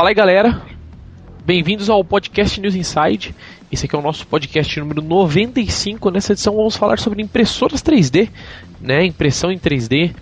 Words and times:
Fala 0.00 0.08
aí, 0.08 0.14
galera. 0.14 0.62
Bem-vindos 1.44 1.90
ao 1.90 2.02
podcast 2.02 2.58
News 2.58 2.74
Inside. 2.74 3.34
Esse 3.70 3.84
aqui 3.84 3.94
é 3.94 3.98
o 3.98 4.02
nosso 4.02 4.26
podcast 4.26 4.80
número 4.80 5.02
95. 5.02 6.10
Nessa 6.10 6.32
edição 6.32 6.56
vamos 6.56 6.74
falar 6.74 6.98
sobre 6.98 7.20
impressoras 7.20 7.82
3D, 7.82 8.30
né? 8.80 9.04
Impressão 9.04 9.52
em 9.52 9.58
3D 9.58 10.14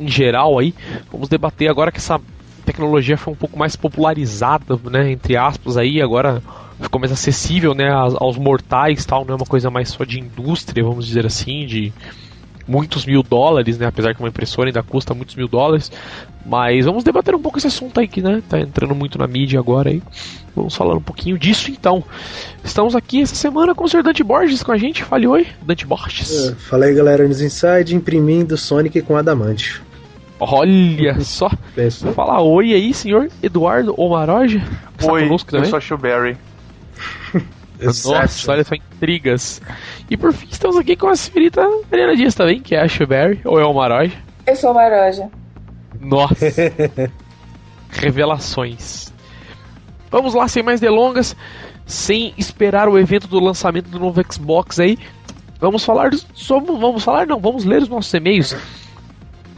em 0.00 0.08
geral 0.08 0.58
aí. 0.58 0.74
Vamos 1.08 1.28
debater 1.28 1.70
agora 1.70 1.92
que 1.92 1.98
essa 1.98 2.20
tecnologia 2.66 3.16
foi 3.16 3.32
um 3.32 3.36
pouco 3.36 3.56
mais 3.56 3.76
popularizada, 3.76 4.76
né, 4.90 5.12
entre 5.12 5.36
aspas 5.36 5.76
aí, 5.76 6.02
agora 6.02 6.42
ficou 6.80 6.98
mais 6.98 7.12
acessível, 7.12 7.74
né, 7.74 7.92
aos 7.92 8.36
mortais, 8.36 9.06
tal, 9.06 9.24
não 9.24 9.34
é 9.34 9.36
uma 9.36 9.46
coisa 9.46 9.70
mais 9.70 9.90
só 9.90 10.02
de 10.02 10.18
indústria, 10.18 10.82
vamos 10.82 11.06
dizer 11.06 11.24
assim, 11.24 11.64
de 11.64 11.92
muitos 12.66 13.04
mil 13.04 13.22
dólares, 13.22 13.78
né? 13.78 13.86
Apesar 13.86 14.14
que 14.14 14.20
uma 14.20 14.28
impressora 14.28 14.68
ainda 14.68 14.82
custa 14.82 15.14
muitos 15.14 15.34
mil 15.34 15.48
dólares. 15.48 15.90
Mas 16.44 16.84
vamos 16.84 17.04
debater 17.04 17.34
um 17.34 17.40
pouco 17.40 17.58
esse 17.58 17.66
assunto 17.66 18.00
aí 18.00 18.08
que, 18.08 18.20
né? 18.20 18.42
Tá 18.48 18.58
entrando 18.58 18.94
muito 18.94 19.18
na 19.18 19.26
mídia 19.26 19.60
agora 19.60 19.90
aí. 19.90 20.02
Vamos 20.54 20.74
falar 20.74 20.94
um 20.94 21.02
pouquinho 21.02 21.38
disso 21.38 21.70
então. 21.70 22.04
Estamos 22.62 22.94
aqui 22.94 23.22
essa 23.22 23.34
semana 23.34 23.74
com 23.74 23.84
o 23.84 23.88
Sr. 23.88 24.02
Dante 24.02 24.22
Borges 24.22 24.62
com 24.62 24.72
a 24.72 24.76
gente. 24.76 25.04
Fale 25.04 25.26
oi, 25.26 25.46
Dante 25.62 25.86
Borges. 25.86 26.48
É, 26.48 26.54
fala 26.54 26.86
aí 26.86 26.94
galera 26.94 27.26
nos 27.26 27.40
Inside, 27.40 27.94
imprimindo 27.94 28.56
Sonic 28.56 29.00
com 29.02 29.16
adamante. 29.16 29.80
Olha 30.38 31.18
só. 31.22 31.48
Vou 32.02 32.12
falar 32.12 32.42
oi 32.42 32.74
aí, 32.74 32.92
senhor 32.92 33.28
Eduardo 33.42 33.94
Omaroge. 33.96 34.62
Oi, 35.02 35.28
eu 35.52 35.64
sou 35.64 35.76
a 35.76 35.80
Shuberry. 35.80 36.36
Nossa, 37.82 38.52
olha 38.52 38.64
só 38.64 38.74
intrigas. 38.74 39.60
E 40.08 40.16
por 40.16 40.32
fim, 40.32 40.46
estamos 40.50 40.76
aqui 40.76 40.94
com 40.94 41.08
a 41.08 41.16
senhorita 41.16 41.68
Mariana 41.90 42.14
Dias 42.14 42.34
também, 42.34 42.60
que 42.60 42.74
é 42.76 42.80
a 42.80 42.88
Shuberry, 42.88 43.40
ou 43.44 43.58
é 43.58 43.64
o 43.64 43.74
Maroja? 43.74 44.16
Eu 44.46 44.54
sou 44.54 44.70
o 44.70 44.74
Maroja. 44.74 45.28
Nossa. 46.02 46.46
Revelações. 47.90 49.12
Vamos 50.10 50.34
lá, 50.34 50.48
sem 50.48 50.62
mais 50.62 50.80
delongas, 50.80 51.36
sem 51.86 52.34
esperar 52.36 52.88
o 52.88 52.98
evento 52.98 53.26
do 53.26 53.40
lançamento 53.40 53.88
do 53.88 53.98
novo 53.98 54.22
Xbox 54.30 54.78
aí. 54.78 54.98
Vamos 55.60 55.84
falar 55.84 56.10
sobre. 56.34 56.72
Vamos 56.72 57.04
falar, 57.04 57.26
não, 57.26 57.38
vamos 57.38 57.64
ler 57.64 57.82
os 57.82 57.88
nossos 57.88 58.12
e-mails. 58.12 58.56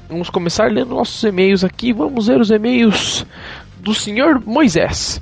Vamos 0.09 0.29
começar 0.31 0.71
lendo 0.71 0.95
nossos 0.95 1.23
e-mails 1.25 1.65
aqui. 1.65 1.93
Vamos 1.93 2.29
ler 2.29 2.41
os 2.41 2.51
e-mails 2.51 3.27
do 3.79 3.95
senhor 3.95 4.41
Moisés. 4.45 5.21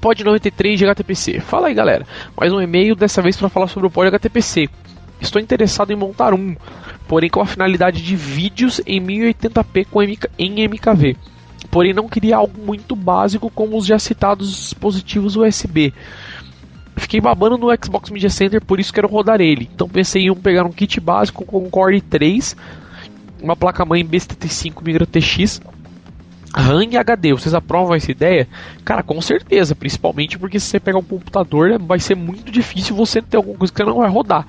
Pod 0.00 0.22
93 0.24 0.78
de 0.78 0.84
HTPC. 0.84 1.40
Fala 1.40 1.68
aí, 1.68 1.74
galera. 1.74 2.06
Mais 2.36 2.52
um 2.52 2.60
e-mail, 2.60 2.94
dessa 2.94 3.22
vez 3.22 3.36
para 3.36 3.48
falar 3.48 3.68
sobre 3.68 3.86
o 3.86 3.90
Pod 3.90 4.08
HTPC. 4.08 4.68
Estou 5.20 5.40
interessado 5.40 5.92
em 5.92 5.96
montar 5.96 6.34
um, 6.34 6.56
porém 7.12 7.28
com 7.28 7.42
a 7.42 7.46
finalidade 7.46 8.00
de 8.00 8.16
vídeos 8.16 8.80
em 8.86 8.98
1080p 8.98 9.86
com 9.90 10.00
MK, 10.00 10.30
em 10.38 10.66
MKV. 10.66 11.14
Porém, 11.70 11.92
não 11.92 12.08
queria 12.08 12.38
algo 12.38 12.58
muito 12.64 12.96
básico 12.96 13.50
como 13.50 13.76
os 13.76 13.84
já 13.84 13.98
citados 13.98 14.48
dispositivos 14.48 15.36
USB. 15.36 15.92
Fiquei 16.96 17.20
babando 17.20 17.58
no 17.58 17.68
Xbox 17.84 18.08
Media 18.08 18.30
Center, 18.30 18.64
por 18.64 18.80
isso 18.80 18.94
quero 18.94 19.08
rodar 19.08 19.42
ele. 19.42 19.68
Então 19.74 19.90
pensei 19.90 20.26
em 20.26 20.34
pegar 20.34 20.64
um 20.64 20.72
kit 20.72 20.98
básico 21.00 21.44
com 21.44 21.68
Core 21.68 22.00
3, 22.00 22.56
uma 23.42 23.54
placa-mãe 23.54 24.02
B75 24.02 24.82
Migra 24.82 25.04
TX 25.04 25.60
RAM 26.54 26.84
e 26.84 26.96
HD, 26.96 27.32
vocês 27.32 27.54
aprovam 27.54 27.94
essa 27.94 28.10
ideia? 28.10 28.46
Cara, 28.84 29.02
com 29.02 29.20
certeza, 29.22 29.74
principalmente 29.74 30.38
porque 30.38 30.60
se 30.60 30.66
você 30.66 30.78
pegar 30.78 30.98
um 30.98 31.02
computador, 31.02 31.78
vai 31.78 31.98
ser 31.98 32.14
muito 32.14 32.52
difícil 32.52 32.94
você 32.94 33.22
ter 33.22 33.38
alguma 33.38 33.56
coisa 33.56 33.72
que 33.72 33.82
não 33.82 33.96
vai 33.96 34.10
rodar. 34.10 34.46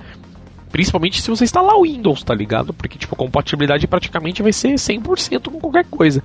Principalmente 0.74 1.22
se 1.22 1.30
você 1.30 1.44
instalar 1.44 1.76
o 1.76 1.84
Windows, 1.84 2.24
tá 2.24 2.34
ligado? 2.34 2.74
Porque, 2.74 2.98
tipo, 2.98 3.14
a 3.14 3.16
compatibilidade 3.16 3.86
praticamente 3.86 4.42
vai 4.42 4.52
ser 4.52 4.74
100% 4.74 5.44
com 5.44 5.60
qualquer 5.60 5.84
coisa. 5.84 6.20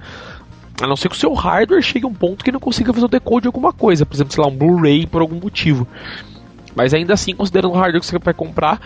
A 0.82 0.88
não 0.88 0.96
ser 0.96 1.08
que 1.08 1.16
o 1.16 1.20
seu 1.20 1.32
hardware 1.36 1.84
chegue 1.84 2.06
a 2.06 2.08
um 2.08 2.14
ponto 2.16 2.44
que 2.44 2.52
não 2.52 2.60
consiga 2.60 2.92
fazer 2.92 3.06
o 3.06 3.08
decode 3.08 3.44
de 3.44 3.48
alguma 3.48 3.72
coisa. 3.72 4.08
Por 4.08 4.16
exemplo, 4.16 4.34
sei 4.34 4.44
lá, 4.44 4.50
um 4.50 4.58
Blu-ray 4.58 5.06
por 5.06 5.22
algum 5.22 5.36
motivo. 5.40 5.88
Mas 6.76 6.96
ainda 6.96 7.14
assim, 7.14 7.36
considerando 7.36 7.74
o 7.74 7.78
hardware 7.78 8.00
que 8.00 8.08
você 8.08 8.18
vai 8.18 8.34
comprar, 8.34 8.82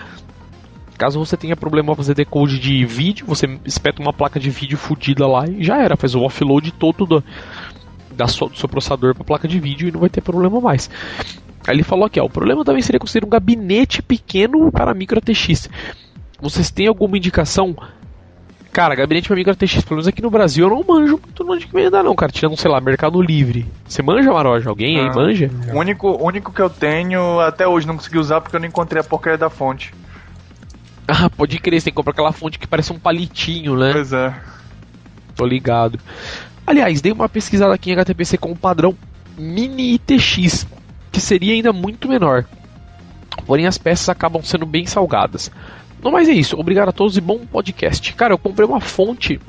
Caso 0.98 1.18
você 1.18 1.38
tenha 1.38 1.56
problema 1.56 1.88
para 1.88 1.96
fazer 1.96 2.14
decode 2.14 2.60
de 2.60 2.86
vídeo, 2.86 3.26
você 3.26 3.48
espeta 3.66 4.02
uma 4.02 4.12
placa 4.12 4.40
de 4.40 4.50
vídeo 4.50 4.78
fodida 4.78 5.26
lá 5.26 5.48
e 5.48 5.64
já 5.64 5.82
era, 5.82 5.96
faz 5.96 6.14
o 6.14 6.22
offload 6.22 6.72
todo 6.74 7.06
do, 7.06 7.24
da 8.12 8.28
sua, 8.28 8.50
do 8.50 8.58
seu 8.58 8.70
processador 8.70 9.16
para 9.16 9.24
placa 9.24 9.48
de 9.48 9.60
vídeo 9.60 9.88
e 9.88 9.92
não 9.92 10.02
vai 10.02 10.10
ter 10.10 10.22
problema 10.22 10.62
mais. 10.62 10.90
Aí 11.68 11.76
ele 11.76 11.84
falou 11.84 12.06
aqui, 12.06 12.20
ó, 12.20 12.26
o 12.26 12.30
problema 12.30 12.66
também 12.66 12.82
seria 12.82 13.00
conseguir 13.00 13.26
um 13.26 13.30
gabinete 13.30 14.02
pequeno 14.02 14.72
para 14.72 14.94
micro 14.94 15.20
ATX. 15.20 15.70
Vocês 16.42 16.70
têm 16.70 16.88
alguma 16.88 17.18
indicação? 17.18 17.76
Cara, 18.74 18.96
gabinete 18.96 19.28
para 19.28 19.38
micro 19.38 19.54
ATX, 19.54 19.82
pelo 19.82 19.98
menos 19.98 20.08
aqui 20.08 20.22
no 20.22 20.32
Brasil, 20.32 20.68
eu 20.68 20.76
não 20.76 20.84
manjo 20.84 21.20
muito 21.24 21.52
onde 21.52 21.68
que 21.68 21.74
venda 21.74 22.02
não, 22.02 22.16
cara. 22.16 22.32
Tirando, 22.32 22.58
sei 22.58 22.70
lá, 22.70 22.82
Mercado 22.82 23.22
Livre. 23.22 23.66
Você 23.88 24.02
manja, 24.02 24.34
Maroja? 24.34 24.68
Alguém 24.68 25.00
ah, 25.00 25.04
aí 25.04 25.16
manja? 25.16 25.52
O 25.72 25.78
único, 25.78 26.26
único 26.26 26.52
que 26.52 26.62
eu 26.62 26.70
tenho, 26.70 27.40
até 27.40 27.68
hoje 27.68 27.86
não 27.86 27.96
consegui 27.96 28.18
usar 28.18 28.42
porque 28.42 28.56
eu 28.56 28.60
não 28.60 28.68
encontrei 28.68 29.00
a 29.00 29.04
porcaria 29.04 29.38
da 29.38 29.50
fonte. 29.50 29.94
Ah, 31.06 31.30
pode 31.30 31.60
crer, 31.60 31.82
você 31.82 31.86
tem 31.86 31.92
que 31.92 31.98
comprar 31.98 32.14
aquela 32.14 32.32
fonte 32.32 32.58
que 32.58 32.66
parece 32.66 32.94
um 32.94 32.98
palitinho, 32.98 33.76
né? 33.76 33.92
Pois 33.92 34.14
é. 34.14 34.34
Tô 35.36 35.46
ligado. 35.46 36.00
Aliás, 36.66 37.02
dei 37.02 37.12
uma 37.12 37.28
pesquisada 37.28 37.74
aqui 37.74 37.92
em 37.92 37.94
HTPC 37.94 38.38
com 38.38 38.54
o 38.54 38.56
padrão 38.56 38.96
Mini 39.38 39.96
ITX, 39.96 40.66
que 41.14 41.22
seria 41.22 41.54
ainda 41.54 41.72
muito 41.72 42.10
menor. 42.10 42.44
Porém, 43.46 43.68
as 43.68 43.78
peças 43.78 44.10
acabam 44.10 44.42
sendo 44.44 44.66
bem 44.66 44.86
salgadas. 44.86 45.52
Não 46.02 46.12
mais 46.12 46.28
é 46.28 46.34
isso. 46.34 46.60
Obrigado 46.60 46.90
a 46.90 46.92
todos 46.92 47.16
e 47.16 47.22
bom 47.22 47.46
podcast. 47.46 48.14
Cara, 48.14 48.34
eu 48.34 48.38
comprei 48.38 48.68
uma 48.68 48.82
fonte, 48.82 49.40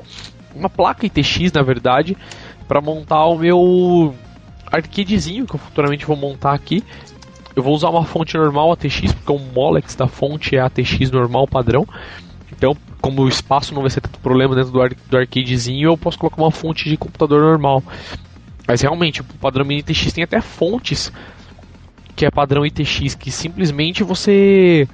uma 0.55 0.69
placa 0.69 1.05
ITX, 1.05 1.51
na 1.51 1.63
verdade, 1.63 2.15
para 2.67 2.79
montar 2.79 3.25
o 3.25 3.37
meu 3.37 4.15
arcadezinho 4.71 5.45
que 5.45 5.55
eu 5.55 5.59
futuramente 5.59 6.05
vou 6.05 6.15
montar 6.15 6.53
aqui. 6.53 6.83
Eu 7.55 7.63
vou 7.63 7.73
usar 7.73 7.89
uma 7.89 8.05
fonte 8.05 8.37
normal 8.37 8.71
ATX, 8.73 9.13
porque 9.13 9.31
o 9.31 9.39
Molex 9.39 9.95
da 9.95 10.07
fonte 10.07 10.55
é 10.55 10.59
ATX 10.59 11.09
normal 11.09 11.47
padrão. 11.47 11.87
Então, 12.51 12.75
como 13.01 13.23
o 13.23 13.27
espaço 13.27 13.73
não 13.73 13.81
vai 13.81 13.89
ser 13.89 14.01
tanto 14.01 14.19
problema 14.19 14.55
dentro 14.55 14.71
do, 14.71 14.81
ar 14.81 14.93
do 14.93 15.17
arcadezinho, 15.17 15.89
eu 15.89 15.97
posso 15.97 16.17
colocar 16.17 16.41
uma 16.41 16.51
fonte 16.51 16.89
de 16.89 16.97
computador 16.97 17.41
normal. 17.41 17.81
Mas 18.67 18.81
realmente, 18.81 19.21
o 19.21 19.23
padrão 19.39 19.65
mini 19.65 19.81
ITX 19.81 20.13
tem 20.13 20.23
até 20.23 20.41
fontes 20.41 21.11
que 22.15 22.25
é 22.25 22.31
padrão 22.31 22.65
ITX, 22.65 23.15
que 23.15 23.29
simplesmente 23.29 24.03
você 24.03 24.87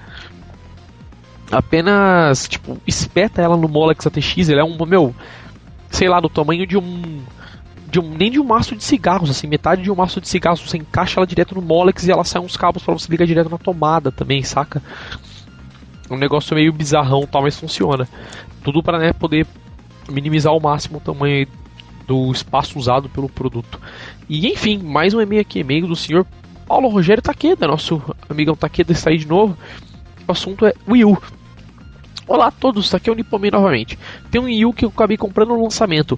apenas 1.52 2.48
tipo 2.48 2.78
espeta 2.88 3.42
ela 3.42 3.58
no 3.58 3.68
Molex 3.68 4.08
ATX, 4.08 4.50
ele 4.50 4.60
é 4.60 4.64
um 4.64 4.86
meu, 4.86 5.14
sei 5.90 6.08
lá, 6.10 6.20
do 6.20 6.30
tamanho 6.30 6.66
de 6.66 6.78
um 6.78 7.22
de 7.92 8.00
um, 8.00 8.10
nem 8.10 8.32
de 8.32 8.40
um 8.40 8.44
maço 8.46 8.74
de 8.74 8.84
cigarros, 8.84 9.30
assim, 9.30 9.48
metade 9.48 9.82
de 9.84 9.92
um 9.92 9.96
maço 9.96 10.22
de 10.22 10.28
cigarros, 10.28 10.62
você 10.62 10.78
encaixa 10.78 11.20
ela 11.20 11.28
direto 11.28 11.54
no 11.54 11.62
Molex 11.62 12.08
e 12.08 12.12
ela 12.12 12.24
sai 12.24 12.42
uns 12.42 12.56
cabos 12.56 12.82
para 12.82 12.94
você 12.94 13.12
ligar 13.12 13.28
direto 13.28 13.50
na 13.50 13.58
tomada 13.58 14.12
também, 14.12 14.42
saca? 14.44 14.82
Um 16.10 16.16
negócio 16.16 16.56
meio 16.56 16.72
bizarrão, 16.72 17.28
tal, 17.30 17.42
mas 17.42 17.60
funciona. 17.60 18.08
Tudo 18.64 18.82
para 18.82 18.98
né, 18.98 19.12
poder 19.12 19.46
minimizar 20.10 20.54
ao 20.54 20.60
máximo 20.60 21.00
o 21.00 21.02
tamanho 21.02 21.46
do 22.08 22.32
espaço 22.32 22.80
usado 22.80 23.10
pelo 23.10 23.28
produto. 23.28 23.80
E 24.30 24.48
enfim, 24.48 24.78
mais 24.78 25.14
um 25.14 25.20
e-mail 25.20 25.42
aqui, 25.42 25.60
e-mail 25.60 25.86
do 25.86 25.96
senhor 25.96 26.26
Paulo 26.72 26.88
Rogério 26.88 27.22
Taqueda, 27.22 27.68
nosso 27.68 28.02
amigão 28.30 28.56
Taqueda 28.56 28.94
está 28.94 29.10
aí 29.10 29.18
de 29.18 29.28
novo. 29.28 29.58
O 30.26 30.32
assunto 30.32 30.66
é 30.66 30.74
Wii 30.88 31.04
U. 31.04 31.22
Olá 32.26 32.48
a 32.48 32.52
todos, 32.52 32.96
aqui 32.96 33.10
é 33.10 33.12
o 33.12 33.16
Nipomi 33.16 33.52
novamente. 33.52 34.00
Tem 34.32 34.40
um 34.40 34.46
Wii 34.46 34.66
U 34.68 34.72
que 34.72 34.86
eu 34.86 34.90
acabei 34.90 35.18
comprando 35.18 35.50
no 35.50 35.62
lançamento 35.62 36.18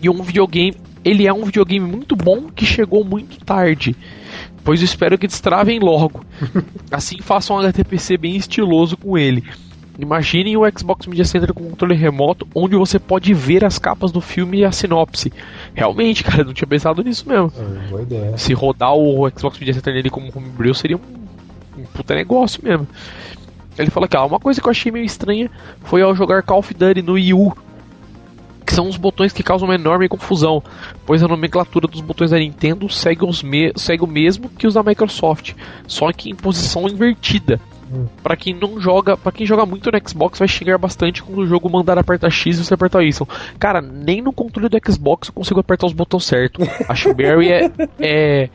e 0.00 0.08
um 0.08 0.22
videogame 0.22 0.78
ele 1.04 1.26
é 1.26 1.32
um 1.32 1.44
videogame 1.44 1.86
muito 1.86 2.16
bom 2.16 2.48
que 2.48 2.64
chegou 2.64 3.04
muito 3.04 3.44
tarde. 3.44 3.94
Pois 4.64 4.80
espero 4.80 5.18
que 5.18 5.26
destravem 5.26 5.78
logo. 5.78 6.24
assim 6.90 7.20
façam 7.20 7.56
um 7.56 7.60
HTPC 7.60 8.16
bem 8.16 8.34
estiloso 8.34 8.96
com 8.96 9.18
ele. 9.18 9.44
Imaginem 9.98 10.56
o 10.56 10.62
Xbox 10.78 11.06
Media 11.06 11.24
Center 11.24 11.52
com 11.52 11.68
controle 11.68 11.94
remoto, 11.94 12.46
onde 12.54 12.76
você 12.76 12.98
pode 12.98 13.34
ver 13.34 13.64
as 13.64 13.78
capas 13.78 14.10
do 14.10 14.20
filme 14.20 14.58
e 14.58 14.64
a 14.64 14.72
sinopse. 14.72 15.32
Realmente, 15.74 16.24
cara, 16.24 16.42
eu 16.42 16.46
não 16.46 16.54
tinha 16.54 16.66
pensado 16.66 17.02
nisso 17.02 17.28
mesmo. 17.28 17.52
É, 17.56 17.88
boa 17.88 18.02
ideia. 18.02 18.38
Se 18.38 18.54
rodar 18.54 18.94
o 18.94 19.28
Xbox 19.30 19.58
Media 19.58 19.74
Center 19.74 19.94
nele 19.94 20.10
como 20.10 20.32
homebrew 20.34 20.74
seria 20.74 20.96
um, 20.96 21.80
um 21.80 21.84
puta 21.84 22.14
negócio 22.14 22.62
mesmo. 22.64 22.86
Ele 23.78 23.90
fala 23.90 24.08
que 24.08 24.16
ah, 24.16 24.24
uma 24.24 24.38
coisa 24.40 24.60
que 24.60 24.66
eu 24.66 24.70
achei 24.70 24.92
meio 24.92 25.04
estranha 25.04 25.50
foi 25.82 26.02
ao 26.02 26.14
jogar 26.14 26.42
Call 26.42 26.58
of 26.58 26.72
Duty 26.74 27.02
no 27.02 27.14
Wii 27.14 27.34
U 27.34 27.52
que 28.64 28.74
são 28.74 28.88
os 28.88 28.96
botões 28.96 29.32
que 29.32 29.42
causam 29.42 29.68
uma 29.68 29.74
enorme 29.74 30.08
confusão, 30.08 30.62
pois 31.04 31.22
a 31.22 31.28
nomenclatura 31.28 31.86
dos 31.86 32.00
botões 32.00 32.30
da 32.30 32.38
Nintendo 32.38 32.88
segue, 32.88 33.22
os 33.24 33.42
me 33.42 33.70
segue 33.76 34.02
o 34.02 34.06
mesmo 34.06 34.48
que 34.48 34.66
os 34.66 34.74
da 34.74 34.82
Microsoft, 34.82 35.52
só 35.86 36.10
que 36.10 36.30
em 36.30 36.34
posição 36.34 36.88
invertida. 36.88 37.60
Hum. 37.92 38.06
Para 38.22 38.36
quem 38.36 38.54
não 38.54 38.80
joga, 38.80 39.16
para 39.16 39.32
quem 39.32 39.46
joga 39.46 39.66
muito 39.66 39.90
no 39.90 40.08
Xbox 40.08 40.38
vai 40.38 40.48
xingar 40.48 40.78
bastante 40.78 41.22
quando 41.22 41.40
o 41.40 41.46
jogo 41.46 41.68
mandar 41.68 41.98
apertar 41.98 42.30
X 42.30 42.58
e 42.58 42.64
você 42.64 42.74
apertar 42.74 43.02
Y. 43.02 43.26
Cara, 43.58 43.82
nem 43.82 44.22
no 44.22 44.32
controle 44.32 44.68
do 44.68 44.92
Xbox 44.92 45.28
eu 45.28 45.34
consigo 45.34 45.60
apertar 45.60 45.86
os 45.86 45.92
botões 45.92 46.24
certos. 46.24 46.66
A 46.88 47.12
Barry 47.12 47.52
é, 47.52 47.70
é, 47.98 48.50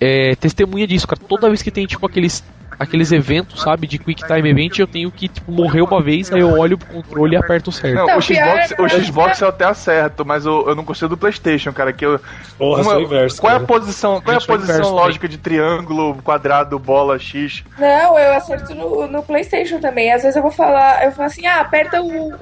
é 0.00 0.34
testemunha 0.36 0.86
disso, 0.86 1.06
cara. 1.06 1.20
Toda 1.28 1.48
vez 1.48 1.62
que 1.62 1.70
tem 1.70 1.86
tipo 1.86 2.04
aqueles 2.04 2.42
aqueles 2.78 3.10
eventos, 3.12 3.60
sabe, 3.60 3.86
de 3.86 3.98
Quick 3.98 4.24
Time 4.26 4.48
Event, 4.50 4.78
eu 4.78 4.86
tenho 4.86 5.10
que, 5.10 5.28
tipo, 5.28 5.50
morrer 5.50 5.80
uma 5.82 6.00
vez, 6.00 6.32
aí 6.32 6.40
eu 6.40 6.56
olho 6.56 6.78
pro 6.78 6.86
controle 6.88 7.34
e 7.34 7.36
aperto 7.36 7.72
certo. 7.72 7.94
Não, 7.96 8.06
Não, 8.06 8.18
o 8.18 8.22
Xbox, 8.22 8.72
é- 8.72 8.82
o 8.82 8.88
Xbox 8.88 9.40
eu 9.40 9.48
até 9.48 9.64
acerto, 9.64 10.24
mas 10.24 10.46
eu, 10.46 10.68
eu 10.68 10.74
não 10.74 10.84
gostei 10.84 11.08
do 11.08 11.16
PlayStation, 11.16 11.72
cara. 11.72 11.92
Que 11.92 12.06
eu, 12.06 12.20
Porra, 12.56 12.82
uma- 12.82 13.00
inverso. 13.00 13.40
qual 13.40 13.52
é 13.52 13.56
a 13.56 13.60
posição, 13.60 14.20
qual 14.20 14.34
é 14.34 14.38
a 14.38 14.40
posição 14.40 14.74
inverso 14.76 14.94
lógica 14.94 15.28
de 15.28 15.38
triângulo, 15.38 16.14
quadrado, 16.22 16.78
bola, 16.78 17.18
X? 17.18 17.64
Não, 17.78 18.18
eu 18.18 18.32
acerto 18.34 18.74
no, 18.74 19.06
no 19.08 19.22
PlayStation 19.22 19.80
também. 19.80 20.12
Às 20.12 20.22
vezes 20.22 20.36
eu 20.36 20.42
vou 20.42 20.52
falar, 20.52 21.04
eu 21.04 21.12
falo 21.12 21.26
assim, 21.26 21.46
ah, 21.46 21.60
aperta 21.60 22.00
o, 22.00 22.32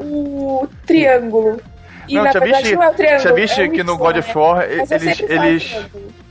o 0.62 0.68
triângulo. 0.86 1.60
E 2.08 2.14
Não, 2.14 2.22
na 2.24 2.30
verdade 2.32 2.74
não 2.74 2.82
é 2.84 2.88
o 2.88 2.94
triângulo. 2.94 3.20
Já 3.20 3.32
viste 3.32 3.60
é 3.60 3.64
o 3.66 3.70
que 3.72 3.82
no 3.82 3.96
God 3.96 4.14
né? 4.14 4.20
of 4.20 4.38
War 4.38 4.66
Mas 4.78 4.90
eu 4.90 4.96
eles, 4.98 5.20
eles 5.28 5.64
triângulo. 5.64 6.25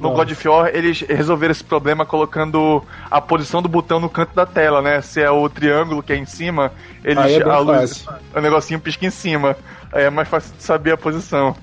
No 0.00 0.08
Não. 0.08 0.14
God 0.14 0.30
of 0.32 0.48
War 0.48 0.70
eles 0.72 1.02
resolveram 1.02 1.52
esse 1.52 1.62
problema 1.62 2.06
colocando 2.06 2.82
a 3.10 3.20
posição 3.20 3.60
do 3.60 3.68
botão 3.68 4.00
no 4.00 4.08
canto 4.08 4.34
da 4.34 4.46
tela, 4.46 4.80
né? 4.80 5.00
Se 5.02 5.20
é 5.20 5.30
o 5.30 5.48
triângulo 5.48 6.02
que 6.02 6.12
é 6.12 6.16
em 6.16 6.24
cima, 6.24 6.72
eles 7.04 7.24
é 7.24 7.42
a 7.42 7.58
luz, 7.58 8.02
fácil. 8.02 8.24
o 8.34 8.40
negocinho 8.40 8.80
pisca 8.80 9.06
em 9.06 9.10
cima. 9.10 9.56
Aí 9.92 10.04
é 10.04 10.10
mais 10.10 10.26
fácil 10.26 10.54
de 10.56 10.62
saber 10.62 10.92
a 10.92 10.96
posição. 10.96 11.54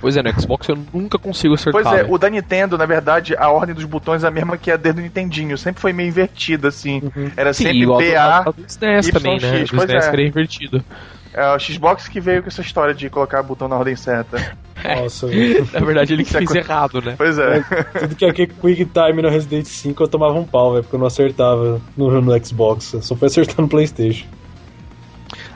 Pois 0.00 0.16
é, 0.16 0.22
no 0.22 0.40
Xbox 0.40 0.66
eu 0.68 0.78
nunca 0.94 1.18
consigo 1.18 1.54
acertar. 1.54 1.82
Pois 1.82 1.94
é, 1.94 2.02
velho. 2.02 2.14
o 2.14 2.18
da 2.18 2.30
Nintendo, 2.30 2.78
na 2.78 2.86
verdade, 2.86 3.36
a 3.36 3.50
ordem 3.50 3.74
dos 3.74 3.84
botões 3.84 4.24
é 4.24 4.28
a 4.28 4.30
mesma 4.30 4.56
que 4.56 4.70
a 4.70 4.76
desde 4.76 5.00
o 5.00 5.04
Nintendinho. 5.04 5.58
Sempre 5.58 5.82
foi 5.82 5.92
meio 5.92 6.08
invertida, 6.08 6.68
assim. 6.68 7.02
Uhum. 7.14 7.30
Era 7.36 7.52
Sim, 7.52 7.64
sempre 7.64 8.14
PA. 8.14 8.38
a 8.46 8.50
do 8.50 8.64
SNES 8.66 9.10
também, 9.10 9.38
né? 9.38 9.58
X, 9.58 9.70
Do 9.70 9.76
pois 9.76 9.90
SNES 9.90 10.04
é. 10.04 10.08
que 10.08 10.16
era 10.16 10.22
invertido. 10.26 10.84
É 11.32 11.54
o 11.54 11.58
Xbox 11.58 12.08
que 12.08 12.20
veio 12.20 12.42
com 12.42 12.48
essa 12.48 12.60
história 12.60 12.92
de 12.92 13.08
colocar 13.08 13.40
o 13.40 13.44
botão 13.44 13.68
na 13.68 13.76
ordem 13.76 13.94
certa. 13.94 14.56
Nossa, 14.82 15.26
velho. 15.26 15.68
Na 15.72 15.80
verdade, 15.80 16.12
ele 16.12 16.24
que 16.24 16.30
Isso 16.30 16.38
é 16.38 16.46
fez 16.46 16.54
errado, 16.54 17.00
né? 17.00 17.14
Pois 17.16 17.38
é. 17.38 17.60
Tudo 18.00 18.16
que 18.16 18.24
aqui 18.24 18.46
Quick 18.46 18.86
Time 18.86 19.22
no 19.22 19.28
Resident 19.28 19.66
5 19.66 20.02
eu 20.02 20.08
tomava 20.08 20.34
um 20.34 20.44
pau, 20.44 20.72
velho, 20.72 20.82
porque 20.82 20.96
eu 20.96 21.00
não 21.00 21.06
acertava 21.06 21.80
no, 21.96 22.20
no 22.20 22.44
Xbox. 22.44 22.94
Eu 22.94 23.02
só 23.02 23.14
fui 23.14 23.26
acertar 23.26 23.60
no 23.60 23.68
PlayStation. 23.68 24.26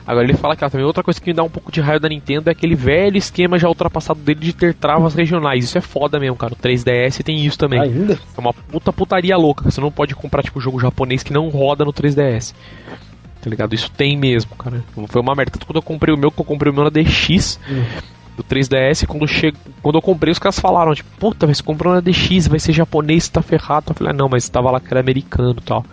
Agora 0.07 0.23
ele 0.23 0.37
fala 0.37 0.55
que 0.55 0.63
ó, 0.63 0.69
também 0.69 0.85
outra 0.85 1.03
coisa 1.03 1.19
que 1.19 1.27
me 1.27 1.33
dá 1.33 1.41
um 1.41 1.49
pouco 1.49 1.71
de 1.71 1.81
raio 1.81 1.99
da 1.99 2.07
Nintendo 2.07 2.49
é 2.49 2.51
aquele 2.51 2.75
velho 2.75 3.17
esquema 3.17 3.57
já 3.57 3.67
ultrapassado 3.67 4.19
dele 4.19 4.39
de 4.39 4.53
ter 4.53 4.75
travas 4.75 5.15
regionais. 5.15 5.63
Isso 5.63 5.77
é 5.77 5.81
foda 5.81 6.19
mesmo, 6.19 6.35
cara. 6.35 6.53
O 6.53 6.55
3DS 6.55 7.23
tem 7.23 7.43
isso 7.43 7.57
também. 7.57 7.81
Ainda? 7.81 8.13
É 8.13 8.39
uma 8.39 8.53
puta 8.53 8.93
putaria 8.93 9.35
louca. 9.35 9.69
Você 9.69 9.81
não 9.81 9.91
pode 9.91 10.13
comprar, 10.13 10.43
tipo, 10.43 10.61
jogo 10.61 10.79
japonês 10.79 11.23
que 11.23 11.33
não 11.33 11.49
roda 11.49 11.83
no 11.83 11.91
3DS. 11.91 12.53
Tá 13.45 13.49
ligado? 13.51 13.75
Isso 13.75 13.91
tem 13.91 14.17
mesmo, 14.17 14.55
cara. 14.55 14.83
Foi 15.07 15.21
uma 15.21 15.35
merda. 15.35 15.51
Tanto 15.51 15.67
quando 15.67 15.75
eu 15.75 15.81
comprei 15.83 16.11
o 16.11 16.17
meu, 16.17 16.31
que 16.31 16.41
eu 16.41 16.43
comprei 16.45 16.71
o 16.71 16.75
meu 16.75 16.83
na 16.83 16.89
DX 16.89 17.59
Hum. 17.69 17.83
do 18.35 18.43
3DS, 18.43 19.05
quando, 19.05 19.27
che... 19.27 19.53
quando 19.83 19.97
eu 19.97 20.01
comprei, 20.01 20.31
os 20.31 20.39
caras 20.39 20.59
falaram, 20.59 20.95
tipo, 20.95 21.07
puta, 21.19 21.45
mas 21.45 21.61
comprou 21.61 21.93
na 21.93 21.99
DX, 21.99 22.47
vai 22.47 22.57
ser 22.57 22.73
japonês, 22.73 23.29
tá 23.29 23.43
ferrado. 23.43 23.91
Eu 23.91 23.93
falei, 23.93 24.13
ah, 24.13 24.15
não, 24.15 24.27
mas 24.27 24.49
tava 24.49 24.71
lá 24.71 24.79
que 24.79 24.87
era 24.89 24.99
americano 24.99 25.57
e 25.59 25.63
tal. 25.63 25.85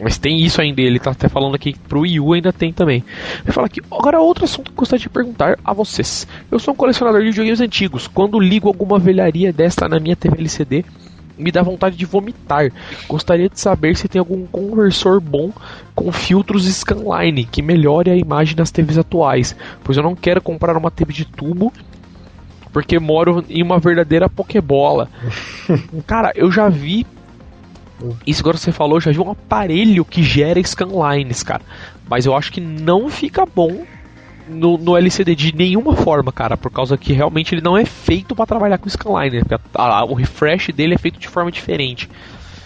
Mas 0.00 0.16
tem 0.16 0.38
isso 0.38 0.60
ainda, 0.60 0.80
ele 0.80 1.00
tá 1.00 1.10
até 1.10 1.28
falando 1.28 1.56
aqui 1.56 1.72
que 1.72 1.78
pro 1.80 2.02
Wii 2.02 2.20
U 2.20 2.32
ainda 2.34 2.52
tem 2.52 2.72
também. 2.72 3.02
Ele 3.42 3.52
fala 3.52 3.66
aqui, 3.66 3.80
agora 3.90 4.20
outro 4.20 4.44
assunto 4.44 4.66
que 4.66 4.76
eu 4.76 4.76
gostaria 4.76 5.02
de 5.02 5.08
perguntar 5.08 5.58
a 5.64 5.72
vocês. 5.72 6.24
Eu 6.52 6.60
sou 6.60 6.72
um 6.72 6.76
colecionador 6.76 7.20
de 7.20 7.30
videogames 7.30 7.60
antigos. 7.60 8.06
Quando 8.06 8.38
ligo 8.38 8.68
alguma 8.68 8.96
velharia 9.00 9.52
desta 9.52 9.88
na 9.88 9.98
minha 9.98 10.14
TV 10.14 10.38
LCD, 10.38 10.84
me 11.36 11.50
dá 11.50 11.62
vontade 11.62 11.96
de 11.96 12.04
vomitar. 12.04 12.70
Gostaria 13.08 13.48
de 13.48 13.58
saber 13.58 13.96
se 13.96 14.08
tem 14.08 14.18
algum 14.18 14.46
conversor 14.46 15.20
bom 15.20 15.52
com 15.94 16.10
filtros 16.12 16.66
scanline 16.66 17.44
que 17.44 17.62
melhore 17.62 18.10
a 18.10 18.16
imagem 18.16 18.56
das 18.56 18.70
TVs 18.70 18.98
atuais, 18.98 19.56
pois 19.82 19.96
eu 19.96 20.02
não 20.02 20.14
quero 20.14 20.40
comprar 20.40 20.76
uma 20.76 20.90
TV 20.90 21.12
de 21.12 21.24
tubo 21.24 21.72
porque 22.72 22.98
moro 22.98 23.44
em 23.48 23.62
uma 23.62 23.78
verdadeira 23.78 24.28
pokebola. 24.28 25.08
Cara, 26.06 26.32
eu 26.34 26.50
já 26.50 26.68
vi 26.68 27.06
isso 28.26 28.42
agora 28.42 28.56
que 28.56 28.64
você 28.64 28.72
falou, 28.72 29.00
já 29.00 29.12
vi 29.12 29.20
um 29.20 29.30
aparelho 29.30 30.04
que 30.04 30.22
gera 30.22 30.62
scanlines, 30.62 31.42
cara. 31.42 31.62
Mas 32.08 32.26
eu 32.26 32.36
acho 32.36 32.52
que 32.52 32.60
não 32.60 33.08
fica 33.08 33.46
bom 33.46 33.84
no, 34.48 34.76
no 34.78 34.96
LCD 34.96 35.34
de 35.34 35.54
nenhuma 35.54 35.94
forma, 35.96 36.30
cara, 36.32 36.56
por 36.56 36.70
causa 36.70 36.96
que 36.98 37.12
realmente 37.12 37.54
ele 37.54 37.62
não 37.62 37.76
é 37.76 37.84
feito 37.84 38.34
pra 38.34 38.46
trabalhar 38.46 38.78
com 38.78 38.88
scanline? 38.88 39.40
Porque 39.40 39.54
a- 39.74 39.98
a- 40.00 40.04
o 40.04 40.14
refresh 40.14 40.68
dele 40.74 40.94
é 40.94 40.98
feito 40.98 41.18
de 41.18 41.28
forma 41.28 41.50
diferente. 41.50 42.08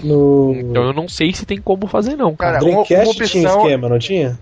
No 0.02 0.54
Então 0.56 0.84
eu 0.84 0.92
não 0.92 1.08
sei 1.08 1.32
se 1.32 1.44
tem 1.44 1.58
como 1.60 1.86
fazer 1.86 2.16
não, 2.16 2.34
cara. 2.36 2.58
Cara, 2.60 2.64
uma- 2.64 2.84
Dreamcast 2.84 3.04
uma 3.18 3.26
tinha 3.26 3.42
opção- 3.48 3.62
esquema, 3.62 3.88
não 3.88 3.98
tinha? 3.98 4.38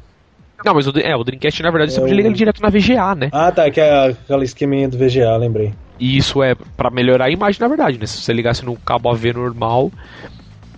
Não, 0.65 0.75
mas 0.75 0.87
o, 0.87 0.99
é, 0.99 1.15
o 1.17 1.23
Dreamcast 1.25 1.63
na 1.63 1.71
verdade 1.71 1.93
você 1.93 1.99
É 1.99 2.01
podia 2.01 2.15
o- 2.15 2.17
ligar 2.17 2.29
ele 2.29 2.37
direto 2.37 2.63
na 2.63 2.69
VGA, 2.71 3.15
né? 3.15 3.29
Ah, 3.33 3.53
tá, 3.53 3.71
que 3.71 3.81
é 3.81 4.09
aquela 4.09 4.43
esqueminha 4.45 4.89
do 4.89 4.97
VGA, 4.99 5.37
lembrei. 5.37 5.73
E 5.99 6.17
isso 6.17 6.43
é 6.43 6.55
pra 6.77 6.91
melhorar 6.91 7.27
a 7.27 7.31
imagem, 7.31 7.61
na 7.61 7.69
verdade, 7.69 7.99
né? 7.99 8.07
Se 8.07 8.21
você 8.21 8.33
ligasse 8.33 8.65
no 8.65 8.77
cabo 8.77 9.09
AV 9.11 9.33
normal. 9.33 9.91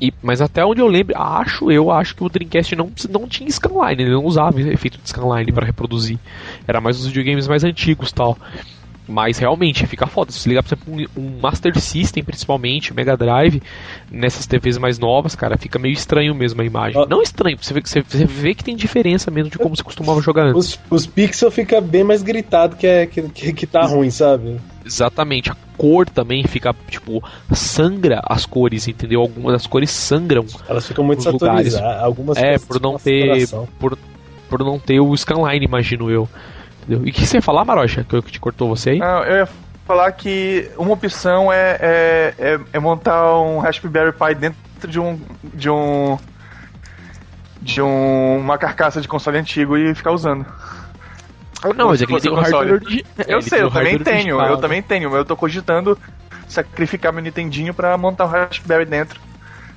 E, 0.01 0.13
mas 0.23 0.41
até 0.41 0.65
onde 0.65 0.81
eu 0.81 0.87
lembro, 0.87 1.17
acho, 1.17 1.71
eu 1.71 1.91
acho 1.91 2.15
que 2.15 2.23
o 2.23 2.29
Dreamcast 2.29 2.77
não, 2.77 2.91
não 3.11 3.27
tinha 3.27 3.51
scanline, 3.51 4.03
ele 4.03 4.13
não 4.13 4.25
usava 4.25 4.61
efeito 4.61 4.99
de 4.99 5.09
scanline 5.09 5.53
pra 5.53 5.67
reproduzir. 5.67 6.19
Era 6.67 6.81
mais 6.81 6.99
os 7.01 7.07
videogames 7.07 7.49
mais 7.49 7.65
antigos 7.65 8.13
tal. 8.13 8.39
Mas 9.09 9.39
realmente 9.39 9.87
fica 9.87 10.07
foda. 10.07 10.31
Se 10.31 10.39
você 10.41 10.51
ligar, 10.51 10.63
por 10.63 10.69
exemplo, 10.75 11.11
um, 11.17 11.41
Master 11.41 11.81
System, 11.81 12.23
principalmente, 12.23 12.93
Mega 12.93 13.17
Drive, 13.17 13.63
nessas 14.11 14.47
TVs 14.47 14.77
mais 14.77 14.99
novas, 14.99 15.35
cara, 15.35 15.57
fica 15.57 15.79
meio 15.79 15.95
estranho 15.95 16.35
mesmo 16.35 16.61
a 16.61 16.65
imagem. 16.65 17.01
Ó. 17.01 17.07
Não 17.07 17.23
estranho, 17.23 17.57
você 17.59 17.73
vê, 17.73 17.81
que- 17.81 17.89
você, 17.89 18.03
vê 18.03 18.55
que 18.55 18.63
tem 18.63 18.77
diferença 18.77 19.31
mesmo 19.31 19.51
de 19.51 19.57
como 19.57 19.75
você 19.75 19.83
costumava 19.83 20.21
jogar 20.21 20.45
antes. 20.47 20.75
Os, 20.75 20.81
os 20.91 21.07
pixels 21.07 21.55
fica 21.55 21.81
bem 21.81 22.05
mais 22.05 22.23
gritado 22.23 22.77
que, 22.77 22.87
é, 22.87 23.07
que, 23.07 23.23
que, 23.31 23.53
que 23.55 23.67
tá 23.67 23.87
ruim, 23.87 24.11
sabe? 24.11 24.61
Exatamente, 24.85 25.51
a 25.51 25.57
cor 25.77 26.09
também 26.09 26.45
fica, 26.47 26.75
tipo, 26.89 27.23
sangra 27.53 28.21
as 28.25 28.45
cores, 28.45 28.89
entendeu? 28.89 29.21
Algumas 29.21 29.53
das 29.53 29.67
cores 29.67 29.91
sangram 29.91 30.45
Elas 30.69 30.87
ficam 30.87 31.05
muito 31.05 31.23
saturadas. 31.23 31.75
Algumas 31.77 32.37
É, 32.37 32.59
por 32.59 32.81
não 32.81 32.99
ter. 32.99 33.49
Por, 33.79 33.97
por 34.49 34.59
não 34.61 34.79
ter 34.79 35.01
o 35.01 35.15
scanline, 35.17 35.65
imagino 35.65 36.11
eu. 36.11 36.29
Entendeu? 36.89 37.07
E 37.07 37.11
o 37.11 37.13
que 37.13 37.27
você 37.27 37.37
ia 37.37 37.43
falar, 37.43 37.65
Marocha? 37.65 38.03
Que 38.05 38.17
eu 38.17 38.23
que 38.23 38.33
te 38.33 38.41
cortou 38.41 38.69
você 38.69 38.91
aí? 38.91 38.99
Não, 38.99 39.23
eu 39.25 39.37
ia 39.37 39.49
falar 39.87 40.11
que 40.13 40.71
uma 40.79 40.93
opção 40.93 41.53
é, 41.53 41.77
é, 41.81 42.35
é, 42.39 42.61
é 42.73 42.79
montar 42.79 43.39
um 43.41 43.59
Raspberry 43.59 44.13
Pi 44.13 44.35
dentro 44.35 44.89
de 44.89 44.99
um. 44.99 45.21
de 45.53 45.69
um. 45.69 46.19
de 47.61 47.83
um, 47.83 48.39
uma 48.39 48.57
carcaça 48.57 49.01
de 49.01 49.09
console 49.09 49.39
antigo 49.39 49.77
e 49.77 49.95
ficar 49.95 50.13
usando. 50.13 50.47
não, 51.77 51.89
mas 51.89 52.01
é 52.01 52.07
que 52.07 52.13
ele 52.13 52.21
tem 52.21 52.33
um 52.33 52.37
hardware 52.37 52.73
origi- 52.75 53.05
é, 53.19 53.35
Eu 53.35 53.43
sei, 53.43 53.63
eu 53.63 53.71
também 53.71 53.99
tenho, 53.99 54.41
eu 54.41 54.57
também 54.57 54.83
tenho, 54.83 55.11
mas 55.11 55.19
eu 55.19 55.25
tô 55.25 55.37
cogitando 55.37 55.99
sacrificar 56.49 57.13
meu 57.13 57.23
Nintendinho 57.23 57.75
pra 57.75 57.97
montar 57.99 58.25
um 58.25 58.29
Raspberry 58.29 58.87
dentro. 58.87 59.21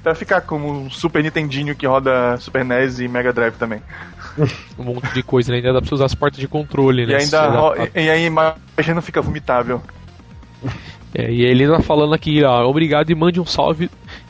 Pra 0.03 0.15
ficar 0.15 0.41
como 0.41 0.67
um 0.72 0.89
Super 0.89 1.22
Nintendinho 1.24 1.75
que 1.75 1.86
roda 1.86 2.36
Super 2.39 2.65
NES 2.65 3.00
e 3.00 3.08
Mega 3.08 3.31
Drive 3.31 3.53
também. 3.55 3.81
Um 4.79 4.84
monte 4.84 5.13
de 5.13 5.22
coisa, 5.22 5.51
né? 5.51 5.58
Ainda 5.58 5.74
dá 5.74 5.79
pra 5.79 5.88
você 5.89 5.93
usar 5.96 6.05
as 6.05 6.15
portas 6.15 6.39
de 6.39 6.48
controle, 6.48 7.05
né? 7.05 7.13
E 7.13 7.15
ainda 7.17 7.48
ro- 7.50 7.75
e 7.93 8.00
aí 8.00 8.10
a 8.10 8.17
imagem 8.17 8.96
não 8.96 9.01
fica 9.01 9.22
vomitável. 9.22 9.81
É, 11.13 11.29
e 11.31 11.41
ele 11.43 11.67
tá 11.67 11.81
falando 11.81 12.13
aqui, 12.15 12.43
ó, 12.43 12.65
obrigado 12.67 13.10
e 13.12 13.15
mande 13.15 13.39
um 13.39 13.46
salve. 13.46 13.89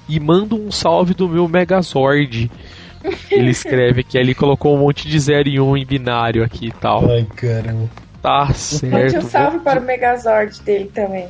E 0.09 0.19
manda 0.19 0.55
um 0.55 0.71
salve 0.71 1.13
do 1.13 1.29
meu 1.29 1.47
Megazord. 1.47 2.51
Ele 3.31 3.49
escreve 3.49 4.03
que 4.03 4.17
ele 4.17 4.33
colocou 4.35 4.75
um 4.75 4.79
monte 4.79 5.07
de 5.07 5.17
0 5.19 5.47
e 5.47 5.59
1 5.59 5.69
um 5.69 5.77
em 5.77 5.85
binário 5.85 6.43
aqui 6.43 6.67
e 6.67 6.71
tal. 6.71 7.09
Ai, 7.09 7.25
caramba. 7.35 7.89
Tá 8.21 8.45
Mande 8.45 8.53
certo. 8.57 9.17
um 9.17 9.21
salve 9.29 9.59
para 9.59 9.79
o 9.79 9.83
Megazord 9.83 10.61
dele 10.63 10.91
também. 10.93 11.27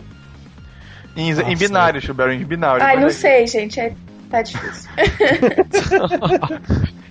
Em, 1.15 1.29
em 1.29 1.33
Nossa. 1.35 1.55
binário, 1.55 2.01
Chubero, 2.01 2.31
em 2.33 2.43
binário. 2.43 2.83
Ai, 2.83 2.95
não 2.97 3.05
aí- 3.07 3.13
sei, 3.13 3.45
gente. 3.47 3.79
É, 3.79 3.93
tá 4.31 4.41
difícil. 4.41 4.89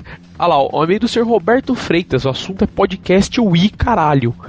Ah 0.42 0.46
lá, 0.46 0.58
o 0.58 0.84
e-mail 0.84 1.00
do 1.00 1.06
Sr. 1.06 1.20
Roberto 1.22 1.74
Freitas, 1.74 2.24
o 2.24 2.30
assunto 2.30 2.64
é 2.64 2.66
podcast 2.66 3.38
Wii 3.38 3.68
caralho. 3.68 4.34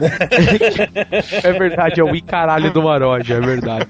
é 1.44 1.51
verdade, 1.51 2.00
é 2.00 2.04
o 2.04 2.08
Wii 2.08 2.22
caralho 2.22 2.72
do 2.72 2.82
Maroja, 2.82 3.34
é 3.36 3.42
verdade. 3.42 3.88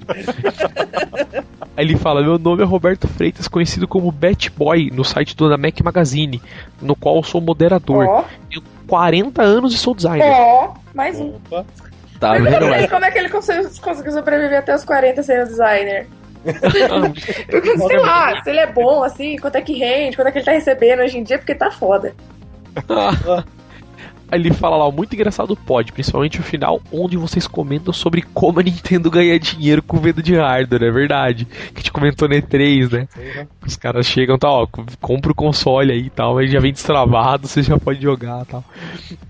Aí 1.76 1.84
ele 1.84 1.96
fala: 1.96 2.20
Meu 2.20 2.40
nome 2.40 2.60
é 2.60 2.66
Roberto 2.66 3.06
Freitas, 3.06 3.46
conhecido 3.46 3.86
como 3.86 4.10
Bat 4.10 4.50
Boy 4.50 4.90
no 4.92 5.04
site 5.04 5.36
do 5.36 5.48
Mac 5.56 5.80
Magazine, 5.80 6.42
no 6.80 6.96
qual 6.96 7.18
eu 7.18 7.22
sou 7.22 7.40
moderador. 7.40 8.04
Ó, 8.04 8.24
Tenho 8.50 8.64
40 8.88 9.40
anos 9.40 9.72
e 9.72 9.78
sou 9.78 9.94
designer. 9.94 10.26
ó, 10.26 10.74
mais 10.92 11.20
um. 11.20 11.36
Opa. 11.36 11.64
Tá 12.18 12.30
Mas 12.38 12.42
Mas- 12.42 12.82
é, 12.82 12.88
como 12.88 13.04
é 13.04 13.10
que 13.12 13.18
ele 13.18 13.28
conseguiu, 13.28 13.70
conseguiu 13.80 14.12
sobreviver 14.12 14.58
até 14.58 14.74
os 14.74 14.84
40 14.84 15.22
sendo 15.22 15.46
designer? 15.46 16.08
Porque, 17.50 17.76
sei 17.76 17.98
lá, 17.98 18.42
se 18.42 18.50
ele 18.50 18.60
é 18.60 18.66
bom, 18.66 19.02
assim, 19.02 19.36
quanto 19.36 19.56
é 19.56 19.62
que 19.62 19.74
rende, 19.74 20.16
quanto 20.16 20.28
é 20.28 20.32
que 20.32 20.38
ele 20.38 20.44
tá 20.44 20.52
recebendo 20.52 21.00
hoje 21.00 21.18
em 21.18 21.22
dia, 21.22 21.38
porque 21.38 21.54
tá 21.54 21.70
foda. 21.70 22.14
Aí 24.32 24.40
ele 24.40 24.50
fala 24.50 24.78
lá, 24.78 24.90
muito 24.90 25.14
engraçado 25.14 25.54
pode, 25.54 25.92
principalmente 25.92 26.40
o 26.40 26.42
final, 26.42 26.80
onde 26.90 27.18
vocês 27.18 27.46
comentam 27.46 27.92
sobre 27.92 28.22
como 28.32 28.60
a 28.60 28.62
Nintendo 28.62 29.10
ganha 29.10 29.38
dinheiro 29.38 29.82
com 29.82 29.98
venda 29.98 30.22
de 30.22 30.34
hardware, 30.34 30.84
é 30.84 30.90
verdade. 30.90 31.44
Que 31.44 31.74
a 31.74 31.78
gente 31.80 31.92
comentou 31.92 32.26
no 32.26 32.34
E3, 32.34 32.90
né? 32.90 33.08
Os 33.64 33.76
caras 33.76 34.06
chegam, 34.06 34.38
tá, 34.38 34.50
ó, 34.50 34.66
compra 35.02 35.32
o 35.32 35.34
console 35.34 35.92
aí 35.92 36.06
e 36.06 36.10
tal, 36.10 36.36
mas 36.36 36.50
já 36.50 36.60
vem 36.60 36.72
destravado, 36.72 37.46
você 37.46 37.62
já 37.62 37.78
pode 37.78 38.00
jogar 38.00 38.42
e 38.42 38.46
tal. 38.46 38.64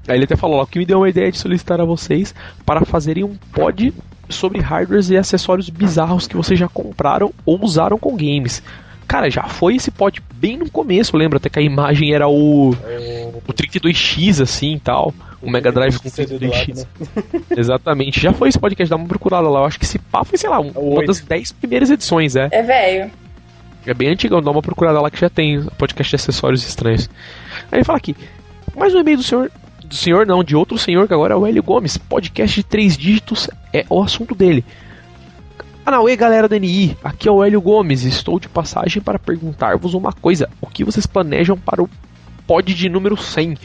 Aí 0.07 0.17
ele 0.17 0.25
até 0.25 0.37
falou, 0.37 0.61
ó, 0.61 0.63
o 0.63 0.67
que 0.69 0.79
me 0.79 0.87
deu 0.87 0.99
uma 0.99 1.09
ideia 1.09 1.33
de 1.33 1.39
solicitar 1.39 1.81
a 1.81 1.85
vocês 1.85 2.33
para 2.65 2.85
fazerem 2.85 3.25
um 3.25 3.35
pod 3.53 3.93
sobre 4.29 4.61
hardwares 4.61 5.11
e 5.11 5.17
acessórios 5.17 5.69
bizarros 5.69 6.27
que 6.27 6.37
vocês 6.37 6.59
já 6.59 6.69
compraram 6.69 7.33
ou 7.45 7.63
usaram 7.63 7.99
com 7.99 8.17
games. 8.17 8.63
Cara, 9.07 9.31
já 9.31 9.43
foi 9.43 9.77
esse 9.77 9.91
pod 9.91 10.23
bem 10.35 10.57
no 10.57 10.71
começo, 10.71 11.17
lembra? 11.17 11.37
Até 11.37 11.51
que 11.51 11.59
a 11.59 11.63
imagem 11.63 12.15
era 12.15 12.29
o, 12.29 12.71
o 12.71 13.53
32X, 13.53 14.41
assim 14.43 14.75
e 14.75 14.81
tal. 14.81 15.13
O 15.43 15.51
Mega 15.51 15.73
Drive 15.73 15.99
com 15.99 16.09
32X. 16.09 16.77
Né? 16.77 17.13
Exatamente. 17.57 18.21
Já 18.21 18.33
foi 18.33 18.49
esse 18.49 18.59
podcast, 18.59 18.89
dá 18.89 18.97
uma 18.97 19.09
procurada 19.09 19.49
lá. 19.49 19.61
Eu 19.61 19.65
acho 19.67 19.79
que 19.79 19.85
esse 19.85 19.99
pá 19.99 20.25
foi, 20.25 20.39
sei 20.39 20.49
lá, 20.49 20.61
uma 20.61 21.05
das 21.05 21.21
10 21.21 21.53
primeiras 21.53 21.91
edições, 21.91 22.37
é. 22.37 22.49
É 22.51 22.63
velho. 22.63 23.11
É 23.85 23.93
bem 23.93 24.09
antigão, 24.09 24.41
dá 24.41 24.51
uma 24.51 24.63
procurada 24.63 25.01
lá 25.01 25.11
que 25.11 25.19
já 25.19 25.29
tem 25.29 25.63
podcast 25.77 26.11
de 26.11 26.17
acessórios 26.17 26.67
estranhos. 26.67 27.11
Aí 27.71 27.79
ele 27.79 27.85
fala 27.85 27.99
aqui, 27.99 28.17
mais 28.77 28.95
um 28.95 29.01
e-mail 29.01 29.17
do 29.17 29.23
senhor. 29.25 29.51
Do 29.93 29.97
senhor 29.99 30.27
não, 30.27 30.43
de 30.43 30.57
outro 30.57 30.79
senhor 30.79 31.07
que 31.07 31.13
agora 31.13 31.35
é 31.35 31.37
o 31.37 31.47
Hélio 31.47 31.63
Gomes. 31.63 31.99
Podcast 31.99 32.57
de 32.57 32.65
três 32.65 32.97
dígitos 32.97 33.47
é 33.75 33.85
o 33.91 34.03
assunto 34.03 34.35
dele. 34.35 34.65
Anauê, 35.85 36.17
galera 36.17 36.49
do 36.49 36.57
NI, 36.57 36.97
aqui 37.05 37.29
é 37.29 37.31
o 37.31 37.45
Hélio 37.45 37.61
Gomes. 37.61 38.03
Estou 38.05 38.41
de 38.41 38.49
passagem 38.49 39.03
para 39.03 39.19
perguntar-vos 39.19 39.93
uma 39.93 40.11
coisa: 40.11 40.49
o 40.63 40.67
que 40.67 40.83
vocês 40.83 41.05
planejam 41.05 41.59
para 41.59 41.83
o 41.83 41.91
pod 42.47 42.73
de 42.73 42.89
número 42.89 43.19
100? 43.19 43.59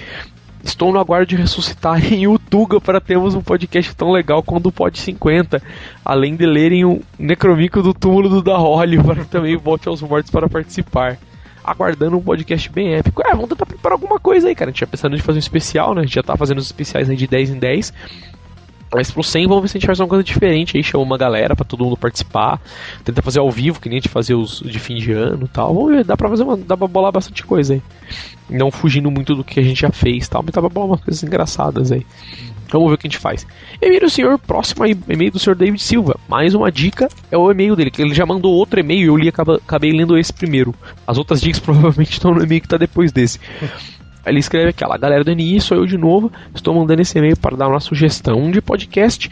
Estou 0.61 0.91
no 0.91 0.99
aguardo 0.99 1.27
de 1.27 1.37
ressuscitarem 1.37 2.27
o 2.27 2.37
Tuga 2.37 2.81
para 2.81 2.99
termos 2.99 3.33
um 3.33 3.41
podcast 3.41 3.95
tão 3.95 4.11
legal 4.11 4.43
quanto 4.43 4.67
o 4.67 4.71
Pod 4.71 4.99
50, 4.99 5.63
além 6.03 6.35
de 6.35 6.45
lerem 6.45 6.83
o 6.83 7.01
Necromico 7.17 7.81
do 7.81 7.93
túmulo 7.93 8.27
do 8.27 8.41
Da 8.41 8.57
Holly 8.57 8.99
para 9.01 9.23
que 9.23 9.31
também 9.31 9.55
volte 9.55 9.87
aos 9.87 10.01
mortos 10.01 10.29
para 10.29 10.49
participar. 10.49 11.17
Aguardando 11.67 12.17
um 12.17 12.21
podcast 12.21 12.69
bem 12.71 12.93
épico. 12.95 13.21
É, 13.21 13.31
vamos 13.31 13.49
tentar 13.49 13.65
preparar 13.65 13.97
alguma 13.97 14.17
coisa 14.17 14.47
aí, 14.47 14.55
cara. 14.55 14.69
A 14.69 14.71
gente 14.71 14.79
já 14.79 14.87
pensando 14.87 15.17
em 15.17 15.19
fazer 15.19 15.37
um 15.37 15.39
especial, 15.39 15.93
né? 15.93 15.99
A 15.99 16.03
gente 16.05 16.15
já 16.15 16.23
tá 16.23 16.37
fazendo 16.37 16.59
os 16.59 16.65
especiais 16.65 17.09
aí 17.09 17.15
de 17.17 17.27
10 17.27 17.49
em 17.49 17.59
10. 17.59 17.93
Mas 18.93 19.11
pro 19.11 19.21
100 19.21 19.47
vamos 19.47 19.63
ver 19.63 19.67
se 19.67 19.77
a 19.77 19.79
gente 19.79 19.85
faz 19.87 19.99
uma 19.99 20.07
coisa 20.07 20.23
diferente 20.23 20.77
aí, 20.77 20.83
chama 20.83 21.03
uma 21.03 21.17
galera 21.17 21.57
para 21.57 21.65
todo 21.65 21.83
mundo 21.83 21.97
participar, 21.97 22.57
tenta 23.03 23.21
fazer 23.21 23.39
ao 23.39 23.51
vivo, 23.51 23.81
que 23.81 23.89
nem 23.89 23.97
a 23.97 23.99
gente 23.99 24.09
fazia 24.09 24.37
os 24.37 24.61
de 24.61 24.79
fim 24.79 24.95
de 24.95 25.11
ano 25.11 25.43
e 25.43 25.49
tal. 25.49 25.73
Vamos 25.73 25.91
ver, 25.91 26.05
dá 26.05 26.15
pra 26.15 26.29
fazer 26.29 26.43
uma, 26.43 26.55
dá 26.55 26.77
pra 26.77 26.87
bolar 26.87 27.11
bastante 27.11 27.45
coisa 27.45 27.73
aí. 27.73 27.81
Não 28.49 28.71
fugindo 28.71 29.11
muito 29.11 29.35
do 29.35 29.43
que 29.43 29.59
a 29.59 29.63
gente 29.63 29.81
já 29.81 29.91
fez 29.91 30.29
tal, 30.29 30.41
mas 30.41 30.53
dá 30.53 30.61
pra 30.61 30.69
bolar 30.69 30.87
umas 30.87 31.01
coisas 31.01 31.21
engraçadas 31.21 31.91
aí. 31.91 32.05
Vamos 32.69 32.89
ver 32.89 32.95
o 32.95 32.97
que 32.97 33.07
a 33.07 33.09
gente 33.09 33.19
faz. 33.19 33.45
E-mail 33.81 34.01
do 34.01 34.09
senhor, 34.09 34.37
próximo 34.39 34.85
e-mail 34.85 35.31
do 35.31 35.39
senhor 35.39 35.55
David 35.55 35.81
Silva. 35.81 36.19
Mais 36.27 36.53
uma 36.53 36.71
dica 36.71 37.07
é 37.31 37.37
o 37.37 37.49
e-mail 37.49 37.75
dele, 37.75 37.91
que 37.91 38.01
ele 38.01 38.13
já 38.13 38.25
mandou 38.25 38.53
outro 38.53 38.79
e-mail 38.79 39.01
e 39.01 39.05
eu 39.05 39.17
li, 39.17 39.29
acabei 39.29 39.91
lendo 39.91 40.17
esse 40.17 40.33
primeiro. 40.33 40.73
As 41.05 41.17
outras 41.17 41.41
dicas 41.41 41.59
provavelmente 41.61 42.11
estão 42.11 42.33
no 42.33 42.43
e-mail 42.43 42.61
que 42.61 42.67
tá 42.67 42.77
depois 42.77 43.11
desse. 43.11 43.39
Ele 44.25 44.39
escreve 44.39 44.69
aquela 44.69 44.97
galera 44.97 45.23
do 45.23 45.31
NI, 45.31 45.61
sou 45.61 45.77
eu 45.77 45.85
de 45.85 45.97
novo. 45.97 46.29
Estou 46.53 46.75
mandando 46.75 47.01
esse 47.01 47.17
e-mail 47.17 47.37
para 47.37 47.55
dar 47.55 47.69
uma 47.69 47.79
sugestão 47.79 48.51
de 48.51 48.61
podcast 48.61 49.31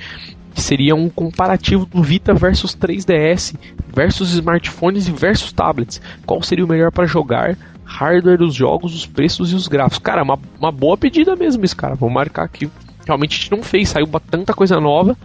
que 0.54 0.62
seria 0.62 0.96
um 0.96 1.10
comparativo 1.10 1.86
do 1.86 2.02
Vita 2.02 2.34
versus 2.34 2.74
3DS 2.74 3.56
versus 3.94 4.32
smartphones 4.32 5.06
e 5.10 5.12
versus 5.12 5.52
tablets. 5.52 6.02
Qual 6.26 6.42
seria 6.42 6.64
o 6.64 6.68
melhor 6.68 6.94
para 6.94 7.06
jogar? 7.06 7.58
Hardware 7.84 8.38
dos 8.38 8.56
jogos, 8.56 8.96
os 8.96 9.06
preços 9.06 9.52
e 9.52 9.56
os 9.56 9.68
gráficos. 9.68 10.00
Cara, 10.00 10.24
uma, 10.24 10.40
uma 10.58 10.72
boa 10.72 10.98
pedida 10.98 11.36
mesmo 11.36 11.66
isso, 11.66 11.76
cara. 11.76 11.94
Vou 11.94 12.10
marcar 12.10 12.44
aqui. 12.44 12.72
Realmente 13.06 13.38
a 13.38 13.42
gente 13.42 13.52
não 13.52 13.64
fez, 13.64 13.90
saiu 13.90 14.08
tanta 14.30 14.54
coisa 14.54 14.80
nova. 14.80 15.16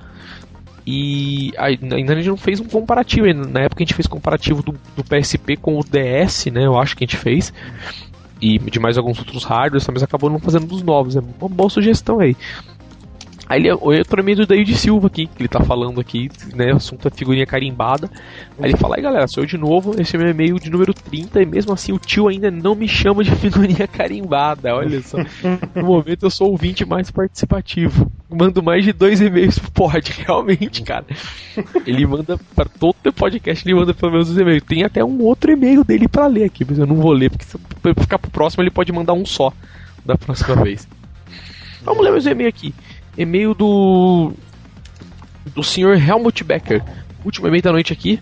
E 0.87 1.53
ainda 1.57 2.15
a 2.15 2.17
gente 2.17 2.29
não 2.29 2.37
fez 2.37 2.61
um 2.61 2.65
comparativo. 2.65 3.27
Na 3.33 3.61
época 3.61 3.83
a 3.83 3.85
gente 3.85 3.95
fez 3.95 4.07
comparativo 4.07 4.63
do, 4.63 4.73
do 4.97 5.05
PSP 5.05 5.57
com 5.57 5.79
o 5.79 5.85
DS, 5.85 6.47
né? 6.47 6.67
Eu 6.67 6.79
acho 6.79 6.97
que 6.97 7.05
a 7.05 7.07
gente 7.07 7.17
fez 7.17 7.53
e 8.41 8.59
de 8.59 8.81
mais 8.81 8.97
alguns 8.97 9.19
outros 9.19 9.45
hardwares, 9.45 9.87
mas 9.93 10.03
acabou 10.03 10.31
não 10.31 10.39
fazendo 10.39 10.67
dos 10.67 10.83
novos. 10.83 11.17
É 11.17 11.21
uma 11.21 11.49
boa 11.49 11.69
sugestão 11.69 12.21
aí. 12.21 12.37
Aí 13.51 13.59
ele, 13.59 13.73
outro 13.73 14.21
amigo 14.21 14.43
do 14.43 14.47
David 14.47 14.77
Silva 14.77 15.09
aqui, 15.09 15.27
que 15.27 15.43
ele 15.43 15.49
tá 15.49 15.59
falando 15.59 16.01
aqui, 16.01 16.31
né? 16.55 16.73
O 16.73 16.77
assunto 16.77 17.09
é 17.09 17.11
figurinha 17.11 17.45
carimbada. 17.45 18.09
Aí 18.57 18.71
ele 18.71 18.77
fala, 18.77 18.95
aí 18.95 19.03
galera, 19.03 19.27
sou 19.27 19.43
eu 19.43 19.47
de 19.47 19.59
novo, 19.59 20.01
esse 20.01 20.15
é 20.15 20.19
meu 20.21 20.29
e-mail 20.29 20.57
de 20.61 20.71
número 20.71 20.95
30, 20.95 21.43
e 21.43 21.47
mesmo 21.47 21.73
assim 21.73 21.91
o 21.93 21.99
tio 21.99 22.29
ainda 22.29 22.49
não 22.49 22.77
me 22.77 22.87
chama 22.87 23.25
de 23.25 23.33
figurinha 23.35 23.89
carimbada, 23.89 24.73
olha 24.73 25.03
só. 25.03 25.19
No 25.75 25.83
momento 25.83 26.27
eu 26.27 26.31
sou 26.31 26.47
o 26.47 26.51
ouvinte 26.53 26.85
mais 26.85 27.11
participativo. 27.11 28.09
Mando 28.31 28.63
mais 28.63 28.85
de 28.85 28.93
dois 28.93 29.21
e-mails 29.21 29.59
pro 29.59 29.73
pod, 29.73 30.13
realmente, 30.25 30.83
cara. 30.83 31.07
Ele 31.85 32.07
manda 32.07 32.39
para 32.55 32.67
todo 32.67 32.95
o 33.05 33.13
podcast, 33.13 33.67
ele 33.67 33.75
manda 33.75 33.93
pelo 33.93 34.13
menos 34.13 34.31
os 34.31 34.39
e-mails. 34.39 34.63
Tem 34.63 34.85
até 34.85 35.05
um 35.05 35.23
outro 35.23 35.51
e-mail 35.51 35.83
dele 35.83 36.07
para 36.07 36.29
ler 36.29 36.45
aqui, 36.45 36.65
mas 36.65 36.79
eu 36.79 36.87
não 36.87 36.95
vou 36.95 37.11
ler, 37.11 37.29
porque 37.29 37.45
se 37.45 37.57
eu 37.57 37.95
ficar 37.97 38.21
pro 38.21 38.31
próximo 38.31 38.63
ele 38.63 38.71
pode 38.71 38.93
mandar 38.93 39.15
um 39.15 39.27
só 39.27 39.53
da 40.07 40.17
próxima 40.17 40.55
vez. 40.63 40.87
Vamos 41.83 42.05
ler 42.05 42.13
meus 42.13 42.27
e-mails 42.27 42.55
aqui. 42.55 42.73
E-mail 43.17 43.55
do. 43.55 44.33
Do 45.55 45.63
senhor 45.63 45.97
Helmut 45.97 46.45
Becker. 46.45 46.83
Último 47.25 47.49
e-mail 47.49 47.63
da 47.63 47.73
noite 47.73 47.93
aqui. 47.93 48.21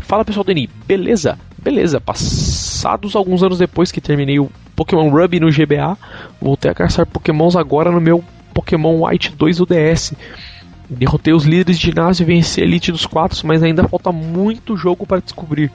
Fala 0.00 0.24
pessoal 0.24 0.44
do 0.44 0.52
NI, 0.52 0.68
beleza? 0.86 1.38
Beleza, 1.58 2.00
passados 2.00 3.14
alguns 3.14 3.42
anos 3.42 3.58
depois 3.58 3.92
que 3.92 4.00
terminei 4.00 4.38
o 4.38 4.50
Pokémon 4.74 5.10
Ruby 5.10 5.40
no 5.40 5.50
GBA, 5.50 5.98
voltei 6.40 6.70
a 6.70 6.74
caçar 6.74 7.04
Pokémons 7.04 7.56
agora 7.56 7.90
no 7.90 8.00
meu 8.00 8.22
Pokémon 8.54 9.04
White 9.04 9.34
2 9.36 9.60
UDS. 9.60 10.14
Derrotei 10.88 11.34
os 11.34 11.44
líderes 11.44 11.78
de 11.78 11.86
ginásio 11.86 12.22
e 12.22 12.26
venci 12.26 12.60
a 12.60 12.64
Elite 12.64 12.92
dos 12.92 13.04
quatro, 13.04 13.46
mas 13.46 13.62
ainda 13.62 13.86
falta 13.88 14.10
muito 14.10 14.76
jogo 14.76 15.04
para 15.04 15.20
descobrir. 15.20 15.70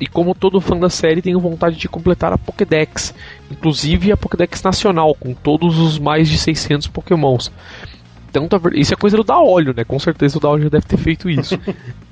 E 0.00 0.06
como 0.06 0.34
todo 0.34 0.60
fã 0.60 0.78
da 0.78 0.88
série, 0.88 1.20
tenho 1.20 1.38
vontade 1.38 1.76
de 1.76 1.88
completar 1.88 2.32
a 2.32 2.38
Pokédex, 2.38 3.14
inclusive 3.52 4.12
a 4.12 4.16
Pokédex 4.16 4.62
nacional, 4.62 5.14
com 5.14 5.34
todos 5.34 5.78
os 5.78 5.98
mais 5.98 6.28
de 6.28 6.38
600 6.38 6.88
Pokémons. 6.88 7.52
Tanto 8.32 8.56
a, 8.56 8.60
isso 8.74 8.94
é 8.94 8.96
coisa 8.96 9.16
do 9.16 9.24
da 9.24 9.38
óleo, 9.38 9.74
né? 9.76 9.84
Com 9.84 9.98
certeza 9.98 10.38
o 10.38 10.40
da 10.40 10.48
óleo 10.48 10.64
já 10.64 10.70
deve 10.70 10.86
ter 10.86 10.96
feito 10.96 11.28
isso. 11.28 11.58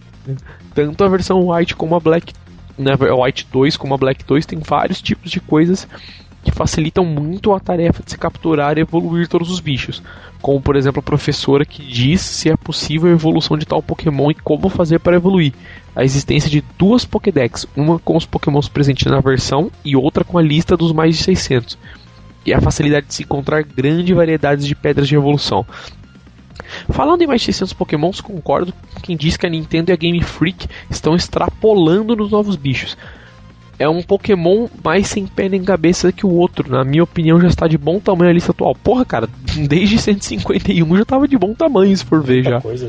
Tanto 0.74 1.02
a 1.02 1.08
versão 1.08 1.48
White 1.48 1.74
como 1.74 1.96
a 1.96 2.00
Black, 2.00 2.32
né, 2.78 2.92
White 2.94 3.48
2 3.50 3.76
como 3.76 3.94
a 3.94 3.98
Black 3.98 4.24
2 4.24 4.46
tem 4.46 4.58
vários 4.58 5.00
tipos 5.00 5.30
de 5.30 5.40
coisas 5.40 5.88
que 6.42 6.50
facilitam 6.50 7.04
muito 7.04 7.52
a 7.52 7.60
tarefa 7.60 8.02
de 8.02 8.10
se 8.10 8.18
capturar 8.18 8.78
e 8.78 8.80
evoluir 8.80 9.28
todos 9.28 9.50
os 9.50 9.60
bichos. 9.60 10.02
Como, 10.40 10.60
por 10.60 10.74
exemplo, 10.74 11.00
a 11.00 11.02
professora 11.02 11.64
que 11.64 11.82
diz 11.82 12.20
se 12.20 12.48
é 12.48 12.56
possível 12.56 13.10
a 13.10 13.14
evolução 13.14 13.58
de 13.58 13.66
tal 13.66 13.82
Pokémon 13.82 14.30
e 14.30 14.34
como 14.34 14.68
fazer 14.68 14.98
para 15.00 15.16
evoluir 15.16 15.52
a 15.94 16.04
existência 16.04 16.48
de 16.48 16.64
duas 16.78 17.04
Pokédex, 17.04 17.66
uma 17.76 17.98
com 17.98 18.16
os 18.16 18.24
Pokémons 18.24 18.68
presentes 18.68 19.06
na 19.06 19.20
versão 19.20 19.70
e 19.84 19.96
outra 19.96 20.24
com 20.24 20.38
a 20.38 20.42
lista 20.42 20.76
dos 20.76 20.92
mais 20.92 21.16
de 21.16 21.24
600, 21.24 21.76
e 22.46 22.54
a 22.54 22.60
facilidade 22.60 23.06
de 23.06 23.14
se 23.14 23.22
encontrar 23.22 23.62
grande 23.62 24.14
variedade 24.14 24.66
de 24.66 24.74
pedras 24.74 25.08
de 25.08 25.16
evolução. 25.16 25.66
Falando 26.90 27.22
em 27.22 27.26
mais 27.26 27.40
de 27.40 27.46
600 27.46 27.72
Pokémons, 27.72 28.20
concordo 28.20 28.72
com 28.72 29.00
quem 29.00 29.16
diz 29.16 29.36
que 29.36 29.46
a 29.46 29.50
Nintendo 29.50 29.90
e 29.90 29.92
a 29.92 29.96
Game 29.96 30.22
Freak 30.22 30.68
estão 30.88 31.14
extrapolando 31.14 32.14
nos 32.14 32.30
novos 32.30 32.56
bichos. 32.56 32.96
É 33.80 33.88
um 33.88 34.02
Pokémon 34.02 34.68
mais 34.84 35.06
sem 35.06 35.26
pé 35.26 35.48
nem 35.48 35.64
cabeça 35.64 36.12
que 36.12 36.26
o 36.26 36.28
outro. 36.28 36.70
Na 36.70 36.84
minha 36.84 37.02
opinião, 37.02 37.40
já 37.40 37.48
está 37.48 37.66
de 37.66 37.78
bom 37.78 37.98
tamanho 37.98 38.30
a 38.30 38.34
lista 38.34 38.52
atual. 38.52 38.74
Porra, 38.74 39.06
cara, 39.06 39.26
desde 39.66 39.96
151 39.96 40.96
já 40.96 41.02
estava 41.02 41.26
de 41.26 41.38
bom 41.38 41.54
tamanho, 41.54 41.96
se 41.96 42.04
for 42.04 42.22
ver 42.22 42.44
já. 42.44 42.60
coisa. 42.60 42.86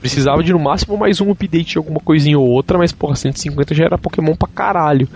Precisava 0.00 0.42
de 0.42 0.54
no 0.54 0.58
máximo 0.58 0.96
mais 0.96 1.20
um 1.20 1.30
update 1.30 1.72
de 1.72 1.78
alguma 1.78 2.00
coisinha 2.00 2.38
ou 2.38 2.46
outra, 2.46 2.78
mas 2.78 2.92
porra, 2.92 3.14
150 3.14 3.74
já 3.74 3.84
era 3.84 3.98
Pokémon 3.98 4.34
pra 4.34 4.48
caralho. 4.48 5.06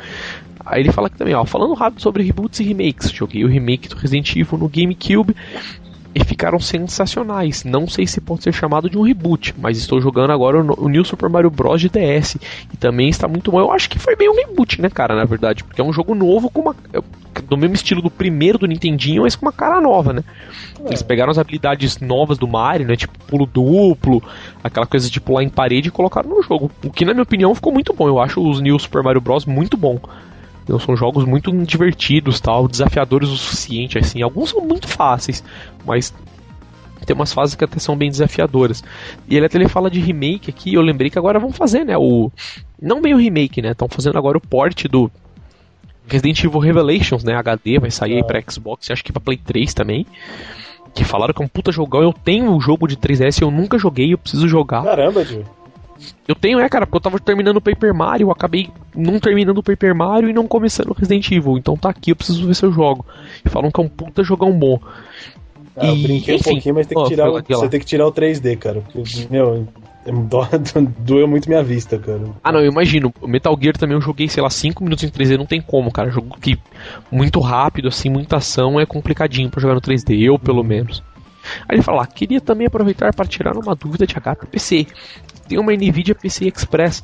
Aí 0.67 0.83
ele 0.83 0.93
fala 0.93 1.07
aqui 1.07 1.17
também, 1.17 1.35
ó, 1.35 1.47
falando 1.47 1.73
rápido 1.73 2.03
sobre 2.03 2.23
reboots 2.23 2.61
e 2.61 2.65
remakes. 2.65 3.11
Joguei 3.11 3.43
o 3.43 3.49
remake 3.49 3.89
do 3.89 3.97
Resident 3.97 4.37
Evil 4.37 4.59
no 4.59 4.69
GameCube 4.69 5.35
e 6.15 6.25
ficaram 6.25 6.59
sensacionais. 6.59 7.65
Não 7.65 7.87
sei 7.87 8.07
se 8.07 8.21
pode 8.21 8.43
ser 8.43 8.53
chamado 8.53 8.91
de 8.91 8.99
um 8.99 9.03
reboot, 9.03 9.55
mas 9.59 9.79
estou 9.79 10.01
jogando 10.01 10.33
agora 10.33 10.61
o, 10.61 10.89
New 10.89 11.05
Super 11.05 11.29
Mario 11.29 11.51
Bros. 11.51 11.81
de 11.81 11.89
DS 11.89 12.37
e 12.73 12.77
também 12.77 13.09
está 13.09 13.29
muito 13.29 13.51
bom. 13.51 13.61
Eu 13.61 13.71
acho 13.73 13.89
que 13.89 13.99
foi 13.99 14.17
meio 14.17 14.33
um 14.33 14.37
reboot, 14.37 14.81
né, 14.81 14.89
cara, 14.89 15.15
na 15.15 15.25
verdade, 15.25 15.63
porque 15.63 15.81
é 15.81 15.85
um 15.85 15.93
jogo 15.93 16.15
novo 16.15 16.51
com 16.51 16.61
uma 16.61 16.75
do 17.47 17.57
mesmo 17.57 17.77
estilo 17.77 18.03
do 18.03 18.11
primeiro 18.11 18.59
do 18.59 18.67
Nintendinho, 18.67 19.23
mas 19.23 19.37
com 19.37 19.47
uma 19.47 19.53
cara 19.53 19.81
nova, 19.81 20.13
né? 20.13 20.25
É. 20.85 20.89
Eles 20.89 21.03
pegaram 21.03 21.31
as 21.31 21.39
habilidades 21.39 21.99
novas 21.99 22.39
do 22.39 22.49
Mario, 22.49 22.87
né, 22.87 22.97
tipo 22.97 23.17
pulo 23.27 23.47
duplo, 23.47 24.23
aquela 24.63 24.87
coisa 24.87 25.09
de 25.09 25.21
pular 25.21 25.43
em 25.43 25.49
parede 25.49 25.89
e 25.89 25.93
colocaram 25.93 26.29
no 26.29 26.43
jogo. 26.43 26.71
O 26.85 26.91
que 26.91 27.05
na 27.05 27.13
minha 27.13 27.23
opinião 27.23 27.55
ficou 27.55 27.73
muito 27.73 27.93
bom. 27.93 28.09
Eu 28.09 28.19
acho 28.19 28.41
os 28.43 28.61
New 28.61 28.79
Super 28.79 29.03
Mario 29.03 29.21
Bros 29.21 29.47
muito 29.47 29.77
bom. 29.77 30.01
Então, 30.71 30.79
são 30.79 30.97
jogos 30.97 31.25
muito 31.25 31.51
divertidos, 31.65 32.39
tal, 32.39 32.69
desafiadores 32.69 33.29
o 33.29 33.37
suficiente, 33.37 33.99
assim. 33.99 34.23
Alguns 34.23 34.51
são 34.51 34.61
muito 34.61 34.87
fáceis, 34.87 35.43
mas 35.85 36.15
tem 37.05 37.17
umas 37.17 37.33
fases 37.33 37.57
que 37.57 37.65
até 37.65 37.81
são 37.81 37.97
bem 37.97 38.09
desafiadoras. 38.09 38.85
E 39.29 39.37
ele 39.37 39.47
até 39.47 39.59
ele 39.59 39.69
fala 39.69 39.91
de 39.91 39.99
remake 39.99 40.49
aqui, 40.49 40.73
eu 40.73 40.81
lembrei 40.81 41.11
que 41.11 41.19
agora 41.19 41.41
vão 41.41 41.51
fazer, 41.51 41.85
né, 41.85 41.99
o 41.99 42.31
não 42.81 43.03
bem 43.03 43.15
o 43.15 43.17
remake, 43.17 43.61
né? 43.61 43.73
Estão 43.73 43.89
fazendo 43.89 44.17
agora 44.17 44.39
o 44.39 44.41
port 44.41 44.87
do 44.87 45.11
Resident 46.07 46.45
Evil 46.45 46.61
Revelations, 46.61 47.25
né, 47.25 47.35
HD, 47.35 47.81
vai 47.81 47.91
sair 47.91 48.13
é. 48.13 48.17
aí 48.19 48.25
pra 48.25 48.41
Xbox, 48.49 48.89
acho 48.93 49.03
que 49.03 49.13
pra 49.13 49.21
Play 49.21 49.39
3 49.39 49.75
também. 49.75 50.07
Que 50.95 51.03
falaram 51.03 51.35
que 51.35 51.43
é 51.43 51.45
um 51.45 51.49
puta 51.49 51.73
jogão. 51.73 52.01
Eu 52.01 52.13
tenho 52.13 52.55
o 52.55 52.61
jogo 52.61 52.87
de 52.87 52.97
3DS, 52.97 53.43
eu 53.43 53.51
nunca 53.51 53.77
joguei, 53.77 54.13
eu 54.13 54.19
preciso 54.19 54.47
jogar. 54.47 54.85
Caramba, 54.85 55.25
tio. 55.25 55.45
Eu 56.27 56.35
tenho, 56.35 56.59
é, 56.61 56.69
cara, 56.69 56.87
porque 56.87 56.97
eu 56.97 57.01
tava 57.03 57.19
terminando 57.19 57.57
o 57.57 57.61
Paper 57.61 57.93
Mario, 57.95 58.27
eu 58.29 58.31
acabei 58.33 58.69
não 58.95 59.19
terminando 59.19 59.59
o 59.59 59.63
Paper 59.63 59.95
Mario 59.95 60.29
e 60.29 60.33
não 60.33 60.47
começando 60.47 60.91
o 60.91 60.95
Resident 60.95 61.31
Evil. 61.31 61.59
Então 61.59 61.77
tá 61.77 61.91
aqui, 61.91 62.11
eu 62.13 62.17
preciso 62.17 62.47
ver 62.47 62.55
se 62.55 62.65
eu 62.65 62.73
jogo. 62.73 63.05
E 63.45 63.49
falam 63.49 63.71
que 63.71 63.81
é 63.81 63.85
um 63.85 63.89
puta 63.89 64.23
jogão 64.23 64.53
bom. 64.53 64.79
Ah, 65.77 65.87
eu 65.87 65.97
brinquei 65.97 66.35
enfim. 66.37 66.51
um 66.51 66.53
pouquinho, 66.55 66.75
mas 66.75 66.87
tem 66.87 66.97
que 66.97 67.05
Ó, 67.05 67.09
tirar, 67.09 67.31
o- 67.31 67.43
você 67.43 67.69
tem 67.69 67.81
que 67.81 67.87
tirar 67.87 68.07
o 68.07 68.13
3D, 68.13 68.57
cara. 68.57 68.81
Porque, 68.81 69.03
meu, 69.31 69.67
dó- 70.29 70.49
doeu 70.99 71.27
muito 71.29 71.49
minha 71.49 71.63
vista, 71.63 71.99
cara. 71.99 72.21
Ah, 72.43 72.53
não, 72.53 72.61
eu 72.61 72.71
imagino. 72.71 73.13
Metal 73.23 73.57
Gear 73.61 73.77
também 73.77 73.97
eu 73.97 74.01
joguei, 74.01 74.29
sei 74.29 74.43
lá, 74.43 74.51
5 74.51 74.83
minutos 74.85 75.05
em 75.05 75.09
3D, 75.11 75.37
não 75.39 75.47
tem 75.47 75.61
como, 75.61 75.91
cara. 75.91 76.11
Jogo 76.11 76.37
que 76.41 76.59
muito 77.11 77.41
rápido, 77.41 77.89
assim, 77.89 78.09
muita 78.11 78.37
ação 78.37 78.79
é 78.81 78.85
complicadinho 78.87 79.49
pra 79.51 79.61
jogar 79.61 79.75
no 79.75 79.81
3D, 79.81 80.21
eu 80.21 80.39
pelo 80.39 80.63
menos. 80.63 81.03
Aí 81.69 81.77
ele 81.77 81.83
fala, 81.83 82.03
ah, 82.03 82.07
queria 82.07 82.41
também 82.41 82.67
aproveitar 82.67 83.15
para 83.15 83.27
tirar 83.27 83.57
uma 83.57 83.75
dúvida 83.75 84.07
de 84.07 84.15
HPC. 84.15 84.87
Tem 85.49 85.59
uma 85.59 85.73
Nvidia 85.73 86.15
PCI 86.15 86.49
Express 86.49 87.03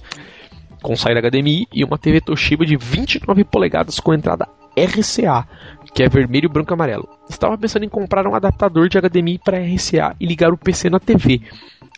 com 0.82 0.94
saída 0.94 1.20
HDMI 1.20 1.66
e 1.72 1.84
uma 1.84 1.98
TV 1.98 2.20
Toshiba 2.20 2.64
de 2.64 2.76
29 2.76 3.44
polegadas 3.44 3.98
com 3.98 4.14
entrada 4.14 4.48
RCA, 4.76 5.48
que 5.94 6.02
é 6.02 6.08
vermelho, 6.08 6.50
branco 6.50 6.72
e 6.72 6.74
amarelo. 6.74 7.08
Estava 7.28 7.56
pensando 7.56 7.84
em 7.84 7.88
comprar 7.88 8.26
um 8.26 8.34
adaptador 8.34 8.88
de 8.88 9.00
HDMI 9.00 9.38
para 9.38 9.58
RCA 9.58 10.14
e 10.20 10.26
ligar 10.26 10.52
o 10.52 10.56
PC 10.58 10.90
na 10.90 11.00
TV. 11.00 11.40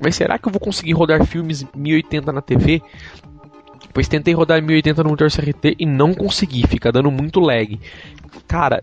Mas 0.00 0.14
será 0.14 0.38
que 0.38 0.46
eu 0.46 0.52
vou 0.52 0.60
conseguir 0.60 0.92
rodar 0.92 1.24
filmes 1.26 1.66
1080 1.74 2.32
na 2.32 2.40
TV? 2.40 2.80
Pois 3.92 4.06
tentei 4.06 4.32
rodar 4.32 4.62
1080 4.62 5.02
no 5.02 5.08
monitor 5.08 5.28
CRT 5.30 5.74
e 5.78 5.84
não 5.84 6.14
consegui, 6.14 6.66
fica 6.68 6.92
dando 6.92 7.10
muito 7.10 7.40
lag. 7.40 7.78
Cara, 8.46 8.80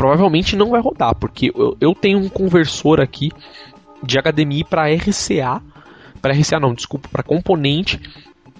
provavelmente 0.00 0.56
não 0.56 0.70
vai 0.70 0.80
rodar, 0.80 1.14
porque 1.14 1.52
eu, 1.54 1.76
eu 1.78 1.94
tenho 1.94 2.18
um 2.18 2.26
conversor 2.26 3.02
aqui 3.02 3.30
de 4.02 4.16
HDMI 4.18 4.64
para 4.64 4.90
RCA, 4.90 5.60
para 6.22 6.32
RCA 6.32 6.58
não, 6.58 6.72
desculpa, 6.72 7.06
para 7.12 7.22
componente, 7.22 8.00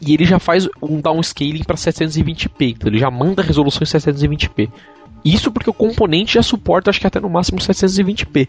e 0.02 0.12
ele 0.12 0.26
já 0.26 0.38
faz 0.38 0.68
um 0.82 1.00
downscaling 1.00 1.64
para 1.64 1.76
720p, 1.76 2.73
então 2.73 2.90
ele 2.90 2.99
já 2.99 3.11
manda 3.11 3.40
a 3.40 3.44
resolução 3.44 3.80
em 3.82 3.87
720p. 3.87 4.68
Isso 5.25 5.50
porque 5.50 5.70
o 5.70 5.73
componente 5.73 6.35
já 6.35 6.42
suporta, 6.42 6.90
acho 6.90 7.00
que 7.00 7.06
até 7.06 7.18
no 7.18 7.30
máximo 7.30 7.59
720p, 7.59 8.47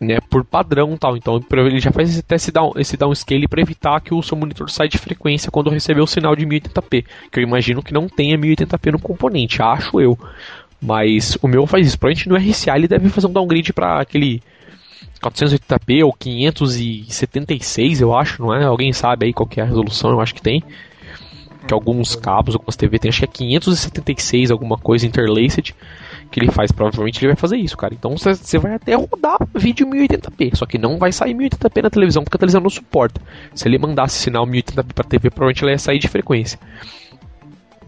né, 0.00 0.18
por 0.30 0.42
padrão 0.42 0.96
tal. 0.96 1.16
Então 1.16 1.38
ele 1.50 1.80
já 1.80 1.90
faz 1.92 2.18
até 2.18 2.36
esse, 2.36 2.50
down, 2.50 2.72
esse 2.76 2.96
downscaling 2.96 3.48
para 3.48 3.60
evitar 3.60 4.00
que 4.00 4.14
o 4.14 4.22
seu 4.22 4.38
monitor 4.38 4.70
saia 4.70 4.88
de 4.88 4.96
frequência 4.98 5.50
quando 5.50 5.68
receber 5.68 6.00
o 6.00 6.06
sinal 6.06 6.34
de 6.34 6.46
1080p, 6.46 7.04
que 7.30 7.38
eu 7.38 7.42
imagino 7.42 7.82
que 7.82 7.92
não 7.92 8.08
tenha 8.08 8.38
1080p 8.38 8.92
no 8.92 8.98
componente, 8.98 9.60
acho 9.60 10.00
eu. 10.00 10.18
Mas 10.80 11.36
o 11.42 11.48
meu 11.48 11.66
faz 11.66 11.86
isso. 11.86 11.98
Provavelmente 11.98 12.28
no 12.28 12.36
RCA 12.36 12.76
ele 12.76 12.88
deve 12.88 13.08
fazer 13.08 13.26
um 13.26 13.32
downgrade 13.32 13.72
para 13.72 14.00
aquele 14.00 14.42
480p 15.20 16.04
ou 16.04 16.12
576, 16.12 18.00
eu 18.00 18.14
acho, 18.14 18.42
não 18.42 18.54
é? 18.54 18.64
Alguém 18.64 18.92
sabe 18.92 19.26
aí 19.26 19.32
qual 19.32 19.46
que 19.46 19.60
é 19.60 19.62
a 19.62 19.66
resolução? 19.66 20.10
Eu 20.10 20.20
acho 20.20 20.34
que 20.34 20.42
tem. 20.42 20.62
Que 21.66 21.74
alguns 21.74 22.14
cabos, 22.14 22.54
algumas 22.54 22.76
TV 22.76 22.98
tem, 22.98 23.08
acho 23.08 23.18
que 23.20 23.24
é 23.24 23.28
576, 23.28 24.50
alguma 24.52 24.78
coisa 24.78 25.06
interlaced 25.06 25.74
que 26.30 26.40
ele 26.40 26.52
faz. 26.52 26.70
Provavelmente 26.70 27.18
ele 27.18 27.28
vai 27.28 27.36
fazer 27.36 27.56
isso, 27.56 27.76
cara. 27.76 27.92
Então 27.94 28.16
você 28.16 28.58
vai 28.58 28.74
até 28.74 28.94
rodar 28.94 29.38
vídeo 29.54 29.86
1080p, 29.86 30.54
só 30.54 30.66
que 30.66 30.78
não 30.78 30.98
vai 30.98 31.10
sair 31.10 31.34
1080p 31.34 31.82
na 31.82 31.90
televisão 31.90 32.22
porque 32.22 32.36
a 32.36 32.38
televisão 32.38 32.60
não 32.60 32.70
suporta. 32.70 33.20
Se 33.54 33.66
ele 33.66 33.78
mandasse 33.78 34.18
sinal 34.18 34.46
1080p 34.46 34.92
pra 34.94 35.04
TV, 35.04 35.30
provavelmente 35.30 35.64
ele 35.64 35.72
ia 35.72 35.78
sair 35.78 35.98
de 35.98 36.08
frequência. 36.08 36.58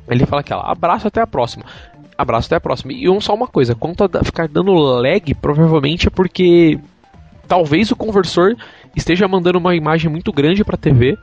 Ele 0.09 0.25
fala 0.27 0.41
aqui, 0.41 0.53
ó, 0.55 0.61
abraço 0.61 1.07
até 1.07 1.21
a 1.21 1.27
próxima. 1.27 1.65
Abraço 2.19 2.49
até 2.49 2.57
a 2.57 2.61
próxima. 2.61 2.93
E 2.93 3.09
um, 3.09 3.21
só 3.21 3.33
uma 3.33 3.47
coisa, 3.47 3.77
quanto 3.77 4.03
a 4.03 4.25
ficar 4.25 4.49
dando 4.49 4.75
lag, 4.75 5.33
provavelmente 5.37 6.09
é 6.09 6.11
porque 6.11 6.77
talvez 7.47 7.93
o 7.93 7.97
conversor 7.97 8.57
esteja 8.97 9.29
mandando 9.29 9.59
uma 9.59 9.77
imagem 9.77 10.11
muito 10.11 10.33
grande 10.33 10.65
para 10.65 10.75
a 10.75 10.79
TV 10.79 11.17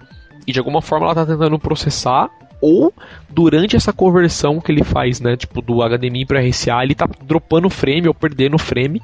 e 0.47 0.53
de 0.53 0.59
alguma 0.59 0.81
forma 0.81 1.05
ela 1.05 1.11
está 1.11 1.25
tentando 1.25 1.59
processar 1.59 2.29
ou 2.61 2.93
durante 3.29 3.75
essa 3.75 3.91
conversão 3.91 4.61
que 4.61 4.71
ele 4.71 4.83
faz, 4.85 5.19
né, 5.19 5.35
tipo 5.35 5.61
do 5.61 5.81
HDMI 5.83 6.25
para 6.25 6.39
RCA, 6.39 6.83
ele 6.83 6.95
tá 6.95 7.07
dropando 7.23 7.69
frame 7.69 8.07
ou 8.07 8.13
perdendo 8.13 8.57
frame 8.57 9.01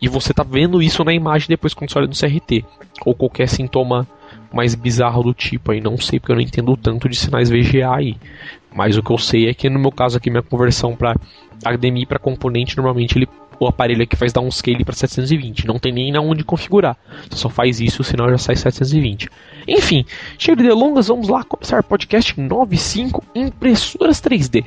e 0.00 0.08
você 0.08 0.32
tá 0.32 0.42
vendo 0.42 0.82
isso 0.82 1.04
na 1.04 1.12
imagem 1.12 1.48
depois 1.48 1.74
quando 1.74 1.90
você 1.90 1.98
olha 1.98 2.08
no 2.08 2.14
CRT 2.14 2.64
ou 3.04 3.14
qualquer 3.14 3.48
sintoma 3.48 4.08
mais 4.56 4.74
bizarro 4.74 5.22
do 5.22 5.34
tipo 5.34 5.70
aí, 5.72 5.80
não 5.80 5.96
sei 5.98 6.18
porque 6.18 6.32
eu 6.32 6.36
não 6.36 6.42
entendo 6.42 6.76
tanto 6.76 7.08
de 7.08 7.16
sinais 7.16 7.50
VGA 7.50 7.94
aí. 7.94 8.16
Mas 8.74 8.96
o 8.96 9.02
que 9.02 9.12
eu 9.12 9.18
sei 9.18 9.48
é 9.48 9.54
que 9.54 9.70
no 9.70 9.78
meu 9.78 9.92
caso 9.92 10.16
aqui 10.16 10.30
minha 10.30 10.42
conversão 10.42 10.96
para 10.96 11.14
HDMI 11.62 12.06
para 12.06 12.18
componente 12.18 12.76
normalmente 12.76 13.16
ele 13.16 13.28
o 13.58 13.66
aparelho 13.66 14.02
aqui 14.02 14.16
faz 14.16 14.32
downscale 14.32 14.84
para 14.84 14.94
720, 14.94 15.66
não 15.66 15.78
tem 15.78 15.92
nem 15.92 16.16
onde 16.18 16.44
configurar. 16.44 16.96
Você 17.28 17.38
só 17.38 17.48
faz 17.48 17.80
isso, 17.80 18.02
o 18.02 18.04
sinal 18.04 18.28
já 18.30 18.38
sai 18.38 18.56
720. 18.56 19.30
Enfim, 19.66 20.04
cheio 20.38 20.56
de 20.56 20.62
delongas, 20.62 21.08
vamos 21.08 21.28
lá 21.28 21.42
começar 21.42 21.82
podcast 21.82 22.38
95 22.38 23.24
impressoras 23.34 24.20
3D. 24.20 24.64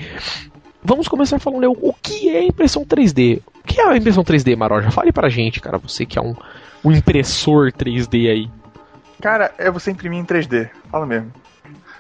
Vamos 0.83 1.07
começar 1.07 1.39
falando 1.39 1.61
Léo, 1.61 1.77
o 1.79 1.93
que 1.93 2.29
é 2.29 2.43
impressão 2.43 2.85
3D? 2.85 3.41
O 3.59 3.63
que 3.63 3.79
é 3.79 3.87
a 3.87 3.97
impressão 3.97 4.23
3D, 4.23 4.55
Maroja? 4.55 4.89
Fale 4.91 5.11
pra 5.11 5.29
gente, 5.29 5.59
cara, 5.59 5.77
você 5.77 6.05
que 6.05 6.17
é 6.17 6.21
um, 6.21 6.33
um 6.83 6.91
impressor 6.91 7.71
3D 7.71 8.29
aí. 8.29 8.49
Cara, 9.21 9.53
é 9.57 9.69
você 9.69 9.91
imprimir 9.91 10.19
em 10.19 10.25
3D. 10.25 10.69
Fala 10.89 11.05
mesmo. 11.05 11.31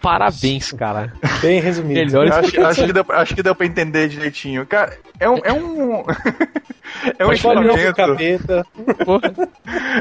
Parabéns, 0.01 0.71
cara. 0.71 1.13
Bem 1.41 1.59
resumido. 1.59 1.99
Melhor 1.99 2.31
acho, 2.31 2.61
acho 2.61 2.85
que 2.85 2.93
deu, 2.93 3.05
acho 3.09 3.35
que 3.35 3.43
deu 3.43 3.53
pra 3.53 3.65
entender 3.65 4.07
direitinho. 4.07 4.65
Cara, 4.65 4.97
é 5.19 5.29
um. 5.29 5.37
É 5.43 5.51
um, 5.51 6.05
é 7.19 7.25
um 7.25 7.33
equipamento. 7.33 8.65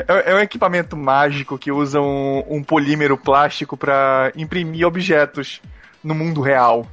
É, 0.09 0.33
é 0.33 0.35
um 0.35 0.41
equipamento 0.41 0.97
mágico 0.97 1.59
que 1.59 1.71
usa 1.71 2.01
um, 2.01 2.43
um 2.49 2.63
polímero 2.63 3.17
plástico 3.17 3.77
pra 3.77 4.33
imprimir 4.35 4.87
objetos 4.87 5.61
no 6.03 6.15
mundo 6.15 6.41
real. 6.41 6.87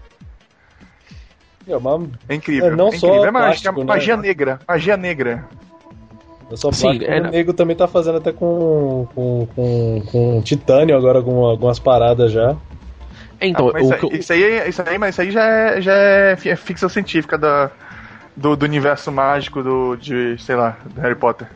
É 1.68 1.76
uma, 1.76 2.08
É 2.28 2.36
incrível. 2.36 2.68
É, 2.68 2.76
não 2.76 2.90
é 2.90 2.92
só 2.92 3.08
incrível. 3.08 3.26
É 3.26 3.32
mágica, 3.32 3.74
plástico, 3.74 3.80
né? 3.80 3.86
magia 3.86 4.18
negra. 4.18 4.60
Magia 4.68 4.98
negra. 4.98 5.46
Só 6.54 6.72
Sim, 6.72 7.00
é, 7.04 7.20
o 7.20 7.32
nego 7.32 7.54
também 7.54 7.76
tá 7.76 7.88
fazendo 7.88 8.18
até 8.18 8.32
com, 8.32 9.08
com, 9.16 9.48
com, 9.56 10.04
com 10.12 10.42
titânio 10.42 10.96
agora, 10.96 11.22
com 11.22 11.44
algumas 11.44 11.80
paradas 11.80 12.32
já. 12.32 12.56
Então, 13.42 13.72
Ah, 13.74 13.82
isso, 13.82 14.10
que 14.10 14.18
isso 14.18 14.34
aí, 14.34 14.70
isso 14.70 14.84
aí, 14.86 14.98
mas 14.98 15.16
isso 15.16 15.22
aí 15.22 15.32
já 15.32 15.44
é, 15.44 15.82
já 15.82 15.94
é 15.94 16.38
é 16.46 16.56
ficção 16.56 16.88
científica 16.88 17.38
da, 17.38 17.72
do, 18.36 18.56
do 18.56 18.64
universo 18.64 19.12
mágico 19.12 19.64
do, 19.64 19.96
de, 19.96 20.38
sei 20.38 20.56
lá, 20.56 20.78
do 20.94 21.02
Harry 21.02 21.16
Potter. 21.16 21.48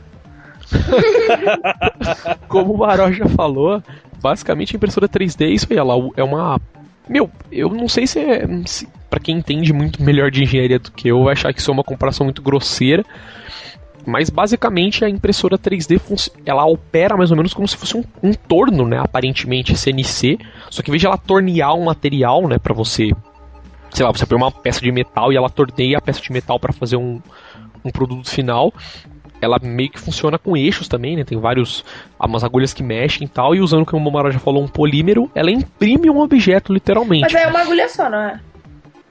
como 2.47 2.73
o 2.73 2.77
Maró 2.77 3.11
já 3.11 3.27
falou, 3.27 3.81
basicamente 4.21 4.75
a 4.75 4.77
impressora 4.77 5.07
3D 5.07 5.45
é 5.45 5.49
isso 5.49 5.67
aí, 5.69 5.77
ela 5.77 5.93
é 6.15 6.23
uma. 6.23 6.59
Meu, 7.07 7.29
eu 7.51 7.69
não 7.69 7.87
sei 7.87 8.05
se 8.05 8.19
é. 8.19 8.47
Se, 8.65 8.87
pra 9.09 9.19
quem 9.19 9.37
entende 9.37 9.73
muito 9.73 10.01
melhor 10.03 10.29
de 10.29 10.43
engenharia 10.43 10.77
do 10.77 10.91
que 10.91 11.07
eu, 11.07 11.23
vai 11.23 11.33
achar 11.33 11.51
que 11.51 11.59
isso 11.59 11.71
é 11.71 11.73
uma 11.73 11.83
comparação 11.83 12.25
muito 12.25 12.41
grosseira. 12.41 13.03
Mas 14.09 14.29
basicamente 14.29 15.05
a 15.05 15.09
impressora 15.09 15.57
3D 15.57 15.99
func- 15.99 16.31
ela 16.45 16.65
opera 16.65 17.15
mais 17.15 17.31
ou 17.31 17.37
menos 17.37 17.53
como 17.53 17.67
se 17.67 17.77
fosse 17.77 17.95
um, 17.95 18.03
um 18.21 18.33
torno, 18.33 18.85
né? 18.87 18.97
Aparentemente 18.99 19.77
CNC. 19.77 20.37
Só 20.69 20.81
que 20.81 20.95
de 20.97 21.05
ela 21.05 21.17
tornear 21.17 21.73
um 21.75 21.85
material, 21.85 22.47
né, 22.47 22.57
para 22.57 22.73
você. 22.73 23.11
Sei 23.91 24.05
lá, 24.05 24.11
você 24.11 24.25
põe 24.25 24.37
uma 24.37 24.51
peça 24.51 24.81
de 24.81 24.91
metal 24.91 25.31
e 25.31 25.37
ela 25.37 25.49
torneia 25.49 25.97
a 25.97 26.01
peça 26.01 26.21
de 26.21 26.31
metal 26.31 26.59
para 26.59 26.73
fazer 26.73 26.95
um, 26.97 27.21
um 27.83 27.89
produto 27.89 28.29
final 28.29 28.73
ela 29.41 29.57
meio 29.61 29.89
que 29.89 29.99
funciona 29.99 30.37
com 30.37 30.57
eixos 30.57 30.87
também, 30.87 31.15
né? 31.15 31.23
Tem 31.23 31.39
vários. 31.39 31.85
umas 32.19 32.43
agulhas 32.43 32.73
que 32.73 32.83
mexem 32.83 33.25
e 33.25 33.29
tal. 33.29 33.55
E 33.55 33.61
usando, 33.61 33.85
como 33.85 34.01
o 34.01 34.03
Momara 34.03 34.31
já 34.31 34.39
falou, 34.39 34.61
um 34.63 34.67
polímero, 34.67 35.31
ela 35.33 35.49
imprime 35.49 36.09
um 36.09 36.19
objeto, 36.19 36.73
literalmente. 36.73 37.21
Mas 37.33 37.35
é 37.35 37.47
uma 37.47 37.61
agulha 37.61 37.87
só, 37.87 38.09
não 38.09 38.17
é? 38.19 38.39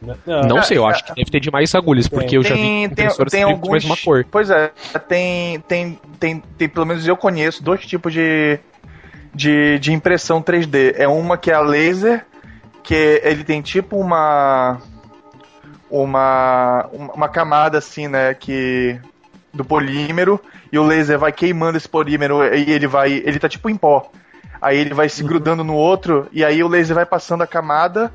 Não, 0.01 0.43
Não 0.43 0.63
sei, 0.63 0.79
eu 0.79 0.87
ah, 0.87 0.91
acho 0.91 1.05
que 1.05 1.15
deve 1.15 1.31
ter 1.31 1.41
de 1.41 1.51
mais 1.51 1.75
agulhas, 1.75 2.07
porque 2.07 2.37
eu 2.37 2.43
já 2.43 2.55
vi 2.55 2.61
Tem, 2.61 2.89
tem, 2.89 3.05
impressoras 3.05 3.33
tem 3.33 3.45
que 3.45 3.51
alguns. 3.51 3.71
mais 3.71 3.85
uma 3.85 3.97
cor. 3.97 4.25
Pois 4.31 4.49
é, 4.49 4.71
tem, 5.09 5.61
tem, 5.61 5.99
tem, 6.21 6.43
tem, 6.57 6.69
pelo 6.69 6.87
menos 6.87 7.07
eu 7.07 7.17
conheço, 7.17 7.63
dois 7.63 7.85
tipos 7.85 8.13
de, 8.13 8.61
de, 9.35 9.79
de 9.81 9.93
impressão 9.93 10.41
3D. 10.41 10.95
É 10.97 11.09
uma 11.09 11.37
que 11.37 11.51
é 11.51 11.55
a 11.55 11.61
laser, 11.61 12.25
que 12.83 13.21
ele 13.25 13.45
tem 13.45 13.61
tipo 13.61 13.97
uma. 13.97 14.79
Uma, 15.91 16.87
uma 16.93 17.29
camada 17.29 17.79
assim, 17.79 18.09
né? 18.09 18.35
Que. 18.35 19.01
Do 19.53 19.65
polímero, 19.65 20.39
e 20.71 20.79
o 20.79 20.85
laser 20.85 21.19
vai 21.19 21.33
queimando 21.33 21.79
esse 21.79 21.89
polímero 21.89 22.45
e 22.55 22.71
ele 22.71 22.87
vai. 22.87 23.13
Ele 23.13 23.39
tá 23.39 23.49
tipo 23.49 23.69
em 23.69 23.77
pó. 23.77 24.13
Aí 24.61 24.77
ele 24.77 24.93
vai 24.93 25.09
se 25.09 25.23
grudando 25.23 25.65
no 25.65 25.75
outro, 25.75 26.29
e 26.33 26.45
aí 26.45 26.63
o 26.63 26.69
laser 26.69 26.95
vai 26.95 27.07
passando 27.07 27.43
a 27.43 27.47
camada 27.47 28.13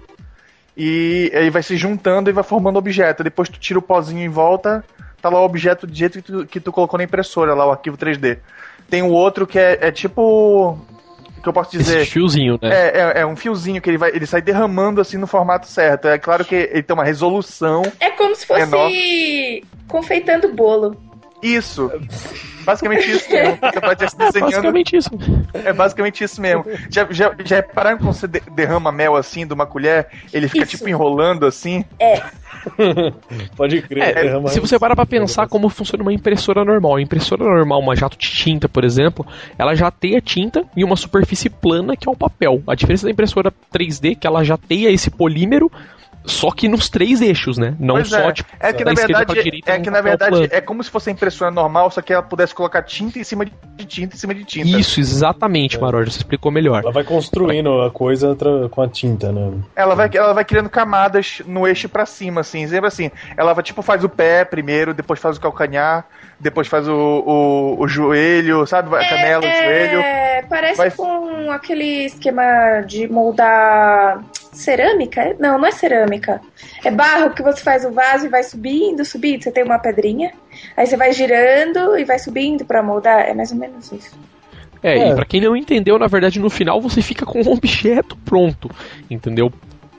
e 0.75 1.31
aí 1.33 1.49
vai 1.49 1.62
se 1.62 1.77
juntando 1.77 2.29
e 2.29 2.33
vai 2.33 2.43
formando 2.43 2.77
objeto. 2.77 3.23
Depois 3.23 3.49
tu 3.49 3.59
tira 3.59 3.79
o 3.79 3.81
pozinho 3.81 4.21
em 4.21 4.29
volta, 4.29 4.83
tá 5.21 5.29
lá 5.29 5.39
o 5.39 5.45
objeto 5.45 5.86
do 5.86 5.95
jeito 5.95 6.21
que 6.21 6.31
tu, 6.31 6.45
que 6.45 6.59
tu 6.59 6.71
colocou 6.71 6.97
na 6.97 7.03
impressora, 7.03 7.53
lá 7.53 7.65
o 7.65 7.71
arquivo 7.71 7.97
3D. 7.97 8.39
Tem 8.89 9.01
o 9.01 9.09
outro 9.09 9.45
que 9.45 9.59
é, 9.59 9.77
é 9.81 9.91
tipo. 9.91 10.77
que 11.41 11.47
eu 11.47 11.53
posso 11.53 11.71
dizer? 11.71 12.01
Esse 12.01 12.12
fiozinho, 12.12 12.59
né? 12.62 12.69
É, 12.71 12.99
é, 12.99 13.21
é 13.21 13.25
um 13.25 13.36
fiozinho 13.36 13.81
que 13.81 13.89
ele 13.89 13.97
vai, 13.97 14.09
ele 14.09 14.25
sai 14.25 14.41
derramando 14.41 14.99
assim 14.99 15.17
no 15.17 15.27
formato 15.27 15.67
certo. 15.67 16.07
É 16.07 16.17
claro 16.17 16.43
que 16.43 16.55
ele 16.55 16.83
tem 16.83 16.93
uma 16.93 17.05
resolução. 17.05 17.83
É 17.99 18.09
como 18.12 18.36
se 18.36 18.45
fosse 18.45 18.65
Menor. 18.65 18.89
confeitando 19.88 20.53
bolo. 20.53 21.12
Isso. 21.43 21.91
basicamente 22.63 23.12
isso 23.12 23.29
mesmo. 23.32 23.58
Você 23.62 23.82
pode 23.82 24.03
estar 24.06 24.23
É 24.23 24.27
desenhando. 24.27 24.51
basicamente 24.51 24.95
isso. 24.95 25.10
É 25.53 25.73
basicamente 25.73 26.23
isso 26.23 26.41
mesmo. 26.41 26.65
Já, 26.89 27.08
já, 27.12 27.36
já 27.43 27.56
repararam 27.58 27.97
quando 27.97 28.13
você 28.13 28.27
de- 28.27 28.41
derrama 28.56 28.91
mel 28.91 29.15
assim 29.15 29.45
de 29.45 29.53
uma 29.53 29.65
colher? 29.65 30.08
Ele 30.34 30.47
fica 30.47 30.63
Isso. 30.63 30.77
tipo 30.77 30.89
enrolando 30.89 31.45
assim? 31.45 31.84
Pode 33.58 33.82
crer. 33.82 34.03
É, 34.03 34.23
derrama 34.23 34.47
se 34.49 34.60
você 34.60 34.79
parar 34.79 34.95
pra 34.95 35.06
pensar 35.06 35.47
como 35.47 35.69
funciona 35.69 36.01
uma 36.01 36.13
impressora 36.13 36.63
normal, 36.63 36.95
a 36.95 37.01
impressora 37.01 37.43
normal, 37.43 37.79
uma 37.79 37.95
jato 37.95 38.17
de 38.17 38.29
tinta, 38.29 38.69
por 38.69 38.84
exemplo, 38.84 39.25
ela 39.58 39.75
jateia 39.75 40.21
tinta 40.21 40.63
em 40.75 40.84
uma 40.84 40.95
superfície 40.95 41.49
plana 41.49 41.95
que 41.97 42.08
é 42.08 42.12
o 42.12 42.15
papel. 42.15 42.62
A 42.67 42.75
diferença 42.75 43.06
da 43.06 43.12
impressora 43.12 43.51
3D 43.73 44.12
é 44.12 44.15
que 44.15 44.25
ela 44.27 44.43
jateia 44.43 44.89
esse 44.89 45.10
polímero 45.10 45.71
só 46.25 46.51
que 46.51 46.67
nos 46.67 46.89
três 46.89 47.21
eixos, 47.21 47.57
né? 47.57 47.75
Não 47.79 47.95
Pois 47.95 48.09
só 48.09 48.19
é. 48.29 48.31
tipo 48.31 48.49
É 48.59 48.71
que 48.71 48.83
da 48.83 48.91
na 48.93 49.01
verdade, 49.01 49.33
direita 49.43 49.71
é 49.71 49.79
que 49.79 49.89
na 49.89 50.01
verdade 50.01 50.31
plano. 50.31 50.47
é 50.51 50.62
como 50.62 50.83
se 50.83 50.89
fosse 50.89 51.09
a 51.09 51.13
impressora 51.13 51.51
normal, 51.51 51.91
só 51.91 52.01
que 52.01 52.13
ela 52.13 52.23
pudesse 52.23 52.53
colocar 52.55 52.81
tinta 52.83 53.19
em 53.19 53.23
cima 53.23 53.45
de 53.45 53.51
tinta 53.86 54.15
em 54.15 54.19
cima 54.19 54.33
de 54.33 54.43
tinta. 54.45 54.67
Isso, 54.79 54.99
exatamente, 54.99 55.79
Maroja, 55.79 56.12
você 56.12 56.17
explicou 56.19 56.51
melhor. 56.51 56.81
Ela 56.83 56.91
vai 56.91 57.03
construindo 57.03 57.81
a 57.81 57.91
coisa 57.91 58.36
com 58.69 58.81
a 58.81 58.88
tinta, 58.88 59.31
né? 59.31 59.51
Ela 59.75 59.95
vai, 59.95 60.09
ela 60.13 60.33
vai 60.33 60.45
criando 60.45 60.69
camadas 60.69 61.41
no 61.45 61.67
eixo 61.67 61.89
pra 61.89 62.05
cima, 62.05 62.41
assim. 62.41 62.67
Sempre 62.67 62.88
assim. 62.88 63.12
Ela 63.36 63.53
vai, 63.53 63.63
tipo, 63.63 63.81
faz 63.81 64.03
o 64.03 64.09
pé 64.09 64.45
primeiro, 64.45 64.93
depois 64.93 65.19
faz 65.19 65.38
o 65.38 65.41
calcanhar, 65.41 66.05
depois 66.39 66.67
faz 66.67 66.88
o, 66.88 66.93
o, 66.93 67.81
o 67.81 67.88
joelho, 67.88 68.65
sabe? 68.65 68.95
A 68.95 69.09
canela, 69.09 69.45
o 69.45 69.51
joelho. 69.51 70.22
É, 70.34 70.41
parece 70.41 70.78
Vai- 70.78 70.91
com 70.91 71.52
aquele 71.52 72.06
esquema 72.06 72.82
de 72.88 73.08
moldar 73.08 74.24
cerâmica. 74.52 75.36
Não, 75.39 75.58
não 75.58 75.65
é 75.67 75.72
cerâmica. 75.72 76.41
É 76.84 76.89
barro 76.91 77.32
que 77.32 77.41
você 77.43 77.62
faz 77.62 77.86
o 77.86 77.91
vaso 77.91 78.26
e 78.26 78.30
vai 78.30 78.43
subindo, 78.43 79.04
subindo. 79.06 79.43
Você 79.43 79.52
tem 79.52 79.63
uma 79.63 79.80
pedrinha, 79.80 80.32
aí 80.76 80.86
você 80.88 80.98
vai 80.98 81.12
girando 81.13 81.98
e 81.98 82.04
vai 82.04 82.17
subindo 82.19 82.65
pra 82.65 82.82
moldar. 82.82 83.19
É 83.28 83.34
mais 83.34 83.52
ou 83.52 83.58
menos 83.58 83.91
isso. 83.91 84.15
É, 84.82 84.98
É. 84.98 85.12
e 85.12 85.15
pra 85.15 85.26
quem 85.26 85.39
não 85.39 85.56
entendeu, 85.56 85.98
na 86.00 86.08
verdade, 86.08 86.39
no 86.39 86.50
final 86.50 86.82
você 86.82 87.02
fica 87.02 87.26
com 87.26 87.39
um 87.41 87.52
objeto 87.54 88.17
pronto, 88.26 88.69
entendeu? 89.10 89.52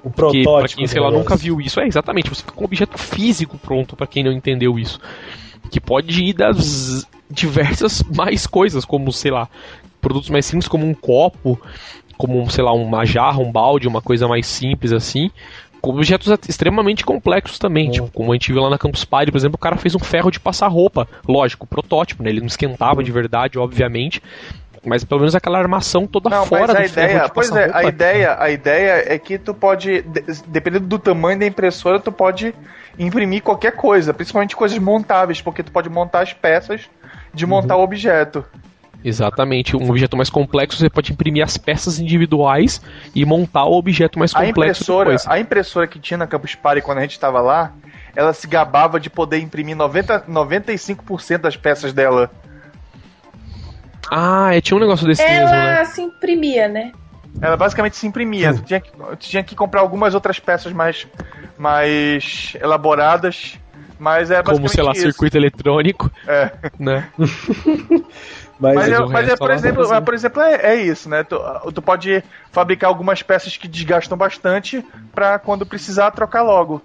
O 0.02 0.10
Porque, 0.10 0.42
protótipo. 0.42 0.58
pra 0.58 0.68
quem, 0.68 0.86
sei 0.86 1.00
lá, 1.00 1.06
negócio. 1.06 1.24
nunca 1.30 1.36
viu 1.36 1.58
isso, 1.60 1.80
é 1.80 1.86
exatamente, 1.86 2.28
você 2.28 2.42
fica 2.42 2.52
com 2.52 2.60
um 2.62 2.66
objeto 2.66 2.98
físico 2.98 3.56
pronto, 3.56 3.96
pra 3.96 4.06
quem 4.06 4.22
não 4.22 4.30
entendeu 4.32 4.78
isso. 4.78 5.00
Que 5.74 5.80
pode 5.80 6.22
ir 6.22 6.34
das 6.34 7.04
diversas 7.28 8.00
mais 8.14 8.46
coisas, 8.46 8.84
como, 8.84 9.12
sei 9.12 9.32
lá, 9.32 9.48
produtos 10.00 10.30
mais 10.30 10.46
simples, 10.46 10.68
como 10.68 10.86
um 10.86 10.94
copo, 10.94 11.60
como, 12.16 12.48
sei 12.48 12.62
lá, 12.62 12.72
uma 12.72 13.04
jarra, 13.04 13.40
um 13.40 13.50
balde, 13.50 13.88
uma 13.88 14.00
coisa 14.00 14.28
mais 14.28 14.46
simples 14.46 14.92
assim. 14.92 15.32
Com 15.80 15.90
objetos 15.90 16.32
extremamente 16.48 17.04
complexos 17.04 17.58
também, 17.58 17.88
Hum. 17.88 17.90
tipo, 17.90 18.10
como 18.12 18.30
a 18.30 18.36
gente 18.36 18.52
viu 18.52 18.62
lá 18.62 18.70
na 18.70 18.78
Campus 18.78 19.04
Party, 19.04 19.32
por 19.32 19.36
exemplo, 19.38 19.56
o 19.56 19.58
cara 19.58 19.76
fez 19.76 19.96
um 19.96 19.98
ferro 19.98 20.30
de 20.30 20.38
passar 20.38 20.68
roupa, 20.68 21.08
lógico, 21.28 21.66
protótipo, 21.66 22.22
né? 22.22 22.30
Ele 22.30 22.38
não 22.40 22.46
esquentava 22.46 23.02
de 23.02 23.10
verdade, 23.10 23.58
obviamente, 23.58 24.22
mas 24.84 25.04
pelo 25.04 25.20
menos 25.20 25.34
aquela 25.34 25.58
armação 25.58 26.06
toda 26.06 26.28
Não, 26.30 26.44
fora 26.46 26.66
mas 26.68 26.76
a 26.76 26.82
do 26.82 26.88
ferro 26.88 27.10
ideia, 27.10 27.24
de 27.26 27.32
pois 27.32 27.50
é, 27.50 27.70
a 27.72 27.84
ideia, 27.84 28.36
a 28.38 28.50
ideia 28.50 29.04
é 29.14 29.18
que 29.18 29.38
tu 29.38 29.54
pode, 29.54 30.02
de- 30.02 30.24
dependendo 30.46 30.86
do 30.86 30.98
tamanho 30.98 31.38
da 31.38 31.46
impressora, 31.46 31.98
tu 32.00 32.12
pode 32.12 32.54
imprimir 32.98 33.42
qualquer 33.42 33.72
coisa, 33.72 34.12
principalmente 34.14 34.54
coisas 34.54 34.78
montáveis, 34.78 35.40
porque 35.40 35.62
tu 35.62 35.72
pode 35.72 35.88
montar 35.88 36.20
as 36.20 36.32
peças 36.32 36.82
de 37.32 37.46
montar 37.46 37.76
o 37.76 37.82
objeto. 37.82 38.44
Exatamente, 39.04 39.76
um 39.76 39.90
objeto 39.90 40.16
mais 40.16 40.30
complexo 40.30 40.78
você 40.78 40.88
pode 40.88 41.12
imprimir 41.12 41.44
as 41.44 41.58
peças 41.58 41.98
individuais 41.98 42.80
e 43.14 43.22
montar 43.24 43.64
o 43.66 43.72
objeto 43.76 44.18
mais 44.18 44.34
A 44.34 44.38
complexo 44.38 44.82
impressora, 44.82 45.10
depois. 45.10 45.26
a 45.28 45.38
impressora 45.38 45.86
que 45.86 45.98
tinha 45.98 46.16
na 46.16 46.26
Campus 46.26 46.54
Party 46.54 46.80
quando 46.80 46.98
a 46.98 47.00
gente 47.02 47.12
estava 47.12 47.40
lá, 47.42 47.72
ela 48.16 48.32
se 48.32 48.46
gabava 48.46 48.98
de 48.98 49.10
poder 49.10 49.38
imprimir 49.40 49.76
90, 49.76 50.20
95% 50.26 51.38
das 51.38 51.56
peças 51.56 51.92
dela. 51.92 52.30
Ah, 54.10 54.54
é, 54.54 54.60
tinha 54.60 54.76
um 54.76 54.80
negócio 54.80 55.06
desse 55.06 55.22
mesmo, 55.22 55.48
né? 55.48 55.76
Ela 55.76 55.84
se 55.84 56.02
imprimia, 56.02 56.68
né? 56.68 56.92
Ela 57.40 57.56
basicamente 57.56 57.96
se 57.96 58.06
imprimia. 58.06 58.54
Tu 58.54 58.62
tinha, 58.62 58.80
que, 58.80 58.90
tu 58.92 59.16
tinha 59.16 59.42
que 59.42 59.54
comprar 59.56 59.80
algumas 59.80 60.14
outras 60.14 60.38
peças 60.38 60.72
mais, 60.72 61.06
mais 61.58 62.56
elaboradas, 62.60 63.58
mas 63.98 64.30
é 64.30 64.42
Como, 64.42 64.68
sei 64.68 64.84
lá, 64.84 64.92
isso. 64.92 65.02
circuito 65.02 65.36
eletrônico, 65.36 66.10
É. 66.26 66.50
né? 66.78 67.08
Mas, 68.56 68.76
Mas, 68.76 68.88
é, 68.88 68.98
mas 69.06 69.28
é, 69.28 69.36
por 69.36 69.50
ela 69.50 69.54
exemplo, 69.58 69.88
mas, 69.88 70.04
por 70.04 70.14
exemplo 70.14 70.40
é, 70.40 70.54
é 70.54 70.74
isso, 70.76 71.08
né? 71.08 71.24
Tu, 71.24 71.36
tu 71.74 71.82
pode 71.82 72.22
fabricar 72.52 72.88
algumas 72.88 73.20
peças 73.20 73.56
que 73.56 73.66
desgastam 73.66 74.16
bastante 74.16 74.82
pra 75.12 75.40
quando 75.40 75.66
precisar 75.66 76.12
trocar 76.12 76.42
logo. 76.42 76.80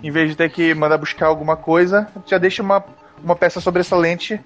Em 0.00 0.12
vez 0.12 0.30
de 0.30 0.36
ter 0.36 0.48
que 0.48 0.72
mandar 0.74 0.96
buscar 0.96 1.26
alguma 1.26 1.56
coisa, 1.56 2.06
já 2.24 2.38
deixa 2.38 2.62
uma, 2.62 2.84
uma 3.22 3.34
peça 3.34 3.60
sobressalente 3.60 4.40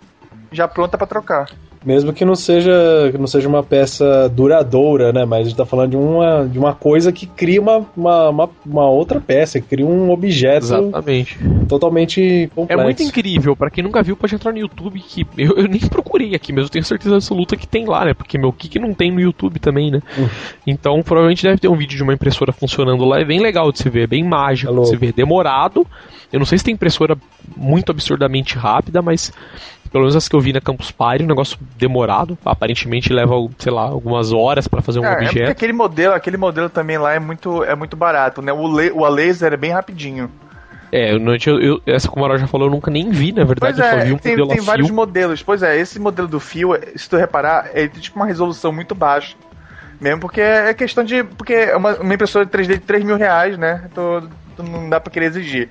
já 0.50 0.66
pronta 0.66 0.96
pra 0.96 1.06
trocar. 1.06 1.46
Mesmo 1.84 2.12
que 2.12 2.24
não 2.24 2.34
seja, 2.34 2.72
que 3.10 3.18
não 3.18 3.26
seja 3.26 3.48
uma 3.48 3.62
peça 3.62 4.28
duradoura, 4.28 5.12
né? 5.12 5.24
Mas 5.24 5.40
a 5.40 5.44
gente 5.50 5.56
tá 5.56 5.66
falando 5.66 5.90
de 5.90 5.96
uma, 5.96 6.46
de 6.46 6.58
uma 6.58 6.74
coisa 6.74 7.12
que 7.12 7.26
cria 7.26 7.60
uma, 7.60 7.84
uma, 7.96 8.28
uma, 8.28 8.50
uma 8.64 8.88
outra 8.90 9.20
peça, 9.20 9.60
que 9.60 9.66
cria 9.66 9.86
um 9.86 10.10
objeto 10.10 10.64
Exatamente. 10.64 11.38
totalmente 11.68 12.20
É 12.44 12.46
complexo. 12.48 12.82
muito 12.84 13.02
incrível, 13.02 13.56
pra 13.56 13.70
quem 13.70 13.82
nunca 13.82 14.02
viu, 14.02 14.16
pode 14.16 14.34
entrar 14.34 14.52
no 14.52 14.58
YouTube 14.58 15.00
que 15.00 15.26
eu, 15.36 15.56
eu 15.56 15.68
nem 15.68 15.80
procurei 15.80 16.34
aqui, 16.34 16.52
mas 16.52 16.64
eu 16.64 16.70
tenho 16.70 16.84
certeza 16.84 17.14
absoluta 17.16 17.56
que 17.56 17.66
tem 17.66 17.84
lá, 17.86 18.04
né? 18.04 18.14
Porque 18.14 18.38
meu 18.38 18.52
que 18.52 18.68
que 18.68 18.78
não 18.78 18.94
tem 18.94 19.10
no 19.10 19.20
YouTube 19.20 19.58
também, 19.58 19.90
né? 19.90 20.00
Então 20.66 21.02
provavelmente 21.02 21.42
deve 21.42 21.58
ter 21.58 21.68
um 21.68 21.76
vídeo 21.76 21.96
de 21.96 22.02
uma 22.02 22.14
impressora 22.14 22.52
funcionando 22.52 23.04
lá, 23.04 23.20
é 23.20 23.24
bem 23.24 23.40
legal 23.40 23.72
de 23.72 23.78
se 23.78 23.88
ver, 23.90 24.02
é 24.04 24.06
bem 24.06 24.24
mágico 24.24 24.70
É 24.70 24.74
louco. 24.74 24.90
de 24.90 24.90
se 24.90 24.96
ver, 24.96 25.12
demorado. 25.12 25.86
Eu 26.32 26.38
não 26.38 26.46
sei 26.46 26.56
se 26.58 26.64
tem 26.64 26.74
impressora 26.74 27.16
muito 27.56 27.90
absurdamente 27.90 28.56
rápida, 28.56 29.02
mas 29.02 29.32
pelo 29.92 30.04
menos 30.04 30.16
as 30.16 30.28
que 30.28 30.34
eu 30.34 30.40
vi 30.40 30.52
na 30.52 30.60
Campus 30.60 30.90
Party, 30.90 31.22
um 31.24 31.28
negócio 31.28 31.58
demorado, 31.76 32.36
aparentemente 32.44 33.12
leva, 33.12 33.34
sei 33.58 33.70
lá, 33.72 33.82
algumas 33.82 34.32
horas 34.32 34.66
pra 34.66 34.80
fazer 34.82 34.98
um 35.00 35.04
É, 35.04 35.08
é 35.08 35.12
porque 35.16 35.26
objeto. 35.28 35.50
aquele 35.50 35.72
modelo, 35.72 36.14
aquele 36.14 36.36
modelo 36.36 36.68
também 36.70 36.96
lá 36.98 37.12
é 37.14 37.18
muito, 37.20 37.62
é 37.64 37.74
muito 37.76 37.96
barato, 37.96 38.40
né? 38.42 38.52
O, 38.52 38.66
le, 38.66 38.90
o 38.90 39.04
a 39.04 39.08
laser 39.08 39.52
é 39.52 39.56
bem 39.56 39.70
rapidinho. 39.70 40.30
É, 40.90 41.12
eu, 41.14 41.18
não 41.18 41.38
tinha- 41.38 41.54
eu- 41.56 41.80
essa 41.86 42.06
como 42.08 42.22
a 42.24 42.28
Maral 42.28 42.38
já 42.40 42.46
falou, 42.46 42.66
eu 42.68 42.70
nunca 42.70 42.90
nem 42.90 43.08
vi, 43.10 43.32
na 43.32 43.44
verdade, 43.44 43.76
Pois 43.76 43.86
eu 43.92 43.98
só 43.98 44.04
vi 44.04 44.10
é, 44.10 44.14
um 44.14 44.18
tem, 44.18 44.32
modelo 44.32 44.48
tem 44.48 44.58
a 44.58 44.62
vários 44.62 44.88
fio. 44.88 44.96
modelos. 44.96 45.42
Pois 45.42 45.62
é, 45.62 45.78
esse 45.78 45.98
modelo 45.98 46.28
do 46.28 46.38
fio, 46.40 46.70
se 46.96 47.08
tu 47.08 47.16
reparar, 47.16 47.70
ele 47.74 47.88
tem 47.88 48.02
tipo 48.02 48.16
uma 48.18 48.26
resolução 48.26 48.70
muito 48.72 48.94
baixa. 48.94 49.34
Mesmo 50.00 50.20
porque 50.20 50.40
é 50.40 50.74
questão 50.74 51.02
de. 51.04 51.22
Porque 51.24 51.54
é 51.54 51.76
uma, 51.76 51.94
uma 51.96 52.12
impressora 52.14 52.44
3D 52.44 52.74
de 52.74 52.78
3 52.80 53.04
mil 53.04 53.16
reais, 53.16 53.56
né? 53.56 53.84
Tu, 53.94 54.28
tu 54.56 54.62
não 54.64 54.90
dá 54.90 54.98
pra 55.00 55.12
querer 55.12 55.26
exigir. 55.26 55.70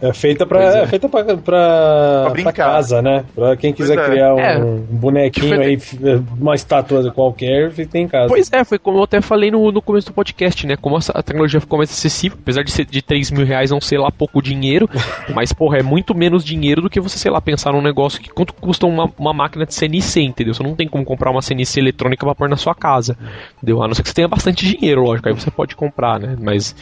É 0.00 0.12
feita 0.12 0.46
pra, 0.46 0.62
é. 0.78 0.82
é 0.82 0.86
feita 0.86 1.08
pra, 1.08 1.24
pra, 1.24 1.36
pra 1.42 2.30
brincar. 2.30 2.52
casa, 2.52 3.02
né? 3.02 3.24
Pra 3.34 3.56
quem 3.56 3.72
quiser 3.72 3.94
Pois 3.96 4.08
é. 4.08 4.10
criar 4.12 4.34
um, 4.34 4.38
É. 4.38 4.58
bonequinho 4.90 5.56
Foi- 5.56 5.64
aí, 5.66 5.74
f- 5.74 5.98
uma 6.40 6.54
estátua 6.54 7.10
qualquer, 7.10 7.72
tem 7.72 8.04
em 8.04 8.08
casa. 8.08 8.28
Pois 8.28 8.52
é, 8.52 8.64
foi 8.64 8.78
como 8.78 8.98
eu 8.98 9.02
até 9.02 9.20
falei 9.20 9.50
no, 9.50 9.72
no 9.72 9.82
começo 9.82 10.06
do 10.08 10.12
podcast, 10.12 10.66
né? 10.66 10.76
Como 10.76 10.96
a 10.96 11.22
tecnologia 11.22 11.60
ficou 11.60 11.78
mais 11.78 11.90
acessível, 11.90 12.38
apesar 12.40 12.62
de 12.62 12.70
ser 12.70 12.84
de 12.84 13.02
3 13.02 13.30
mil 13.30 13.44
reais 13.44 13.70
não 13.70 13.80
ser 13.80 13.98
lá 13.98 14.10
pouco 14.10 14.40
dinheiro, 14.42 14.88
mas, 15.34 15.52
porra, 15.52 15.78
é 15.78 15.82
muito 15.82 16.14
menos 16.14 16.44
dinheiro 16.44 16.80
do 16.82 16.88
que 16.90 17.00
você, 17.00 17.18
sei 17.18 17.30
lá, 17.30 17.40
pensar 17.40 17.72
num 17.72 17.82
negócio 17.82 18.20
que 18.20 18.28
quanto 18.30 18.52
custa 18.54 18.86
uma, 18.86 19.10
uma 19.18 19.32
máquina 19.32 19.66
de 19.66 19.74
CNC, 19.74 20.20
entendeu? 20.22 20.54
Você 20.54 20.62
não 20.62 20.74
tem 20.76 20.86
como 20.86 21.04
comprar 21.04 21.30
uma 21.30 21.42
CNC 21.42 21.80
eletrônica 21.80 22.24
pra 22.24 22.34
pôr 22.34 22.48
na 22.48 22.56
sua 22.56 22.74
casa, 22.74 23.16
entendeu? 23.56 23.82
A 23.82 23.88
não 23.88 23.94
ser 23.94 24.02
que 24.02 24.08
você 24.08 24.14
tenha 24.14 24.28
bastante 24.28 24.64
dinheiro, 24.64 25.02
lógico, 25.02 25.28
aí 25.28 25.34
você 25.34 25.50
pode 25.50 25.74
comprar, 25.74 26.20
né? 26.20 26.36
Mas 26.40 26.74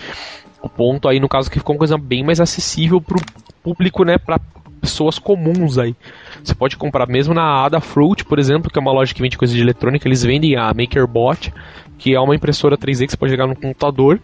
ponto 0.69 1.09
aí, 1.09 1.21
no 1.21 1.29
caso, 1.29 1.49
é 1.49 1.53
que 1.53 1.59
ficou 1.59 1.75
uma 1.75 1.79
coisa 1.79 1.97
bem 1.99 2.25
mais 2.25 2.41
acessível 2.41 3.01
pro 3.01 3.21
público, 3.63 4.05
né? 4.05 4.19
Pra 4.19 4.39
pessoas 4.81 5.19
comuns 5.19 5.79
aí. 5.79 5.95
Você 6.43 6.55
pode 6.55 6.77
comprar 6.77 7.07
mesmo 7.09 7.35
na 7.35 7.65
Adafruit, 7.65 8.25
por 8.25 8.39
exemplo, 8.39 8.71
que 8.71 8.79
é 8.79 8.83
uma 8.83 8.93
loja 8.93 9.13
que 9.13 9.21
vende 9.23 9.37
coisa 9.37 9.53
de 9.53 9.61
eletrônica, 9.61 10.07
eles 10.07 10.23
vendem 10.23 10.57
a 10.57 10.73
MakerBot, 10.73 11.53
que 11.99 12.15
é 12.15 12.21
uma 12.21 12.35
impressora 12.35 12.77
3D 12.79 13.07
que 13.07 13.11
você 13.13 13.17
pode 13.17 13.33
jogar 13.33 13.47
no 13.47 13.57
computador 13.57 14.21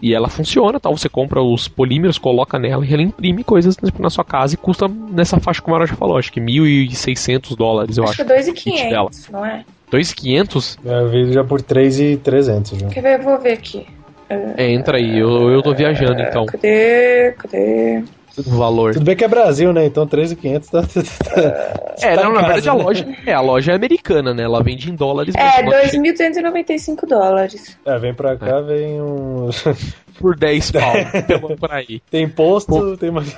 e 0.00 0.14
ela 0.14 0.28
funciona, 0.28 0.80
tal. 0.80 0.96
Você 0.96 1.08
compra 1.08 1.42
os 1.42 1.68
polímeros, 1.68 2.16
coloca 2.18 2.58
nela 2.58 2.86
e 2.86 2.92
ela 2.92 3.02
imprime 3.02 3.44
coisas 3.44 3.76
na 3.98 4.10
sua 4.10 4.24
casa 4.24 4.54
e 4.54 4.56
custa 4.56 4.88
nessa 4.88 5.38
faixa 5.40 5.60
como 5.60 5.74
a 5.74 5.78
Maroja 5.80 5.94
falou, 5.96 6.16
acho 6.16 6.32
que 6.32 6.40
1.600 6.40 7.56
dólares, 7.56 7.98
eu 7.98 8.04
Acho 8.04 8.22
acho. 8.22 8.24
que 8.24 8.32
é 8.32 8.50
o 8.50 8.54
kit 8.54 8.88
dela. 8.88 9.10
2,500, 9.10 9.30
não 9.30 9.44
é? 9.44 9.64
2.500? 9.90 10.78
É, 10.84 11.04
veio 11.06 11.32
já 11.32 11.44
por 11.44 11.60
3,300 11.60 12.78
já. 12.78 12.88
Quer 12.88 13.02
ver? 13.02 13.18
Eu 13.20 13.24
vou 13.24 13.38
ver 13.38 13.52
aqui. 13.52 13.86
É, 14.28 14.70
entra 14.70 14.98
aí, 14.98 15.18
eu, 15.18 15.50
eu 15.50 15.62
tô 15.62 15.74
viajando 15.74 16.20
então, 16.20 16.44
Cadê? 16.46 17.32
Cadê? 17.38 18.02
o 18.46 18.56
valor. 18.56 18.92
Tudo 18.92 19.04
bem 19.04 19.16
que 19.16 19.24
é 19.24 19.28
Brasil, 19.28 19.72
né? 19.72 19.84
Então 19.86 20.06
3,500 20.06 20.68
tá, 20.70 20.82
tá, 20.82 21.94
É, 22.02 22.14
tá 22.14 22.22
não, 22.22 22.32
na 22.32 22.40
casa, 22.42 22.52
verdade 22.54 22.68
a 22.68 22.74
né? 22.74 22.82
loja, 22.84 23.16
é, 23.26 23.32
a 23.32 23.40
loja 23.40 23.72
é 23.72 23.74
americana, 23.74 24.32
né? 24.32 24.44
Ela 24.44 24.62
vende 24.62 24.90
em 24.90 24.94
dólares, 24.94 25.34
É, 25.34 25.42
mas 25.42 25.58
ela 25.74 25.88
chega 25.88 26.02
2.295 26.14 27.06
dólares. 27.08 27.76
É, 27.84 27.98
vem 27.98 28.14
pra 28.14 28.36
cá, 28.36 28.60
vem 28.60 29.00
um. 29.00 29.48
por 30.20 30.36
10 30.36 30.70
pau, 30.72 30.92
pelo 31.26 31.56
por 31.56 31.72
aí. 31.72 32.00
tem 32.10 32.24
imposto, 32.24 32.96
tem 32.96 33.10
mais. 33.10 33.36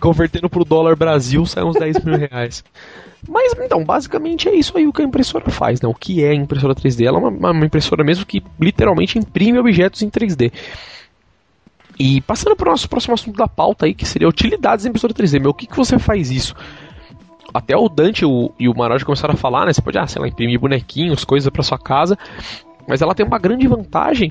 Convertendo 0.00 0.48
pro 0.50 0.64
dólar 0.64 0.96
Brasil, 0.96 1.44
sai 1.46 1.62
uns 1.64 1.76
10 1.76 2.04
mil 2.04 2.16
reais. 2.16 2.62
Mas, 3.28 3.52
então, 3.58 3.84
basicamente 3.84 4.48
é 4.48 4.54
isso 4.54 4.76
aí 4.76 4.86
o 4.86 4.92
que 4.92 5.02
a 5.02 5.04
impressora 5.04 5.50
faz, 5.50 5.80
né? 5.80 5.88
O 5.88 5.94
que 5.94 6.22
é 6.22 6.30
a 6.30 6.34
impressora 6.34 6.74
3D? 6.74 7.04
Ela 7.06 7.18
é 7.18 7.20
uma, 7.20 7.50
uma 7.50 7.66
impressora 7.66 8.04
mesmo 8.04 8.26
que 8.26 8.42
literalmente 8.60 9.18
imprime 9.18 9.58
objetos 9.58 10.02
em 10.02 10.10
3D. 10.10 10.52
E 11.98 12.20
passando 12.20 12.54
para 12.54 12.68
o 12.68 12.70
nosso 12.70 12.88
próximo 12.88 13.14
assunto 13.14 13.36
da 13.36 13.48
pauta 13.48 13.86
aí, 13.86 13.94
que 13.94 14.06
seria 14.06 14.28
utilidades 14.28 14.84
da 14.84 14.90
impressora 14.90 15.14
3D. 15.14 15.40
Meu, 15.40 15.50
o 15.50 15.54
que, 15.54 15.66
que 15.66 15.76
você 15.76 15.98
faz 15.98 16.30
isso? 16.30 16.54
até 17.56 17.74
o 17.74 17.88
Dante 17.88 18.24
o, 18.24 18.52
e 18.58 18.68
o 18.68 18.76
Maroj 18.76 19.02
começaram 19.02 19.32
a 19.32 19.36
falar, 19.36 19.64
né? 19.64 19.72
Você 19.72 19.80
pode, 19.80 19.96
ah, 19.96 20.06
sei 20.06 20.20
lá, 20.20 20.28
imprimir 20.28 20.60
bonequinhos, 20.60 21.24
coisas 21.24 21.48
para 21.48 21.62
sua 21.62 21.78
casa. 21.78 22.18
Mas 22.86 23.00
ela 23.00 23.14
tem 23.14 23.24
uma 23.24 23.38
grande 23.38 23.66
vantagem 23.66 24.30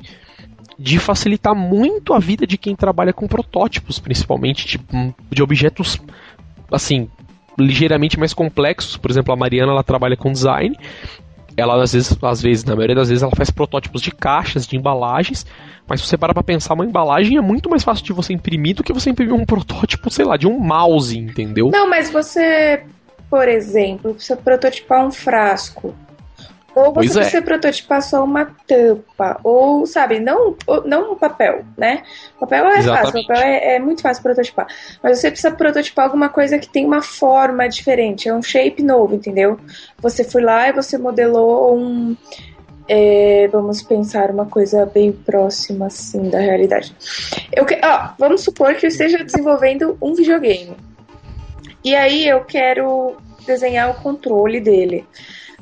de 0.78 1.00
facilitar 1.00 1.56
muito 1.56 2.14
a 2.14 2.20
vida 2.20 2.46
de 2.46 2.58
quem 2.58 2.76
trabalha 2.76 3.14
com 3.14 3.28
protótipos, 3.28 3.98
principalmente 3.98 4.68
tipo, 4.68 5.16
de 5.32 5.42
objetos 5.42 6.00
assim 6.72 7.10
ligeiramente 7.58 8.20
mais 8.20 8.34
complexos. 8.34 8.98
Por 8.98 9.10
exemplo, 9.12 9.34
a 9.34 9.38
Mariana 9.38 9.72
ela 9.72 9.84
trabalha 9.84 10.18
com 10.18 10.32
design. 10.32 10.78
Ela 11.58 11.82
às 11.82 11.94
vezes, 11.94 12.18
às 12.22 12.42
vezes, 12.42 12.66
na 12.66 12.76
maioria 12.76 12.96
das 12.96 13.08
vezes, 13.08 13.24
ela 13.24 13.32
faz 13.36 13.50
protótipos 13.50 14.02
de 14.02 14.12
caixas, 14.12 14.68
de 14.68 14.76
embalagens. 14.76 15.46
Mas 15.88 16.02
se 16.02 16.08
você 16.08 16.18
parar 16.18 16.34
pra 16.34 16.44
pensar, 16.44 16.74
uma 16.74 16.86
embalagem 16.86 17.38
é 17.38 17.42
muito 17.42 17.70
mais 17.70 17.84
fácil 17.84 18.04
de 18.04 18.14
você 18.14 18.34
imprimir 18.34 18.76
do 18.76 18.84
que 18.84 18.92
você 18.92 19.10
imprimir 19.10 19.34
um 19.34 19.46
protótipo, 19.46 20.10
sei 20.10 20.26
lá, 20.26 20.36
de 20.36 20.48
um 20.48 20.60
mouse, 20.60 21.18
entendeu? 21.18 21.70
Não, 21.72 21.90
mas 21.90 22.10
você, 22.10 22.84
por 23.30 23.48
exemplo, 23.48 24.14
precisa 24.14 24.36
prototipar 24.36 25.06
um 25.06 25.12
frasco. 25.12 25.96
Ou 26.76 26.88
você 26.88 26.94
Pois 26.94 27.16
é. 27.16 27.20
precisa 27.22 27.42
prototipar 27.42 28.02
só 28.02 28.24
uma 28.24 28.46
tampa. 28.68 29.40
Ou, 29.44 29.86
sabe, 29.86 30.20
não, 30.20 30.56
não 30.86 31.14
um 31.14 31.16
papel, 31.16 31.64
né? 31.78 32.04
Papel 32.38 32.66
é 32.66 32.80
Exatamente. 32.80 33.12
fácil, 33.14 33.28
papel 33.28 33.44
é, 33.44 33.76
é 33.76 33.80
muito 33.80 34.02
fácil 34.02 34.22
prototipar. 34.22 34.68
Mas 35.02 35.20
você 35.20 35.32
precisa 35.32 35.52
prototipar 35.52 36.06
alguma 36.06 36.28
coisa 36.28 36.60
que 36.60 36.68
tem 36.68 36.86
uma 36.86 37.02
forma 37.02 37.68
diferente, 37.70 38.28
é 38.28 38.34
um 38.34 38.44
shape 38.44 38.84
novo, 38.84 39.16
entendeu? 39.16 39.58
Você 40.00 40.24
foi 40.26 40.42
lá 40.42 40.68
e 40.68 40.74
você 40.74 40.98
modelou 40.98 41.78
um. 41.78 42.18
é, 42.90 43.48
vamos 43.52 43.82
pensar 43.82 44.30
uma 44.30 44.46
coisa 44.46 44.86
bem 44.86 45.12
próxima, 45.12 45.88
assim, 45.88 46.30
da 46.30 46.40
realidade. 46.40 46.94
Eu 47.54 47.66
que, 47.66 47.80
ó, 47.84 48.10
vamos 48.20 48.42
supor 48.42 48.76
que 48.76 48.86
eu 48.86 48.90
esteja 48.90 49.24
desenvolvendo 49.24 49.98
um 50.02 50.14
videogame. 50.14 50.76
E 51.84 51.96
aí 51.96 52.28
eu 52.28 52.44
quero 52.44 53.16
desenhar 53.46 53.90
o 53.92 54.02
controle 54.02 54.60
dele. 54.60 55.06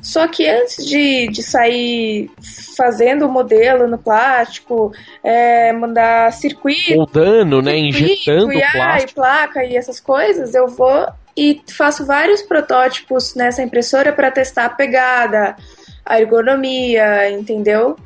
Só 0.04 0.28
que 0.28 0.46
antes 0.46 0.84
de, 0.84 1.28
de 1.28 1.42
sair 1.42 2.30
fazendo 2.76 3.26
o 3.26 3.32
modelo 3.32 3.88
no 3.88 3.96
plástico, 3.96 4.92
é, 5.22 5.72
mandar 5.72 6.30
circuito, 6.30 6.94
Moldando, 6.94 7.62
né? 7.62 7.78
Injetando 7.78 8.52
e, 8.52 8.62
ah, 8.62 8.70
plástico. 8.70 9.10
e 9.10 9.14
placa 9.14 9.64
e 9.64 9.76
essas 9.76 9.98
coisas, 9.98 10.54
eu 10.54 10.68
vou 10.68 11.08
e 11.34 11.60
faço 11.76 12.04
vários 12.04 12.42
protótipos 12.42 13.34
nessa 13.34 13.62
impressora 13.62 14.12
para 14.12 14.30
testar 14.30 14.66
a 14.66 14.70
pegada, 14.70 15.56
a 16.04 16.20
ergonomia, 16.20 17.30
entendeu? 17.30 17.96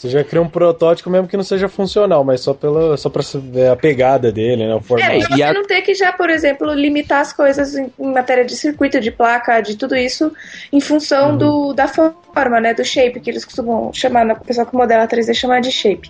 Você 0.00 0.08
já 0.08 0.24
cria 0.24 0.40
um 0.40 0.48
protótipo 0.48 1.10
mesmo 1.10 1.28
que 1.28 1.36
não 1.36 1.44
seja 1.44 1.68
funcional, 1.68 2.24
mas 2.24 2.40
só, 2.40 2.54
pela, 2.54 2.96
só 2.96 3.10
pra 3.10 3.22
ver 3.34 3.68
a 3.68 3.76
pegada 3.76 4.32
dele, 4.32 4.66
né? 4.66 4.74
O 4.74 4.80
formato. 4.80 5.12
É, 5.12 5.18
e 5.18 5.26
você 5.26 5.42
a- 5.42 5.52
não 5.52 5.66
ter 5.66 5.82
que 5.82 5.92
já, 5.92 6.10
por 6.10 6.30
exemplo, 6.30 6.72
limitar 6.72 7.20
as 7.20 7.34
coisas 7.34 7.76
em, 7.76 7.92
em 7.98 8.10
matéria 8.10 8.42
de 8.42 8.56
circuito, 8.56 8.98
de 8.98 9.10
placa, 9.10 9.60
de 9.60 9.76
tudo 9.76 9.94
isso, 9.94 10.32
em 10.72 10.80
função 10.80 11.36
do, 11.36 11.74
da 11.74 11.86
forma, 11.86 12.58
né? 12.62 12.72
Do 12.72 12.82
shape, 12.82 13.20
que 13.20 13.28
eles 13.28 13.44
costumam 13.44 13.92
chamar, 13.92 14.26
o 14.26 14.42
pessoal 14.42 14.66
que 14.66 14.74
modela 14.74 15.06
3D 15.06 15.34
chamar 15.34 15.60
de 15.60 15.70
shape. 15.70 16.08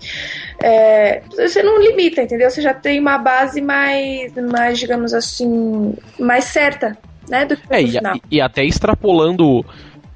É, 0.62 1.22
você 1.36 1.60
não 1.60 1.82
limita, 1.82 2.22
entendeu? 2.22 2.48
Você 2.48 2.62
já 2.62 2.72
tem 2.72 3.00
uma 3.00 3.18
base 3.18 3.60
mais, 3.60 4.32
mais 4.36 4.78
digamos 4.78 5.12
assim, 5.12 5.96
mais 6.16 6.44
certa, 6.44 6.96
né? 7.28 7.44
Do 7.44 7.56
que 7.56 7.62
É, 7.68 7.82
e, 7.82 7.98
e 8.30 8.40
até 8.40 8.64
extrapolando 8.64 9.66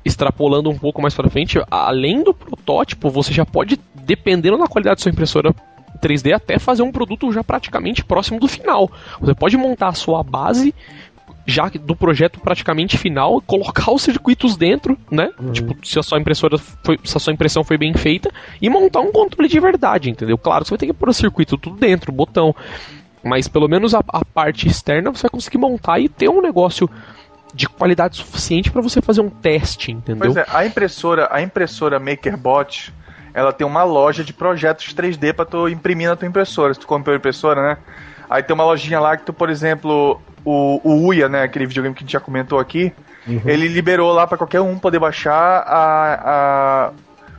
extrapolando 0.04 0.70
um 0.70 0.78
pouco 0.78 1.00
mais 1.00 1.14
pra 1.14 1.30
frente, 1.30 1.58
além 1.70 2.22
do 2.22 2.34
protótipo, 2.34 3.10
você 3.10 3.32
já 3.32 3.44
pode, 3.44 3.78
dependendo 3.94 4.58
da 4.58 4.66
qualidade 4.66 4.96
da 4.96 5.02
sua 5.02 5.10
impressora 5.10 5.54
3D, 6.00 6.34
até 6.34 6.58
fazer 6.58 6.82
um 6.82 6.92
produto 6.92 7.32
já 7.32 7.42
praticamente 7.42 8.04
próximo 8.04 8.38
do 8.38 8.46
final. 8.46 8.90
Você 9.20 9.34
pode 9.34 9.56
montar 9.56 9.88
a 9.88 9.94
sua 9.94 10.22
base 10.22 10.74
já 11.46 11.68
do 11.68 11.94
projeto 11.94 12.40
praticamente 12.40 12.96
final, 12.96 13.40
colocar 13.42 13.92
os 13.92 14.02
circuitos 14.02 14.56
dentro, 14.56 14.96
né? 15.10 15.30
Tipo, 15.52 15.76
se 15.86 15.98
a 15.98 16.02
sua 16.02 16.18
impressora 16.18 16.56
foi, 16.58 16.98
se 17.04 17.16
a 17.16 17.20
sua 17.20 17.32
impressão 17.32 17.62
foi 17.62 17.76
bem 17.76 17.92
feita 17.94 18.30
e 18.60 18.68
montar 18.68 19.00
um 19.00 19.12
controle 19.12 19.48
de 19.48 19.60
verdade, 19.60 20.10
entendeu? 20.10 20.38
Claro, 20.38 20.64
você 20.64 20.70
vai 20.70 20.78
ter 20.78 20.86
que 20.86 20.92
pôr 20.94 21.08
o 21.08 21.12
circuito 21.12 21.58
tudo 21.58 21.76
dentro, 21.76 22.10
botão, 22.10 22.54
mas 23.22 23.46
pelo 23.46 23.68
menos 23.68 23.94
a, 23.94 24.02
a 24.08 24.24
parte 24.24 24.66
externa 24.66 25.10
você 25.10 25.22
vai 25.22 25.30
conseguir 25.30 25.58
montar 25.58 25.98
e 25.98 26.08
ter 26.08 26.28
um 26.28 26.40
negócio 26.40 26.88
de 27.54 27.68
qualidade 27.68 28.16
suficiente 28.16 28.70
para 28.70 28.82
você 28.82 29.00
fazer 29.00 29.20
um 29.20 29.30
teste, 29.30 29.92
entendeu? 29.92 30.32
Pois 30.34 30.36
é, 30.36 30.46
a 30.52 30.66
impressora, 30.66 31.28
a 31.30 31.40
impressora 31.40 32.00
MakerBot, 32.00 32.92
ela 33.32 33.52
tem 33.52 33.66
uma 33.66 33.84
loja 33.84 34.24
de 34.24 34.32
projetos 34.32 34.92
3D 34.94 35.32
pra 35.32 35.44
tu 35.44 35.68
imprimir 35.68 36.08
na 36.08 36.16
tua 36.16 36.26
impressora. 36.28 36.74
Se 36.74 36.80
tu 36.80 36.86
comprou 36.86 37.14
a 37.14 37.16
impressora, 37.18 37.62
né? 37.62 37.78
Aí 38.28 38.42
tem 38.42 38.54
uma 38.54 38.64
lojinha 38.64 38.98
lá 38.98 39.16
que 39.16 39.24
tu, 39.24 39.32
por 39.32 39.48
exemplo, 39.50 40.20
o, 40.44 40.80
o 40.82 41.06
Uia, 41.06 41.28
né, 41.28 41.42
aquele 41.42 41.66
videogame 41.66 41.94
que 41.94 42.00
a 42.02 42.04
gente 42.04 42.12
já 42.12 42.20
comentou 42.20 42.58
aqui, 42.58 42.92
ele 43.46 43.68
liberou 43.68 44.12
lá 44.12 44.26
pra 44.26 44.36
qualquer 44.36 44.60
um 44.60 44.78
poder 44.78 44.98
baixar 44.98 45.62
a, 45.66 46.20
a- 46.88 46.90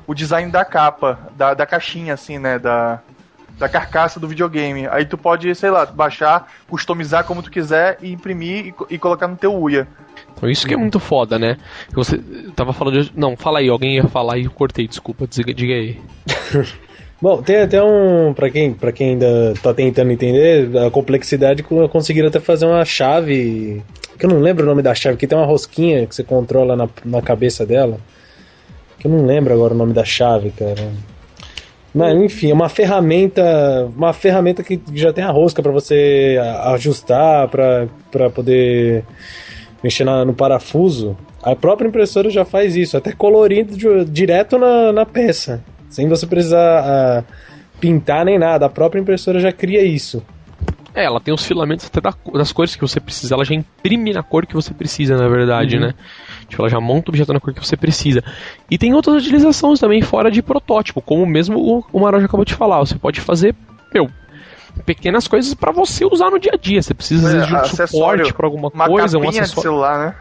o 0.08 0.14
design 0.14 0.50
da 0.52 0.64
capa, 0.64 1.20
da, 1.36 1.54
da 1.54 1.66
caixinha, 1.66 2.14
assim, 2.14 2.38
né, 2.40 2.58
da, 2.60 3.00
da 3.58 3.70
carcaça 3.70 4.20
do 4.20 4.28
videogame. 4.28 4.88
Aí 4.88 5.06
tu 5.06 5.18
pode, 5.18 5.54
sei 5.56 5.70
lá, 5.70 5.86
baixar, 5.86 6.52
customizar 6.68 7.24
como 7.24 7.42
tu 7.42 7.50
quiser 7.50 7.98
e 8.02 8.12
imprimir 8.12 8.68
e, 8.90 8.96
e 8.96 8.98
colocar 8.98 9.28
no 9.28 9.36
teu 9.36 9.54
Uia. 9.54 9.88
Então 10.36 10.50
isso 10.50 10.68
que 10.68 10.74
é 10.74 10.78
muito 10.78 11.00
foda, 11.00 11.40
né? 11.40 11.58
Você 11.94 12.18
tava 12.56 12.74
falando 12.74 13.02
de... 13.02 13.12
Não, 13.16 13.36
fala 13.38 13.60
aí, 13.60 13.70
alguém 13.70 13.96
ia 13.96 14.08
falar 14.08 14.38
e 14.38 14.46
eu 14.46 14.52
cortei, 14.52 14.88
desculpa, 14.88 15.26
diga, 15.28 15.54
diga 15.54 15.74
aí. 15.74 16.00
Bom, 17.22 17.42
tem 17.42 17.62
até 17.62 17.82
um. 17.82 18.34
Pra 18.34 18.50
quem, 18.50 18.74
pra 18.74 18.92
quem 18.92 19.12
ainda 19.12 19.54
tá 19.64 19.74
tentando 19.74 20.12
entender, 20.12 20.70
a 20.86 20.92
complexidade 20.92 21.64
co- 21.64 21.88
conseguiram 21.88 22.28
até 22.28 22.42
fazer 22.42 22.66
uma 22.66 22.84
chave. 22.84 23.82
Que 24.20 24.26
eu 24.26 24.30
não 24.30 24.40
lembro 24.42 24.64
o 24.64 24.68
nome 24.68 24.82
da 24.82 24.94
chave, 24.94 25.18
que 25.18 25.26
tem 25.26 25.38
uma 25.38 25.48
rosquinha 25.48 26.06
que 26.06 26.14
você 26.14 26.24
controla 26.24 26.76
na, 26.76 26.90
na 27.06 27.22
cabeça 27.22 27.66
dela. 27.66 27.98
Que 29.00 29.08
eu 29.08 29.12
não 29.12 29.26
lembro 29.26 29.54
agora 29.54 29.74
o 29.74 29.78
nome 29.78 29.94
da 29.94 30.04
chave, 30.04 30.52
cara. 30.52 30.92
Mas, 31.96 32.14
enfim, 32.22 32.52
é 32.52 32.54
uma 32.54 32.68
ferramenta. 32.68 33.90
Uma 33.96 34.12
ferramenta 34.12 34.62
que 34.62 34.80
já 34.94 35.14
tem 35.14 35.24
a 35.24 35.32
rosca 35.32 35.64
pra 35.64 35.72
você 35.72 36.38
ajustar, 36.74 37.48
pra, 37.48 37.88
pra 38.12 38.30
poder 38.30 39.06
mexer 39.82 40.04
na- 40.04 40.26
no 40.26 40.34
parafuso. 40.34 41.16
A 41.42 41.56
própria 41.56 41.88
impressora 41.88 42.30
já 42.30 42.44
faz 42.44 42.76
isso, 42.76 42.98
até 42.98 43.14
colorindo 43.14 43.78
di- 43.78 44.06
direto 44.12 44.58
na, 44.58 44.92
na 44.92 45.06
peça. 45.06 45.64
Sem 45.90 46.10
você 46.10 46.28
precisar 46.28 46.80
ah, 46.86 47.24
pintar 47.80 48.26
nem 48.26 48.38
nada. 48.38 48.66
A 48.66 48.70
própria 48.70 49.00
impressora 49.00 49.40
já 49.40 49.52
cria 49.54 49.82
isso. 49.84 50.22
É, 50.94 51.06
ela 51.06 51.20
tem 51.22 51.34
os 51.34 51.46
filamentos 51.46 51.86
até 51.86 52.02
da- 52.02 52.14
das 52.34 52.52
cores 52.52 52.76
que 52.76 52.82
você 52.82 53.00
precisa. 53.00 53.36
Ela 53.36 53.46
já 53.46 53.54
imprime 53.56 54.12
na 54.12 54.24
cor 54.24 54.46
que 54.46 54.54
você 54.54 54.74
precisa, 54.74 55.16
na 55.18 55.28
verdade, 55.30 55.78
né? 55.80 55.94
Tipo, 56.48 56.62
ela 56.62 56.70
já 56.70 56.80
monta 56.80 57.10
o 57.10 57.12
objeto 57.12 57.34
na 57.34 57.40
cor 57.40 57.54
que 57.54 57.66
você 57.66 57.76
precisa. 57.78 58.24
E 58.70 58.78
tem 58.78 58.94
outras 58.94 59.24
utilizações 59.24 59.80
também 59.80 60.02
fora 60.02 60.30
de 60.30 60.42
protótipo, 60.42 61.02
como 61.02 61.26
mesmo 61.26 61.58
o, 61.60 61.84
o 61.92 62.00
Maró 62.00 62.20
já 62.20 62.26
acabou 62.26 62.46
de 62.46 62.54
falar. 62.54 62.80
Você 62.80 62.96
pode 62.98 63.20
fazer, 63.22 63.56
meu, 63.94 64.10
pequenas 64.86 65.28
coisas 65.28 65.54
pra 65.54 65.72
você 65.72 66.06
usar 66.06 66.30
no 66.30 66.40
dia 66.40 66.52
a 66.54 66.58
dia. 66.58 66.82
Você 66.82 66.94
precisa 66.94 67.28
às 67.28 67.34
vezes, 67.34 67.48
de 67.48 67.54
um 67.54 67.58
É, 67.58 67.62
acessório, 67.62 67.90
suporte 68.26 68.34
pra 68.34 68.46
alguma 68.48 68.70
Uma 68.74 68.88
coisa, 68.88 69.18
um 69.18 69.22
capinha 69.22 69.32
de 69.32 69.40
acessório. 69.40 69.70
celular, 69.70 70.00
né? 70.06 70.16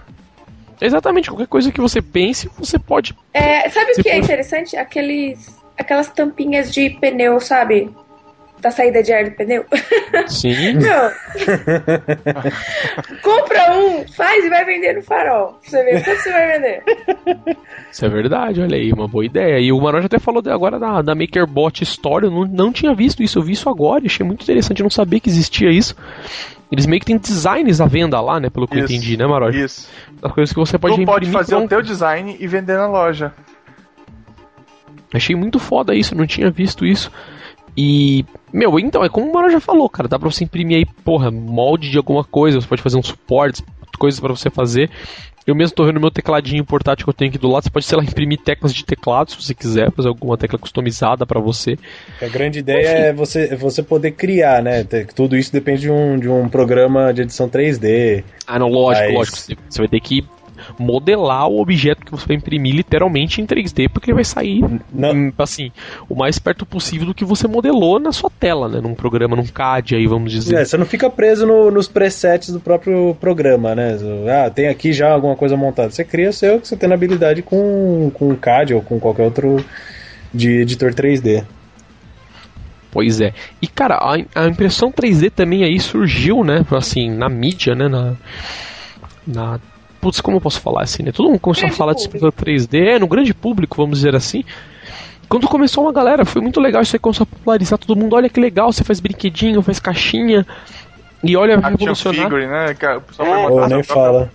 Exatamente, 0.80 1.30
qualquer 1.30 1.46
coisa 1.46 1.70
que 1.70 1.80
você 1.80 2.02
pense, 2.02 2.50
você 2.58 2.78
pode. 2.78 3.14
É, 3.32 3.68
sabe 3.70 3.92
o 3.92 4.02
que 4.02 4.08
é 4.08 4.14
for- 4.16 4.24
interessante? 4.24 4.76
Aqueles, 4.76 5.56
aquelas 5.78 6.08
tampinhas 6.08 6.72
de 6.72 6.90
pneu, 6.90 7.38
sabe? 7.40 7.90
Da 8.64 8.70
saída 8.70 9.03
de 9.03 9.12
ar 9.12 9.24
do 9.24 9.33
pneu. 9.33 9.62
Sim. 10.27 10.72
Não. 10.81 11.11
Compra 13.20 13.77
um, 13.77 14.09
faz 14.09 14.42
e 14.42 14.48
vai 14.48 14.64
vender 14.64 14.94
no 14.94 15.03
farol. 15.03 15.59
Pra 15.61 15.70
você 15.70 15.85
ver 15.85 16.03
quanto 16.03 16.22
você 16.22 16.33
vai 16.33 16.53
vender. 16.53 16.83
Isso 17.92 18.07
é 18.07 18.09
verdade, 18.09 18.62
olha 18.62 18.74
aí, 18.74 18.90
uma 18.90 19.07
boa 19.07 19.27
ideia. 19.27 19.61
E 19.61 19.70
o 19.70 19.79
Maró 19.79 20.00
já 20.00 20.07
até 20.07 20.18
falou 20.18 20.42
agora 20.50 20.79
da, 20.79 21.03
da 21.03 21.14
MakerBot 21.14 21.83
Store, 21.83 22.24
eu 22.24 22.31
não, 22.31 22.46
não 22.46 22.72
tinha 22.72 22.94
visto 22.94 23.22
isso, 23.22 23.38
eu 23.38 23.42
vi 23.42 23.53
isso 23.53 23.68
agora, 23.68 24.07
achei 24.07 24.24
muito 24.24 24.42
interessante, 24.44 24.81
eu 24.81 24.85
não 24.85 24.90
sabia 24.90 25.20
que 25.20 25.29
existia 25.29 25.70
isso. 25.70 25.94
Eles 26.72 26.87
meio 26.87 27.00
que 27.00 27.07
têm 27.07 27.18
designs 27.18 27.83
à 27.83 27.87
venda 27.87 28.18
lá, 28.18 28.40
né, 28.40 28.48
pelo 28.48 28.66
que 28.66 28.79
eu 28.79 28.85
Isso, 28.87 28.94
entendi, 28.94 29.18
né, 29.18 29.27
Maró? 29.27 29.50
Isso. 29.50 29.90
Das 30.22 30.33
coisas 30.33 30.55
que 30.55 30.59
você 30.59 30.79
pode 30.79 30.96
tu 30.96 31.05
pode 31.05 31.31
fazer 31.31 31.55
o 31.55 31.59
pronto. 31.59 31.68
teu 31.68 31.83
design 31.83 32.35
e 32.40 32.46
vender 32.46 32.79
na 32.79 32.87
loja. 32.87 33.31
Achei 35.12 35.37
muito 35.37 35.59
foda 35.59 35.94
isso, 35.94 36.14
eu 36.14 36.18
não 36.18 36.27
tinha 36.27 36.50
visto 36.50 36.87
isso. 36.87 37.12
E, 37.76 38.24
meu, 38.52 38.78
então, 38.78 39.04
é 39.04 39.08
como 39.08 39.28
o 39.28 39.32
Maró 39.32 39.48
já 39.48 39.60
falou, 39.60 39.88
cara, 39.88 40.08
dá 40.08 40.18
pra 40.18 40.30
você 40.30 40.44
imprimir 40.44 40.78
aí, 40.78 40.87
porra, 41.04 41.30
molde 41.30 41.90
de 41.90 41.96
alguma 41.98 42.22
coisa, 42.24 42.60
você 42.60 42.66
pode 42.68 42.82
fazer 42.82 42.96
uns 42.96 43.08
suportes, 43.08 43.62
coisas 43.98 44.20
pra 44.20 44.34
você 44.34 44.50
fazer. 44.50 44.90
Eu 45.46 45.54
mesmo 45.54 45.76
tô 45.76 45.84
vendo 45.84 46.00
meu 46.00 46.10
tecladinho 46.10 46.64
portátil 46.64 47.04
que 47.04 47.10
eu 47.10 47.14
tenho 47.14 47.28
aqui 47.28 47.37
do 47.38 47.50
lado, 47.50 47.64
você 47.64 47.70
pode, 47.70 47.84
sei 47.84 47.98
lá, 47.98 48.04
imprimir 48.04 48.38
teclas 48.38 48.72
de 48.72 48.82
teclado 48.82 49.30
se 49.30 49.37
você 49.37 49.54
quiser, 49.54 49.92
fazer 49.92 50.08
alguma 50.08 50.38
tecla 50.38 50.58
customizada 50.58 51.26
pra 51.26 51.38
você. 51.38 51.76
A 52.22 52.28
grande 52.28 52.60
ideia 52.60 52.88
é 52.88 53.12
você, 53.12 53.48
é 53.52 53.56
você 53.56 53.82
poder 53.82 54.12
criar, 54.12 54.62
né? 54.62 54.84
Tudo 55.14 55.37
isso 55.37 55.52
depende 55.52 55.82
de 55.82 55.90
um, 55.90 56.18
de 56.18 56.30
um 56.30 56.48
programa 56.48 57.12
de 57.12 57.22
edição 57.22 57.46
3D. 57.46 58.24
Ah, 58.46 58.58
não, 58.58 58.68
lógico, 58.68 59.06
Mas- 59.06 59.14
lógico. 59.14 59.62
Você 59.68 59.78
vai 59.78 59.88
ter 59.88 60.00
que 60.00 60.24
modelar 60.79 61.48
o 61.48 61.61
objeto 61.61 62.05
que 62.05 62.11
você 62.11 62.27
vai 62.27 62.37
imprimir 62.37 62.74
literalmente 62.74 63.40
em 63.40 63.46
3D, 63.46 63.88
porque 63.88 64.11
ele 64.11 64.16
vai 64.16 64.24
sair, 64.24 64.62
Não. 64.92 65.12
hum, 65.12 65.33
assim, 65.38 65.70
o 66.09 66.14
mais 66.14 66.38
perto 66.38 66.64
possível 66.66 67.07
do 67.07 67.14
que 67.14 67.24
você 67.24 67.46
modelou 67.48 67.98
na 67.98 68.12
sua 68.12 68.31
tela, 68.31 68.68
né? 68.68 68.81
Num 68.81 68.94
programa, 68.94 69.37
num 69.37 69.46
CAD 69.46 69.96
aí, 69.96 70.07
vamos 70.07 70.31
dizer. 70.33 70.57
É, 70.57 70.64
você 70.64 70.77
não 70.77 70.87
fica 70.87 71.09
preso 71.11 71.46
no- 71.46 71.70
nos 71.70 71.88
presets 71.88 72.50
do 72.50 72.61
próprio 72.61 73.16
programa, 73.20 73.74
né? 73.74 73.96
Ah, 74.44 74.50
tem 74.50 74.68
aqui 74.68 74.92
já 74.92 75.12
alguma 75.12 75.37
coisa 75.37 75.57
montada. 75.57 75.90
Você 75.90 76.05
cria 76.05 76.31
o 76.31 76.33
seu 76.33 76.61
que 76.61 76.68
você 76.68 76.77
tem 76.77 76.92
habilidade 76.92 77.42
com, 77.42 78.11
com 78.14 78.35
CAD 78.37 78.74
ou 78.74 78.83
com 78.83 78.98
qualquer 79.00 79.24
outro 79.24 79.64
de 80.33 80.50
editor 80.61 80.92
3D. 80.94 81.44
Pois 82.90 83.20
é. 83.20 83.33
E 83.61 83.66
cara, 83.66 83.96
a, 83.96 84.14
a 84.42 84.46
impressão 84.46 84.92
3D 84.92 85.31
também 85.31 85.64
aí 85.64 85.81
surgiu, 85.81 86.44
né? 86.44 86.64
Assim, 86.70 87.11
na 87.11 87.29
mídia, 87.29 87.74
né? 87.74 87.88
Na. 87.88 88.14
na 89.27 89.61
putz, 90.04 90.20
como 90.20 90.36
eu 90.36 90.40
posso 90.42 90.60
falar 90.60 90.82
assim, 90.82 91.02
né? 91.02 91.12
Todo 91.12 91.30
mundo 91.30 91.38
começou 91.40 91.62
a 91.62 91.66
Grande 91.68 91.78
falar 91.78 91.92
de 91.94 92.02
público. 92.08 92.26
impressora 92.26 92.56
3D, 92.58 92.86
é, 92.86 92.98
no 92.98 93.06
grande 93.06 93.32
público, 93.32 93.76
vamos 93.78 93.98
dizer 93.98 94.14
assim. 94.14 94.44
Quando 95.28 95.48
começou 95.48 95.84
uma 95.84 95.92
galera, 95.92 96.26
foi 96.26 96.42
muito 96.42 96.60
legal 96.60 96.82
isso 96.82 96.94
aí, 96.94 97.00
começou 97.00 97.24
a 97.24 97.26
popularizar 97.26 97.78
todo 97.78 97.98
mundo. 97.98 98.14
Olha 98.14 98.28
que 98.28 98.38
legal, 98.38 98.70
você 98.70 98.84
faz 98.84 99.00
brinquedinho, 99.00 99.62
faz 99.62 99.80
caixinha. 99.80 100.46
E 101.22 101.34
olha, 101.36 101.54
Action 101.56 101.70
revolucionar. 101.70 102.22
figure, 102.24 102.46
né? 102.46 102.66
É. 102.78 103.48
montar 103.48 103.68
nem 103.68 103.82
fala. 103.82 104.30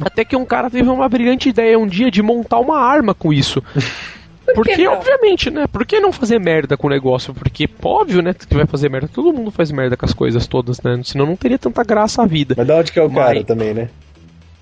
Até 0.00 0.24
que 0.24 0.34
um 0.34 0.44
cara 0.46 0.70
teve 0.70 0.88
uma 0.88 1.08
brilhante 1.08 1.50
ideia 1.50 1.78
um 1.78 1.86
dia 1.86 2.10
de 2.10 2.22
montar 2.22 2.58
uma 2.58 2.78
arma 2.78 3.12
com 3.12 3.32
isso. 3.32 3.62
Porque, 4.54 4.76
não? 4.84 4.94
obviamente, 4.94 5.50
né? 5.50 5.66
Por 5.66 5.84
que 5.84 5.98
não 6.00 6.12
fazer 6.12 6.38
merda 6.38 6.76
com 6.76 6.86
o 6.86 6.90
negócio? 6.90 7.34
Porque, 7.34 7.68
óbvio, 7.82 8.22
né? 8.22 8.32
Que 8.32 8.54
vai 8.54 8.64
fazer 8.64 8.88
merda. 8.88 9.08
Todo 9.12 9.32
mundo 9.32 9.50
faz 9.50 9.70
merda 9.72 9.96
com 9.96 10.06
as 10.06 10.14
coisas 10.14 10.46
todas, 10.46 10.80
né? 10.80 11.00
Senão 11.04 11.26
não 11.26 11.36
teria 11.36 11.58
tanta 11.58 11.82
graça 11.82 12.22
a 12.22 12.26
vida. 12.26 12.54
Mas 12.56 12.66
da 12.66 12.76
onde 12.76 12.92
que 12.92 12.98
é 12.98 13.02
o 13.02 13.10
cara 13.10 13.34
Mas- 13.34 13.44
também, 13.44 13.74
né? 13.74 13.88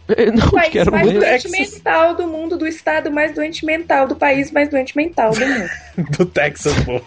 Não, 0.06 0.46
O 0.48 0.50
país 0.52 0.70
quero 0.72 0.92
mais 0.92 1.10
ver. 1.10 1.18
doente 1.18 1.50
mental 1.50 2.14
do 2.14 2.26
mundo, 2.26 2.58
do 2.58 2.66
estado 2.66 3.10
mais 3.10 3.34
doente 3.34 3.64
mental, 3.64 4.06
do 4.06 4.14
país 4.14 4.50
mais 4.50 4.68
doente 4.68 4.94
mental 4.96 5.32
do 5.32 5.46
mundo. 5.46 5.70
Do 6.18 6.26
Texas, 6.26 6.74
pô. 6.84 7.00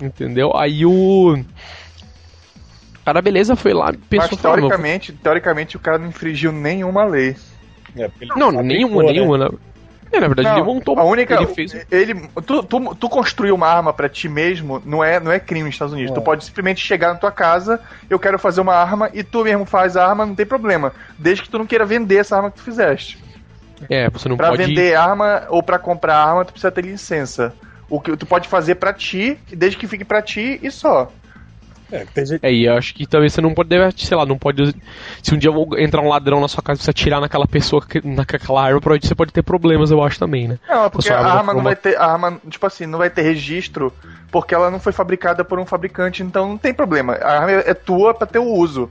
Entendeu? 0.00 0.56
Aí 0.56 0.86
o. 0.86 1.38
Cara, 3.04 3.20
beleza, 3.20 3.54
foi 3.56 3.74
lá, 3.74 3.86
Mas 3.86 4.00
pensou, 4.08 4.38
falou, 4.38 4.54
"Ah, 4.56 4.60
meu, 4.60 4.68
teoricamente, 4.68 5.12
teoricamente 5.12 5.76
o 5.76 5.80
cara 5.80 5.98
não 5.98 6.08
infringiu 6.08 6.52
nenhuma 6.52 7.04
lei. 7.04 7.36
É, 7.96 8.08
Não, 8.36 8.50
nenhuma, 8.50 9.02
né? 9.02 9.12
nenhuma. 9.12 9.36
né? 9.38 9.48
É, 10.12 10.18
na 10.20 10.26
verdade, 10.26 10.48
Não, 10.48 10.56
ele 10.56 10.64
montou. 10.66 10.98
a 10.98 11.04
única, 11.04 11.34
Ele 11.34 11.46
fez. 11.46 11.86
ele, 11.90 12.14
tu, 12.44 12.62
tu, 12.64 12.94
tu 12.96 13.08
construir 13.08 13.52
uma 13.52 13.68
arma 13.68 13.92
pra 13.92 14.08
ti 14.08 14.28
mesmo 14.28 14.82
não 14.84 15.04
é, 15.04 15.20
não 15.20 15.30
é 15.30 15.38
crime 15.38 15.64
nos 15.66 15.74
Estados 15.74 15.94
Unidos. 15.94 16.10
Não 16.10 16.16
Tu 16.16 16.22
é. 16.22 16.24
pode 16.24 16.44
simplesmente 16.44 16.84
chegar 16.84 17.08
na 17.12 17.14
tua 17.14 17.30
casa, 17.30 17.80
eu 18.08 18.18
quero 18.18 18.38
fazer 18.38 18.60
uma 18.60 18.74
arma 18.74 19.08
e 19.14 19.22
tu 19.22 19.44
mesmo 19.44 19.64
faz 19.64 19.96
a 19.96 20.04
arma, 20.06 20.26
não 20.26 20.34
tem 20.34 20.44
problema, 20.46 20.92
desde 21.18 21.44
que 21.44 21.48
tu 21.48 21.58
não 21.58 21.66
queira 21.66 21.84
vender 21.84 22.16
essa 22.16 22.36
arma 22.36 22.50
que 22.50 22.56
tu 22.56 22.62
fizeste. 22.64 23.22
É, 23.88 24.10
você 24.10 24.28
não 24.28 24.36
Pra 24.36 24.48
pode. 24.50 24.64
vender 24.66 24.94
arma 24.96 25.44
ou 25.48 25.62
pra 25.62 25.78
comprar 25.78 26.16
arma, 26.16 26.44
tu 26.44 26.52
precisa 26.52 26.70
ter 26.72 26.84
licença. 26.84 27.54
O 27.88 28.00
que 28.00 28.16
tu 28.16 28.26
pode 28.26 28.46
fazer 28.48 28.74
pra 28.76 28.92
ti, 28.92 29.38
desde 29.48 29.76
que 29.78 29.86
fique 29.86 30.04
pra 30.04 30.20
ti 30.22 30.58
e 30.62 30.70
só. 30.70 31.10
É, 31.92 32.04
tem 32.14 32.26
gente- 32.26 32.44
É, 32.46 32.52
e 32.52 32.66
eu 32.66 32.74
acho 32.74 32.94
que 32.94 33.06
talvez 33.06 33.32
você 33.32 33.40
não 33.40 33.52
pode, 33.54 33.74
sei 33.96 34.16
lá, 34.16 34.24
não 34.24 34.38
pode. 34.38 34.74
Se 35.22 35.34
um 35.34 35.38
dia 35.38 35.50
entrar 35.78 36.00
um 36.02 36.08
ladrão 36.08 36.40
na 36.40 36.48
sua 36.48 36.62
casa 36.62 36.80
e 36.80 36.84
você 36.84 36.90
atirar 36.90 37.20
naquela 37.20 37.46
pessoa, 37.46 37.84
que- 37.84 38.00
naquela 38.06 38.62
arma, 38.62 38.80
provavelmente 38.80 39.06
você 39.08 39.14
pode 39.14 39.32
ter 39.32 39.42
problemas, 39.42 39.90
eu 39.90 40.02
acho 40.02 40.18
também, 40.18 40.48
né? 40.48 40.58
Não, 40.68 40.84
é 40.84 40.88
porque 40.90 41.08
a 41.10 41.16
arma 41.18 41.28
arma 41.30 41.44
foi 41.44 41.54
não 41.54 41.60
uma- 41.60 41.70
vai 41.70 41.76
ter. 41.76 41.96
A 41.96 42.06
arma, 42.06 42.40
tipo 42.48 42.66
assim, 42.66 42.86
não 42.86 42.98
vai 42.98 43.10
ter 43.10 43.22
registro 43.22 43.92
porque 44.30 44.54
ela 44.54 44.70
não 44.70 44.78
foi 44.80 44.92
fabricada 44.92 45.44
por 45.44 45.58
um 45.58 45.66
fabricante, 45.66 46.22
então 46.22 46.48
não 46.48 46.58
tem 46.58 46.72
problema. 46.72 47.14
A 47.14 47.40
arma 47.40 47.50
é 47.52 47.74
tua 47.74 48.14
pra 48.14 48.26
ter 48.26 48.38
o 48.38 48.44
uso. 48.46 48.90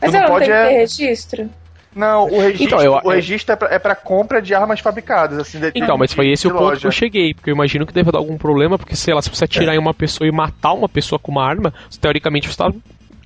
Mas 0.00 0.10
Tu 0.10 0.16
ela 0.16 0.26
não 0.26 0.32
pode 0.32 0.44
tem 0.46 0.54
que 0.54 0.60
é- 0.60 0.68
ter 0.68 0.76
registro? 0.78 1.50
Não, 1.94 2.26
o 2.26 2.40
registro, 2.40 2.64
Então, 2.66 2.80
eu- 2.80 3.00
o 3.02 3.10
registro 3.10 3.52
é, 3.52 3.56
pra, 3.56 3.68
é 3.74 3.78
pra 3.78 3.94
compra 3.96 4.40
de 4.40 4.54
armas 4.54 4.78
fabricadas, 4.78 5.38
assim, 5.38 5.58
de- 5.58 5.72
Então, 5.74 5.98
mas 5.98 6.10
de- 6.10 6.16
foi 6.16 6.28
esse 6.28 6.46
o 6.46 6.50
ponto 6.52 6.62
loja. 6.62 6.80
que 6.82 6.86
eu 6.86 6.92
cheguei, 6.92 7.34
porque 7.34 7.50
eu 7.50 7.54
imagino 7.54 7.84
que 7.84 7.92
deve 7.92 8.12
dar 8.12 8.18
algum 8.18 8.38
problema, 8.38 8.78
porque, 8.78 8.94
sei 8.94 9.12
lá, 9.12 9.20
se 9.20 9.28
você 9.28 9.44
atirar 9.44 9.74
em 9.74 9.78
uma 9.78 9.92
pessoa 9.92 10.26
e 10.28 10.30
matar 10.30 10.72
uma 10.72 10.88
pessoa 10.88 11.18
com 11.18 11.32
uma 11.32 11.44
arma, 11.44 11.74
teoricamente 12.00 12.48
você 12.48 12.56
tá. 12.56 12.70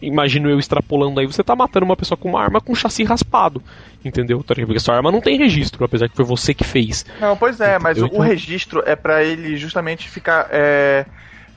Imagino 0.02 0.50
eu 0.50 0.58
extrapolando 0.58 1.18
aí, 1.20 1.26
você 1.26 1.42
tá 1.42 1.54
matando 1.56 1.86
uma 1.86 1.96
pessoa 1.96 2.16
com 2.18 2.28
uma 2.28 2.42
arma 2.42 2.60
com 2.60 2.72
um 2.72 2.74
chassi 2.74 3.04
raspado. 3.04 3.62
Entendeu? 4.04 4.42
Porque 4.46 4.78
sua 4.78 4.96
arma 4.96 5.10
não 5.12 5.20
tem 5.20 5.38
registro, 5.38 5.82
apesar 5.84 6.08
que 6.08 6.16
foi 6.16 6.24
você 6.24 6.52
que 6.52 6.64
fez. 6.64 7.06
Não, 7.20 7.36
pois 7.36 7.58
é, 7.60 7.78
mas 7.78 7.96
o, 7.98 8.06
Entendeu? 8.06 8.20
o 8.20 8.22
registro 8.22 8.82
é 8.84 8.94
pra 8.96 9.22
ele 9.24 9.56
justamente 9.56 10.08
ficar. 10.10 10.46
É, 10.50 11.06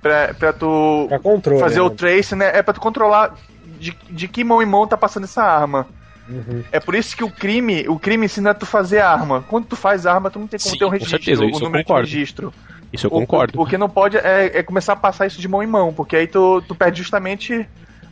pra, 0.01 0.33
pra 0.33 0.53
tu 0.53 1.05
Pra 1.09 1.19
controle. 1.19 1.59
fazer 1.59 1.81
o 1.81 1.89
né? 1.89 1.95
trace, 1.97 2.35
né? 2.35 2.51
É 2.53 2.61
pra 2.61 2.73
tu 2.73 2.79
controlar 2.79 3.33
de, 3.79 3.93
de 4.09 4.27
que 4.29 4.43
mão 4.45 4.61
em 4.61 4.65
mão 4.65 4.87
tá 4.87 4.95
passando 4.95 5.23
essa 5.25 5.43
arma. 5.43 5.85
Uhum. 6.29 6.63
É 6.71 6.79
por 6.79 6.95
isso 6.95 7.15
que 7.15 7.23
o 7.23 7.29
crime, 7.29 7.87
o 7.87 7.97
crime 7.97 8.25
ensina 8.25 8.53
tu 8.53 8.65
fazer 8.65 8.99
arma. 8.99 9.41
Quando 9.41 9.65
tu 9.65 9.75
faz 9.75 10.05
arma, 10.05 10.29
tu 10.29 10.39
não 10.39 10.47
tem 10.47 10.59
como 10.59 10.73
Sim, 10.73 10.79
ter 10.79 10.85
um 10.85 10.89
com 10.89 10.93
registro, 10.93 11.19
certeza, 11.19 11.45
isso 11.45 11.55
um 11.55 11.59
eu 11.59 11.65
número 11.65 11.83
de 11.83 11.87
concordo. 11.87 12.09
registro. 12.09 12.53
Isso 12.91 13.07
eu 13.07 13.11
O- 13.11 13.19
concordo. 13.21 13.59
O, 13.59 13.63
o 13.63 13.65
que 13.65 13.77
não 13.77 13.89
pode 13.89 14.17
é, 14.17 14.59
é 14.59 14.63
começar 14.63 14.93
a 14.93 14.97
passar 14.97 15.25
isso 15.27 15.39
de 15.41 15.47
mão 15.47 15.63
em 15.63 15.67
mão, 15.67 15.93
porque 15.93 16.15
aí 16.15 16.27
tu, 16.27 16.61
tu 16.61 16.75
perde 16.75 16.97
justamente 16.99 17.67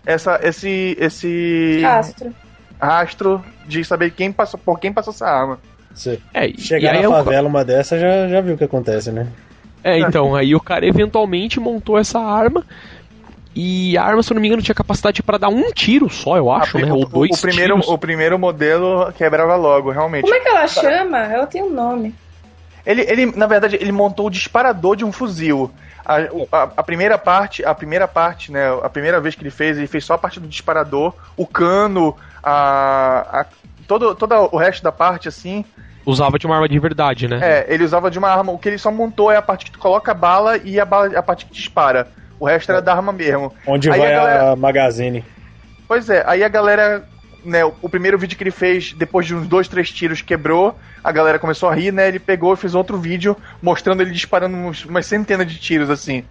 essa, 0.06 0.40
esse, 0.44 0.96
esse 1.00 1.82
Rastro. 1.84 2.36
rastro 2.80 3.44
de 3.68 3.84
saber 3.84 4.12
quem 4.12 4.32
passou, 4.32 4.60
por 4.60 4.80
quem 4.80 4.94
passou 4.94 5.14
essa 5.14 5.28
arma. 5.28 5.60
É, 6.34 6.50
chegar 6.58 6.94
e 6.94 6.98
na 6.98 7.04
eu- 7.04 7.12
favela 7.12 7.48
uma 7.48 7.64
dessa, 7.64 7.98
já, 7.98 8.28
já 8.28 8.42
viu 8.42 8.56
o 8.56 8.58
que 8.58 8.64
acontece, 8.66 9.12
né? 9.12 9.28
É, 9.84 10.00
então, 10.00 10.36
aí 10.36 10.56
o 10.56 10.60
cara 10.60 10.86
eventualmente 10.86 11.60
montou 11.60 11.98
essa 11.98 12.20
arma. 12.20 12.64
E 13.56 13.98
a 13.98 14.04
arma, 14.04 14.22
se 14.22 14.32
eu 14.32 14.36
não 14.36 14.42
me 14.42 14.48
engano, 14.50 14.62
tinha 14.62 14.76
capacidade 14.76 15.24
pra 15.24 15.38
dar 15.38 15.48
um 15.48 15.72
tiro 15.72 16.10
só, 16.10 16.36
eu 16.36 16.52
acho, 16.52 16.78
Ah, 16.78 16.82
né? 16.82 16.92
o, 16.92 16.98
Ou 16.98 17.06
dois 17.06 17.32
o 17.38 17.42
primeiro, 17.42 17.76
tiros. 17.76 17.88
o 17.88 17.98
primeiro 17.98 18.38
modelo 18.38 19.12
quebrava 19.14 19.56
logo, 19.56 19.92
realmente. 19.92 20.24
Como 20.24 20.36
é 20.36 20.40
que 20.42 20.48
ela 20.50 20.68
chama? 20.68 21.20
Ela 21.20 21.48
tem 21.48 21.64
um 21.64 21.74
nome. 21.74 22.14
Ele, 22.86 23.02
ele, 23.04 23.26
na 23.28 23.48
verdade, 23.48 23.78
ele 23.80 23.92
montou 23.94 24.28
o 24.28 24.30
disparador 24.30 24.96
de 24.98 25.06
um 25.06 25.12
fuzil. 25.12 25.72
A, 26.06 26.18
a- 26.52 26.70
a 26.78 26.84
primeira 26.84 27.18
parte, 27.18 27.64
a 27.66 27.74
primeira 27.74 28.08
parte, 28.08 28.52
né? 28.52 28.68
A 28.84 28.90
primeira 28.90 29.20
vez 29.22 29.34
que 29.36 29.42
ele 29.42 29.50
fez, 29.50 29.78
ele 29.78 29.88
fez 29.88 30.04
só 30.06 30.16
a 30.16 30.18
parte 30.18 30.40
do 30.40 30.48
disparador, 30.48 31.14
o 31.38 31.48
cano, 31.48 32.16
a, 32.44 33.40
a- 33.42 33.46
todo, 33.88 34.14
todo 34.16 34.50
o 34.52 34.58
resto 34.58 34.84
da 34.84 34.92
parte, 34.92 35.28
assim, 35.30 35.64
Usava 36.06 36.38
de 36.38 36.46
uma 36.46 36.54
arma 36.56 36.70
de 36.70 36.78
verdade, 36.78 37.28
né? 37.28 37.40
é, 37.42 37.66
ele 37.74 37.84
usava 37.84 38.12
de 38.12 38.20
uma 38.20 38.30
arma. 38.30 38.52
O 38.52 38.60
que 38.60 38.70
ele 38.70 38.78
só 38.78 38.92
montou 38.92 39.32
é 39.32 39.38
a 39.38 39.42
parte 39.42 39.66
que 39.66 39.72
tu 39.72 39.80
coloca 39.80 40.12
a 40.12 40.14
bala 40.14 40.58
e 40.58 40.80
a 40.80 40.86
bala, 40.86 41.18
a 41.18 41.24
parte 41.24 41.46
que 41.48 41.54
dispara. 41.54 42.08
O 42.46 42.48
resto 42.48 42.72
era 42.72 42.80
da 42.80 42.94
arma 42.94 43.12
mesmo. 43.12 43.52
Onde 43.66 43.90
Aí 43.92 43.98
vai 44.00 44.14
a 44.14 44.18
a, 44.18 44.24
galera- 44.24 44.56
magazine. 44.56 45.26
Pois 45.88 46.08
é, 46.12 46.24
aí 46.28 46.44
a 46.44 46.48
galera, 46.48 47.04
né, 47.44 47.66
o 47.66 47.90
primeiro 47.90 48.20
vídeo 48.20 48.38
que 48.38 48.44
ele 48.44 48.52
fez, 48.52 48.94
depois 48.94 49.26
de 49.26 49.34
uns 49.34 49.48
dois, 49.48 49.68
três 49.68 49.90
tiros, 49.90 50.22
quebrou, 50.22 50.78
a 51.04 51.12
galera 51.12 51.40
começou 51.40 51.68
a 51.70 51.74
rir, 51.74 51.92
né, 51.92 52.08
ele 52.08 52.20
pegou 52.20 52.54
e 52.54 52.58
fez 52.58 52.76
outro 52.76 53.00
vídeo 53.00 53.36
mostrando 53.60 54.02
ele 54.02 54.12
disparando 54.12 54.56
uns- 54.56 54.86
umas 54.86 55.08
centenas 55.08 55.48
de 55.48 55.58
tiros, 55.58 55.90
assim, 55.90 56.24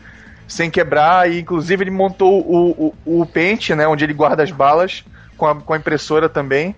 sem 0.47 0.71
quebrar, 0.71 1.29
e 1.29 1.41
inclusive 1.41 1.83
ele 1.83 1.91
montou 1.91 2.41
o, 2.47 2.95
o, 3.05 3.21
o 3.23 3.27
pente, 3.27 3.75
né, 3.75 3.89
onde 3.89 4.05
ele 4.05 4.13
guarda 4.15 4.45
as 4.45 4.53
balas, 4.53 5.03
com 5.37 5.47
a, 5.49 5.55
com 5.57 5.73
a 5.73 5.77
impressora 5.77 6.29
também. 6.29 6.77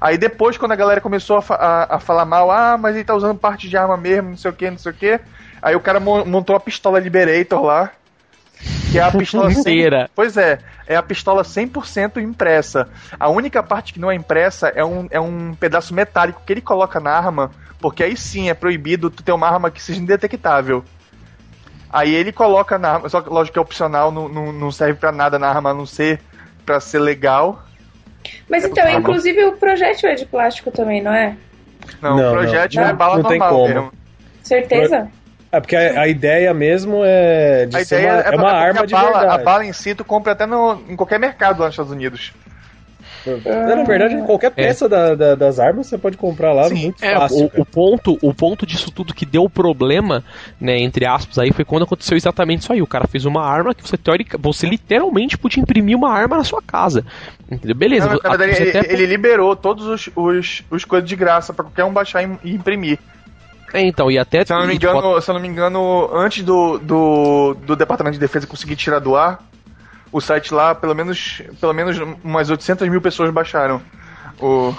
Aí 0.00 0.18
depois, 0.18 0.58
quando 0.58 0.72
a 0.72 0.76
galera 0.76 1.00
começou 1.00 1.36
a, 1.36 1.42
fa- 1.42 1.54
a, 1.54 1.94
a 1.96 2.00
falar 2.00 2.24
mal, 2.24 2.50
ah, 2.50 2.76
mas 2.76 2.96
ele 2.96 3.04
tá 3.04 3.14
usando 3.14 3.38
parte 3.38 3.68
de 3.68 3.76
arma 3.76 3.96
mesmo, 3.96 4.30
não 4.30 4.36
sei 4.36 4.50
o 4.50 4.54
que, 4.54 4.68
não 4.68 4.78
sei 4.78 4.90
o 4.90 4.94
que, 4.94 5.20
aí 5.62 5.76
o 5.76 5.80
cara 5.80 6.00
mo- 6.00 6.24
montou 6.24 6.56
a 6.56 6.60
pistola 6.60 6.98
Liberator 6.98 7.62
lá, 7.62 7.90
que 8.94 8.98
é 8.98 9.02
a 9.02 9.10
pistola 9.12 9.50
sem- 9.50 9.60
Inteira. 9.60 10.08
Pois 10.14 10.36
é, 10.36 10.58
é 10.86 10.94
a 10.96 11.02
pistola 11.02 11.42
100% 11.42 12.22
impressa. 12.22 12.88
A 13.18 13.28
única 13.28 13.62
parte 13.62 13.92
que 13.92 14.00
não 14.00 14.10
é 14.10 14.14
impressa 14.14 14.68
é 14.68 14.84
um, 14.84 15.06
é 15.10 15.20
um 15.20 15.54
pedaço 15.54 15.92
metálico 15.92 16.42
que 16.46 16.52
ele 16.52 16.60
coloca 16.60 17.00
na 17.00 17.10
arma, 17.10 17.50
porque 17.80 18.04
aí 18.04 18.16
sim 18.16 18.48
é 18.48 18.54
proibido 18.54 19.10
tu 19.10 19.22
ter 19.22 19.32
uma 19.32 19.48
arma 19.48 19.70
que 19.70 19.82
seja 19.82 20.00
indetectável. 20.00 20.84
Aí 21.90 22.14
ele 22.14 22.32
coloca 22.32 22.78
na 22.78 22.92
arma, 22.94 23.08
só 23.08 23.20
que 23.20 23.28
lógico 23.30 23.52
que 23.54 23.58
é 23.58 23.62
opcional, 23.62 24.10
não, 24.10 24.28
não, 24.28 24.52
não 24.52 24.70
serve 24.72 24.94
pra 24.98 25.12
nada 25.12 25.38
na 25.38 25.48
arma 25.48 25.70
a 25.70 25.74
não 25.74 25.86
ser 25.86 26.20
pra 26.66 26.80
ser 26.80 26.98
legal. 26.98 27.62
Mas 28.48 28.64
É 28.64 28.68
então, 28.68 28.88
inclusive 28.90 29.44
o 29.44 29.52
projétil 29.56 30.08
é 30.08 30.14
de 30.14 30.24
plástico 30.26 30.70
também, 30.70 31.02
não 31.02 31.12
é? 31.12 31.36
Não, 32.00 32.16
Não, 32.16 32.28
o 32.28 32.32
projétil 32.32 32.80
não. 32.80 32.88
é 32.88 32.92
bala 32.92 33.18
Não 33.18 33.24
tem 33.28 33.38
normal 33.38 33.58
como. 33.60 33.74
mesmo. 33.74 33.92
Certeza? 34.42 35.08
É 35.56 35.60
porque 35.60 35.76
a, 35.76 36.00
a 36.02 36.08
ideia 36.08 36.52
mesmo 36.52 37.02
é 37.04 37.66
de 37.66 37.76
A 37.76 37.84
ser 37.84 37.96
ideia 37.96 38.12
uma, 38.12 38.20
é, 38.20 38.34
é 38.34 38.36
uma 38.36 38.50
arma 38.52 38.80
a 38.80 38.86
de 38.86 38.92
bala, 38.92 39.18
verdade. 39.18 39.40
A 39.40 39.44
bala 39.44 39.64
em 39.64 39.72
si 39.72 39.94
tu 39.94 40.04
compra 40.04 40.32
até 40.32 40.46
no, 40.46 40.82
em 40.88 40.96
qualquer 40.96 41.18
mercado 41.18 41.60
lá 41.60 41.66
nos 41.66 41.74
Estados 41.74 41.92
Unidos. 41.92 42.32
É, 43.46 43.74
na 43.74 43.84
verdade, 43.84 44.16
qualquer 44.26 44.50
peça 44.50 44.86
da- 44.86 45.14
da- 45.14 45.34
das 45.34 45.58
armas 45.58 45.86
você 45.86 45.96
pode 45.96 46.16
comprar 46.16 46.52
lá 46.52 46.68
Sim, 46.68 46.74
muito 46.74 47.02
É, 47.02 47.14
fácil. 47.14 47.50
o, 47.56 47.62
o 47.62 47.64
ponto, 47.64 48.18
o 48.20 48.34
ponto 48.34 48.66
disso 48.66 48.90
tudo 48.90 49.14
que 49.14 49.24
deu 49.24 49.48
problema, 49.48 50.22
né, 50.60 50.78
entre 50.78 51.06
aspas, 51.06 51.38
aí 51.38 51.50
foi 51.50 51.64
quando 51.64 51.84
aconteceu 51.84 52.16
exatamente 52.16 52.62
isso 52.62 52.72
aí. 52.72 52.82
O 52.82 52.86
cara 52.86 53.06
fez 53.08 53.24
uma 53.24 53.42
arma 53.42 53.74
que 53.74 53.82
você 53.86 53.96
teórica, 53.96 54.36
você 54.38 54.66
literalmente 54.66 55.38
podia 55.38 55.62
imprimir 55.62 55.96
uma 55.96 56.10
arma 56.12 56.36
na 56.36 56.44
sua 56.44 56.60
casa. 56.60 57.02
Entendeu? 57.50 57.74
Beleza, 57.74 58.08
Não, 58.08 58.18
verdade, 58.18 58.52
ele, 58.52 58.70
até- 58.70 58.92
ele 58.92 59.06
liberou 59.06 59.56
todos 59.56 59.86
os, 59.86 60.10
os, 60.14 60.62
os 60.70 60.84
coisas 60.84 61.08
de 61.08 61.16
graça 61.16 61.54
pra 61.54 61.64
qualquer 61.64 61.84
um 61.84 61.92
baixar 61.92 62.22
e 62.22 62.38
e 62.44 62.54
imprimir. 62.54 62.98
É, 63.74 63.82
então, 63.82 64.08
e 64.10 64.16
até 64.18 64.44
Se 64.44 64.52
eu 64.52 64.58
não 64.60 64.66
me 64.68 64.74
engano, 64.76 65.20
se 65.20 65.28
eu 65.30 65.34
não 65.34 65.40
me 65.42 65.48
engano 65.48 66.08
antes 66.14 66.44
do, 66.44 66.78
do, 66.78 67.54
do 67.66 67.74
Departamento 67.76 68.14
de 68.14 68.20
Defesa 68.20 68.46
conseguir 68.46 68.76
tirar 68.76 69.00
do 69.00 69.16
ar, 69.16 69.42
o 70.12 70.20
site 70.20 70.54
lá, 70.54 70.74
pelo 70.76 70.94
menos, 70.94 71.42
pelo 71.60 71.72
menos 71.74 71.98
umas 72.22 72.48
800 72.50 72.88
mil 72.88 73.00
pessoas 73.00 73.30
baixaram. 73.32 73.82
O... 74.40 74.72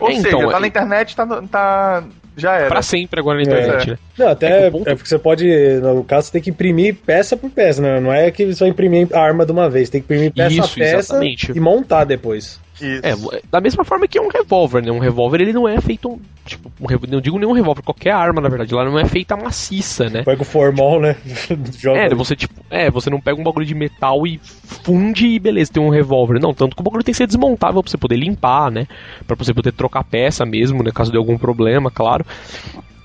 Ou 0.00 0.08
É, 0.10 0.14
seja, 0.16 0.28
então, 0.28 0.50
tá 0.50 0.56
é- 0.56 0.60
na 0.60 0.66
internet, 0.66 1.14
tá, 1.16 1.26
tá 1.50 2.04
já 2.36 2.54
era. 2.54 2.68
Pra 2.68 2.82
sempre 2.82 3.20
agora 3.20 3.36
na 3.36 3.42
internet, 3.42 3.88
É. 3.88 3.90
né? 3.92 3.98
Não, 4.18 4.28
até 4.28 4.46
É 4.48 4.64
é, 4.64 4.68
o 4.68 4.72
ponto- 4.72 4.84
porque 4.84 5.08
você 5.08 5.18
pode, 5.18 5.46
no 5.80 6.02
caso, 6.04 6.26
você 6.26 6.32
tem 6.32 6.42
que 6.42 6.50
imprimir 6.50 6.96
peça 6.96 7.36
por 7.36 7.48
peça, 7.50 7.80
né? 7.82 8.00
Não 8.00 8.12
é 8.12 8.30
que 8.30 8.44
vai 8.46 8.68
imprimir 8.68 9.08
a 9.12 9.20
arma 9.20 9.44
de 9.46 9.52
uma 9.52 9.68
vez, 9.70 9.88
tem 9.90 10.00
que 10.00 10.06
imprimir 10.06 10.32
peça 10.32 10.52
Isso, 10.54 10.62
a 10.62 10.68
peça 10.74 10.96
exatamente. 10.98 11.52
e 11.54 11.60
montar 11.60 12.02
depois. 12.04 12.60
Isso. 12.80 13.34
É, 13.34 13.40
da 13.50 13.60
mesma 13.60 13.84
forma 13.84 14.06
que 14.06 14.18
é 14.18 14.22
um 14.22 14.28
revólver, 14.28 14.82
né? 14.82 14.90
Um 14.90 14.98
revólver 14.98 15.40
ele 15.40 15.52
não 15.52 15.66
é 15.68 15.80
feito. 15.80 16.20
Tipo, 16.46 16.72
um, 16.80 16.86
rev- 16.86 17.04
não 17.08 17.20
digo 17.20 17.38
nenhum 17.38 17.52
revólver, 17.52 17.82
qualquer 17.82 18.12
arma, 18.12 18.40
na 18.40 18.48
verdade, 18.48 18.72
ela 18.72 18.84
não 18.84 18.98
é 18.98 19.04
feita 19.04 19.36
maciça, 19.36 20.08
né? 20.08 20.22
Pega 20.22 20.42
o 20.42 20.44
formol, 20.44 21.00
né? 21.00 21.16
Joga. 21.78 22.00
É, 22.00 22.14
você 22.14 22.34
tipo, 22.36 22.54
é, 22.70 22.90
você 22.90 23.10
não 23.10 23.20
pega 23.20 23.40
um 23.40 23.44
bagulho 23.44 23.66
de 23.66 23.74
metal 23.74 24.26
e 24.26 24.40
funde 24.42 25.26
e 25.26 25.38
beleza, 25.38 25.72
tem 25.72 25.82
um 25.82 25.90
revólver. 25.90 26.40
Não, 26.40 26.54
tanto 26.54 26.74
que 26.74 26.80
o 26.80 26.84
bagulho 26.84 27.04
tem 27.04 27.12
que 27.12 27.18
ser 27.18 27.26
desmontável 27.26 27.82
pra 27.82 27.90
você 27.90 27.98
poder 27.98 28.16
limpar, 28.16 28.70
né? 28.70 28.86
Pra 29.26 29.36
você 29.36 29.52
poder 29.52 29.72
trocar 29.72 30.04
peça 30.04 30.46
mesmo, 30.46 30.82
né? 30.82 30.90
Caso 30.94 31.10
de 31.10 31.18
algum 31.18 31.36
problema, 31.36 31.90
claro. 31.90 32.24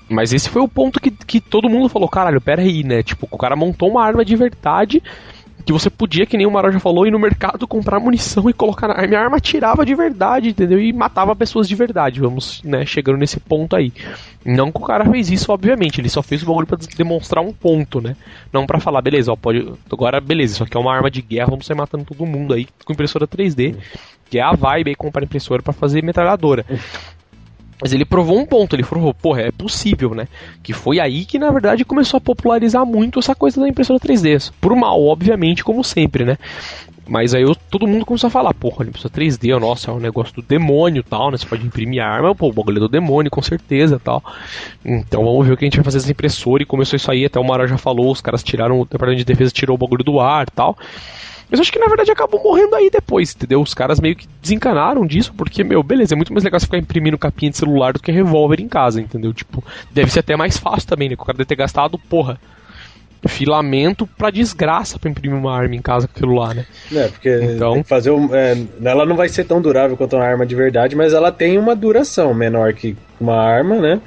Mas 0.08 0.32
esse 0.32 0.48
foi 0.50 0.60
o 0.62 0.68
ponto 0.68 1.00
que, 1.00 1.10
que 1.10 1.40
todo 1.40 1.68
mundo 1.68 1.88
falou, 1.88 2.08
caralho, 2.08 2.40
pera 2.40 2.60
aí, 2.62 2.84
né? 2.84 3.02
Tipo, 3.02 3.26
o 3.30 3.38
cara 3.38 3.56
montou 3.56 3.90
uma 3.90 4.04
arma 4.04 4.24
de 4.24 4.36
verdade 4.36 5.02
que 5.64 5.72
você 5.72 5.88
podia, 5.88 6.26
que 6.26 6.36
nem 6.36 6.46
o 6.46 6.50
Maró 6.50 6.70
já 6.70 6.78
falou, 6.78 7.06
ir 7.06 7.10
no 7.10 7.18
mercado 7.18 7.66
comprar 7.66 7.98
munição 7.98 8.48
e 8.50 8.52
colocar 8.52 8.88
na 8.88 8.94
arma. 8.94 9.16
A 9.16 9.20
arma 9.20 9.40
tirava 9.40 9.84
de 9.84 9.94
verdade, 9.94 10.50
entendeu? 10.50 10.80
E 10.80 10.92
matava 10.92 11.34
pessoas 11.34 11.66
de 11.68 11.74
verdade. 11.74 12.20
Vamos, 12.20 12.62
né, 12.62 12.84
chegando 12.84 13.18
nesse 13.18 13.40
ponto 13.40 13.74
aí. 13.74 13.92
Não 14.44 14.70
que 14.70 14.78
o 14.78 14.84
cara 14.84 15.08
fez 15.10 15.30
isso, 15.30 15.50
obviamente. 15.50 16.00
Ele 16.00 16.08
só 16.08 16.22
fez 16.22 16.42
o 16.42 16.46
bagulho 16.46 16.66
pra 16.66 16.76
demonstrar 16.96 17.42
um 17.42 17.52
ponto, 17.52 18.00
né? 18.00 18.14
Não 18.52 18.66
pra 18.66 18.78
falar, 18.78 19.00
beleza, 19.00 19.32
ó, 19.32 19.36
pode. 19.36 19.72
Agora, 19.90 20.20
beleza, 20.20 20.54
isso 20.54 20.64
aqui 20.64 20.76
é 20.76 20.80
uma 20.80 20.94
arma 20.94 21.10
de 21.10 21.22
guerra, 21.22 21.50
vamos 21.50 21.66
sair 21.66 21.76
matando 21.76 22.04
todo 22.04 22.26
mundo 22.26 22.52
aí 22.52 22.66
com 22.84 22.92
impressora 22.92 23.26
3D. 23.26 23.74
Que 24.28 24.38
é 24.38 24.42
a 24.42 24.52
vibe 24.52 24.90
aí 24.90 24.94
comprar 24.94 25.24
impressora 25.24 25.62
pra 25.62 25.72
fazer 25.72 26.02
metralhadora. 26.02 26.64
Mas 27.84 27.92
ele 27.92 28.06
provou 28.06 28.38
um 28.38 28.46
ponto, 28.46 28.74
ele 28.74 28.82
falou, 28.82 29.12
porra, 29.12 29.42
é 29.42 29.52
possível, 29.52 30.14
né? 30.14 30.26
Que 30.62 30.72
foi 30.72 30.98
aí 30.98 31.26
que, 31.26 31.38
na 31.38 31.50
verdade, 31.50 31.84
começou 31.84 32.16
a 32.16 32.20
popularizar 32.22 32.86
muito 32.86 33.18
essa 33.18 33.34
coisa 33.34 33.60
da 33.60 33.68
impressora 33.68 34.00
3D. 34.00 34.50
Por 34.58 34.74
mal, 34.74 35.04
obviamente, 35.04 35.62
como 35.62 35.84
sempre, 35.84 36.24
né? 36.24 36.38
Mas 37.06 37.34
aí 37.34 37.42
eu- 37.42 37.54
todo 37.54 37.86
mundo 37.86 38.06
começou 38.06 38.28
a 38.28 38.30
falar, 38.30 38.54
porra, 38.54 38.86
impressora 38.86 39.12
3D, 39.12 39.52
ó, 39.52 39.60
nossa, 39.60 39.90
é 39.90 39.94
um 39.94 40.00
negócio 40.00 40.34
do 40.34 40.40
demônio 40.40 41.02
tal, 41.02 41.30
né? 41.30 41.36
Você 41.36 41.44
pode 41.44 41.66
imprimir 41.66 42.02
arma, 42.02 42.34
pô, 42.34 42.48
o 42.48 42.52
bagulho 42.54 42.78
é 42.78 42.80
do 42.80 42.88
demônio, 42.88 43.30
com 43.30 43.42
certeza 43.42 44.00
tal. 44.02 44.24
Então 44.82 45.22
vamos 45.22 45.46
ver 45.46 45.52
o 45.52 45.56
que 45.58 45.66
a 45.66 45.66
gente 45.66 45.76
vai 45.76 45.84
fazer 45.84 45.98
essa 45.98 46.10
impressora. 46.10 46.62
E 46.62 46.66
começou 46.66 46.96
isso 46.96 47.10
aí, 47.10 47.26
até 47.26 47.38
o 47.38 47.44
Mara 47.44 47.66
já 47.66 47.76
falou, 47.76 48.10
os 48.10 48.22
caras 48.22 48.42
tiraram, 48.42 48.80
o 48.80 48.84
departamento 48.86 49.18
de 49.18 49.26
defesa 49.26 49.52
tirou 49.52 49.74
o 49.74 49.78
bagulho 49.78 50.02
do 50.02 50.18
ar 50.20 50.48
tal. 50.48 50.74
Mas 51.50 51.58
eu 51.58 51.62
acho 51.62 51.72
que 51.72 51.78
na 51.78 51.86
verdade 51.86 52.10
acabou 52.10 52.42
morrendo 52.42 52.74
aí 52.74 52.88
depois, 52.90 53.34
entendeu? 53.34 53.60
Os 53.60 53.74
caras 53.74 54.00
meio 54.00 54.16
que 54.16 54.26
desencanaram 54.42 55.06
disso, 55.06 55.32
porque, 55.36 55.62
meu, 55.62 55.82
beleza, 55.82 56.14
é 56.14 56.16
muito 56.16 56.32
mais 56.32 56.42
legal 56.44 56.58
você 56.58 56.66
ficar 56.66 56.78
imprimindo 56.78 57.18
capinha 57.18 57.50
de 57.50 57.58
celular 57.58 57.92
do 57.92 58.00
que 58.00 58.10
revólver 58.10 58.60
em 58.60 58.68
casa, 58.68 59.00
entendeu? 59.00 59.32
Tipo, 59.32 59.62
deve 59.90 60.10
ser 60.10 60.20
até 60.20 60.36
mais 60.36 60.56
fácil 60.58 60.88
também, 60.88 61.08
né? 61.08 61.16
Que 61.16 61.22
o 61.22 61.26
cara 61.26 61.36
deve 61.38 61.46
ter 61.48 61.56
gastado, 61.56 61.98
porra, 61.98 62.38
filamento 63.26 64.06
pra 64.06 64.30
desgraça 64.30 64.98
pra 64.98 65.10
imprimir 65.10 65.36
uma 65.38 65.54
arma 65.56 65.74
em 65.74 65.80
casa 65.82 66.06
com 66.06 66.12
aquilo 66.16 66.34
lá, 66.34 66.52
né? 66.54 66.66
É, 66.92 67.08
porque 67.08 67.30
Então- 67.54 67.82
fazer 67.84 68.10
um, 68.10 68.34
é, 68.34 68.56
ela 68.84 69.06
não 69.06 69.16
vai 69.16 69.28
ser 69.28 69.44
tão 69.44 69.60
durável 69.62 69.96
quanto 69.96 70.16
uma 70.16 70.24
arma 70.24 70.44
de 70.44 70.54
verdade, 70.54 70.94
mas 70.94 71.12
ela 71.14 71.32
tem 71.32 71.58
uma 71.58 71.74
duração 71.74 72.34
menor 72.34 72.72
que 72.74 72.96
uma 73.20 73.36
arma, 73.36 73.76
né? 73.76 74.00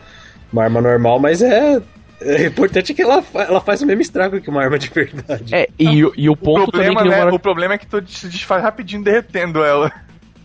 Uma 0.54 0.64
arma 0.64 0.82
normal, 0.82 1.20
mas 1.20 1.42
é, 1.42 1.82
é 2.22 2.46
importante 2.48 2.94
que 2.94 3.02
ela, 3.02 3.22
fa- 3.22 3.44
ela 3.44 3.62
faz 3.62 3.82
o 3.82 3.86
mesmo 3.86 4.02
estrago 4.02 4.40
que 4.42 4.50
uma 4.50 4.62
arma 4.64 4.78
de 4.80 4.90
verdade. 4.90 5.54
É, 5.54 5.68
e, 5.78 6.04
o- 6.04 6.14
e 6.18 6.30
o 6.30 6.34
o, 6.34 6.38
ponto 6.38 6.72
também 6.72 6.94
problema, 6.94 7.02
que 7.02 7.04
nem 7.04 7.08
o 7.08 7.12
né, 7.12 7.24
Mara- 7.26 7.36
o 7.36 7.40
problema 7.40 7.74
é 7.76 7.78
que 7.78 7.88
tu 7.88 8.04
se 8.08 8.28
desfaz 8.28 8.62
rapidinho 8.64 9.04
derretendo 9.04 9.64
ela. 9.64 9.92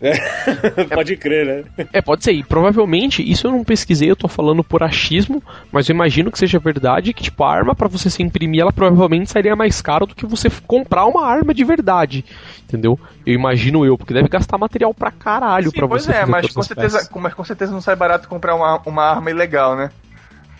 Pode 0.92 1.16
crer, 1.16 1.46
né? 1.76 1.86
É, 1.92 2.02
pode 2.02 2.24
ser. 2.24 2.32
E 2.32 2.42
provavelmente, 2.42 3.22
isso 3.22 3.46
eu 3.46 3.52
não 3.52 3.62
pesquisei, 3.62 4.10
eu 4.10 4.16
tô 4.16 4.26
falando 4.26 4.64
por 4.64 4.82
achismo, 4.82 5.40
mas 5.70 5.88
eu 5.88 5.94
imagino 5.94 6.30
que 6.32 6.38
seja 6.40 6.58
verdade 6.58 7.12
que, 7.12 7.22
tipo, 7.22 7.44
a 7.44 7.52
arma 7.52 7.72
pra 7.72 7.86
você 7.86 8.10
se 8.10 8.20
imprimir, 8.20 8.62
ela 8.62 8.72
provavelmente 8.72 9.30
sairia 9.30 9.54
mais 9.54 9.80
caro 9.80 10.04
do 10.04 10.14
que 10.14 10.26
você 10.26 10.50
comprar 10.66 11.06
uma 11.06 11.24
arma 11.24 11.54
de 11.54 11.62
verdade. 11.62 12.24
Entendeu? 12.64 12.98
Eu 13.24 13.34
imagino 13.34 13.86
eu, 13.86 13.96
porque 13.96 14.12
deve 14.12 14.28
gastar 14.28 14.58
material 14.58 14.92
pra 14.92 15.12
caralho 15.12 15.70
Sim, 15.70 15.76
pra 15.76 15.86
pois 15.86 16.02
você 16.04 16.10
é, 16.10 16.14
fazer 16.20 16.30
mas 16.32 16.50
com, 16.52 16.62
certeza, 16.64 17.08
mas 17.14 17.34
com 17.34 17.44
certeza 17.44 17.72
não 17.72 17.80
sai 17.80 17.94
barato 17.94 18.26
comprar 18.28 18.56
uma, 18.56 18.80
uma 18.84 19.04
arma 19.04 19.30
ilegal, 19.30 19.76
né? 19.76 19.90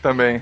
Também. 0.01 0.41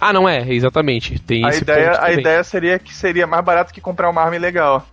Ah, 0.00 0.12
não 0.12 0.28
é, 0.28 0.40
exatamente. 0.52 1.18
Tem 1.18 1.44
A 1.44 1.50
esse 1.50 1.62
ideia, 1.62 2.00
a 2.00 2.12
ideia 2.12 2.44
seria 2.44 2.78
que 2.78 2.94
seria 2.94 3.26
mais 3.26 3.44
barato 3.44 3.72
que 3.72 3.80
comprar 3.80 4.10
uma 4.10 4.22
arma 4.22 4.36
ilegal. 4.36 4.86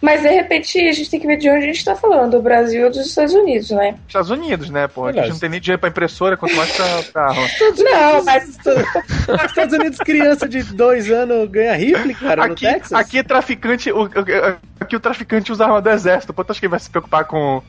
Mas 0.00 0.22
de 0.22 0.28
repente 0.28 0.78
a 0.78 0.92
gente 0.92 1.10
tem 1.10 1.18
que 1.18 1.26
ver 1.26 1.36
de 1.38 1.50
onde 1.50 1.64
a 1.64 1.66
gente 1.66 1.84
tá 1.84 1.96
falando, 1.96 2.32
do 2.32 2.42
Brasil 2.42 2.84
ou 2.84 2.90
dos 2.90 3.04
Estados 3.04 3.34
Unidos, 3.34 3.70
né? 3.70 3.96
Estados 4.06 4.30
Unidos, 4.30 4.70
né? 4.70 4.84
Aqui 4.84 5.18
a 5.18 5.22
gente 5.22 5.32
não 5.32 5.38
tem 5.40 5.48
nem 5.50 5.60
dinheiro 5.60 5.80
pra 5.80 5.88
impressora, 5.88 6.36
quanto 6.36 6.54
mais 6.54 6.70
pra, 7.12 7.24
arma. 7.26 7.46
Não, 7.78 8.22
mas 8.24 8.48
Estados 8.48 9.74
Unidos, 9.74 9.98
criança 9.98 10.48
de 10.48 10.62
dois 10.62 11.10
anos 11.10 11.48
ganha 11.50 11.74
rifle, 11.74 12.14
cara, 12.14 12.46
no 12.46 12.52
Aqui, 12.52 12.64
Texas. 12.66 12.92
aqui 12.92 13.22
traficante, 13.24 13.90
o, 13.90 14.04
o- 14.04 14.56
aqui 14.78 14.94
o 14.94 15.00
traficante 15.00 15.50
usa 15.50 15.64
arma 15.64 15.82
do 15.82 15.90
exército. 15.90 16.32
Pô, 16.32 16.44
tu 16.44 16.52
acha 16.52 16.60
que 16.60 16.66
ele 16.66 16.70
vai 16.70 16.80
se 16.80 16.90
preocupar 16.90 17.24
com, 17.24 17.60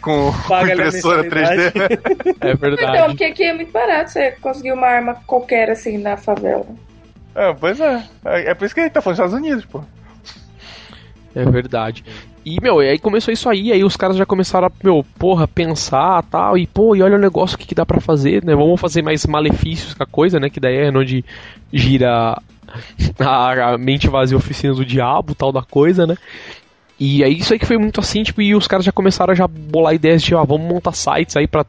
com, 0.00 0.32
impressora 0.62 1.22
3D? 1.24 1.34
mensalidade. 1.34 1.74
É 2.40 2.50
então, 2.52 2.56
verdade. 2.56 3.06
porque 3.08 3.24
aqui 3.24 3.42
é 3.44 3.52
muito 3.52 3.70
barato 3.72 4.10
você 4.10 4.32
conseguir 4.32 4.72
uma 4.72 4.86
arma 4.86 5.16
qualquer 5.26 5.70
assim 5.70 5.98
na 5.98 6.16
favela. 6.16 6.66
É, 7.34 7.52
pois 7.52 7.78
é. 7.80 8.02
é. 8.24 8.50
é 8.50 8.54
por 8.54 8.64
isso 8.64 8.74
que 8.74 8.80
ele 8.80 8.90
tá 8.90 9.02
falando 9.02 9.18
dos 9.18 9.26
Estados 9.26 9.46
Unidos, 9.46 9.64
pô. 9.66 9.82
É 11.34 11.44
verdade. 11.44 12.04
E, 12.44 12.60
meu, 12.60 12.82
e 12.82 12.90
aí 12.90 12.98
começou 12.98 13.32
isso 13.32 13.48
aí, 13.48 13.72
aí 13.72 13.82
os 13.82 13.96
caras 13.96 14.16
já 14.16 14.26
começaram 14.26 14.66
a, 14.66 14.72
meu, 14.82 15.04
porra, 15.18 15.48
pensar 15.48 16.22
tal, 16.24 16.58
e, 16.58 16.66
pô, 16.66 16.94
e 16.94 17.02
olha 17.02 17.16
o 17.16 17.20
negócio 17.20 17.56
que, 17.56 17.66
que 17.66 17.74
dá 17.74 17.86
pra 17.86 18.00
fazer, 18.00 18.44
né? 18.44 18.54
Vamos 18.54 18.78
fazer 18.78 19.02
mais 19.02 19.24
malefícios 19.24 19.94
com 19.94 20.02
a 20.02 20.06
coisa, 20.06 20.38
né? 20.38 20.50
Que 20.50 20.60
daí 20.60 20.76
é 20.76 20.90
onde 20.90 21.24
gira 21.72 22.38
a, 23.18 23.72
a 23.72 23.78
mente 23.78 24.08
vazia 24.08 24.36
oficina 24.36 24.74
do 24.74 24.84
diabo, 24.84 25.34
tal 25.34 25.50
da 25.50 25.62
coisa, 25.62 26.06
né? 26.06 26.16
E 27.00 27.24
aí 27.24 27.38
isso 27.38 27.52
aí 27.52 27.58
que 27.58 27.66
foi 27.66 27.78
muito 27.78 27.98
assim, 27.98 28.22
tipo, 28.22 28.42
e 28.42 28.54
os 28.54 28.68
caras 28.68 28.84
já 28.84 28.92
começaram 28.92 29.32
a 29.32 29.34
já 29.34 29.48
bolar 29.48 29.94
ideias 29.94 30.22
de, 30.22 30.34
ó, 30.34 30.44
vamos 30.44 30.68
montar 30.68 30.92
sites 30.92 31.36
aí 31.36 31.46
pra 31.46 31.64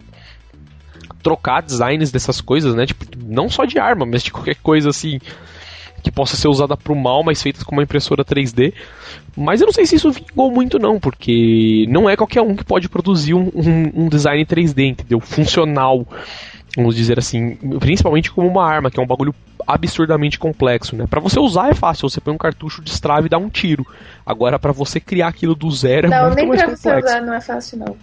trocar 1.24 1.62
designs 1.62 2.12
dessas 2.12 2.42
coisas, 2.42 2.76
né? 2.76 2.86
Tipo, 2.86 3.06
não 3.26 3.50
só 3.50 3.66
de 3.66 3.80
arma, 3.80 4.06
mas 4.06 4.22
de 4.22 4.32
qualquer 4.32 4.56
coisa 4.56 4.90
assim 4.90 5.20
que 6.06 6.12
possa 6.12 6.36
ser 6.38 6.48
usada 6.48 6.78
pro 6.78 6.96
mal, 6.96 7.24
mas 7.24 7.42
feitas 7.42 7.64
com 7.64 7.76
uma 7.76 7.82
impressora 7.84 8.24
3D. 8.24 8.72
Mas 9.36 9.60
eu 9.60 9.66
não 9.66 9.74
sei 9.74 9.88
se 9.88 9.96
isso 9.96 10.12
vingou 10.12 10.52
muito 10.52 10.78
não, 10.78 11.00
porque 11.00 11.86
não 11.90 12.08
é 12.08 12.16
qualquer 12.16 12.42
um 12.42 12.56
que 12.56 12.64
pode 12.64 12.88
produzir 12.88 13.34
um, 13.34 13.50
um- 13.56 13.92
um 14.04 14.08
design 14.08 14.46
3D, 14.46 14.86
entendeu? 14.86 15.20
Funcional, 15.20 16.06
vamos 16.78 16.96
dizer 16.96 17.18
assim, 17.18 17.56
principalmente 17.80 18.32
como 18.32 18.48
uma 18.48 18.64
arma, 18.64 18.92
que 18.92 19.00
é 19.00 19.04
um 19.04 19.08
bagulho 19.08 19.34
absurdamente 19.68 20.38
complexo, 20.38 20.96
né? 20.96 21.08
Para 21.10 21.20
você 21.20 21.40
usar 21.40 21.70
é 21.70 21.74
fácil, 21.74 22.08
você 22.08 22.22
põe 22.22 22.34
um 22.34 22.38
cartucho, 22.38 22.84
destrava 22.84 23.26
e 23.26 23.30
dá 23.30 23.38
um 23.40 23.50
tiro. 23.50 23.84
Agora 24.24 24.60
para 24.60 24.72
você 24.72 25.00
criar 25.00 25.30
aquilo 25.30 25.56
do 25.56 25.72
zero 25.72 26.06
é 26.06 26.10
não, 26.12 26.26
muito 26.28 26.36
nem 26.36 26.48
mais 26.48 26.62
pra 26.62 26.70
você 26.76 26.84
complexo. 26.84 27.08
usar 27.10 27.22
não 27.26 27.34
é 27.34 27.42
fácil, 27.42 27.80
não. 27.80 27.98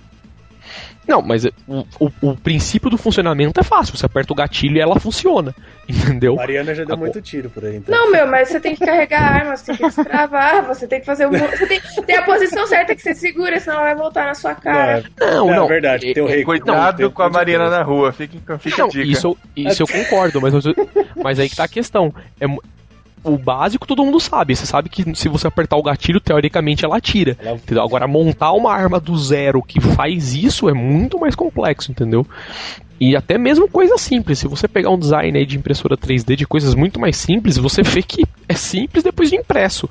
Não, 1.07 1.21
mas 1.21 1.45
o, 1.45 1.51
o, 1.99 2.11
o 2.23 2.37
princípio 2.37 2.89
do 2.89 2.97
funcionamento 2.97 3.59
é 3.59 3.63
fácil, 3.65 3.97
você 3.97 4.07
aperta 4.07 4.33
o 4.33 4.37
gatilho 4.37 4.77
e 4.77 4.81
ela 4.81 5.01
funciona, 5.01 5.53
entendeu? 5.89 6.37
Mariana 6.37 6.75
já 6.75 6.85
deu 6.85 6.95
Agora- 6.95 7.11
muito 7.11 7.21
tiro 7.21 7.51
por 7.51 7.65
aí, 7.65 7.77
então. 7.77 7.93
Não, 7.95 8.11
meu, 8.13 8.27
mas 8.27 8.49
você 8.49 8.61
tem 8.61 8.77
que 8.77 8.85
carregar 8.87 9.21
a 9.21 9.35
arma, 9.41 9.57
você 9.57 9.67
tem 9.67 9.77
que 9.77 9.83
destravar, 9.83 10.65
você 10.67 10.87
tem 10.87 11.01
que 11.01 11.07
fazer 11.07 11.27
um. 11.27 11.31
Você 11.33 11.67
tem, 11.67 11.81
tem 12.07 12.17
a 12.17 12.23
posição 12.23 12.67
certa 12.69 12.95
que 12.95 13.03
você 13.03 13.15
segura, 13.15 13.59
senão 13.59 13.77
ela 13.79 13.87
vai 13.87 13.97
voltar 13.97 14.27
na 14.27 14.35
sua 14.35 14.55
cara. 14.55 15.03
Não, 15.21 15.53
É 15.53 15.57
não. 15.57 15.67
verdade, 15.67 16.15
tem 16.15 16.23
o 16.23 16.27
rei. 16.27 16.45
Cuidado 16.45 17.03
Não, 17.03 17.11
com 17.11 17.23
a 17.23 17.27
tem- 17.27 17.35
Mariana 17.35 17.69
na 17.69 17.83
rua, 17.83 18.13
fica, 18.13 18.59
fica 18.59 18.77
Não, 18.79 18.87
a 18.87 18.89
dica. 18.89 19.05
isso, 19.05 19.27
eu- 19.27 19.39
isso 19.71 19.83
eu 19.83 19.87
concordo, 19.89 20.41
mas, 20.41 20.55
mas 21.23 21.39
aí 21.41 21.49
que 21.49 21.57
tá 21.57 21.65
a 21.65 21.69
questão. 21.69 22.15
É, 22.41 22.47
o 23.25 23.39
básico 23.39 23.87
todo 23.87 24.05
mundo 24.05 24.19
sabe. 24.21 24.55
Você 24.57 24.67
sabe 24.67 24.89
que 24.89 25.15
se 25.15 25.29
você 25.29 25.47
apertar 25.47 25.77
o 25.77 25.83
gatilho, 25.83 26.21
teoricamente 26.21 26.85
ela 26.85 26.97
atira. 26.97 27.37
Entendeu? 27.55 27.83
Agora, 27.83 28.07
montar 28.07 28.53
uma 28.53 28.73
arma 28.73 28.99
do 28.99 29.17
zero 29.17 29.63
que 29.63 29.81
faz 29.81 30.35
isso 30.35 30.69
é 30.69 30.73
muito 30.73 31.19
mais 31.19 31.35
complexo, 31.35 31.91
entendeu? 31.91 32.27
E 33.01 33.17
até 33.17 33.37
mesmo 33.37 33.69
coisa 33.69 33.99
simples. 33.99 34.39
Se 34.39 34.47
você 34.47 34.69
pegar 34.69 34.91
um 34.91 34.99
design 34.99 35.37
aí 35.37 35.45
de 35.45 35.59
impressora 35.59 35.97
3D 35.97 36.37
de 36.37 36.47
coisas 36.47 36.75
muito 36.75 37.01
mais 37.01 37.17
simples, 37.17 37.57
você 37.57 37.83
vê 37.83 38.01
que 38.01 38.25
é 38.49 38.55
simples 38.55 39.03
depois 39.03 39.29
de 39.29 39.37
impresso. 39.37 39.89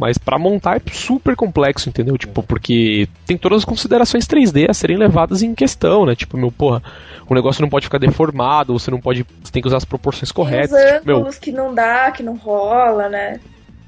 Mas 0.00 0.16
pra 0.16 0.38
montar 0.38 0.78
é 0.78 0.82
super 0.90 1.36
complexo, 1.36 1.90
entendeu? 1.90 2.16
Tipo, 2.16 2.42
porque 2.42 3.06
tem 3.26 3.36
todas 3.36 3.58
as 3.58 3.64
considerações 3.66 4.26
3D 4.26 4.70
a 4.70 4.72
serem 4.72 4.96
levadas 4.96 5.42
em 5.42 5.54
questão, 5.54 6.06
né? 6.06 6.14
Tipo, 6.14 6.38
meu, 6.38 6.50
porra, 6.50 6.82
o 7.28 7.34
negócio 7.34 7.60
não 7.60 7.68
pode 7.68 7.84
ficar 7.84 7.98
deformado, 7.98 8.72
você 8.72 8.90
não 8.90 8.98
pode. 8.98 9.26
Você 9.44 9.52
tem 9.52 9.60
que 9.60 9.68
usar 9.68 9.76
as 9.76 9.84
proporções 9.84 10.32
Tem 10.32 10.34
corretas. 10.34 10.72
os 10.72 10.92
Tipo, 10.92 11.06
meu, 11.06 11.30
que 11.38 11.52
não 11.52 11.74
dá, 11.74 12.10
que 12.12 12.22
não 12.22 12.34
rola, 12.34 13.10
né? 13.10 13.40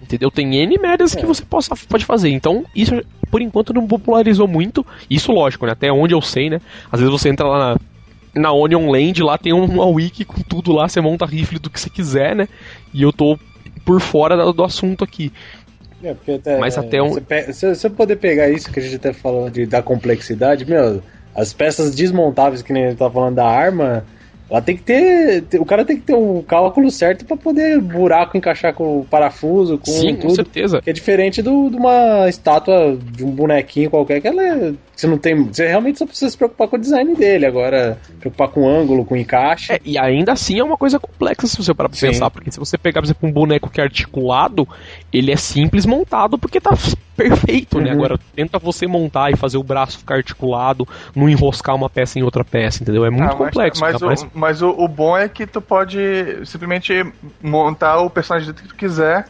Entendeu? 0.02 0.30
Tem 0.30 0.54
N 0.54 0.76
merdas 0.78 1.14
que 1.14 1.24
você 1.24 1.42
possa, 1.46 1.74
pode 1.88 2.04
fazer. 2.04 2.28
Então, 2.28 2.66
isso 2.76 3.00
por 3.30 3.40
enquanto 3.40 3.72
não 3.72 3.86
popularizou 3.86 4.46
muito. 4.46 4.84
Isso, 5.08 5.32
lógico, 5.32 5.64
né? 5.64 5.72
Até 5.72 5.90
onde 5.90 6.12
eu 6.12 6.20
sei, 6.20 6.50
né? 6.50 6.60
Às 6.90 7.00
vezes 7.00 7.10
você 7.10 7.30
entra 7.30 7.48
lá 7.48 7.58
na, 8.34 8.42
na 8.42 8.52
Onion 8.52 8.90
Land, 8.90 9.22
lá 9.22 9.38
tem 9.38 9.54
uma 9.54 9.86
wiki 9.86 10.26
com 10.26 10.42
tudo 10.42 10.72
lá, 10.72 10.88
você 10.88 11.00
monta 11.00 11.24
rifle 11.24 11.58
do 11.58 11.70
que 11.70 11.80
você 11.80 11.88
quiser, 11.88 12.36
né? 12.36 12.48
E 12.92 13.00
eu 13.00 13.14
tô 13.14 13.38
por 13.84 14.00
fora 14.00 14.52
do 14.52 14.64
assunto 14.64 15.04
aqui. 15.04 15.32
É, 16.02 16.14
porque 16.14 16.32
até, 16.32 16.58
Mas 16.58 16.76
até 16.76 17.02
um- 17.02 17.14
Se 17.52 17.74
você 17.74 17.88
poder 17.88 18.16
pegar 18.16 18.48
isso 18.48 18.70
que 18.70 18.80
a 18.80 18.82
gente 18.82 18.96
até 18.96 19.12
falou 19.12 19.48
de, 19.48 19.66
da 19.66 19.82
complexidade, 19.82 20.64
meu, 20.68 21.02
As 21.34 21.52
peças 21.52 21.94
desmontáveis, 21.94 22.60
que 22.60 22.72
nem 22.72 22.84
ele 22.84 22.94
tá 22.94 23.08
falando 23.10 23.36
da 23.36 23.46
arma, 23.46 24.04
ela 24.50 24.60
tem 24.60 24.76
que 24.76 24.82
ter. 24.82 25.42
O 25.58 25.64
cara 25.64 25.82
tem 25.82 25.96
que 25.96 26.02
ter 26.02 26.14
o 26.14 26.44
cálculo 26.46 26.90
certo 26.90 27.24
pra 27.24 27.38
poder 27.38 27.80
buraco 27.80 28.36
encaixar 28.36 28.74
com 28.74 28.98
o 29.00 29.04
parafuso, 29.06 29.78
com 29.78 29.90
Sim, 29.90 30.14
tudo. 30.16 30.28
com 30.28 30.34
certeza. 30.34 30.82
Que 30.82 30.90
é 30.90 30.92
diferente 30.92 31.40
do, 31.40 31.70
de 31.70 31.76
uma 31.76 32.28
estátua 32.28 32.98
de 33.12 33.24
um 33.24 33.30
bonequinho 33.30 33.88
qualquer, 33.88 34.20
que 34.20 34.28
ela 34.28 34.42
é, 34.46 34.72
Você 35.02 35.08
não 35.08 35.18
tem. 35.18 35.34
Você 35.48 35.66
realmente 35.66 35.98
só 35.98 36.06
precisa 36.06 36.30
se 36.30 36.36
preocupar 36.38 36.68
com 36.68 36.76
o 36.76 36.78
design 36.78 37.12
dele. 37.16 37.44
Agora, 37.44 37.98
preocupar 38.20 38.46
com 38.50 38.60
o 38.62 38.68
ângulo, 38.68 39.04
com 39.04 39.14
o 39.14 39.18
encaixe. 39.18 39.72
É, 39.72 39.80
e 39.84 39.98
ainda 39.98 40.30
assim 40.32 40.60
é 40.60 40.62
uma 40.62 40.76
coisa 40.76 41.00
complexa 41.00 41.44
se 41.48 41.56
você 41.56 41.74
parar 41.74 41.88
pra 41.88 41.98
Sim. 41.98 42.06
pensar, 42.06 42.30
porque 42.30 42.52
se 42.52 42.58
você 42.60 42.78
pegar, 42.78 43.00
por 43.00 43.06
exemplo, 43.06 43.28
um 43.28 43.32
boneco 43.32 43.68
que 43.68 43.80
é 43.80 43.84
articulado, 43.84 44.68
ele 45.12 45.32
é 45.32 45.36
simples 45.36 45.84
montado 45.86 46.38
porque 46.38 46.60
tá 46.60 46.70
perfeito, 47.16 47.80
né? 47.80 47.90
Uhum. 47.90 47.96
Agora, 47.96 48.18
tenta 48.36 48.60
você 48.60 48.86
montar 48.86 49.32
e 49.32 49.36
fazer 49.36 49.58
o 49.58 49.62
braço 49.64 49.98
ficar 49.98 50.14
articulado, 50.14 50.86
não 51.16 51.28
enroscar 51.28 51.74
uma 51.74 51.90
peça 51.90 52.20
em 52.20 52.22
outra 52.22 52.44
peça, 52.44 52.80
entendeu? 52.84 53.04
É 53.04 53.10
muito 53.10 53.24
Ah, 53.24 53.26
mas- 53.36 53.36
complexo. 53.38 53.80
Mas, 53.80 54.00
o, 54.00 54.06
mas- 54.06 54.26
mas 54.32 54.62
o, 54.62 54.68
o 54.70 54.86
bom 54.86 55.18
é 55.18 55.28
que 55.28 55.48
tu 55.48 55.60
pode 55.60 55.98
simplesmente 56.46 57.04
montar 57.42 57.98
o 57.98 58.08
personagem 58.08 58.46
do 58.46 58.54
que 58.54 58.68
tu 58.68 58.74
quiser 58.76 59.26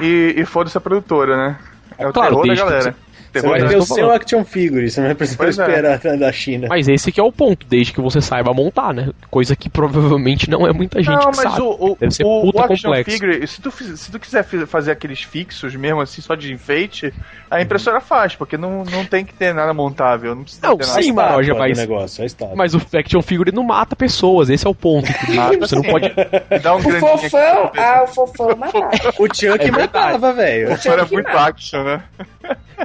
e, 0.00 0.34
e 0.36 0.44
foda-se 0.44 0.78
a 0.78 0.80
produtora, 0.80 1.36
né? 1.36 1.58
É 1.98 2.06
o 2.08 2.12
Claro, 2.12 2.42
terror 2.42 2.46
da 2.46 2.70
desde 2.70 3.03
galera. 3.40 3.58
Você 3.58 3.58
Terror 3.58 3.58
vai 3.60 3.68
ter 3.68 3.74
eu 3.74 3.78
o 3.78 3.86
seu 3.86 4.10
action 4.10 4.44
figure, 4.44 4.90
você 4.90 5.00
não 5.00 5.08
vai 5.08 5.14
precisar 5.14 5.38
Pois 5.38 5.58
é. 5.58 5.62
esperar 5.62 5.98
da 6.18 6.32
China. 6.32 6.66
Mas 6.68 6.88
esse 6.88 7.10
que 7.12 7.20
é 7.20 7.22
o 7.22 7.32
ponto, 7.32 7.66
desde 7.66 7.92
que 7.92 8.00
você 8.00 8.20
saiba 8.20 8.52
montar, 8.54 8.92
né? 8.94 9.10
Coisa 9.30 9.54
que 9.56 9.68
provavelmente 9.68 10.48
não 10.50 10.66
é 10.66 10.72
muita 10.72 11.02
gente 11.02 11.14
Não, 11.14 11.30
que 11.30 11.36
mas 11.38 11.52
sabe. 11.52 11.60
o, 11.62 11.92
o, 11.92 11.96
Deve 11.98 12.14
ser 12.14 12.24
o, 12.24 12.40
puta 12.42 12.58
o 12.58 12.62
action 12.62 12.90
complexo. 12.90 13.10
figure, 13.10 13.46
se 13.46 13.60
tu, 13.60 13.70
se 13.70 14.10
tu 14.12 14.18
quiser 14.18 14.44
fazer 14.66 14.92
aqueles 14.92 15.22
fixos 15.22 15.74
mesmo, 15.76 16.00
assim, 16.00 16.20
só 16.22 16.34
de 16.34 16.52
enfeite, 16.52 17.12
a 17.50 17.60
impressora 17.60 18.00
faz, 18.00 18.34
porque 18.34 18.56
não, 18.56 18.84
não 18.84 19.04
tem 19.04 19.24
que 19.24 19.34
ter 19.34 19.52
nada 19.54 19.72
montável. 19.74 20.34
Não 20.34 20.42
precisa 20.42 20.66
Não, 20.66 20.76
ter 20.76 20.86
nada. 20.86 21.02
sim, 21.02 21.12
Maroja, 21.12 21.52
do 21.52 21.58
mas- 21.58 21.78
negócio, 21.78 22.24
estátua. 22.24 22.54
Mas 22.56 22.74
o 22.74 22.80
action 22.96 23.22
figure 23.22 23.52
não 23.52 23.62
mata 23.62 23.94
pessoas, 23.96 24.50
esse 24.50 24.66
é 24.66 24.70
o 24.70 24.74
ponto. 24.74 25.08
Mata 25.34 25.58
você 25.58 25.74
não 25.74 25.82
pode. 25.82 26.12
Dá 26.62 26.74
um 26.74 26.78
O 26.78 26.82
fofão, 27.00 27.70
ah, 27.76 28.02
o 28.04 28.06
fofão 28.06 28.56
matava. 28.56 28.90
O 29.18 29.26
Chuck 29.26 29.64
É 29.64 29.70
matava, 29.70 30.32
velho. 30.32 30.68
pessoa. 30.68 30.94
Era 30.94 31.06
que 31.06 31.12
muito 31.14 31.28
action, 31.28 31.82
né? 31.84 32.02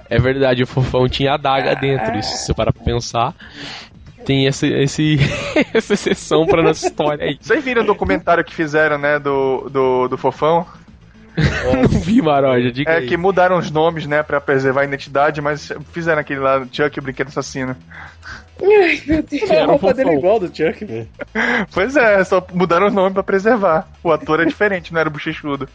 É 0.09 0.17
verdade, 0.19 0.38
o 0.63 0.67
fofão 0.67 1.07
tinha 1.07 1.33
adaga 1.33 1.75
dentro. 1.75 2.17
Isso, 2.17 2.29
se 2.37 2.45
você 2.45 2.53
parar 2.53 2.71
pra 2.73 2.83
pensar, 2.83 3.33
tem 4.25 4.45
esse, 4.45 4.67
esse, 4.67 5.17
essa 5.73 5.93
exceção 5.93 6.45
pra 6.45 6.61
nossa 6.61 6.87
história 6.87 7.25
aí. 7.25 7.37
Vocês 7.41 7.63
viram 7.63 7.83
o 7.83 7.85
documentário 7.85 8.43
que 8.43 8.53
fizeram, 8.53 8.97
né, 8.97 9.17
do, 9.19 9.69
do, 9.69 10.07
do 10.07 10.17
Fofão? 10.17 10.65
Não 11.73 11.87
vi, 11.87 12.21
Maroja, 12.21 12.69
diga 12.71 12.91
É 12.91 12.97
aí. 12.97 13.07
que 13.07 13.15
mudaram 13.15 13.57
os 13.57 13.71
nomes, 13.71 14.05
né, 14.05 14.21
pra 14.23 14.41
preservar 14.41 14.81
a 14.81 14.85
identidade, 14.85 15.41
mas 15.41 15.71
fizeram 15.93 16.19
aquele 16.19 16.39
lá, 16.41 16.65
Chuck, 16.71 16.99
o 16.99 17.01
brinquedo 17.01 17.29
assassino. 17.29 17.75
Ai, 18.61 19.01
meu 19.07 19.23
Deus. 19.23 19.49
A 19.49 19.53
Era 19.55 19.67
o 19.67 19.69
roupa 19.69 19.93
dele 19.93 20.09
é 20.09 20.13
fofão. 20.15 20.19
igual 20.19 20.39
do 20.39 20.47
Chuck, 20.47 20.83
velho. 20.83 21.07
Pois 21.73 21.95
é, 21.95 22.21
só 22.25 22.45
mudaram 22.53 22.87
os 22.87 22.93
nomes 22.93 23.13
pra 23.13 23.23
preservar. 23.23 23.87
O 24.03 24.11
ator 24.11 24.41
é 24.41 24.45
diferente, 24.45 24.91
não 24.91 24.99
era 24.99 25.07
o 25.07 25.11
bochechudo. 25.13 25.69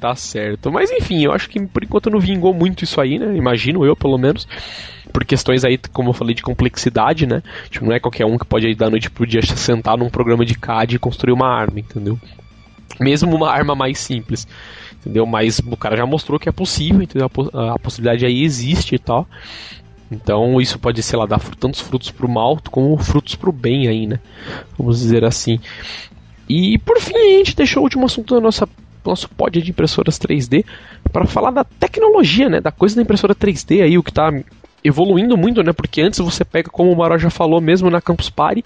Tá 0.00 0.14
certo. 0.14 0.70
Mas 0.72 0.90
enfim, 0.90 1.24
eu 1.24 1.32
acho 1.32 1.48
que 1.48 1.64
por 1.66 1.82
enquanto 1.84 2.10
não 2.10 2.18
vingou 2.18 2.52
muito 2.52 2.82
isso 2.84 3.00
aí, 3.00 3.18
né? 3.18 3.36
Imagino 3.36 3.84
eu, 3.84 3.94
pelo 3.96 4.18
menos. 4.18 4.46
Por 5.12 5.24
questões 5.24 5.64
aí, 5.64 5.78
como 5.92 6.10
eu 6.10 6.12
falei, 6.12 6.34
de 6.34 6.42
complexidade, 6.42 7.26
né? 7.26 7.42
Tipo, 7.70 7.86
não 7.86 7.92
é 7.92 8.00
qualquer 8.00 8.26
um 8.26 8.36
que 8.36 8.44
pode 8.44 8.66
aí 8.66 8.74
da 8.74 8.90
noite 8.90 9.10
pro 9.10 9.26
dia 9.26 9.40
sentar 9.42 9.96
num 9.96 10.10
programa 10.10 10.44
de 10.44 10.54
CAD 10.58 10.96
e 10.96 10.98
construir 10.98 11.32
uma 11.32 11.48
arma, 11.48 11.78
entendeu? 11.78 12.18
Mesmo 13.00 13.34
uma 13.34 13.50
arma 13.50 13.74
mais 13.74 13.98
simples, 13.98 14.46
entendeu? 15.00 15.24
Mas 15.24 15.58
o 15.60 15.76
cara 15.76 15.96
já 15.96 16.04
mostrou 16.06 16.38
que 16.38 16.48
é 16.48 16.52
possível, 16.52 17.02
entendeu? 17.02 17.26
A, 17.26 17.30
po- 17.30 17.50
a 17.56 17.78
possibilidade 17.78 18.26
aí 18.26 18.42
existe 18.42 18.94
e 18.96 18.98
tal. 18.98 19.26
Então 20.10 20.60
isso 20.60 20.78
pode, 20.78 21.02
sei 21.02 21.18
lá, 21.18 21.26
dar 21.26 21.40
tantos 21.58 21.80
frutos 21.80 22.10
pro 22.10 22.28
mal 22.28 22.58
como 22.70 22.96
frutos 22.98 23.34
pro 23.34 23.52
bem 23.52 23.88
aí, 23.88 24.06
né? 24.06 24.18
Vamos 24.76 24.98
dizer 24.98 25.24
assim. 25.24 25.58
E 26.48 26.78
por 26.78 27.00
fim, 27.00 27.14
a 27.16 27.38
gente 27.38 27.56
deixou 27.56 27.80
o 27.80 27.84
último 27.84 28.06
assunto 28.06 28.34
da 28.34 28.40
nossa 28.40 28.68
nosso 29.06 29.28
pod 29.28 29.60
de 29.62 29.70
impressoras 29.70 30.18
3D 30.18 30.64
para 31.12 31.26
falar 31.26 31.50
da 31.50 31.64
tecnologia, 31.64 32.48
né, 32.48 32.60
da 32.60 32.70
coisa 32.72 32.96
da 32.96 33.02
impressora 33.02 33.34
3D 33.34 33.82
aí, 33.82 33.96
o 33.98 34.02
que 34.02 34.12
tá 34.12 34.30
evoluindo 34.84 35.36
muito, 35.36 35.62
né? 35.62 35.72
Porque 35.72 36.00
antes 36.00 36.20
você 36.20 36.44
pega, 36.44 36.70
como 36.70 36.92
o 36.92 36.96
Maró 36.96 37.18
já 37.18 37.30
falou 37.30 37.60
mesmo 37.60 37.90
na 37.90 38.00
Campus 38.00 38.30
Party, 38.30 38.64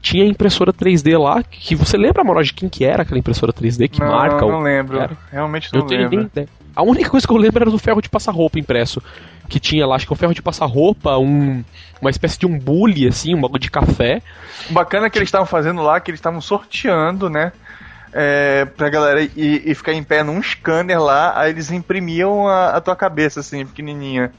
tinha 0.00 0.24
a 0.24 0.26
impressora 0.26 0.72
3D 0.72 1.16
lá, 1.16 1.42
que 1.42 1.74
você 1.76 1.96
lembra, 1.96 2.24
Maró, 2.24 2.42
de 2.42 2.52
quem 2.52 2.68
que 2.68 2.84
era 2.84 3.02
aquela 3.02 3.18
impressora 3.18 3.52
3D, 3.52 3.88
que 3.88 4.00
não, 4.00 4.08
marca 4.08 4.40
não 4.44 4.58
o 4.58 4.62
lembro. 4.62 4.98
era? 4.98 5.16
Realmente 5.30 5.68
Eu 5.72 5.80
não 5.80 5.86
tenho 5.86 6.00
nem 6.00 6.10
lembro. 6.10 6.26
ideia. 6.32 6.48
A 6.74 6.82
única 6.82 7.10
coisa 7.10 7.26
que 7.26 7.32
eu 7.32 7.36
lembro 7.36 7.62
era 7.62 7.70
do 7.70 7.78
ferro 7.78 8.00
de 8.00 8.08
passar 8.08 8.32
roupa 8.32 8.58
impresso. 8.58 9.00
Que 9.48 9.60
tinha 9.60 9.86
lá, 9.86 9.96
acho 9.96 10.06
que 10.06 10.12
um 10.12 10.16
ferro 10.16 10.32
de 10.34 10.40
passar 10.40 10.64
roupa, 10.64 11.18
um, 11.18 11.62
uma 12.00 12.10
espécie 12.10 12.38
de 12.38 12.46
um 12.46 12.58
bule, 12.58 13.06
assim, 13.06 13.34
um 13.34 13.40
bagulho 13.40 13.60
de 13.60 13.70
café. 13.70 14.22
O 14.70 14.72
bacana 14.72 15.06
é 15.06 15.10
que 15.10 15.18
eles 15.18 15.28
estavam 15.28 15.46
fazendo 15.46 15.82
lá, 15.82 16.00
que 16.00 16.10
eles 16.10 16.18
estavam 16.18 16.40
sorteando, 16.40 17.28
né? 17.28 17.52
É, 18.12 18.64
pra 18.64 18.90
galera 18.90 19.22
ir, 19.22 19.30
ir 19.36 19.74
ficar 19.74 19.92
em 19.92 20.02
pé 20.02 20.22
num 20.22 20.42
scanner 20.42 21.00
lá, 21.00 21.32
aí 21.38 21.50
eles 21.50 21.70
imprimiam 21.70 22.46
a, 22.46 22.76
a 22.76 22.80
tua 22.80 22.94
cabeça, 22.94 23.40
assim, 23.40 23.64
pequenininha. 23.64 24.32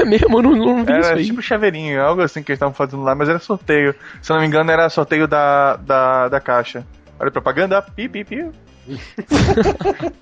É 0.00 0.04
mesmo, 0.06 0.38
eu 0.38 0.42
não, 0.42 0.52
não 0.52 0.84
vi 0.84 0.92
isso 0.98 1.08
Era 1.08 1.18
aí. 1.18 1.24
tipo 1.24 1.42
chaveirinho, 1.42 2.00
algo 2.00 2.22
assim 2.22 2.42
que 2.42 2.52
eles 2.52 2.56
estavam 2.56 2.74
fazendo 2.74 3.02
lá, 3.02 3.14
mas 3.14 3.28
era 3.28 3.38
sorteio. 3.38 3.94
Se 4.22 4.30
não 4.30 4.40
me 4.40 4.46
engano, 4.46 4.70
era 4.70 4.88
sorteio 4.88 5.26
da, 5.26 5.76
da, 5.76 6.28
da 6.28 6.40
caixa. 6.40 6.86
Olha 7.18 7.30
propaganda, 7.30 7.82
pi, 7.82 8.08
pi, 8.08 8.24
pi. 8.24 8.50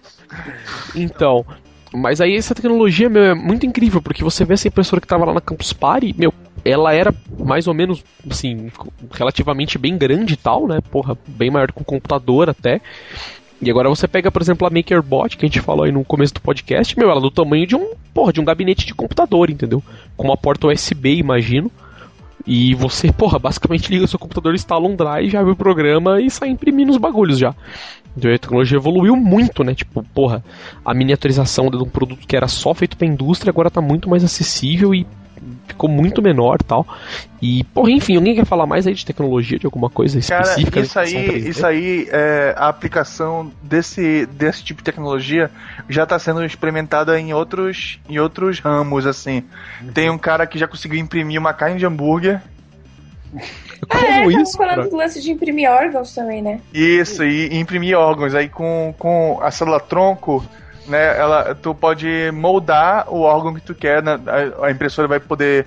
Então, 0.97 1.45
mas 1.93 2.21
aí 2.21 2.37
essa 2.37 2.55
tecnologia, 2.55 3.09
meu, 3.09 3.23
é 3.23 3.35
muito 3.35 3.65
incrível, 3.65 4.03
porque 4.03 4.25
você 4.25 4.45
vê 4.45 4.55
essa 4.55 4.67
impressora 4.67 5.01
que 5.01 5.07
tava 5.07 5.25
lá 5.25 5.35
na 5.35 5.41
Campus 5.41 5.73
Party, 5.73 6.15
meu, 6.19 6.35
ela 6.65 6.93
era 6.95 7.15
mais 7.39 7.67
ou 7.67 7.75
menos, 7.75 8.03
assim, 8.29 8.71
relativamente 9.13 9.77
bem 9.77 9.99
grande 9.99 10.35
e 10.35 10.37
tal, 10.37 10.67
né? 10.67 10.81
Porra, 10.91 11.17
bem 11.27 11.51
maior 11.51 11.71
que 11.71 11.81
um 11.81 11.85
computador 11.85 12.49
até. 12.49 12.81
E 13.61 13.71
agora 13.71 13.89
você 13.89 14.09
pega, 14.09 14.31
por 14.31 14.43
exemplo, 14.43 14.67
a 14.67 14.71
MakerBot, 14.71 15.37
que 15.37 15.45
a 15.45 15.49
gente 15.49 15.61
falou 15.61 15.85
aí 15.85 15.93
no 15.93 16.05
começo 16.05 16.35
do 16.35 16.41
podcast, 16.41 16.99
meu, 16.99 17.11
ela 17.11 17.21
é 17.21 17.23
do 17.23 17.31
tamanho 17.31 17.67
de 17.67 17.77
um, 17.77 17.93
porra, 18.13 18.33
de 18.33 18.41
um 18.41 18.45
gabinete 18.45 18.87
de 18.87 18.95
computador, 18.95 19.51
entendeu? 19.51 19.83
Com 20.17 20.29
uma 20.29 20.37
porta 20.37 20.67
USB, 20.67 21.17
imagino. 21.17 21.71
E 22.47 22.75
você, 22.75 23.11
porra, 23.13 23.39
basicamente 23.39 23.91
liga 23.91 24.05
o 24.05 24.09
seu 24.09 24.19
computador, 24.19 24.55
instala 24.55 24.87
um 24.87 24.97
drive, 24.97 25.37
abre 25.37 25.53
o 25.53 25.57
programa 25.57 26.21
e 26.21 26.31
sai 26.31 26.49
imprimindo 26.49 26.93
os 26.93 26.99
bagulhos 26.99 27.39
já. 27.39 27.55
Então 28.17 28.31
a 28.31 28.39
tecnologia 28.39 28.77
evoluiu 28.77 29.17
muito, 29.17 29.65
né? 29.65 29.75
Tipo, 29.75 30.03
porra, 30.15 30.45
a 30.85 30.95
miniaturização 30.95 31.71
de 31.71 31.77
um 31.77 31.89
produto 31.89 32.27
que 32.27 32.37
era 32.37 32.47
só 32.47 32.75
feito 32.75 32.97
pra 32.97 33.07
indústria 33.07 33.51
agora 33.51 33.71
tá 33.71 33.81
muito 33.81 34.09
mais 34.09 34.23
acessível 34.23 34.95
e 34.95 35.07
ficou 35.67 35.89
muito 35.91 36.23
menor 36.23 36.59
e 36.61 36.65
tal. 36.65 36.87
E, 37.43 37.65
porra, 37.65 37.91
enfim, 37.91 38.17
alguém 38.17 38.35
quer 38.35 38.45
falar 38.47 38.67
mais 38.67 38.87
aí 38.87 38.95
de 38.95 39.05
tecnologia, 39.05 39.59
de 39.59 39.67
alguma 39.67 39.91
coisa 39.91 40.21
Cara, 40.21 40.43
específica? 40.43 40.81
isso 40.81 40.95
da 40.95 41.03
impressão 41.05 41.21
aí, 41.21 41.29
3D? 41.43 41.49
isso 41.49 41.67
aí 41.67 42.09
é, 42.11 42.55
a 42.57 42.69
aplicação 42.69 43.53
desse, 43.63 44.27
desse 44.27 44.65
tipo 44.65 44.81
de 44.81 44.85
tecnologia 44.85 45.51
já 45.89 46.05
está 46.05 46.19
sendo 46.19 46.45
experimentada 46.45 47.19
em 47.19 47.33
outros, 47.35 47.99
em 48.09 48.19
outros 48.19 48.59
ramos, 48.61 49.07
assim. 49.07 49.43
Tem 49.93 50.09
um 50.11 50.19
cara 50.19 50.47
que 50.47 50.59
já 50.59 50.67
conseguiu 50.67 50.99
imprimir 50.99 51.39
uma 51.41 51.53
carne 51.53 51.79
de 51.79 51.87
hambúrguer. 51.87 52.41
Como 53.89 54.05
É, 54.07 54.27
isso? 54.43 54.57
falando 54.57 54.77
cara? 54.77 54.89
do 54.89 54.97
lance 54.97 55.21
de 55.21 55.31
imprimir 55.31 55.69
órgãos 55.71 56.15
também, 56.15 56.41
né? 56.41 56.61
Isso, 56.73 57.23
e, 57.25 57.49
e 57.49 57.59
imprimir 57.59 57.97
órgãos. 57.99 58.35
Aí 58.35 58.49
com, 58.49 58.95
com 58.99 59.39
a 59.43 59.51
célula 59.51 59.81
tronco, 59.81 60.43
né, 60.87 61.19
ela, 61.19 61.55
tu 61.55 61.75
pode 61.75 62.31
moldar 62.33 63.07
o 63.09 63.21
órgão 63.21 63.55
que 63.55 63.61
tu 63.61 63.75
quer. 63.75 64.03
né, 64.03 64.19
a, 64.61 64.67
a 64.67 64.71
impressora 64.71 65.09
vai 65.09 65.21
poder 65.21 65.67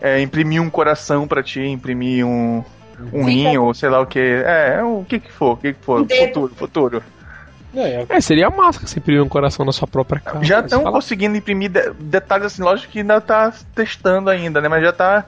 é, 0.00 0.20
imprimir 0.20 0.60
um 0.60 0.70
coração 0.70 1.26
para 1.26 1.42
ti, 1.42 1.60
imprimir 1.60 2.24
um, 2.26 2.64
um 3.12 3.24
rim, 3.24 3.56
ou 3.56 3.72
sei 3.74 3.88
lá 3.88 4.00
o 4.00 4.06
que. 4.06 4.18
É, 4.18 4.82
o 4.82 5.04
que 5.04 5.20
que 5.20 5.32
for, 5.32 5.52
o 5.52 5.56
que 5.56 5.72
que 5.72 5.84
for. 5.84 6.04
Dedo. 6.04 6.26
Futuro, 6.26 6.54
futuro. 6.54 7.02
É, 7.74 8.06
É, 8.08 8.20
seria 8.20 8.48
massa 8.48 8.80
que 8.80 8.88
você 8.88 8.98
imprimir 8.98 9.22
um 9.22 9.28
coração 9.28 9.64
na 9.64 9.72
sua 9.72 9.86
própria 9.86 10.20
casa. 10.20 10.44
Já 10.44 10.60
estão 10.60 10.82
conseguindo 10.84 11.36
imprimir 11.36 11.70
de- 11.70 11.90
detalhes 12.00 12.46
assim, 12.46 12.62
lógico 12.62 12.90
que 12.92 13.00
ainda 13.00 13.20
tá 13.20 13.52
testando 13.74 14.30
ainda, 14.30 14.60
né? 14.60 14.68
Mas 14.68 14.82
já 14.82 14.92
tá 14.92 15.26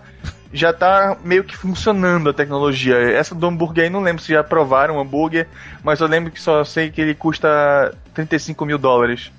já 0.53 0.73
tá 0.73 1.17
meio 1.23 1.45
que 1.45 1.57
funcionando 1.57 2.31
a 2.31 2.33
tecnologia. 2.33 2.97
Essa 2.97 3.35
do 3.35 3.47
hambúrguer 3.47 3.85
aí 3.85 3.91
não 3.91 4.01
lembro 4.01 4.23
se 4.23 4.33
já 4.33 4.43
provaram 4.43 4.97
o 4.97 5.01
hambúrguer, 5.01 5.47
mas 5.83 6.01
eu 6.01 6.07
lembro 6.07 6.31
que 6.31 6.41
só 6.41 6.65
sei 6.65 6.91
que 6.91 7.01
ele 7.01 7.15
custa 7.15 7.95
35 8.15 8.65
mil 8.65 8.79
dólares 8.79 9.31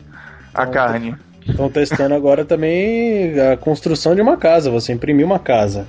a 0.53 0.63
Então, 0.63 0.73
carne. 0.73 1.15
Estão 1.47 1.69
testando 1.69 2.13
agora 2.13 2.45
também 2.45 3.39
a 3.39 3.57
construção 3.57 4.13
de 4.13 4.21
uma 4.21 4.37
casa, 4.37 4.69
você 4.69 4.93
imprimir 4.93 5.25
uma 5.25 5.39
casa. 5.39 5.87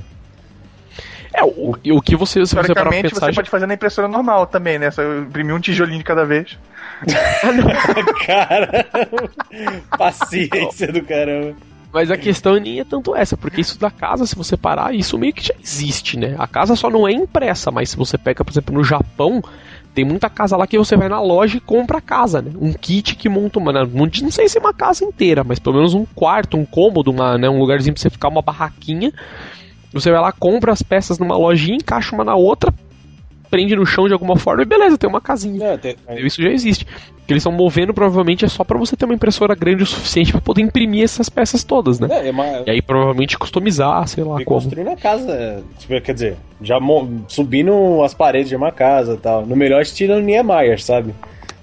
É, 1.32 1.44
o, 1.44 1.76
o 1.92 2.02
que 2.02 2.16
você, 2.16 2.44
se 2.44 2.54
você 2.54 2.74
parar 2.74 2.90
pensar... 2.90 3.26
você 3.26 3.32
pode 3.32 3.50
fazer 3.50 3.66
na 3.66 3.74
impressora 3.74 4.08
normal 4.08 4.46
também, 4.46 4.78
né? 4.78 4.90
Só 4.90 5.02
imprimir 5.18 5.54
um 5.54 5.60
tijolinho 5.60 5.98
de 5.98 6.04
cada 6.04 6.24
vez. 6.24 6.58
Cara, 8.26 8.86
paciência 9.96 10.88
do 10.88 11.02
caramba. 11.02 11.69
Mas 11.92 12.10
a 12.10 12.16
questão 12.16 12.54
nem 12.54 12.78
é 12.78 12.84
tanto 12.84 13.16
essa, 13.16 13.36
porque 13.36 13.60
isso 13.60 13.78
da 13.78 13.90
casa, 13.90 14.24
se 14.24 14.36
você 14.36 14.56
parar, 14.56 14.94
isso 14.94 15.18
meio 15.18 15.32
que 15.32 15.46
já 15.46 15.54
existe, 15.60 16.16
né? 16.16 16.36
A 16.38 16.46
casa 16.46 16.76
só 16.76 16.88
não 16.88 17.06
é 17.06 17.12
impressa, 17.12 17.70
mas 17.70 17.90
se 17.90 17.96
você 17.96 18.16
pega, 18.16 18.44
por 18.44 18.52
exemplo, 18.52 18.74
no 18.74 18.84
Japão, 18.84 19.42
tem 19.92 20.04
muita 20.04 20.30
casa 20.30 20.56
lá 20.56 20.68
que 20.68 20.78
você 20.78 20.96
vai 20.96 21.08
na 21.08 21.20
loja 21.20 21.56
e 21.56 21.60
compra 21.60 21.98
a 21.98 22.00
casa, 22.00 22.40
né? 22.40 22.52
Um 22.60 22.72
kit 22.72 23.16
que 23.16 23.28
monta 23.28 23.58
uma. 23.58 23.72
Não, 23.72 24.08
sei 24.30 24.48
se 24.48 24.58
é 24.58 24.60
uma 24.60 24.72
casa 24.72 25.04
inteira, 25.04 25.42
mas 25.42 25.58
pelo 25.58 25.76
menos 25.76 25.92
um 25.92 26.04
quarto, 26.04 26.56
um 26.56 26.64
cômodo, 26.64 27.10
uma, 27.10 27.36
né, 27.36 27.50
um 27.50 27.58
lugarzinho 27.58 27.92
pra 27.92 28.00
você 28.00 28.10
ficar, 28.10 28.28
uma 28.28 28.42
barraquinha. 28.42 29.12
Você 29.92 30.12
vai 30.12 30.20
lá, 30.20 30.30
compra 30.30 30.72
as 30.72 30.82
peças 30.82 31.18
numa 31.18 31.36
lojinha, 31.36 31.76
encaixa 31.76 32.14
uma 32.14 32.22
na 32.22 32.36
outra, 32.36 32.72
prende 33.50 33.74
no 33.74 33.84
chão 33.84 34.06
de 34.06 34.12
alguma 34.12 34.36
forma 34.36 34.62
e 34.62 34.64
beleza, 34.64 34.96
tem 34.96 35.10
uma 35.10 35.20
casinha. 35.20 35.64
É, 35.64 35.76
tem... 35.76 35.96
Isso 36.24 36.40
já 36.40 36.50
existe. 36.50 36.84
O 36.84 37.26
que 37.26 37.32
eles 37.32 37.42
estão 37.42 37.52
movendo 37.52 37.92
provavelmente 37.92 38.44
é 38.44 38.48
só 38.48 38.62
para 38.62 38.78
você 38.78 38.96
ter 38.96 39.04
uma 39.04 39.14
impressora 39.14 39.54
grande 39.54 39.82
o 39.82 39.86
suficiente 39.86 40.32
para 40.32 40.40
poder 40.40 40.62
imprimir 40.62 41.04
essas 41.04 41.28
peças 41.28 41.64
todas, 41.64 41.98
né? 41.98 42.08
É, 42.10 42.28
é 42.28 42.30
uma... 42.30 42.62
E 42.66 42.70
aí 42.70 42.82
provavelmente 42.82 43.36
customizar, 43.36 44.06
sei 44.08 44.24
lá 44.24 44.40
e 44.40 44.44
como. 44.44 44.60
construir 44.60 44.84
na 44.84 44.96
casa, 44.96 45.62
tipo, 45.78 46.00
quer 46.00 46.14
dizer, 46.14 46.36
já 46.62 46.78
subindo 47.28 48.02
as 48.02 48.14
paredes 48.14 48.48
de 48.48 48.56
uma 48.56 48.70
casa 48.72 49.16
tal. 49.16 49.44
No 49.44 49.56
melhor 49.56 49.82
estilo 49.82 50.20
Niemeyer, 50.20 50.80
sabe? 50.80 51.14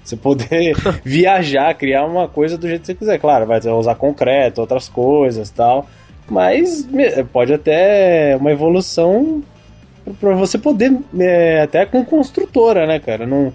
Você 0.04 0.16
poder 0.16 0.74
viajar, 1.04 1.74
criar 1.74 2.04
uma 2.04 2.28
coisa 2.28 2.56
do 2.56 2.66
jeito 2.66 2.80
que 2.80 2.86
você 2.86 2.94
quiser. 2.94 3.18
Claro, 3.18 3.46
vai 3.46 3.60
usar 3.68 3.94
concreto, 3.94 4.60
outras 4.60 4.88
coisas 4.88 5.50
tal. 5.50 5.86
Mas 6.30 6.86
pode 7.32 7.52
até 7.52 8.36
uma 8.38 8.50
evolução 8.50 9.42
para 10.14 10.34
você 10.34 10.58
poder, 10.58 10.96
é, 11.18 11.62
até 11.62 11.86
com 11.86 12.04
construtora, 12.04 12.86
né, 12.86 12.98
cara? 12.98 13.26
Não, 13.26 13.52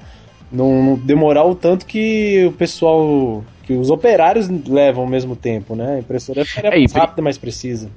não 0.51 0.95
demorar 0.95 1.45
o 1.45 1.55
tanto 1.55 1.85
que 1.85 2.45
o 2.45 2.51
pessoal, 2.51 3.43
que 3.63 3.73
os 3.73 3.89
operários 3.89 4.47
levam 4.67 5.03
ao 5.03 5.09
mesmo 5.09 5.35
tempo, 5.35 5.75
né? 5.75 5.95
A 5.95 5.99
impressora 5.99 6.43
é, 6.55 6.79
mais 6.79 6.91
rápida, 6.91 7.21
mais 7.21 7.37
precisa. 7.37 7.89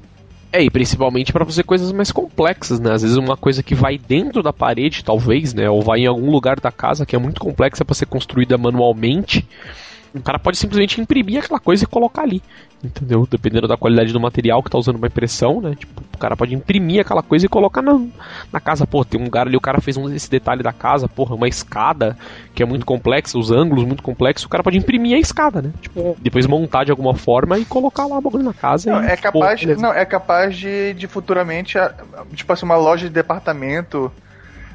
É, 0.52 0.62
e 0.62 0.70
principalmente 0.70 1.32
para 1.32 1.44
fazer 1.44 1.64
coisas 1.64 1.92
mais 1.92 2.10
complexas, 2.10 2.80
né? 2.80 2.92
Às 2.92 3.02
vezes 3.02 3.16
uma 3.16 3.36
coisa 3.36 3.62
que 3.62 3.74
vai 3.74 3.98
dentro 3.98 4.42
da 4.42 4.52
parede, 4.52 5.04
talvez, 5.04 5.52
né? 5.52 5.68
Ou 5.68 5.82
vai 5.82 6.00
em 6.00 6.06
algum 6.06 6.30
lugar 6.30 6.58
da 6.60 6.72
casa 6.72 7.04
que 7.04 7.14
é 7.14 7.18
muito 7.18 7.40
complexa 7.40 7.84
para 7.84 7.94
ser 7.94 8.06
construída 8.06 8.56
manualmente 8.56 9.44
o 10.18 10.22
cara 10.22 10.38
pode 10.38 10.56
simplesmente 10.56 11.00
imprimir 11.00 11.38
aquela 11.38 11.60
coisa 11.60 11.84
e 11.84 11.86
colocar 11.86 12.22
ali. 12.22 12.42
Entendeu? 12.82 13.26
Dependendo 13.30 13.68
da 13.68 13.76
qualidade 13.76 14.12
do 14.12 14.20
material 14.20 14.62
que 14.62 14.70
tá 14.70 14.78
usando 14.78 14.96
uma 14.96 15.06
impressão, 15.06 15.60
né? 15.60 15.74
Tipo, 15.74 16.02
o 16.16 16.18
cara 16.18 16.36
pode 16.36 16.54
imprimir 16.54 17.00
aquela 17.00 17.22
coisa 17.22 17.46
e 17.46 17.48
colocar 17.48 17.82
na, 17.82 18.00
na 18.52 18.60
casa. 18.60 18.86
Pô, 18.86 19.04
tem 19.04 19.20
um 19.20 19.24
lugar 19.24 19.46
ali, 19.46 19.56
o 19.56 19.60
cara 19.60 19.80
fez 19.80 19.96
um, 19.96 20.12
esse 20.12 20.30
detalhe 20.30 20.62
da 20.62 20.72
casa, 20.72 21.08
porra, 21.08 21.34
uma 21.34 21.46
escada 21.46 22.16
que 22.54 22.62
é 22.62 22.66
muito 22.66 22.84
complexa, 22.84 23.38
os 23.38 23.50
ângulos 23.50 23.84
muito 23.84 24.02
complexos, 24.02 24.46
o 24.46 24.48
cara 24.48 24.62
pode 24.62 24.78
imprimir 24.78 25.16
a 25.16 25.20
escada, 25.20 25.62
né? 25.62 25.72
Tipo, 25.80 26.16
depois 26.20 26.46
montar 26.46 26.84
de 26.84 26.90
alguma 26.90 27.14
forma 27.14 27.58
e 27.58 27.64
colocar 27.64 28.06
lá 28.06 28.18
o 28.18 28.20
bagulho 28.20 28.44
na 28.44 28.54
casa. 28.54 28.90
Não, 28.90 29.02
e, 29.02 29.06
é 29.06 29.16
capaz, 29.16 29.64
pô, 29.64 29.80
não, 29.80 29.92
é 29.92 30.04
capaz 30.04 30.56
de, 30.56 30.94
de 30.94 31.06
futuramente, 31.06 31.78
tipo 32.34 32.52
assim, 32.52 32.64
uma 32.64 32.76
loja 32.76 33.06
de 33.06 33.12
departamento 33.12 34.10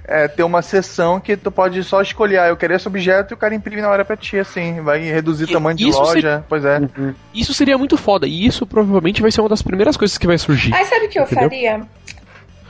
é, 0.06 0.28
ter 0.28 0.44
uma 0.44 0.62
seção 0.62 1.20
que 1.20 1.38
tu 1.38 1.52
pode 1.52 1.84
só 1.84 2.02
escolher, 2.02 2.40
ah, 2.40 2.48
eu 2.48 2.58
quero 2.58 2.74
esse 2.74 2.88
objeto 2.88 3.34
e 3.34 3.36
o 3.36 3.38
cara 3.38 3.56
imprime 3.56 3.82
na 3.82 3.90
hora 3.90 4.04
pra 4.04 4.18
ti, 4.18 4.38
assim, 4.38 4.82
vai 4.82 5.00
reduzir 5.02 5.46
o 5.46 5.48
tamanho 5.48 5.78
de 5.78 5.86
loja, 5.86 6.12
seria... 6.12 6.46
pois 6.48 6.66
é. 6.66 6.80
Uhum. 6.80 7.14
Isso 7.34 7.54
seria 7.54 7.78
muito 7.78 7.98
foda, 7.98 8.28
e 8.28 8.46
isso 8.46 8.66
provavelmente 8.66 9.22
vai 9.22 9.32
ser 9.32 9.42
uma 9.42 9.50
das 9.50 9.62
primeiras 9.62 9.96
coisas 9.96 10.18
que 10.18 10.28
vai 10.28 10.38
surgir. 10.38 10.74
Ai, 10.74 10.86
sabe 10.86 11.06
o 11.06 11.10
que 11.10 11.20
eu 11.20 11.24
entendeu? 11.24 11.44
faria? 11.44 11.82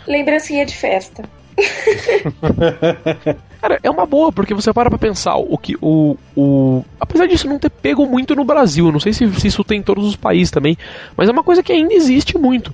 Lembrancinha 0.08 0.66
de 0.66 0.76
festa. 0.76 1.24
Cara, 3.62 3.80
é 3.84 3.90
uma 3.90 4.06
boa, 4.06 4.32
porque 4.32 4.54
você 4.54 4.74
para 4.74 4.90
pra 4.90 4.98
pensar 4.98 5.36
o 5.36 5.58
que 5.58 5.76
o, 5.82 6.18
o. 6.36 6.84
Apesar 7.00 7.28
disso 7.28 7.48
não 7.48 7.60
ter 7.60 7.70
pego 7.70 8.06
muito 8.08 8.36
no 8.36 8.44
Brasil, 8.44 8.92
não 8.92 9.00
sei 9.00 9.14
se, 9.14 9.32
se 9.40 9.48
isso 9.48 9.64
tem 9.64 9.80
em 9.80 9.84
todos 9.84 10.06
os 10.06 10.16
países 10.16 10.50
também, 10.50 10.76
mas 11.16 11.30
é 11.30 11.32
uma 11.32 11.44
coisa 11.44 11.62
que 11.62 11.72
ainda 11.72 11.94
existe 11.94 12.38
muito. 12.38 12.74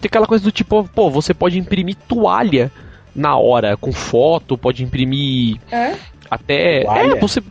Tem 0.00 0.08
aquela 0.08 0.26
coisa 0.26 0.44
do 0.44 0.52
tipo, 0.52 0.84
pô, 0.94 1.08
você 1.08 1.32
pode 1.32 1.58
imprimir 1.58 1.96
toalha 2.06 2.70
na 3.16 3.36
hora 3.36 3.76
com 3.76 3.90
foto, 3.92 4.58
pode 4.58 4.84
imprimir 4.84 5.58
é? 5.72 5.94
até. 6.30 6.82
Toalha? 6.82 7.12
É, 7.12 7.20
você. 7.20 7.42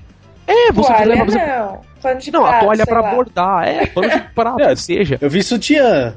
É, 0.48 0.72
você 0.72 0.94
toalha 0.94 1.06
leva, 1.06 1.26
você... 1.26 1.46
não. 1.46 1.96
Pano 2.02 2.20
de 2.20 2.32
não, 2.32 2.44
prato, 2.44 2.56
a 2.56 2.60
toalha 2.60 2.82
é 2.84 2.86
pra 2.86 3.02
lá. 3.02 3.16
bordar, 3.16 3.68
é, 3.68 3.86
pano 3.88 4.10
de 4.10 4.20
prato, 4.36 4.62
é, 4.62 4.76
seja. 4.76 5.18
Eu 5.20 5.28
vi 5.28 5.42
sutiã, 5.42 6.14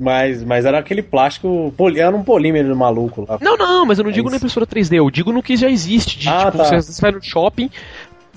mas, 0.00 0.42
mas 0.42 0.64
era 0.64 0.78
aquele 0.78 1.02
plástico, 1.02 1.74
era 1.94 2.16
um 2.16 2.22
polímero 2.22 2.74
maluco 2.74 3.26
lá. 3.28 3.36
Não, 3.42 3.54
não, 3.54 3.84
mas 3.84 3.98
eu 3.98 4.04
não 4.04 4.10
digo 4.10 4.30
na 4.30 4.36
impressora 4.36 4.66
3D, 4.66 4.96
eu 4.96 5.10
digo 5.10 5.32
no 5.32 5.42
que 5.42 5.54
já 5.54 5.68
existe, 5.68 6.18
de 6.18 6.28
ah, 6.30 6.46
tipo, 6.46 6.56
tá. 6.56 6.80
você 6.80 7.02
vai 7.02 7.12
no 7.12 7.22
shopping, 7.22 7.68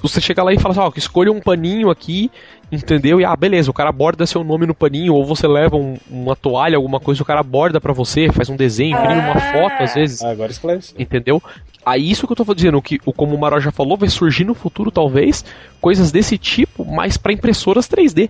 você 0.02 0.20
chega 0.20 0.44
lá 0.44 0.54
e 0.54 0.60
fala 0.60 0.74
assim, 0.74 0.82
ó, 0.82 0.92
escolha 0.98 1.32
um 1.32 1.40
paninho 1.40 1.90
aqui 1.90 2.30
entendeu? 2.72 3.20
E 3.20 3.26
ah, 3.26 3.36
beleza, 3.36 3.70
o 3.70 3.74
cara 3.74 3.92
borda 3.92 4.26
seu 4.26 4.44
nome 4.44 4.66
no 4.66 4.74
paninho, 4.74 5.14
ou 5.14 5.26
você 5.26 5.48
leva 5.48 5.76
um, 5.76 5.98
uma 6.10 6.36
toalha, 6.36 6.76
alguma 6.76 7.00
coisa, 7.00 7.22
o 7.22 7.26
cara 7.26 7.44
borda 7.44 7.80
para 7.80 7.94
você, 7.94 8.32
faz 8.32 8.50
um 8.50 8.56
desenho, 8.56 8.98
imprime 8.98 9.22
uma 9.22 9.34
ah. 9.34 9.52
foto 9.52 9.84
às 9.84 9.94
vezes. 9.94 10.22
Ah, 10.22 10.32
agora 10.32 10.52
esclarece. 10.52 10.94
Entendeu? 10.98 11.42
Aí 11.86 12.12
isso 12.12 12.28
que 12.28 12.34
eu 12.34 12.46
tô 12.46 12.54
dizendo, 12.54 12.82
que 12.82 13.00
o 13.06 13.14
como 13.14 13.36
o 13.36 13.40
Maró 13.40 13.60
já 13.60 13.72
falou, 13.72 13.98
vai 13.98 14.10
surgir 14.10 14.44
no 14.44 14.54
futuro 14.54 14.92
talvez 14.92 15.44
coisas 15.82 16.12
desse 16.12 16.38
tipo, 16.38 16.86
mas 16.86 17.18
para 17.18 17.34
impressoras 17.34 17.88
3D. 17.88 18.30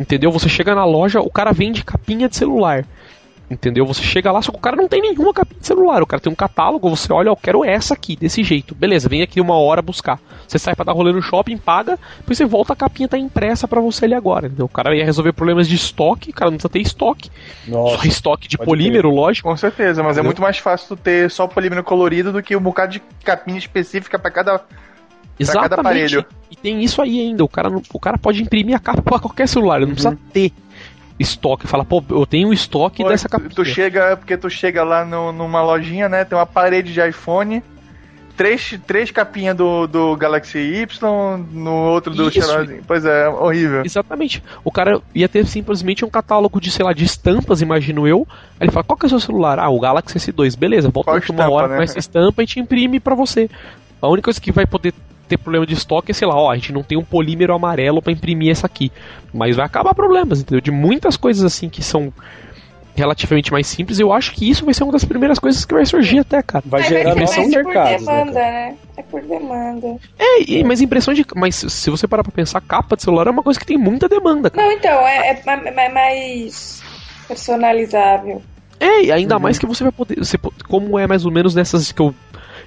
Entendeu? 0.00 0.30
Você 0.30 0.48
chega 0.48 0.74
na 0.74 0.84
loja, 0.84 1.20
o 1.20 1.30
cara 1.30 1.52
vende 1.52 1.84
capinha 1.84 2.28
de 2.28 2.36
celular. 2.36 2.86
Entendeu? 3.54 3.86
Você 3.86 4.02
chega 4.02 4.32
lá, 4.32 4.42
só 4.42 4.50
que 4.50 4.58
o 4.58 4.60
cara 4.60 4.76
não 4.76 4.88
tem 4.88 5.00
nenhuma 5.00 5.32
capinha 5.32 5.60
de 5.60 5.66
celular. 5.66 6.02
O 6.02 6.06
cara 6.06 6.20
tem 6.20 6.32
um 6.32 6.36
catálogo, 6.36 6.90
você 6.90 7.12
olha, 7.12 7.28
eu 7.28 7.36
quero 7.36 7.64
essa 7.64 7.94
aqui, 7.94 8.16
desse 8.16 8.42
jeito. 8.42 8.74
Beleza, 8.74 9.08
vem 9.08 9.22
aqui 9.22 9.40
uma 9.40 9.56
hora 9.56 9.80
buscar. 9.80 10.20
Você 10.46 10.58
sai 10.58 10.74
para 10.74 10.86
dar 10.86 10.92
rolê 10.92 11.12
no 11.12 11.22
shopping, 11.22 11.56
paga, 11.56 11.98
depois 12.18 12.36
você 12.36 12.44
volta, 12.44 12.72
a 12.72 12.76
capinha 12.76 13.08
tá 13.08 13.16
impressa 13.16 13.66
para 13.68 13.80
você 13.80 14.04
ali 14.04 14.14
agora. 14.14 14.46
Entendeu? 14.46 14.66
O 14.66 14.68
cara 14.68 14.94
ia 14.94 15.04
resolver 15.04 15.32
problemas 15.32 15.68
de 15.68 15.76
estoque, 15.76 16.30
o 16.30 16.34
cara 16.34 16.50
não 16.50 16.58
precisa 16.58 16.72
ter 16.72 16.80
estoque. 16.80 17.30
Nossa, 17.66 17.96
só 17.98 18.04
estoque 18.04 18.48
de 18.48 18.58
polímero, 18.58 19.08
ter. 19.08 19.14
lógico. 19.14 19.48
Com 19.48 19.56
certeza, 19.56 20.02
mas 20.02 20.10
é 20.16 20.20
entendeu? 20.20 20.22
é 20.22 20.26
muito 20.26 20.42
mais 20.42 20.58
fácil 20.58 20.88
tu 20.88 20.96
ter 20.96 21.30
só 21.30 21.46
polímero 21.46 21.84
colorido 21.84 22.32
do 22.32 22.42
que 22.42 22.56
um 22.56 22.60
bocado 22.60 22.92
de 22.92 23.02
capinha 23.24 23.58
específica 23.58 24.18
para 24.18 24.30
cada 24.30 24.60
Exatamente. 25.38 25.70
cada 25.70 25.80
aparelho. 25.80 26.24
E 26.50 26.56
tem 26.56 26.82
isso 26.82 27.02
aí 27.02 27.20
ainda. 27.20 27.44
O 27.44 27.48
cara, 27.48 27.68
o 27.92 28.00
cara 28.00 28.18
pode 28.18 28.42
imprimir 28.42 28.76
a 28.76 28.78
capa 28.78 29.02
para 29.02 29.18
qualquer 29.18 29.48
celular, 29.48 29.76
ele 29.76 29.86
não 29.86 29.90
uhum. 29.90 29.94
precisa 29.94 30.18
ter 30.32 30.52
estoque, 31.18 31.66
fala, 31.66 31.84
pô, 31.84 32.02
eu 32.10 32.26
tenho 32.26 32.48
um 32.48 32.52
estoque 32.52 33.02
pô, 33.02 33.08
dessa 33.08 33.28
capinha. 33.28 33.50
Tu 33.50 33.64
chega, 33.64 34.16
porque 34.16 34.36
tu 34.36 34.50
chega 34.50 34.82
lá 34.82 35.04
no, 35.04 35.32
numa 35.32 35.62
lojinha, 35.62 36.08
né, 36.08 36.24
tem 36.24 36.36
uma 36.36 36.46
parede 36.46 36.92
de 36.92 37.06
iPhone, 37.06 37.62
três, 38.36 38.78
três 38.86 39.10
capinhas 39.10 39.56
do, 39.56 39.86
do 39.86 40.16
Galaxy 40.16 40.58
Y, 40.58 41.46
no 41.52 41.72
outro 41.72 42.14
do 42.14 42.30
Xiaomi. 42.30 42.80
Pois 42.86 43.04
é, 43.04 43.28
horrível. 43.28 43.82
Exatamente. 43.84 44.42
O 44.64 44.70
cara 44.70 45.00
ia 45.14 45.28
ter 45.28 45.46
simplesmente 45.46 46.04
um 46.04 46.10
catálogo 46.10 46.60
de, 46.60 46.70
sei 46.70 46.84
lá, 46.84 46.92
de 46.92 47.04
estampas, 47.04 47.62
imagino 47.62 48.06
eu. 48.06 48.26
Aí 48.58 48.66
ele 48.66 48.72
fala, 48.72 48.84
qual 48.84 48.96
que 48.96 49.06
é 49.06 49.08
o 49.08 49.10
seu 49.10 49.20
celular? 49.20 49.58
Ah, 49.58 49.68
o 49.68 49.80
Galaxy 49.80 50.18
S2. 50.18 50.56
Beleza, 50.58 50.88
volta 50.90 51.12
uma 51.30 51.50
hora 51.50 51.68
né? 51.68 51.76
com 51.76 51.82
essa 51.82 51.98
estampa 51.98 52.42
e 52.42 52.46
te 52.46 52.60
imprime 52.60 52.98
para 52.98 53.14
você. 53.14 53.48
A 54.02 54.08
única 54.08 54.24
coisa 54.24 54.40
que 54.40 54.52
vai 54.52 54.66
poder 54.66 54.92
ter 55.28 55.38
problema 55.38 55.66
de 55.66 55.74
estoque 55.74 56.10
é, 56.10 56.14
sei 56.14 56.28
lá, 56.28 56.36
ó, 56.36 56.50
a 56.50 56.54
gente 56.54 56.72
não 56.72 56.82
tem 56.82 56.98
um 56.98 57.04
polímero 57.04 57.54
amarelo 57.54 58.02
para 58.02 58.12
imprimir 58.12 58.50
essa 58.50 58.66
aqui. 58.66 58.92
Mas 59.32 59.56
vai 59.56 59.66
acabar 59.66 59.94
problemas, 59.94 60.40
entendeu? 60.40 60.60
De 60.60 60.70
muitas 60.70 61.16
coisas 61.16 61.44
assim 61.44 61.68
que 61.68 61.82
são 61.82 62.12
relativamente 62.94 63.50
mais 63.50 63.66
simples, 63.66 63.98
eu 63.98 64.12
acho 64.12 64.32
que 64.32 64.48
isso 64.48 64.64
vai 64.64 64.72
ser 64.72 64.84
uma 64.84 64.92
das 64.92 65.04
primeiras 65.04 65.38
coisas 65.38 65.64
que 65.64 65.74
vai 65.74 65.84
surgir 65.84 66.20
até, 66.20 66.40
cara. 66.42 66.62
Vai 66.64 66.82
é, 66.82 66.84
gerar 66.84 67.14
novos 67.16 67.48
mercados. 67.48 68.04
Demanda, 68.04 68.32
né, 68.32 68.50
né? 68.50 68.76
É 68.96 69.02
por 69.02 69.20
demanda. 69.22 69.96
É, 70.18 70.62
mas 70.62 70.80
impressão 70.80 71.12
de. 71.12 71.26
Mas 71.34 71.56
se 71.56 71.90
você 71.90 72.06
parar 72.06 72.22
pra 72.22 72.32
pensar, 72.32 72.60
capa 72.60 72.96
de 72.96 73.02
celular 73.02 73.26
é 73.26 73.30
uma 73.30 73.42
coisa 73.42 73.58
que 73.58 73.66
tem 73.66 73.76
muita 73.76 74.08
demanda, 74.08 74.48
cara. 74.48 74.68
Não, 74.68 74.72
então, 74.72 75.06
é, 75.06 75.30
é, 75.30 75.42
é 75.44 75.88
mais 75.88 76.82
personalizável. 77.26 78.40
É, 78.78 79.04
e 79.04 79.12
ainda 79.12 79.36
uhum. 79.36 79.42
mais 79.42 79.58
que 79.58 79.66
você 79.66 79.82
vai 79.82 79.92
poder. 79.92 80.18
Você, 80.18 80.38
como 80.68 80.98
é 80.98 81.06
mais 81.06 81.24
ou 81.24 81.32
menos 81.32 81.54
nessas 81.54 81.90
que 81.90 82.00
eu 82.00 82.14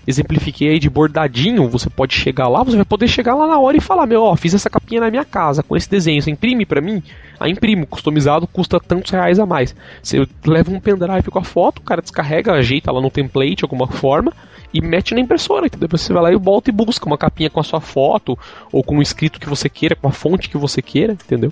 exemplifiquei 0.08 0.70
aí 0.70 0.80
de 0.80 0.89
bordadinho, 0.89 1.68
você 1.68 1.89
pode 1.89 2.16
chegar 2.16 2.47
lá, 2.47 2.64
você 2.64 2.78
vai 2.78 2.86
poder 2.86 3.08
chegar 3.10 3.36
lá 3.36 3.45
na 3.45 3.60
hora 3.60 3.76
e 3.76 3.82
falar, 3.82 4.05
meu, 4.05 4.24
ó, 4.24 4.36
fiz 4.38 4.53
essa 4.53 4.70
capinha 4.70 5.01
na 5.01 5.12
minha 5.12 5.26
casa 5.26 5.62
com 5.62 5.76
esse 5.76 5.89
desenho, 5.89 6.22
você 6.22 6.32
imprime 6.32 6.66
para 6.66 6.80
mim? 6.80 7.03
Aí 7.39 7.51
imprimo, 7.51 7.86
customizado, 7.86 8.47
custa 8.47 8.80
tantos 8.80 9.12
reais 9.12 9.38
a 9.38 9.45
mais. 9.45 9.76
Você 10.01 10.26
leva 10.45 10.72
um 10.72 10.80
pendrive 10.80 11.30
com 11.30 11.39
a 11.39 11.43
foto, 11.43 11.80
o 11.80 11.84
cara 11.84 12.01
descarrega, 12.01 12.53
ajeita 12.53 12.91
lá 12.91 13.01
no 13.01 13.12
template, 13.12 13.64
alguma 13.64 13.88
forma, 13.88 14.32
e 14.74 14.82
mete 14.82 15.13
na 15.13 15.22
impressora, 15.22 15.65
entendeu? 15.65 15.88
Depois 15.88 16.01
você 16.01 16.13
vai 16.13 16.24
lá 16.24 16.32
e 16.32 16.36
volta 16.36 16.70
e 16.70 16.74
busca 16.74 17.05
uma 17.05 17.18
capinha 17.18 17.49
com 17.49 17.59
a 17.59 17.63
sua 17.63 17.80
foto, 17.80 18.38
ou 18.72 18.84
com 18.84 18.97
o 18.97 19.01
escrito 19.01 19.39
que 19.39 19.49
você 19.49 19.70
queira, 19.70 19.95
com 19.95 20.07
a 20.07 20.11
fonte 20.11 20.49
que 20.49 20.57
você 20.57 20.82
queira, 20.82 21.13
entendeu? 21.13 21.51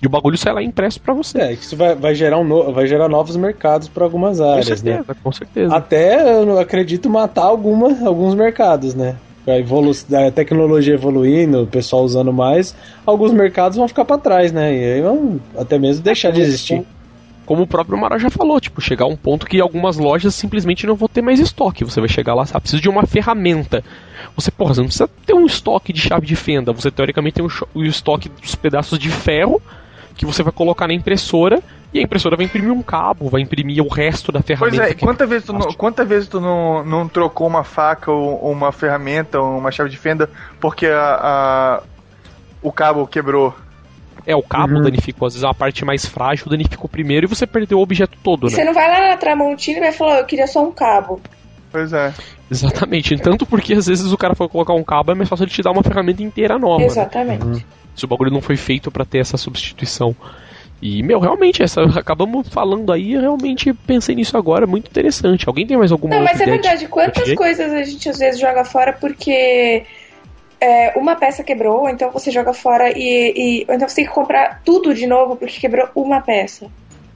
E 0.00 0.06
o 0.06 0.10
bagulho 0.10 0.38
sai 0.38 0.52
lá 0.52 0.62
impresso 0.62 1.00
para 1.00 1.12
você. 1.12 1.38
É, 1.38 1.52
isso 1.52 1.76
vai, 1.76 1.94
vai, 1.94 2.14
gerar 2.14 2.38
um 2.38 2.44
no, 2.44 2.72
vai 2.72 2.86
gerar 2.86 3.08
novos 3.08 3.36
mercados 3.36 3.88
para 3.88 4.04
algumas 4.04 4.40
áreas, 4.40 4.68
com 4.68 4.76
certeza, 4.76 5.04
né? 5.08 5.16
Com 5.22 5.32
certeza. 5.32 5.74
Até, 5.74 6.42
eu 6.42 6.58
acredito, 6.58 7.10
matar 7.10 7.44
alguma, 7.44 7.88
alguns 8.06 8.34
mercados, 8.34 8.94
né? 8.94 9.16
A, 9.46 9.58
evolu 9.58 9.90
a 9.90 10.30
tecnologia 10.30 10.94
evoluindo, 10.94 11.62
o 11.62 11.66
pessoal 11.66 12.04
usando 12.04 12.32
mais, 12.32 12.76
alguns 13.04 13.32
mercados 13.32 13.76
vão 13.76 13.88
ficar 13.88 14.04
para 14.04 14.18
trás, 14.18 14.52
né? 14.52 14.72
E 14.72 14.92
aí 14.92 15.02
vão 15.02 15.40
até 15.56 15.78
mesmo 15.78 16.02
deixar 16.02 16.30
de 16.30 16.42
existir. 16.42 16.84
Como 17.48 17.62
o 17.62 17.66
próprio 17.66 17.96
Mara 17.96 18.18
já 18.18 18.28
falou, 18.28 18.60
tipo, 18.60 18.78
chegar 18.78 19.06
a 19.06 19.08
um 19.08 19.16
ponto 19.16 19.46
que 19.46 19.58
algumas 19.58 19.96
lojas 19.96 20.34
simplesmente 20.34 20.86
não 20.86 20.94
vão 20.94 21.08
ter 21.08 21.22
mais 21.22 21.40
estoque. 21.40 21.82
Você 21.82 21.98
vai 21.98 22.06
chegar 22.06 22.34
lá, 22.34 22.44
sabe, 22.44 22.60
precisa 22.60 22.82
de 22.82 22.90
uma 22.90 23.06
ferramenta. 23.06 23.82
Você, 24.36 24.50
porra, 24.50 24.74
você 24.74 24.80
não 24.80 24.86
precisa 24.88 25.08
ter 25.24 25.32
um 25.32 25.46
estoque 25.46 25.90
de 25.90 25.98
chave 25.98 26.26
de 26.26 26.36
fenda. 26.36 26.74
Você 26.74 26.90
teoricamente 26.90 27.36
tem 27.36 27.44
um, 27.46 27.48
um 27.74 27.84
estoque 27.84 28.28
dos 28.28 28.54
pedaços 28.54 28.98
de 28.98 29.08
ferro 29.08 29.62
que 30.14 30.26
você 30.26 30.42
vai 30.42 30.52
colocar 30.52 30.86
na 30.86 30.92
impressora 30.92 31.62
e 31.90 31.98
a 31.98 32.02
impressora 32.02 32.36
vai 32.36 32.44
imprimir 32.44 32.70
um 32.70 32.82
cabo, 32.82 33.30
vai 33.30 33.40
imprimir 33.40 33.82
o 33.82 33.88
resto 33.88 34.30
da 34.30 34.42
ferramenta. 34.42 34.76
Pois 34.76 34.90
é, 34.90 34.94
quantas 34.94 35.26
vezes 35.30 35.46
tu, 35.46 35.54
não, 35.54 35.72
quantas 35.72 36.06
vezes 36.06 36.28
tu 36.28 36.40
não, 36.42 36.84
não 36.84 37.08
trocou 37.08 37.46
uma 37.46 37.64
faca 37.64 38.12
ou, 38.12 38.44
ou 38.44 38.52
uma 38.52 38.72
ferramenta 38.72 39.40
ou 39.40 39.56
uma 39.56 39.70
chave 39.70 39.88
de 39.88 39.96
fenda 39.96 40.28
porque 40.60 40.84
a, 40.84 41.14
a- 41.22 41.82
o 42.60 42.70
cabo 42.70 43.06
quebrou? 43.06 43.54
É, 44.30 44.36
o 44.36 44.42
cabo 44.42 44.74
Uhum. 44.76 44.82
danificou, 44.82 45.26
às 45.26 45.32
vezes 45.32 45.44
a 45.44 45.54
parte 45.54 45.84
mais 45.86 46.04
frágil 46.04 46.48
danificou 46.50 46.86
primeiro 46.88 47.24
e 47.24 47.28
você 47.28 47.46
perdeu 47.46 47.78
o 47.78 47.82
objeto 47.82 48.18
todo, 48.22 48.50
Você 48.50 48.58
né? 48.58 48.64
não 48.66 48.74
vai 48.74 48.86
lá 48.86 49.08
na 49.08 49.16
Tramontina 49.16 49.78
e 49.78 49.80
vai 49.80 49.92
falar, 49.92 50.18
eu 50.18 50.26
queria 50.26 50.46
só 50.46 50.62
um 50.62 50.70
cabo. 50.70 51.18
Pois 51.72 51.92
é. 51.94 52.12
Exatamente. 52.50 53.16
Tanto 53.16 53.46
porque 53.46 53.72
às 53.72 53.86
vezes 53.86 54.12
o 54.12 54.16
cara 54.18 54.34
foi 54.34 54.48
colocar 54.48 54.74
um 54.74 54.84
cabo, 54.84 55.12
é 55.12 55.14
mais 55.14 55.28
fácil 55.28 55.44
ele 55.44 55.50
te 55.50 55.62
dar 55.62 55.70
uma 55.70 55.82
ferramenta 55.82 56.22
inteira 56.22 56.58
nova. 56.58 56.80
né? 56.80 56.86
Exatamente. 56.86 57.64
Se 57.94 58.04
o 58.04 58.08
bagulho 58.08 58.30
não 58.30 58.40
foi 58.42 58.56
feito 58.56 58.90
pra 58.90 59.04
ter 59.04 59.18
essa 59.18 59.36
substituição. 59.36 60.14
E, 60.80 61.02
meu, 61.02 61.18
realmente, 61.18 61.60
essa, 61.62 61.82
acabamos 61.98 62.48
falando 62.48 62.92
aí, 62.92 63.14
eu 63.14 63.20
realmente 63.20 63.72
pensei 63.72 64.14
nisso 64.14 64.36
agora, 64.36 64.66
muito 64.66 64.88
interessante. 64.88 65.48
Alguém 65.48 65.66
tem 65.66 65.76
mais 65.76 65.90
alguma 65.90 66.14
Não, 66.14 66.22
mas 66.22 66.40
é 66.40 66.44
verdade, 66.44 66.86
quantas 66.86 67.32
coisas 67.34 67.72
a 67.72 67.82
gente 67.82 68.08
às 68.08 68.18
vezes 68.18 68.40
joga 68.40 68.64
fora 68.64 68.92
porque 68.92 69.84
é, 70.60 70.98
uma 70.98 71.16
peça 71.16 71.42
quebrou, 71.42 71.80
ou 71.82 71.88
então 71.88 72.10
você 72.10 72.30
joga 72.30 72.52
fora 72.52 72.90
e, 72.96 73.32
e- 73.36 73.62
então 73.68 73.88
você 73.88 73.96
tem 73.96 74.06
que 74.06 74.12
comprar 74.12 74.60
tudo 74.64 74.94
de 74.94 75.06
novo 75.06 75.36
porque 75.36 75.60
quebrou 75.60 75.88
uma 75.94 76.20
peça. 76.20 76.66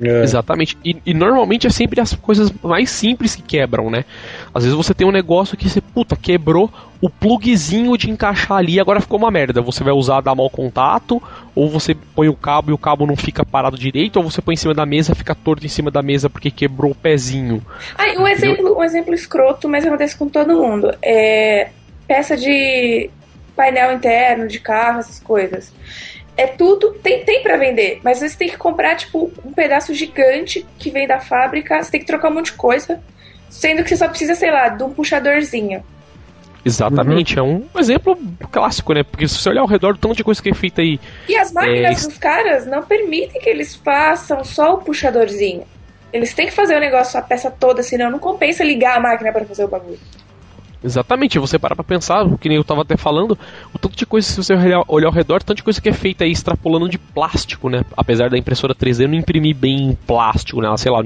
É. 0.01 0.23
Exatamente. 0.23 0.77
E, 0.85 0.97
e 1.07 1.15
normalmente 1.15 1.67
é 1.67 1.71
sempre 1.71 2.01
as 2.01 2.13
coisas 2.15 2.51
mais 2.63 2.91
simples 2.91 3.37
que 3.37 3.43
quebram, 3.43 3.89
né? 3.89 4.05
Às 4.53 4.65
vezes 4.65 4.77
você 4.77 4.93
tem 4.93 5.07
um 5.07 5.13
negócio 5.13 5.57
que 5.57 5.69
você, 5.69 5.81
puta, 5.81 6.17
quebrou 6.17 6.69
o 7.01 7.09
plugzinho 7.09 7.97
de 7.97 8.11
encaixar 8.11 8.59
ali, 8.59 8.81
agora 8.81 9.01
ficou 9.01 9.19
uma 9.19 9.31
merda. 9.31 9.61
Você 9.63 9.85
vai 9.85 9.93
usar, 9.93 10.21
dar 10.21 10.35
mau 10.35 10.51
contato, 10.51 11.23
ou 11.55 11.69
você 11.69 11.95
põe 11.95 12.29
o 12.29 12.35
cabo 12.35 12.71
e 12.71 12.75
o 12.75 12.79
cabo 12.79 13.07
não 13.07 13.17
fica 13.17 13.45
parado 13.45 13.79
direito, 13.79 14.17
ou 14.17 14.25
você 14.29 14.43
põe 14.43 14.55
em 14.55 14.57
cima 14.57 14.75
da 14.75 14.85
mesa, 14.85 15.15
fica 15.15 15.35
torto 15.37 15.65
em 15.65 15.69
cima 15.69 15.91
da 15.91 16.03
mesa 16.03 16.29
porque 16.29 16.51
quebrou 16.51 16.91
o 16.91 16.97
pezinho. 16.97 17.65
Ah, 17.97 18.09
e 18.09 18.19
um 18.19 18.27
exemplo, 18.27 18.77
um 18.77 18.83
exemplo 18.83 19.15
escroto, 19.15 19.69
mas 19.69 19.87
acontece 19.87 20.17
com 20.17 20.29
todo 20.29 20.57
mundo. 20.57 20.93
É 21.01 21.71
peça 22.09 22.37
de 22.37 23.09
painel 23.57 23.93
interno, 23.93 24.49
de 24.49 24.59
carro, 24.61 25.01
essas 25.01 25.21
coisas. 25.21 25.73
É 26.37 26.47
tudo, 26.47 26.93
tem, 26.95 27.25
tem 27.25 27.43
para 27.43 27.57
vender, 27.57 28.01
mas 28.03 28.21
você 28.21 28.37
tem 28.37 28.49
que 28.49 28.57
comprar, 28.57 28.97
tipo, 28.97 29.31
um 29.45 29.53
pedaço 29.53 29.93
gigante 29.95 30.67
que 30.79 30.91
vem 30.91 31.07
da 31.07 31.21
fábrica, 31.21 31.83
você 31.83 31.91
tem 31.91 32.01
que 32.01 32.07
trocar 32.07 32.31
um 32.31 32.35
monte 32.35 32.47
de 32.47 32.53
coisa, 32.53 33.03
sendo 33.51 33.83
que 33.83 33.91
você 33.91 33.97
só 33.97 34.09
precisa, 34.09 34.35
sei 34.35 34.51
lá, 34.51 34.69
de 34.69 34.83
um 34.83 34.91
puxadorzinho. 34.91 35.85
Exatamente, 36.65 37.39
é 37.39 37.43
um 37.43 37.67
exemplo 37.77 38.17
clássico, 38.51 38.95
né? 38.95 39.03
Porque 39.03 39.27
se 39.27 39.37
você 39.37 39.49
olhar 39.51 39.63
ao 39.63 39.67
redor, 39.67 39.95
o 39.95 39.99
tanto 39.99 40.15
de 40.15 40.25
coisa 40.25 40.41
que 40.41 40.49
é 40.49 40.55
feita 40.55 40.81
aí. 40.81 40.99
E 41.29 41.37
as 41.37 41.53
máquinas 41.53 42.05
É, 42.05 42.09
dos 42.09 42.19
caras 42.19 42.67
não 42.67 42.83
permitem 42.83 43.41
que 43.41 43.51
eles 43.51 43.75
façam 43.75 44.45
só 44.45 44.75
o 44.75 44.79
puxadorzinho. 44.79 45.65
Eles 46.13 46.33
têm 46.35 46.47
que 46.47 46.53
fazer 46.53 46.77
o 46.77 46.81
negócio, 46.81 47.19
a 47.19 47.23
peça 47.23 47.51
toda, 47.51 47.83
senão 47.83 48.11
não 48.11 48.19
compensa 48.19 48.63
ligar 48.63 48.97
a 48.97 49.01
máquina 49.01 49.33
para 49.33 49.45
fazer 49.45 49.65
o 49.65 49.69
bagulho. 49.69 49.99
Exatamente, 50.85 51.39
você 51.39 51.59
parar 51.59 51.77
pra 51.77 51.85
pensar, 51.85 52.25
o 52.27 52.37
que 52.37 52.49
nem 52.49 52.57
eu 52.57 52.65
tava 52.65 52.83
até 52.83 52.97
falando, 52.97 53.39
o 53.73 53.79
tanto 53.79 53.97
de 53.97 54.05
coisa, 54.05 54.27
se 54.27 54.37
você 54.37 54.53
olhar, 54.55 55.07
ao 55.07 55.13
redor, 55.13 55.43
tanto 55.43 55.59
de 55.59 55.63
coisa 55.63 55.81
que 55.81 55.89
é 55.89 55.93
feita 55.93 56.25
aí 56.25 56.33
extrapolando 56.33 56.89
de 56.89 56.99
plástico, 56.99 57.69
né? 57.69 57.85
Apesar 57.97 58.29
da 58.29 58.37
impressora 58.37 58.75
3D 58.75 59.07
não 59.07 59.15
imprimir 59.15 59.55
bem 59.55 59.91
em 59.91 59.95
plástico, 59.95 60.61
né? 60.61 60.67
Ela, 60.67 60.77
sei 60.77 60.91
lá, 60.91 60.99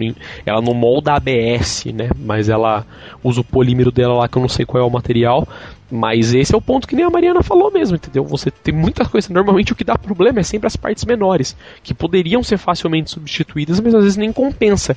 ela 0.46 0.62
não 0.62 0.72
molda 0.72 1.12
ABS, 1.12 1.86
né? 1.94 2.08
Mas 2.18 2.48
ela 2.48 2.86
usa 3.22 3.42
o 3.42 3.44
polímero 3.44 3.92
dela 3.92 4.14
lá, 4.14 4.28
que 4.28 4.38
eu 4.38 4.42
não 4.42 4.48
sei 4.48 4.64
qual 4.64 4.82
é 4.82 4.86
o 4.86 4.90
material. 4.90 5.46
Mas 5.90 6.34
esse 6.34 6.54
é 6.54 6.58
o 6.58 6.60
ponto 6.60 6.88
que 6.88 6.96
nem 6.96 7.04
a 7.04 7.10
Mariana 7.10 7.42
falou 7.42 7.70
mesmo, 7.70 7.96
entendeu? 7.96 8.24
Você 8.24 8.50
tem 8.50 8.74
muita 8.74 9.04
coisa. 9.04 9.32
Normalmente 9.32 9.72
o 9.72 9.76
que 9.76 9.84
dá 9.84 9.96
problema 9.96 10.40
é 10.40 10.42
sempre 10.42 10.66
as 10.66 10.74
partes 10.74 11.04
menores, 11.04 11.56
que 11.82 11.94
poderiam 11.94 12.42
ser 12.42 12.56
facilmente 12.56 13.10
substituídas, 13.10 13.78
mas 13.78 13.94
às 13.94 14.02
vezes 14.02 14.16
nem 14.16 14.32
compensa 14.32 14.96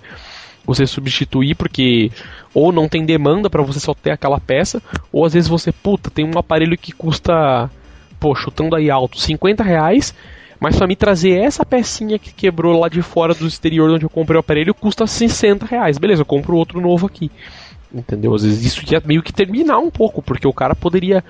você 0.65 0.85
substituir 0.85 1.55
porque 1.55 2.11
ou 2.53 2.71
não 2.71 2.87
tem 2.87 3.05
demanda 3.05 3.49
pra 3.49 3.61
você 3.61 3.79
só 3.79 3.93
ter 3.93 4.11
aquela 4.11 4.39
peça, 4.39 4.81
ou 5.11 5.25
às 5.25 5.33
vezes 5.33 5.49
você, 5.49 5.71
puta, 5.71 6.09
tem 6.09 6.25
um 6.25 6.37
aparelho 6.37 6.77
que 6.77 6.91
custa, 6.91 7.69
pô, 8.19 8.33
chutando 8.35 8.75
aí 8.75 8.89
alto, 8.89 9.19
50 9.19 9.63
reais, 9.63 10.13
mas 10.59 10.75
pra 10.75 10.87
me 10.87 10.95
trazer 10.95 11.39
essa 11.39 11.65
pecinha 11.65 12.19
que 12.19 12.33
quebrou 12.33 12.77
lá 12.77 12.89
de 12.89 13.01
fora 13.01 13.33
do 13.33 13.47
exterior 13.47 13.89
onde 13.89 14.05
eu 14.05 14.09
comprei 14.09 14.35
o 14.35 14.41
aparelho 14.41 14.73
custa 14.73 15.07
60 15.07 15.65
reais. 15.65 15.97
Beleza, 15.97 16.21
eu 16.21 16.25
compro 16.25 16.57
outro 16.57 16.81
novo 16.81 17.07
aqui. 17.07 17.31
Entendeu? 17.93 18.35
Às 18.35 18.43
vezes 18.43 18.65
isso 18.65 18.83
ia 18.91 19.01
meio 19.05 19.23
que 19.23 19.31
terminar 19.31 19.79
um 19.79 19.89
pouco, 19.89 20.21
porque 20.21 20.47
o 20.47 20.53
cara 20.53 20.75
poderia 20.75 21.23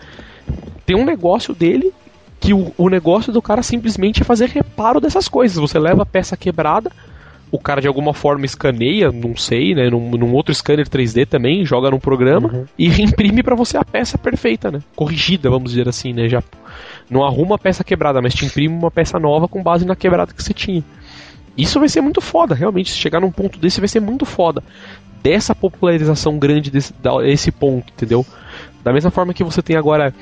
ter 0.86 0.96
um 0.96 1.06
negócio 1.06 1.54
dele 1.54 1.94
que 2.40 2.54
o, 2.54 2.74
o 2.78 2.90
negócio 2.90 3.32
do 3.32 3.42
cara 3.42 3.62
simplesmente 3.62 4.22
é 4.22 4.26
fazer 4.26 4.50
reparo 4.50 5.00
dessas 5.00 5.28
coisas. 5.28 5.58
Você 5.58 5.78
leva 5.78 6.04
a 6.04 6.06
peça 6.06 6.36
quebrada, 6.36 6.92
o 7.52 7.58
cara 7.60 7.82
de 7.82 7.88
alguma 7.88 8.14
forma 8.14 8.46
escaneia, 8.46 9.12
não 9.12 9.36
sei, 9.36 9.74
né, 9.74 9.90
num, 9.90 10.12
num 10.12 10.34
outro 10.34 10.54
scanner 10.54 10.88
3D 10.88 11.26
também, 11.28 11.66
joga 11.66 11.90
num 11.90 12.00
programa 12.00 12.68
e 12.78 12.88
reimprime 12.88 13.42
pra 13.42 13.56
você 13.56 13.78
a 13.78 13.84
peça 13.84 14.18
perfeita, 14.18 14.70
né? 14.72 14.82
Corrigida, 14.96 15.50
vamos 15.50 15.72
dizer 15.72 15.88
assim, 15.90 16.14
né? 16.14 16.30
Já 16.30 16.44
não 17.10 17.24
arruma 17.26 17.56
a 17.56 17.58
peça 17.58 17.84
quebrada, 17.84 18.22
mas 18.22 18.34
te 18.36 18.46
imprime 18.46 18.74
uma 18.76 18.92
peça 18.92 19.18
nova 19.20 19.48
com 19.48 19.64
base 19.64 19.86
na 19.86 19.96
quebrada 19.96 20.32
que 20.34 20.44
você 20.44 20.54
tinha. 20.54 20.84
Isso 21.58 21.80
vai 21.80 21.90
ser 21.90 22.02
muito 22.02 22.22
foda, 22.22 22.54
realmente. 22.54 22.92
Se 22.92 22.98
chegar 22.98 23.20
num 23.20 23.32
ponto 23.32 23.58
desse, 23.60 23.80
vai 23.82 23.88
ser 23.90 24.00
muito 24.00 24.26
foda. 24.26 24.64
Dessa 25.24 25.54
popularização 25.56 26.38
grande 26.38 26.70
desse 26.72 26.94
da- 27.02 27.28
esse 27.28 27.52
ponto, 27.52 27.92
entendeu? 27.92 28.26
Da 28.84 28.94
mesma 28.94 29.10
forma 29.12 29.34
que 29.34 29.44
você 29.44 29.62
tem 29.62 29.76
agora 29.76 30.14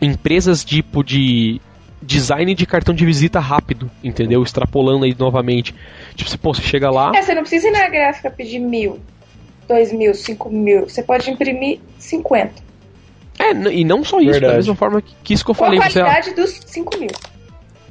empresas 0.00 0.64
tipo 0.64 1.04
de 1.04 1.60
design 2.02 2.54
de 2.54 2.66
cartão 2.66 2.94
de 2.94 3.04
visita 3.04 3.38
rápido, 3.40 3.90
entendeu? 4.02 4.42
Extrapolando 4.42 5.04
aí 5.04 5.14
novamente. 5.18 5.74
Tipo, 6.14 6.30
você, 6.30 6.38
pô, 6.38 6.54
você 6.54 6.62
chega 6.62 6.90
lá. 6.90 7.12
É, 7.14 7.22
você 7.22 7.34
não 7.34 7.42
precisa 7.42 7.68
ir 7.68 7.72
na 7.72 7.88
gráfica 7.88 8.30
pedir 8.30 8.58
mil, 8.58 8.98
dois 9.68 9.92
mil, 9.92 10.14
cinco 10.14 10.50
mil. 10.50 10.88
Você 10.88 11.02
pode 11.02 11.30
imprimir 11.30 11.80
50. 11.98 12.70
É, 13.38 13.52
e 13.72 13.84
não 13.84 14.04
só 14.04 14.18
isso, 14.18 14.26
da 14.26 14.32
Verdade. 14.32 14.56
mesma 14.56 14.74
forma 14.74 15.00
que, 15.00 15.14
que 15.24 15.32
isso 15.34 15.44
que 15.44 15.50
eu 15.50 15.54
Com 15.54 15.64
a 15.64 15.66
falei. 15.68 15.80
Você, 15.80 16.00
qualidade 16.00 16.34
dos 16.34 16.60
5 16.66 16.98
mil. 16.98 17.10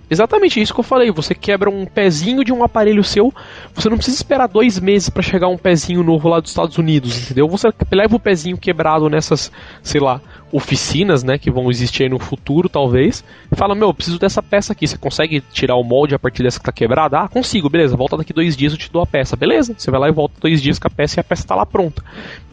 Exatamente 0.09 0.59
isso 0.59 0.73
que 0.73 0.79
eu 0.79 0.83
falei. 0.83 1.11
Você 1.11 1.35
quebra 1.35 1.69
um 1.69 1.85
pezinho 1.85 2.43
de 2.43 2.51
um 2.51 2.63
aparelho 2.63 3.03
seu, 3.03 3.33
você 3.73 3.89
não 3.89 3.97
precisa 3.97 4.17
esperar 4.17 4.47
dois 4.47 4.79
meses 4.79 5.09
pra 5.09 5.21
chegar 5.21 5.47
um 5.47 5.57
pezinho 5.57 6.03
novo 6.03 6.27
lá 6.27 6.39
dos 6.39 6.49
Estados 6.49 6.77
Unidos, 6.77 7.25
entendeu? 7.25 7.47
Você 7.47 7.67
leva 7.91 8.15
o 8.15 8.19
pezinho 8.19 8.57
quebrado 8.57 9.09
nessas, 9.09 9.51
sei 9.83 10.01
lá, 10.01 10.19
oficinas, 10.51 11.23
né, 11.23 11.37
que 11.37 11.51
vão 11.51 11.69
existir 11.69 12.03
aí 12.03 12.09
no 12.09 12.17
futuro, 12.17 12.67
talvez, 12.67 13.23
e 13.51 13.55
fala: 13.55 13.75
Meu, 13.75 13.89
eu 13.89 13.93
preciso 13.93 14.17
dessa 14.17 14.41
peça 14.41 14.73
aqui. 14.73 14.87
Você 14.87 14.97
consegue 14.97 15.41
tirar 15.41 15.75
o 15.75 15.83
molde 15.83 16.15
a 16.15 16.19
partir 16.19 16.43
dessa 16.43 16.59
que 16.59 16.65
tá 16.65 16.71
quebrada? 16.71 17.19
Ah, 17.19 17.27
consigo, 17.27 17.69
beleza. 17.69 17.95
Volta 17.95 18.17
daqui 18.17 18.33
dois 18.33 18.57
dias, 18.57 18.73
eu 18.73 18.79
te 18.79 18.91
dou 18.91 19.01
a 19.01 19.05
peça. 19.05 19.35
Beleza, 19.35 19.75
você 19.77 19.91
vai 19.91 19.99
lá 19.99 20.09
e 20.09 20.11
volta 20.11 20.35
dois 20.41 20.61
dias 20.61 20.79
com 20.79 20.87
a 20.87 20.91
peça 20.91 21.19
e 21.19 21.21
a 21.21 21.23
peça 21.23 21.47
tá 21.47 21.55
lá 21.55 21.65
pronta. 21.65 22.03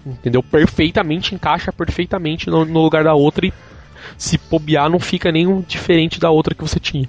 Entendeu? 0.04 0.42
Perfeitamente, 0.42 1.34
encaixa 1.34 1.72
perfeitamente 1.72 2.50
no, 2.50 2.64
no 2.64 2.82
lugar 2.82 3.04
da 3.04 3.14
outra 3.14 3.46
e. 3.46 3.52
Se 4.16 4.38
bobear, 4.38 4.88
não 4.88 5.00
fica 5.00 5.32
nenhum 5.32 5.62
diferente 5.66 6.20
da 6.20 6.30
outra 6.30 6.54
que 6.54 6.62
você 6.62 6.78
tinha. 6.78 7.08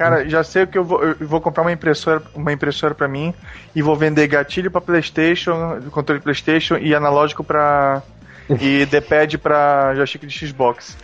Cara, 0.00 0.26
já 0.26 0.42
sei 0.42 0.62
o 0.62 0.66
que 0.66 0.78
eu 0.78 0.82
vou. 0.84 1.02
Eu 1.04 1.14
vou 1.28 1.42
comprar 1.42 1.62
uma 1.62 1.72
impressora, 1.72 2.22
uma 2.34 2.50
impressora 2.50 2.94
para 2.94 3.06
mim 3.06 3.34
e 3.76 3.82
vou 3.82 3.94
vender 3.94 4.26
gatilho 4.28 4.70
para 4.70 4.80
PlayStation, 4.80 5.78
controle 5.90 6.22
PlayStation 6.22 6.78
e 6.78 6.94
analógico 6.94 7.44
para 7.44 8.02
e 8.58 8.86
D-pad 8.90 9.36
para 9.36 9.94
joystick 9.94 10.24
de 10.26 10.46
Xbox. 10.48 10.96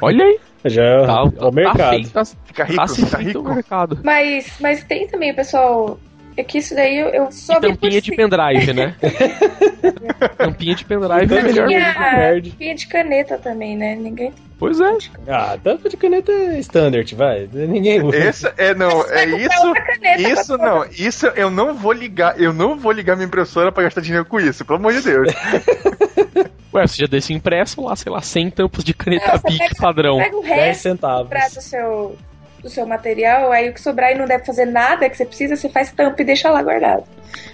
Olha 0.00 0.24
aí. 0.24 0.40
Já 0.64 0.82
é 0.82 1.06
Tá, 1.06 1.22
o 1.24 1.52
mercado. 1.52 1.90
feito, 1.90 2.10
tá, 2.12 2.22
Fica 2.46 2.64
rico, 2.64 2.86
tá 3.10 3.18
o 3.18 3.20
rico. 3.20 3.42
mercado. 3.42 3.98
Mas, 4.02 4.54
mas 4.58 4.82
tem 4.84 5.06
também, 5.06 5.34
pessoal. 5.34 6.00
É 6.36 6.42
que 6.42 6.58
isso 6.58 6.74
daí 6.74 6.98
eu, 6.98 7.08
eu 7.08 7.30
só 7.30 7.58
E 7.58 7.60
tampinha 7.60 8.00
de 8.02 8.10
pendrive, 8.14 8.72
né? 8.72 8.96
tampinha 10.36 10.74
de 10.74 10.84
pendrive 10.84 11.32
é 11.36 11.42
melhor. 11.42 11.68
Nerd. 11.68 12.50
tampinha 12.50 12.74
de 12.74 12.86
caneta 12.88 13.38
também, 13.38 13.76
né? 13.76 13.94
Ninguém 13.94 14.32
Pois 14.58 14.80
é. 14.80 14.96
Ah, 15.28 15.58
tampa 15.62 15.88
de 15.88 15.96
caneta 15.96 16.30
é 16.32 16.58
standard, 16.60 17.14
vai. 17.14 17.48
Ninguém 17.52 18.00
usa. 18.02 18.16
Esse 18.16 18.52
é 18.56 18.72
não, 18.74 18.88
é 19.02 19.26
comprar 19.26 19.26
isso. 19.40 19.66
outra 19.66 19.82
caneta 19.82 20.22
Isso 20.22 20.56
não, 20.58 20.84
isso 20.86 21.26
eu 21.26 21.50
não 21.50 21.74
vou 21.74 21.92
ligar, 21.92 22.40
eu 22.40 22.52
não 22.52 22.78
vou 22.78 22.92
ligar 22.92 23.16
minha 23.16 23.26
impressora 23.26 23.70
pra 23.72 23.82
gastar 23.82 24.00
dinheiro 24.00 24.24
com 24.24 24.40
isso, 24.40 24.64
pelo 24.64 24.78
amor 24.78 24.92
de 24.92 25.02
Deus. 25.02 25.28
Ué, 26.72 26.86
você 26.86 27.02
já 27.02 27.06
deixa 27.06 27.32
impresso 27.32 27.80
lá, 27.82 27.94
sei 27.94 28.10
lá, 28.10 28.20
100 28.20 28.50
tampos 28.50 28.82
de 28.82 28.94
caneta 28.94 29.32
Não, 29.32 29.38
você 29.38 29.48
Bic 29.48 29.58
pega- 29.58 29.74
padrão. 29.80 30.18
Pega 30.18 30.36
o 30.36 30.42
10 30.42 30.54
resto 30.56 30.82
centavos. 30.82 31.22
sobrar 31.24 31.50
do 31.50 31.60
seu, 31.60 32.16
do 32.64 32.70
seu 32.70 32.86
material, 32.86 33.52
aí 33.52 33.68
o 33.68 33.74
que 33.74 33.80
sobrar 33.80 34.10
e 34.10 34.14
não 34.18 34.26
deve 34.26 34.44
fazer 34.44 34.64
nada 34.64 35.08
que 35.08 35.16
você 35.16 35.24
precisa, 35.24 35.54
você 35.54 35.68
faz 35.68 35.92
tampa 35.92 36.22
e 36.22 36.24
deixa 36.24 36.50
lá 36.50 36.62
guardado. 36.62 37.04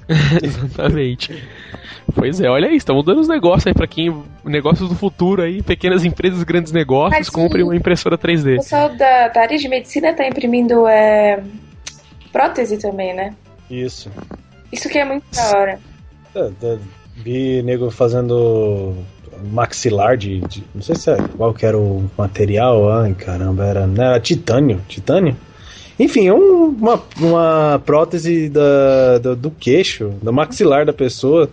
Exatamente. 0.43 1.45
Pois 2.15 2.41
é, 2.41 2.49
olha 2.49 2.69
aí, 2.69 2.77
estamos 2.77 3.05
dando 3.05 3.21
os 3.21 3.29
negócios 3.29 3.67
aí 3.67 3.75
pra 3.75 3.87
quem. 3.87 4.25
Negócios 4.45 4.89
do 4.89 4.95
futuro 4.95 5.43
aí, 5.43 5.63
pequenas 5.63 6.05
empresas, 6.05 6.43
grandes 6.43 6.73
negócios, 6.73 7.19
Mas 7.19 7.29
comprem 7.29 7.63
sim. 7.63 7.69
uma 7.69 7.77
impressora 7.77 8.15
O 8.15 8.19
3D. 8.19 8.57
pessoal 8.57 8.89
da, 8.91 9.29
da 9.29 9.41
área 9.43 9.59
de 9.59 9.69
medicina 9.69 10.15
tá 10.15 10.27
imprimindo 10.27 10.87
é, 10.87 11.43
prótese 12.33 12.79
também, 12.79 13.15
né? 13.15 13.35
Isso. 13.69 14.11
Isso 14.73 14.89
que 14.89 14.99
é 14.99 15.05
muito 15.05 15.25
da 15.35 15.59
hora. 15.59 15.81
É, 16.35 16.51
Vi 17.17 17.63
nego 17.63 17.91
fazendo 17.91 18.95
maxilar 19.53 20.17
de, 20.17 20.41
de- 20.41 20.65
Não 20.75 20.83
sei 20.83 20.95
se 20.97 21.11
é, 21.11 21.17
qual 21.37 21.53
que 21.55 21.65
era 21.67 21.77
o 21.79 22.11
material. 22.17 22.91
Ai, 22.91 23.15
caramba, 23.15 23.65
era, 23.65 23.87
não, 23.87 24.03
era 24.05 24.21
titânio. 24.21 24.81
Titânio? 24.89 25.37
Enfim, 25.99 26.29
é 26.29 26.33
um- 26.35 26.69
uma, 26.69 27.03
uma 27.19 27.83
prótese 27.85 28.49
da, 28.49 29.19
do, 29.19 29.37
do 29.37 29.51
queixo, 29.51 30.15
do 30.23 30.33
maxilar 30.33 30.87
da 30.87 30.93
pessoa. 30.93 31.51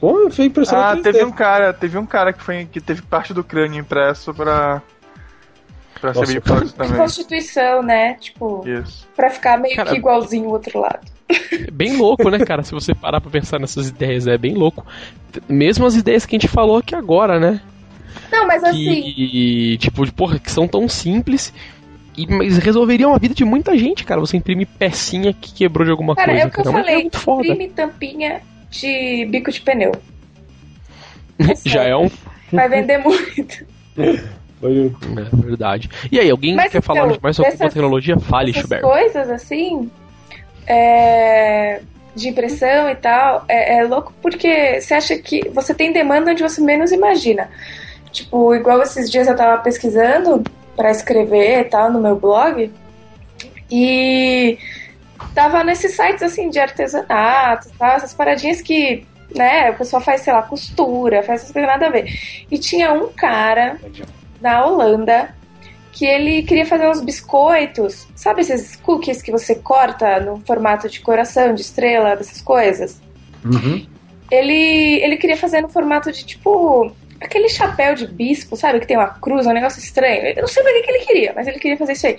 Pô, 0.00 0.30
foi 0.30 0.46
impressionante. 0.46 1.00
Ah, 1.00 1.02
teve 1.02 1.24
um 1.24 1.30
cara, 1.32 1.72
teve 1.72 1.98
um 1.98 2.06
cara 2.06 2.32
que 2.32 2.42
foi 2.42 2.66
que 2.66 2.80
teve 2.80 3.02
parte 3.02 3.32
do 3.34 3.44
crânio 3.44 3.80
impresso 3.80 4.32
pra 4.34 4.82
pra 6.00 6.12
Nossa. 6.12 6.32
De 6.32 6.40
também. 6.40 6.96
constituição, 6.98 7.82
né? 7.82 8.14
Tipo, 8.20 8.62
Isso. 8.68 9.06
pra 9.16 9.30
ficar 9.30 9.56
meio 9.58 9.74
Cara- 9.76 9.90
que 9.90 9.96
igualzinho 9.96 10.46
o 10.48 10.52
outro 10.52 10.78
lado. 10.78 11.00
É 11.52 11.70
bem 11.70 11.96
louco, 11.96 12.28
né, 12.30 12.38
cara? 12.44 12.62
Se 12.62 12.72
você 12.72 12.94
parar 12.94 13.20
pra 13.20 13.30
pensar 13.30 13.58
nessas 13.58 13.88
ideias, 13.88 14.26
é 14.26 14.36
bem 14.38 14.54
louco. 14.54 14.84
Mesmo 15.48 15.86
as 15.86 15.94
ideias 15.94 16.24
que 16.26 16.36
a 16.36 16.38
gente 16.38 16.48
falou 16.48 16.76
aqui 16.78 16.94
agora, 16.94 17.38
né? 17.40 17.60
Não, 18.30 18.46
mas 18.46 18.62
assim, 18.64 19.02
Que, 19.02 19.76
tipo, 19.78 20.10
porra, 20.12 20.38
que 20.38 20.50
são 20.50 20.66
tão 20.68 20.88
simples. 20.88 21.52
E, 22.16 22.26
mas 22.28 22.58
resolveriam 22.58 23.12
a 23.14 23.18
vida 23.18 23.34
de 23.34 23.44
muita 23.44 23.76
gente, 23.76 24.04
cara. 24.04 24.20
Você 24.20 24.36
imprimir 24.36 24.68
pecinha 24.78 25.32
que 25.32 25.52
quebrou 25.52 25.84
de 25.84 25.90
alguma 25.90 26.14
cara, 26.14 26.28
coisa. 26.32 26.44
é 26.44 26.46
o 26.46 26.50
que 26.50 26.60
eu 26.60 26.64
cara. 26.64 26.76
Mas 26.76 26.86
falei. 26.86 27.00
muito 27.02 27.18
foda. 27.18 27.46
Imprime 27.48 27.68
tampinha 27.70 28.40
de 28.70 29.26
bico 29.26 29.50
de 29.50 29.60
pneu. 29.60 29.92
Já 31.64 31.82
é 31.84 31.96
um. 31.96 32.08
Vai 32.52 32.68
vender 32.68 32.98
muito. 32.98 33.64
É 33.96 35.36
verdade. 35.36 35.90
E 36.10 36.18
aí, 36.18 36.30
alguém 36.30 36.54
Mas 36.54 36.70
quer 36.72 36.78
então, 36.78 36.94
falar 36.94 37.18
mais 37.20 37.36
sobre 37.36 37.50
dessas- 37.52 37.72
tecnologia? 37.74 38.18
Fale, 38.18 38.52
Schubert. 38.52 38.80
coisas 38.82 39.28
assim, 39.28 39.90
é, 40.66 41.80
de 42.14 42.28
impressão 42.28 42.88
e 42.88 42.96
tal, 42.96 43.44
é, 43.48 43.78
é 43.78 43.84
louco 43.84 44.12
porque 44.22 44.80
você 44.80 44.94
acha 44.94 45.16
que 45.18 45.48
você 45.50 45.74
tem 45.74 45.92
demanda 45.92 46.30
onde 46.30 46.42
você 46.42 46.60
menos 46.60 46.92
imagina. 46.92 47.50
Tipo, 48.12 48.54
igual 48.54 48.80
esses 48.82 49.10
dias 49.10 49.26
eu 49.26 49.36
tava 49.36 49.60
pesquisando 49.62 50.42
pra 50.76 50.90
escrever 50.90 51.60
e 51.60 51.64
tal 51.64 51.90
no 51.90 52.00
meu 52.00 52.16
blog 52.16 52.72
e 53.70 54.58
tava 55.34 55.64
nesses 55.64 55.96
sites 55.96 56.22
assim 56.22 56.48
de 56.48 56.58
artesanato, 56.58 57.70
tal, 57.78 57.96
essas 57.96 58.14
paradinhas 58.14 58.60
que, 58.60 59.04
né, 59.34 59.70
o 59.70 59.74
pessoal 59.74 60.00
faz, 60.00 60.20
sei 60.20 60.32
lá, 60.32 60.42
costura, 60.42 61.22
faz 61.22 61.42
essas 61.42 61.52
coisas 61.52 61.70
nada 61.70 61.86
a 61.86 61.90
ver. 61.90 62.06
E 62.50 62.58
tinha 62.58 62.92
um 62.92 63.08
cara 63.08 63.78
na 64.40 64.64
Holanda 64.64 65.34
que 65.94 66.04
ele 66.04 66.42
queria 66.42 66.66
fazer 66.66 66.88
uns 66.88 67.00
biscoitos, 67.00 68.08
sabe 68.16 68.40
esses 68.40 68.74
cookies 68.74 69.22
que 69.22 69.30
você 69.30 69.54
corta 69.54 70.18
no 70.18 70.40
formato 70.40 70.88
de 70.88 71.00
coração, 71.00 71.54
de 71.54 71.60
estrela, 71.60 72.16
dessas 72.16 72.42
coisas? 72.42 73.00
Uhum. 73.44 73.86
Ele, 74.28 75.00
ele 75.04 75.16
queria 75.16 75.36
fazer 75.36 75.60
no 75.60 75.68
formato 75.68 76.10
de 76.10 76.26
tipo 76.26 76.92
aquele 77.20 77.48
chapéu 77.48 77.94
de 77.94 78.08
bispo, 78.08 78.56
sabe? 78.56 78.80
Que 78.80 78.88
tem 78.88 78.96
uma 78.96 79.08
cruz, 79.08 79.46
um 79.46 79.52
negócio 79.52 79.78
estranho. 79.78 80.26
Eu 80.34 80.42
não 80.42 80.48
sei 80.48 80.64
pra 80.64 80.72
que 80.72 80.82
que 80.82 80.90
ele 80.90 81.04
queria, 81.04 81.32
mas 81.34 81.46
ele 81.46 81.60
queria 81.60 81.76
fazer 81.76 81.92
isso 81.92 82.06
aí. 82.08 82.18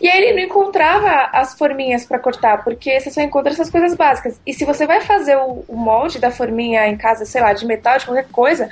E 0.00 0.08
aí 0.08 0.22
ele 0.22 0.34
não 0.34 0.42
encontrava 0.46 1.28
as 1.32 1.58
forminhas 1.58 2.06
pra 2.06 2.20
cortar, 2.20 2.62
porque 2.62 3.00
você 3.00 3.10
só 3.10 3.20
encontra 3.20 3.52
essas 3.52 3.68
coisas 3.68 3.96
básicas. 3.96 4.40
E 4.46 4.54
se 4.54 4.64
você 4.64 4.86
vai 4.86 5.00
fazer 5.00 5.36
o, 5.36 5.64
o 5.66 5.76
molde 5.76 6.20
da 6.20 6.30
forminha 6.30 6.86
em 6.86 6.96
casa, 6.96 7.24
sei 7.24 7.42
lá, 7.42 7.52
de 7.52 7.66
metal, 7.66 7.98
de 7.98 8.06
qualquer 8.06 8.28
coisa, 8.28 8.68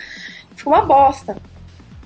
fica 0.55 0.71
uma 0.71 0.83
bosta. 0.83 1.37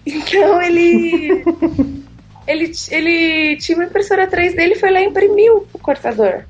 Então 0.07 0.63
ele. 0.63 1.45
ele, 2.51 2.73
ele 2.91 3.57
tinha 3.57 3.79
uma 3.79 3.85
impressora 3.85 4.27
3D, 4.27 4.59
ele 4.59 4.75
foi 4.75 4.91
lá 4.91 5.01
e 5.01 5.07
imprimiu 5.07 5.67
o 5.73 5.79
cortador. 5.79 6.45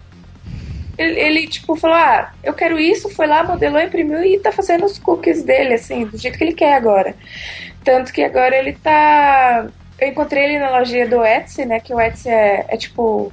Ele, 0.96 1.18
ele, 1.20 1.46
tipo, 1.46 1.76
falou: 1.76 1.96
Ah, 1.96 2.32
eu 2.42 2.52
quero 2.52 2.78
isso, 2.78 3.08
foi 3.10 3.26
lá, 3.26 3.42
modelou, 3.42 3.80
imprimiu 3.80 4.22
e 4.22 4.38
tá 4.38 4.52
fazendo 4.52 4.84
os 4.84 4.98
cookies 4.98 5.42
dele, 5.42 5.74
assim, 5.74 6.04
do 6.04 6.18
jeito 6.18 6.36
que 6.36 6.44
ele 6.44 6.54
quer 6.54 6.74
agora. 6.74 7.14
Tanto 7.84 8.12
que 8.12 8.22
agora 8.22 8.56
ele 8.56 8.72
tá. 8.74 9.68
Eu 9.98 10.08
encontrei 10.08 10.44
ele 10.44 10.58
na 10.58 10.70
lojinha 10.78 11.08
do 11.08 11.24
Etsy, 11.24 11.64
né? 11.64 11.80
Que 11.80 11.94
o 11.94 12.00
Etsy 12.00 12.28
é, 12.28 12.66
é 12.68 12.76
tipo 12.76 13.32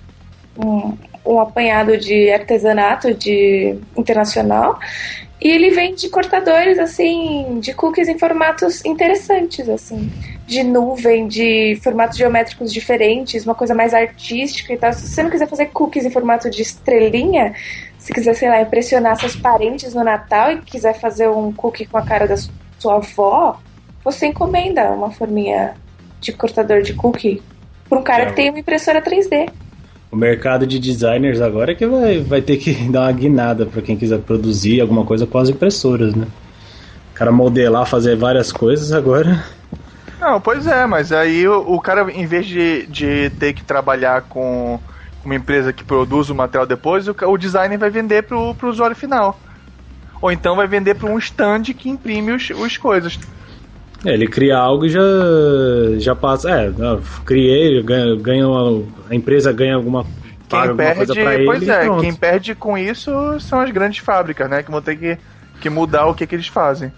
um, 0.57 0.97
um 1.28 1.39
apanhado 1.39 1.97
de 1.97 2.32
artesanato 2.32 3.13
de 3.13 3.78
internacional. 3.95 4.80
E 5.39 5.49
ele 5.49 5.69
vende 5.69 6.09
cortadores, 6.09 6.80
assim, 6.80 7.59
de 7.59 7.73
cookies 7.73 8.07
em 8.07 8.17
formatos 8.17 8.84
interessantes, 8.84 9.69
assim. 9.69 10.11
De 10.47 10.63
nuvem, 10.63 11.28
de 11.28 11.80
formatos 11.84 12.17
geométricos 12.17 12.73
diferentes, 12.73 13.45
uma 13.45 13.53
coisa 13.53 13.75
mais 13.75 13.93
artística 13.93 14.73
e 14.73 14.78
tal. 14.78 14.91
Se 14.93 15.07
você 15.07 15.21
não 15.21 15.30
quiser 15.30 15.47
fazer 15.47 15.67
cookies 15.67 16.05
em 16.05 16.09
formato 16.09 16.49
de 16.49 16.61
estrelinha, 16.61 17.53
se 17.99 18.11
quiser, 18.13 18.34
sei 18.34 18.49
lá, 18.49 18.61
impressionar 18.61 19.19
seus 19.19 19.36
parentes 19.36 19.93
no 19.93 20.03
Natal 20.03 20.51
e 20.53 20.61
quiser 20.61 20.99
fazer 20.99 21.28
um 21.28 21.51
cookie 21.51 21.86
com 21.86 21.97
a 21.97 22.01
cara 22.01 22.28
da 22.28 22.36
sua 22.80 22.95
avó, 22.95 23.59
você 24.03 24.28
encomenda 24.28 24.89
uma 24.91 25.11
forminha 25.11 25.75
de 26.19 26.32
cortador 26.32 26.82
de 26.82 26.93
cookie 26.93 27.43
pra 27.88 27.99
um 27.99 28.03
cara 28.03 28.23
É. 28.23 28.25
que 28.28 28.34
tem 28.34 28.49
uma 28.49 28.59
impressora 28.59 29.01
3D. 29.01 29.49
O 30.12 30.16
mercado 30.16 30.66
de 30.66 30.80
designers 30.80 31.41
agora 31.41 31.74
é 31.74 31.76
que 31.76 31.86
vai, 31.86 32.20
vai 32.20 32.41
ter 32.41 32.58
que 32.58 32.74
dar 32.89 33.01
uma 33.01 33.12
guinada 33.12 33.66
para 33.66 33.82
quem 33.82 33.97
quiser 33.97 34.20
produzir 34.20 34.80
alguma 34.82 35.05
coisa 35.05 35.28
com 35.28 35.38
as 35.38 35.49
impressoras, 35.49 36.16
né? 36.16 36.28
O 37.12 37.14
cara 37.14 37.32
modelar, 37.32 37.86
fazer 37.86 38.16
várias 38.16 38.51
coisas 38.51 38.91
agora. 38.93 39.43
Não, 40.20 40.39
pois 40.39 40.66
é, 40.66 40.86
mas 40.86 41.12
aí 41.12 41.47
o, 41.47 41.74
o 41.74 41.80
cara, 41.80 42.12
em 42.12 42.26
vez 42.26 42.45
de, 42.45 42.86
de 42.88 43.30
ter 43.39 43.53
que 43.53 43.64
trabalhar 43.64 44.24
com 44.24 44.80
uma 45.24 45.36
empresa 45.36 45.74
que 45.74 45.84
produz 45.84 46.30
o 46.30 46.36
material 46.36 46.66
depois, 46.66 47.08
o, 47.08 47.16
o 47.26 47.38
designer 47.38 47.78
vai 47.78 47.89
vender 47.89 48.24
pro, 48.24 48.55
pro 48.55 48.70
usuário 48.70 48.95
final. 48.95 49.39
Ou 50.22 50.32
então 50.32 50.55
vai 50.55 50.68
vender 50.68 50.95
para 50.95 51.10
um 51.10 51.18
stand 51.18 51.64
que 51.78 51.89
imprime 51.89 52.32
os, 52.32 52.49
os 52.49 52.78
coisas. 52.78 53.20
É, 54.06 54.14
ele 54.14 54.28
cria 54.28 54.58
algo 54.58 54.86
e 54.86 54.89
já, 54.89 55.02
já 55.98 56.16
passa. 56.16 56.50
É, 56.52 56.72
criei, 57.26 57.82
ganha, 57.84 58.16
ganha 58.16 58.48
uma- 58.48 58.84
a 59.10 59.16
empresa 59.16 59.52
ganha 59.52 59.76
alguma, 59.76 60.04
paga 60.48 60.74
Quem 60.76 60.86
alguma 60.86 60.95
coisa 60.95 61.14
perde, 61.14 61.24
pra 61.30 61.34
ele. 61.36 61.45
pois 61.45 61.62
e 61.64 61.72
é, 61.72 61.86
pronto. 61.86 62.02
quem 62.02 62.14
perde 62.14 62.56
com 62.56 62.78
isso 62.78 63.12
são 63.39 63.60
as 63.60 63.72
grandes 63.72 64.00
fábricas, 64.00 64.50
né? 64.50 64.62
Que 64.64 64.72
vão 64.72 64.82
ter 64.82 64.95
que, 64.98 65.18
que 65.60 65.70
mudar 65.70 66.06
o 66.06 66.14
que, 66.14 66.28
que 66.28 66.36
eles 66.36 66.48
fazem. 66.48 66.91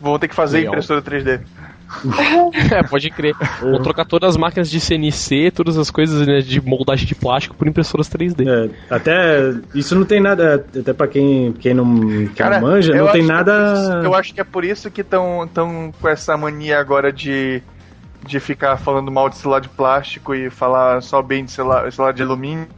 Vão 0.00 0.18
ter 0.18 0.28
que 0.28 0.34
fazer 0.34 0.64
impressora 0.64 1.02
3D. 1.02 1.40
É, 2.72 2.82
pode 2.82 3.10
crer. 3.10 3.34
Vou 3.60 3.80
trocar 3.80 4.04
todas 4.04 4.30
as 4.30 4.36
máquinas 4.36 4.70
de 4.70 4.78
CNC, 4.80 5.50
todas 5.50 5.76
as 5.78 5.90
coisas 5.90 6.26
né, 6.26 6.40
de 6.40 6.60
moldagem 6.60 7.06
de 7.06 7.14
plástico 7.14 7.54
por 7.56 7.66
impressoras 7.66 8.08
3D. 8.08 8.46
É, 8.46 8.94
até 8.94 9.54
isso 9.74 9.94
não 9.94 10.04
tem 10.04 10.20
nada, 10.20 10.64
até 10.78 10.92
pra 10.92 11.06
quem, 11.08 11.52
quem 11.54 11.74
não, 11.74 11.98
quem 12.00 12.28
Cara, 12.36 12.60
manja, 12.60 12.94
não 12.94 13.10
tem 13.10 13.22
é 13.22 13.26
nada. 13.26 13.74
isso- 13.74 13.92
eu 14.06 14.14
acho 14.14 14.34
que 14.34 14.40
é 14.40 14.44
por 14.44 14.64
isso 14.64 14.90
que 14.90 15.00
estão 15.00 15.48
tão 15.52 15.92
com 16.00 16.08
essa 16.08 16.36
mania 16.36 16.78
agora 16.78 17.12
de, 17.12 17.62
de 18.26 18.38
ficar 18.40 18.76
falando 18.76 19.10
mal 19.10 19.28
de 19.28 19.36
celular 19.36 19.60
de 19.60 19.68
plástico 19.68 20.34
e 20.34 20.50
falar 20.50 21.02
só 21.02 21.22
bem 21.22 21.44
de 21.44 21.50
celular, 21.50 21.90
celular 21.92 22.12
de 22.12 22.22
alumínio. 22.22 22.68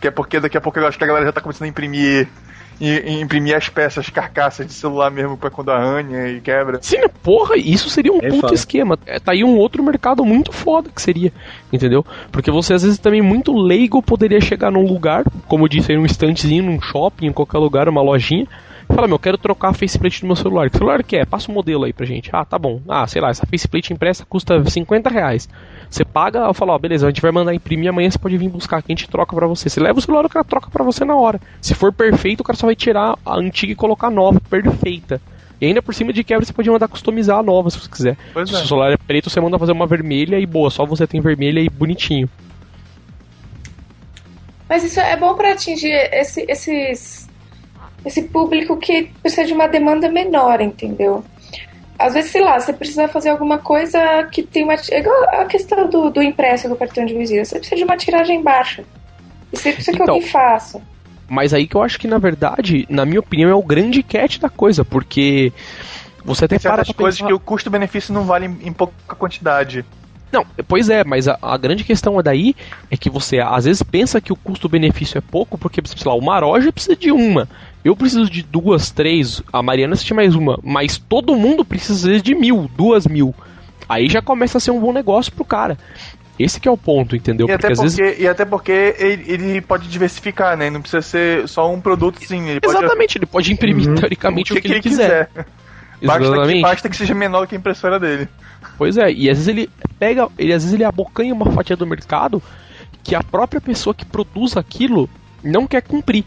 Que 0.00 0.06
é 0.08 0.10
porque 0.10 0.38
daqui 0.38 0.56
a 0.56 0.60
pouco 0.60 0.78
eu 0.78 0.86
acho 0.86 0.96
que 0.96 1.02
a 1.04 1.06
galera 1.06 1.26
já 1.26 1.32
tá 1.32 1.40
começando 1.40 1.64
a 1.66 1.68
imprimir. 1.68 2.28
I- 2.80 2.86
i- 2.86 3.20
Imprimir 3.20 3.56
as 3.56 3.68
peças, 3.68 4.08
carcaças 4.08 4.66
de 4.66 4.72
celular 4.72 5.10
mesmo 5.10 5.36
pra 5.36 5.50
quando 5.50 5.70
arranha 5.70 6.28
e 6.28 6.40
quebra. 6.40 6.78
Sim, 6.82 6.96
porra, 7.22 7.56
isso 7.56 7.88
seria 7.90 8.12
um 8.12 8.18
É 8.18 8.28
puto 8.28 8.40
foda. 8.42 8.54
esquema. 8.54 8.98
É, 9.06 9.18
tá 9.18 9.32
aí 9.32 9.44
um 9.44 9.56
outro 9.56 9.82
mercado 9.82 10.24
muito 10.24 10.52
foda 10.52 10.88
que 10.94 11.00
seria, 11.02 11.32
entendeu? 11.72 12.04
Porque 12.32 12.50
você 12.50 12.74
às 12.74 12.82
vezes 12.82 12.98
também 12.98 13.20
muito 13.22 13.52
leigo 13.54 14.02
poderia 14.02 14.40
chegar 14.40 14.70
num 14.70 14.86
lugar, 14.86 15.24
como 15.46 15.64
eu 15.64 15.68
disse 15.68 15.92
aí, 15.92 15.98
num 15.98 16.06
standzinho, 16.06 16.64
num 16.64 16.80
shopping, 16.80 17.26
em 17.26 17.32
qualquer 17.32 17.58
lugar, 17.58 17.88
uma 17.88 18.02
lojinha, 18.02 18.46
e 18.88 18.92
falar, 18.94 19.06
meu, 19.06 19.14
eu 19.14 19.20
quero 19.20 19.38
trocar 19.38 19.68
a 19.68 19.72
faceplate 19.72 20.20
do 20.20 20.26
meu 20.26 20.34
celular. 20.34 20.68
Que 20.68 20.76
celular 20.78 21.02
que 21.04 21.16
é? 21.16 21.24
Passa 21.24 21.50
o 21.50 21.54
modelo 21.54 21.84
aí 21.84 21.92
pra 21.92 22.04
gente. 22.04 22.28
Ah, 22.32 22.44
tá 22.44 22.58
bom. 22.58 22.80
Ah, 22.88 23.06
sei 23.06 23.22
lá, 23.22 23.30
essa 23.30 23.46
faceplate 23.46 23.92
impressa 23.92 24.24
custa 24.28 24.64
50 24.68 25.08
reais. 25.08 25.48
Você 25.90 26.04
paga, 26.04 26.38
eu 26.38 26.54
falo, 26.54 26.72
ó, 26.72 26.78
beleza, 26.78 27.06
a 27.06 27.10
gente 27.10 27.20
vai 27.20 27.32
mandar 27.32 27.52
imprimir, 27.52 27.90
amanhã 27.90 28.08
você 28.08 28.18
pode 28.18 28.38
vir 28.38 28.48
buscar, 28.48 28.80
que 28.80 28.92
a 28.92 28.94
gente 28.94 29.10
troca 29.10 29.34
pra 29.34 29.48
você. 29.48 29.68
Você 29.68 29.80
leva 29.80 29.98
o 29.98 30.02
celular, 30.02 30.24
o 30.24 30.28
cara 30.28 30.44
troca 30.44 30.70
pra 30.70 30.84
você 30.84 31.04
na 31.04 31.16
hora. 31.16 31.40
Se 31.60 31.74
for 31.74 31.92
perfeito, 31.92 32.40
o 32.40 32.44
cara 32.44 32.56
só 32.56 32.66
vai 32.66 32.76
tirar 32.76 33.18
a 33.26 33.34
antiga 33.34 33.72
e 33.72 33.76
colocar 33.76 34.06
a 34.06 34.10
nova, 34.10 34.40
perfeita. 34.40 35.20
E 35.60 35.66
ainda 35.66 35.82
por 35.82 35.92
cima 35.92 36.12
de 36.12 36.22
quebra 36.22 36.46
você 36.46 36.52
pode 36.52 36.70
mandar 36.70 36.86
customizar 36.86 37.38
a 37.38 37.42
nova 37.42 37.68
se 37.70 37.78
você 37.78 37.90
quiser. 37.90 38.16
Pois 38.32 38.48
Se 38.48 38.54
é. 38.54 38.58
o 38.58 38.66
celular 38.66 38.92
é 38.92 38.96
preto, 38.96 39.28
você 39.28 39.40
manda 39.40 39.58
fazer 39.58 39.72
uma 39.72 39.86
vermelha 39.86 40.38
e 40.38 40.46
boa, 40.46 40.70
só 40.70 40.86
você 40.86 41.06
tem 41.06 41.20
vermelha 41.20 41.60
e 41.60 41.68
bonitinho. 41.68 42.30
Mas 44.68 44.84
isso 44.84 45.00
é 45.00 45.16
bom 45.16 45.34
pra 45.34 45.52
atingir 45.52 45.92
esse, 46.12 46.46
esses, 46.48 47.28
esse 48.06 48.22
público 48.22 48.76
que 48.76 49.10
precisa 49.20 49.44
de 49.44 49.52
uma 49.52 49.66
demanda 49.66 50.08
menor, 50.08 50.60
entendeu? 50.60 51.24
Às 52.00 52.14
vezes, 52.14 52.30
sei 52.30 52.42
lá, 52.42 52.58
você 52.58 52.72
precisa 52.72 53.06
fazer 53.08 53.28
alguma 53.28 53.58
coisa 53.58 54.24
que 54.32 54.42
tem 54.42 54.64
uma. 54.64 54.74
É 54.90 54.98
igual 55.00 55.22
a 55.34 55.44
questão 55.44 55.88
do, 55.88 56.10
do 56.10 56.22
impresso 56.22 56.68
do 56.68 56.76
cartão 56.76 57.04
de 57.04 57.14
visita. 57.14 57.44
Você 57.44 57.58
precisa 57.58 57.76
de 57.76 57.84
uma 57.84 57.96
tiragem 57.96 58.42
baixa. 58.42 58.82
E 59.52 59.56
você 59.56 59.72
precisa 59.72 59.96
que 59.96 60.02
Então. 60.02 60.14
alguém 60.14 60.28
faça. 60.28 60.80
Mas 61.28 61.52
aí 61.54 61.66
que 61.66 61.76
eu 61.76 61.82
acho 61.82 61.98
que, 61.98 62.08
na 62.08 62.18
verdade, 62.18 62.86
na 62.88 63.04
minha 63.04 63.20
opinião, 63.20 63.50
é 63.50 63.54
o 63.54 63.62
grande 63.62 64.02
catch 64.02 64.38
da 64.38 64.48
coisa, 64.48 64.84
porque 64.84 65.52
você 66.24 66.46
até 66.46 66.58
Tem 66.58 66.70
para 66.70 66.84
pra 66.84 66.94
coisas 66.94 67.18
pensar... 67.18 67.28
que 67.28 67.34
o 67.34 67.38
custo-benefício 67.38 68.12
não 68.12 68.24
vale 68.24 68.46
em, 68.46 68.72
pouca 68.72 69.14
quantidade. 69.14 69.84
Não, 70.32 70.46
pois 70.66 70.88
é, 70.88 71.02
mas 71.04 71.26
a, 71.28 71.38
a 71.42 71.56
grande 71.56 71.82
questão 71.84 72.18
é 72.18 72.22
daí 72.22 72.54
é 72.90 72.96
que 72.96 73.10
você 73.10 73.40
às 73.40 73.64
vezes 73.64 73.82
pensa 73.82 74.20
que 74.20 74.32
o 74.32 74.36
custo-benefício 74.36 75.18
é 75.18 75.20
pouco, 75.20 75.58
porque, 75.58 75.80
sei 75.84 75.96
lá, 76.04 76.14
o 76.14 76.20
Maroja 76.20 76.72
precisa 76.72 76.96
de 76.96 77.10
uma. 77.10 77.48
Eu 77.84 77.96
preciso 77.96 78.28
de 78.28 78.42
duas, 78.42 78.90
três, 78.90 79.42
a 79.52 79.62
Mariana 79.62 79.96
de 79.96 80.14
mais 80.14 80.34
uma, 80.34 80.58
mas 80.62 80.98
todo 80.98 81.34
mundo 81.34 81.64
precisa 81.64 82.20
de 82.20 82.34
mil, 82.34 82.70
duas 82.76 83.06
mil. 83.06 83.34
Aí 83.88 84.08
já 84.08 84.20
começa 84.20 84.58
a 84.58 84.60
ser 84.60 84.70
um 84.70 84.80
bom 84.80 84.92
negócio 84.92 85.32
pro 85.32 85.44
cara. 85.44 85.78
Esse 86.38 86.58
que 86.58 86.68
é 86.68 86.70
o 86.70 86.76
ponto, 86.76 87.16
entendeu? 87.16 87.48
E, 87.48 87.52
até 87.52 87.68
porque, 87.68 87.82
vezes... 87.82 88.18
e 88.18 88.26
até 88.26 88.44
porque 88.44 88.94
ele, 88.98 89.24
ele, 89.26 89.60
pode 89.60 89.88
diversificar, 89.88 90.56
né? 90.56 90.70
Não 90.70 90.80
precisa 90.80 91.02
ser 91.02 91.48
só 91.48 91.70
um 91.70 91.80
produto 91.80 92.18
sim. 92.24 92.48
Ele 92.48 92.60
Exatamente, 92.62 93.18
ele 93.18 93.26
pode 93.26 93.52
imprimir 93.52 93.88
uhum. 93.88 93.94
teoricamente 93.94 94.52
o 94.52 94.56
que, 94.56 94.62
que, 94.62 94.72
ele 94.72 94.80
quiser. 94.80 95.26
quiser. 95.26 95.46
Basta 96.02 96.46
que, 96.46 96.60
basta 96.62 96.88
que 96.88 96.96
seja 96.96 97.14
menor 97.14 97.46
que 97.46 97.54
a 97.54 97.58
impressora 97.58 98.00
dele. 98.00 98.26
Pois 98.78 98.96
é, 98.96 99.12
e 99.12 99.28
às 99.28 99.36
vezes 99.36 99.48
ele 99.48 99.70
pega, 99.98 100.28
ele 100.38 100.52
às 100.54 100.62
vezes 100.62 100.74
ele 100.74 100.84
abocanha 100.84 101.34
uma 101.34 101.50
fatia 101.52 101.76
do 101.76 101.86
mercado 101.86 102.42
que 103.02 103.14
a 103.14 103.22
própria 103.22 103.60
pessoa 103.60 103.94
que 103.94 104.06
produz 104.06 104.56
aquilo 104.56 105.10
não 105.44 105.66
quer 105.66 105.82
cumprir. 105.82 106.24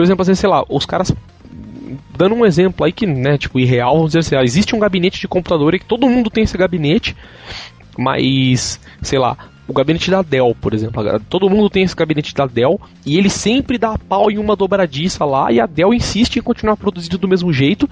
Por 0.00 0.04
exemplo, 0.04 0.22
às 0.22 0.38
sei 0.38 0.48
lá, 0.48 0.64
os 0.66 0.86
caras 0.86 1.14
dando 2.16 2.34
um 2.34 2.46
exemplo 2.46 2.86
aí 2.86 2.90
que, 2.90 3.06
né, 3.06 3.36
tipo, 3.36 3.60
irreal, 3.60 3.94
vamos 3.94 4.14
dizer 4.14 4.20
assim, 4.20 4.42
existe 4.42 4.74
um 4.74 4.78
gabinete 4.78 5.20
de 5.20 5.28
computador 5.28 5.74
e 5.74 5.78
que 5.78 5.84
todo 5.84 6.08
mundo 6.08 6.30
tem 6.30 6.42
esse 6.42 6.56
gabinete, 6.56 7.14
mas, 7.98 8.80
sei 9.02 9.18
lá, 9.18 9.36
o 9.68 9.74
gabinete 9.74 10.10
da 10.10 10.22
Dell, 10.22 10.56
por 10.58 10.72
exemplo, 10.72 11.02
todo 11.28 11.50
mundo 11.50 11.68
tem 11.68 11.82
esse 11.82 11.94
gabinete 11.94 12.34
da 12.34 12.46
Dell 12.46 12.80
e 13.04 13.18
ele 13.18 13.28
sempre 13.28 13.76
dá 13.76 13.98
pau 13.98 14.30
em 14.30 14.38
uma 14.38 14.56
dobradiça 14.56 15.22
lá 15.26 15.52
e 15.52 15.60
a 15.60 15.66
Dell 15.66 15.92
insiste 15.92 16.38
em 16.38 16.42
continuar 16.42 16.78
produzindo 16.78 17.18
do 17.18 17.28
mesmo 17.28 17.52
jeito. 17.52 17.86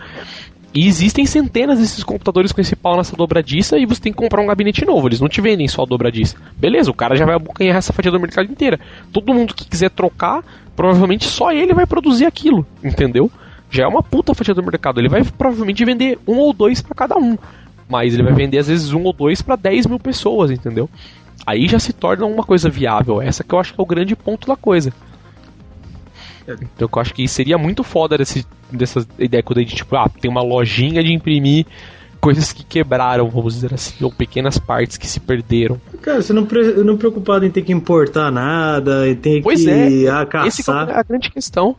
E 0.74 0.86
existem 0.86 1.24
centenas 1.24 1.78
desses 1.78 2.04
computadores 2.04 2.52
com 2.52 2.60
esse 2.60 2.76
pau 2.76 2.96
nessa 2.96 3.16
dobradiça 3.16 3.78
e 3.78 3.86
você 3.86 4.00
tem 4.00 4.12
que 4.12 4.18
comprar 4.18 4.42
um 4.42 4.46
gabinete 4.46 4.84
novo. 4.84 5.08
Eles 5.08 5.20
não 5.20 5.28
te 5.28 5.40
vendem 5.40 5.66
só 5.66 5.82
a 5.82 5.86
dobradiça. 5.86 6.36
Beleza, 6.56 6.90
o 6.90 6.94
cara 6.94 7.16
já 7.16 7.24
vai 7.24 7.34
abocanhar 7.34 7.76
essa 7.76 7.92
fatia 7.92 8.10
do 8.10 8.20
mercado 8.20 8.50
inteira. 8.50 8.78
Todo 9.12 9.32
mundo 9.32 9.54
que 9.54 9.66
quiser 9.66 9.90
trocar, 9.90 10.44
provavelmente 10.76 11.24
só 11.24 11.52
ele 11.52 11.72
vai 11.72 11.86
produzir 11.86 12.26
aquilo, 12.26 12.66
entendeu? 12.84 13.30
Já 13.70 13.84
é 13.84 13.86
uma 13.86 14.02
puta 14.02 14.34
fatia 14.34 14.54
do 14.54 14.62
mercado. 14.62 15.00
Ele 15.00 15.08
vai 15.08 15.24
provavelmente 15.24 15.84
vender 15.84 16.18
um 16.26 16.36
ou 16.36 16.52
dois 16.52 16.82
para 16.82 16.94
cada 16.94 17.16
um. 17.16 17.36
Mas 17.88 18.12
ele 18.12 18.22
vai 18.22 18.34
vender 18.34 18.58
às 18.58 18.68
vezes 18.68 18.92
um 18.92 19.02
ou 19.04 19.12
dois 19.12 19.40
para 19.40 19.56
10 19.56 19.86
mil 19.86 19.98
pessoas, 19.98 20.50
entendeu? 20.50 20.88
Aí 21.46 21.66
já 21.66 21.78
se 21.78 21.94
torna 21.94 22.26
uma 22.26 22.44
coisa 22.44 22.68
viável. 22.68 23.22
Essa 23.22 23.42
que 23.42 23.54
eu 23.54 23.58
acho 23.58 23.72
que 23.72 23.80
é 23.80 23.82
o 23.82 23.86
grande 23.86 24.14
ponto 24.14 24.46
da 24.46 24.56
coisa. 24.56 24.92
Então 26.52 26.88
eu 26.92 27.00
acho 27.00 27.14
que 27.14 27.26
seria 27.28 27.58
muito 27.58 27.82
foda 27.82 28.16
desse, 28.16 28.46
dessa 28.70 29.06
ideia 29.18 29.42
quando 29.42 29.58
a 29.58 29.62
gente, 29.62 29.76
tipo, 29.76 29.96
ah, 29.96 30.08
tem 30.20 30.30
uma 30.30 30.42
lojinha 30.42 31.02
de 31.02 31.12
imprimir 31.12 31.66
coisas 32.20 32.52
que 32.52 32.64
quebraram, 32.64 33.28
vamos 33.28 33.54
dizer 33.54 33.72
assim, 33.72 34.04
ou 34.04 34.12
pequenas 34.12 34.58
partes 34.58 34.96
que 34.96 35.06
se 35.06 35.20
perderam. 35.20 35.80
Cara, 36.02 36.20
você 36.20 36.32
não, 36.32 36.44
pre 36.44 36.72
não 36.84 36.96
preocupado 36.96 37.44
em 37.44 37.50
ter 37.50 37.62
que 37.62 37.72
importar 37.72 38.30
nada, 38.30 39.08
e 39.08 39.14
ter 39.14 39.42
pois 39.42 39.62
que 39.62 40.06
é, 40.06 40.10
acaçar. 40.10 40.90
é 40.90 40.98
a 40.98 41.02
grande 41.02 41.30
questão. 41.30 41.76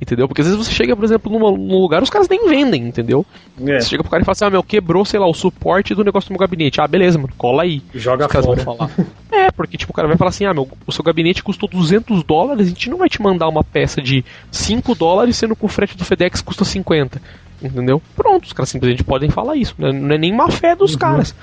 Entendeu? 0.00 0.28
Porque 0.28 0.42
às 0.42 0.46
vezes 0.46 0.66
você 0.66 0.72
chega, 0.72 0.94
por 0.94 1.04
exemplo, 1.04 1.32
numa, 1.32 1.50
num 1.50 1.80
lugar, 1.80 2.02
os 2.02 2.10
caras 2.10 2.28
nem 2.28 2.48
vendem, 2.48 2.82
entendeu? 2.82 3.24
É. 3.60 3.80
Você 3.80 3.88
chega 3.88 4.02
pro 4.02 4.10
cara 4.10 4.22
e 4.22 4.24
fala 4.24 4.32
assim, 4.32 4.44
ah, 4.44 4.50
meu, 4.50 4.62
quebrou, 4.62 5.04
sei 5.04 5.18
lá, 5.18 5.26
o 5.26 5.32
suporte 5.32 5.94
do 5.94 6.04
negócio 6.04 6.28
do 6.28 6.32
meu 6.32 6.40
gabinete. 6.40 6.80
Ah, 6.80 6.86
beleza, 6.86 7.18
mano, 7.18 7.32
cola 7.38 7.62
aí. 7.62 7.82
Joga 7.94 8.26
os 8.26 8.32
fora. 8.32 8.62
Vão 8.62 8.76
falar. 8.76 8.90
é, 9.32 9.50
porque 9.50 9.78
tipo, 9.78 9.92
o 9.92 9.94
cara 9.94 10.06
vai 10.06 10.16
falar 10.16 10.30
assim, 10.30 10.44
ah, 10.44 10.52
meu, 10.52 10.68
o 10.86 10.92
seu 10.92 11.02
gabinete 11.02 11.42
custou 11.42 11.68
200 11.68 12.22
dólares, 12.24 12.66
a 12.66 12.68
gente 12.68 12.90
não 12.90 12.98
vai 12.98 13.08
te 13.08 13.22
mandar 13.22 13.48
uma 13.48 13.64
peça 13.64 14.02
de 14.02 14.22
5 14.50 14.94
dólares, 14.94 15.36
sendo 15.36 15.56
que 15.56 15.64
o 15.64 15.68
frete 15.68 15.96
do 15.96 16.04
FedEx 16.04 16.42
custa 16.42 16.64
50. 16.64 17.20
Entendeu? 17.62 18.02
Pronto, 18.14 18.44
os 18.44 18.52
caras 18.52 18.68
simplesmente 18.68 19.02
podem 19.02 19.30
falar 19.30 19.56
isso. 19.56 19.74
Né? 19.78 19.90
Não 19.92 20.14
é 20.14 20.18
nem 20.18 20.34
má 20.34 20.50
fé 20.50 20.76
dos 20.76 20.92
uhum. 20.92 20.98
caras. 20.98 21.34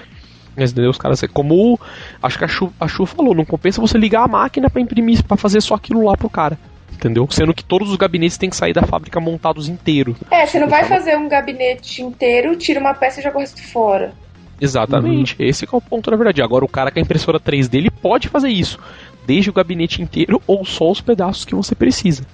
Mas, 0.56 0.72
entendeu? 0.72 0.92
Os 0.92 1.00
caras, 1.00 1.24
é 1.24 1.28
como 1.28 1.80
acho 2.22 2.38
que 2.38 2.46
a 2.46 2.48
Chu, 2.48 2.72
a 2.80 2.88
Chu 2.88 3.08
falou, 3.08 3.34
não 3.34 3.44
compensa 3.44 3.82
você 3.82 3.98
ligar 3.98 4.24
a 4.24 4.28
máquina 4.28 4.70
para 4.70 4.80
imprimir, 4.80 5.24
para 5.24 5.36
fazer 5.36 5.60
só 5.62 5.74
aquilo 5.74 6.06
lá 6.06 6.16
pro 6.16 6.30
cara 6.30 6.60
entendeu? 6.94 7.28
Sendo 7.30 7.54
que 7.54 7.64
todos 7.64 7.90
os 7.90 7.96
gabinetes 7.96 8.38
têm 8.38 8.50
que 8.50 8.56
sair 8.56 8.74
da 8.74 8.84
fábrica 8.84 9.20
montados 9.20 9.68
inteiros. 9.68 10.16
É, 10.32 10.46
você 10.46 10.60
não 10.60 10.68
vai 10.68 10.86
fazer 10.86 11.18
um 11.18 11.28
gabinete 11.28 12.02
inteiro, 12.02 12.56
tira 12.56 12.80
uma 12.80 12.94
peça 12.94 13.20
e 13.20 13.24
joga 13.24 13.38
o 13.38 13.40
resto 13.40 13.62
fora. 13.64 14.14
Exatamente, 14.62 15.36
uhum. 15.40 15.46
esse 15.46 15.66
é 15.66 15.68
o 15.72 15.82
ponto 15.82 16.10
na 16.10 16.18
verdade. 16.18 16.42
Agora 16.42 16.64
o 16.64 16.70
cara 16.70 16.92
com 16.92 17.00
a 17.00 17.02
impressora 17.02 17.40
3D 17.40 17.76
ele 17.76 17.92
pode 17.92 18.30
fazer 18.30 18.50
isso, 18.50 18.80
desde 19.26 19.50
o 19.50 19.54
gabinete 19.54 20.02
inteiro 20.02 20.42
ou 20.48 20.64
só 20.64 20.90
os 20.90 21.02
pedaços 21.02 21.44
que 21.44 21.56
você 21.56 21.76
precisa. 21.76 22.26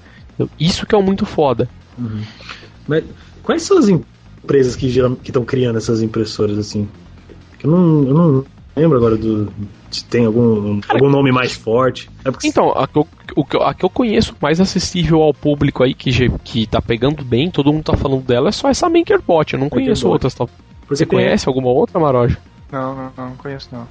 Isso 0.59 0.85
que 0.85 0.95
é 0.95 1.01
muito 1.01 1.25
foda. 1.25 1.67
Uhum. 1.97 2.21
Mas 2.87 3.03
quais 3.43 3.63
são 3.63 3.77
as 3.77 3.89
empresas 3.89 4.75
que 4.75 4.87
estão 4.87 5.43
criando 5.43 5.77
essas 5.77 6.01
impressoras 6.01 6.57
assim? 6.57 6.87
Eu 7.61 7.71
não, 7.71 8.07
eu 8.07 8.13
não 8.13 8.45
lembro 8.79 8.97
agora 8.97 9.17
do, 9.17 9.51
se 9.91 10.05
tem 10.05 10.25
algum, 10.25 10.79
Cara, 10.81 10.99
algum 10.99 11.09
nome 11.09 11.31
mais 11.31 11.53
forte. 11.53 12.09
É 12.23 12.31
porque... 12.31 12.47
Então, 12.47 12.71
a 12.71 12.87
que, 12.87 12.97
eu, 12.97 13.07
a 13.61 13.73
que 13.73 13.83
eu 13.83 13.89
conheço 13.89 14.35
mais 14.41 14.59
acessível 14.59 15.21
ao 15.21 15.33
público 15.33 15.83
aí, 15.83 15.93
que, 15.93 16.11
que 16.43 16.67
tá 16.67 16.81
pegando 16.81 17.23
bem, 17.23 17.51
todo 17.51 17.71
mundo 17.71 17.83
tá 17.83 17.97
falando 17.97 18.23
dela, 18.23 18.49
é 18.49 18.51
só 18.51 18.69
essa 18.69 18.89
MakerBot. 18.89 19.53
Eu 19.53 19.59
não 19.59 19.69
conheço 19.69 20.07
outras. 20.07 20.33
Tá? 20.33 20.45
Você 20.87 21.05
tem... 21.05 21.19
conhece 21.19 21.47
alguma 21.47 21.69
outra, 21.69 21.99
Maroja? 21.99 22.37
Não, 22.71 22.95
não, 22.95 23.11
não, 23.17 23.29
não 23.29 23.35
conheço 23.35 23.69
não. 23.71 23.87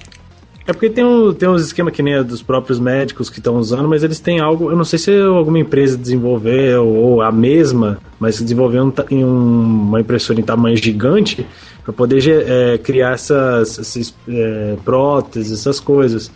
É 0.69 0.71
porque 0.73 0.87
tem, 0.87 1.03
um, 1.03 1.33
tem 1.33 1.49
uns 1.49 1.63
esquemas 1.63 1.91
que 1.95 2.03
nem 2.03 2.23
dos 2.23 2.43
próprios 2.43 2.79
médicos 2.79 3.27
que 3.27 3.39
estão 3.39 3.55
usando, 3.55 3.89
mas 3.89 4.03
eles 4.03 4.19
têm 4.19 4.39
algo, 4.39 4.69
eu 4.69 4.77
não 4.77 4.85
sei 4.85 4.99
se 4.99 5.19
alguma 5.19 5.57
empresa 5.57 5.97
desenvolveu 5.97 6.87
ou 6.87 7.23
a 7.23 7.31
mesma, 7.31 7.97
mas 8.19 8.39
desenvolveu 8.39 8.85
um, 8.85 8.93
em 9.09 9.25
um, 9.25 9.87
uma 9.87 9.99
impressora 9.99 10.39
em 10.39 10.43
tamanho 10.43 10.77
gigante 10.77 11.43
para 11.89 11.93
poder 11.93 12.21
é, 12.27 12.77
criar 12.77 13.13
essas, 13.13 13.79
essas 13.79 14.15
é, 14.27 14.75
próteses, 14.85 15.59
essas 15.59 15.79
coisas. 15.79 16.31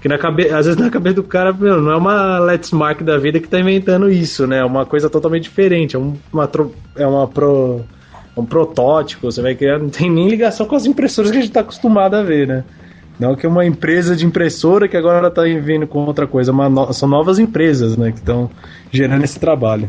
Que 0.00 0.08
na 0.08 0.16
cabe... 0.18 0.48
às 0.48 0.66
vezes 0.66 0.76
na 0.76 0.90
cabeça 0.90 1.16
do 1.16 1.24
cara 1.24 1.52
meu, 1.52 1.82
não 1.82 1.90
é 1.90 1.96
uma 1.96 2.38
Let's 2.38 2.70
Mark 2.70 3.02
da 3.02 3.18
vida 3.18 3.40
que 3.40 3.46
está 3.46 3.58
inventando 3.58 4.08
isso, 4.08 4.46
né? 4.46 4.58
É 4.58 4.64
uma 4.64 4.86
coisa 4.86 5.10
totalmente 5.10 5.44
diferente. 5.44 5.96
É 5.96 5.98
uma, 5.98 6.48
é 6.94 7.06
uma 7.06 7.26
pro... 7.26 7.80
um 8.36 8.44
protótipo, 8.44 9.30
você 9.30 9.42
vai 9.42 9.54
criar, 9.54 9.78
não 9.78 9.88
tem 9.88 10.10
nem 10.10 10.28
ligação 10.28 10.66
com 10.66 10.76
as 10.76 10.86
impressoras 10.86 11.30
que 11.30 11.38
a 11.38 11.40
gente 11.40 11.50
está 11.50 11.60
acostumado 11.60 12.14
a 12.14 12.22
ver, 12.22 12.46
né? 12.46 12.64
Não 13.18 13.34
que 13.34 13.46
uma 13.46 13.64
empresa 13.64 14.14
de 14.14 14.26
impressora 14.26 14.86
que 14.86 14.96
agora 14.96 15.28
está 15.28 15.42
vindo 15.42 15.86
com 15.86 16.04
outra 16.04 16.26
coisa, 16.26 16.52
no... 16.52 16.92
são 16.92 17.08
novas 17.08 17.38
empresas, 17.38 17.96
né, 17.96 18.12
que 18.12 18.18
estão 18.18 18.50
gerando 18.92 19.24
esse 19.24 19.40
trabalho. 19.40 19.88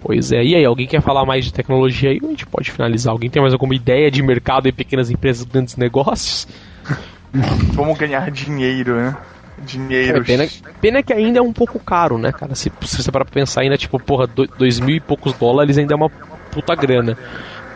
Pois 0.00 0.30
é, 0.30 0.42
e 0.42 0.54
aí, 0.54 0.64
alguém 0.64 0.86
quer 0.86 1.02
falar 1.02 1.24
mais 1.24 1.44
de 1.44 1.52
tecnologia 1.52 2.10
aí? 2.10 2.20
A 2.22 2.26
gente 2.28 2.46
pode 2.46 2.70
finalizar. 2.70 3.12
Alguém 3.12 3.28
tem 3.28 3.42
mais 3.42 3.52
alguma 3.52 3.74
ideia 3.74 4.10
de 4.10 4.22
mercado 4.22 4.68
e 4.68 4.72
pequenas 4.72 5.10
empresas, 5.10 5.44
grandes 5.44 5.76
negócios? 5.76 6.46
Como 7.74 7.94
ganhar 7.94 8.30
dinheiro, 8.30 8.96
né? 8.96 9.16
Dinheiro. 9.58 10.18
É, 10.18 10.24
pena, 10.24 10.48
pena 10.80 11.02
que 11.02 11.12
ainda 11.12 11.40
é 11.40 11.42
um 11.42 11.52
pouco 11.52 11.80
caro, 11.80 12.16
né, 12.16 12.30
cara? 12.30 12.54
Se, 12.54 12.70
se 12.82 13.02
você 13.02 13.10
parar 13.10 13.24
pra 13.24 13.34
pensar 13.34 13.62
ainda, 13.62 13.76
tipo, 13.76 13.98
porra, 13.98 14.26
dois 14.26 14.78
mil 14.78 14.94
e 14.94 15.00
poucos 15.00 15.32
dólares 15.34 15.76
ainda 15.76 15.94
é 15.94 15.96
uma 15.96 16.08
puta 16.08 16.74
grana. 16.76 17.18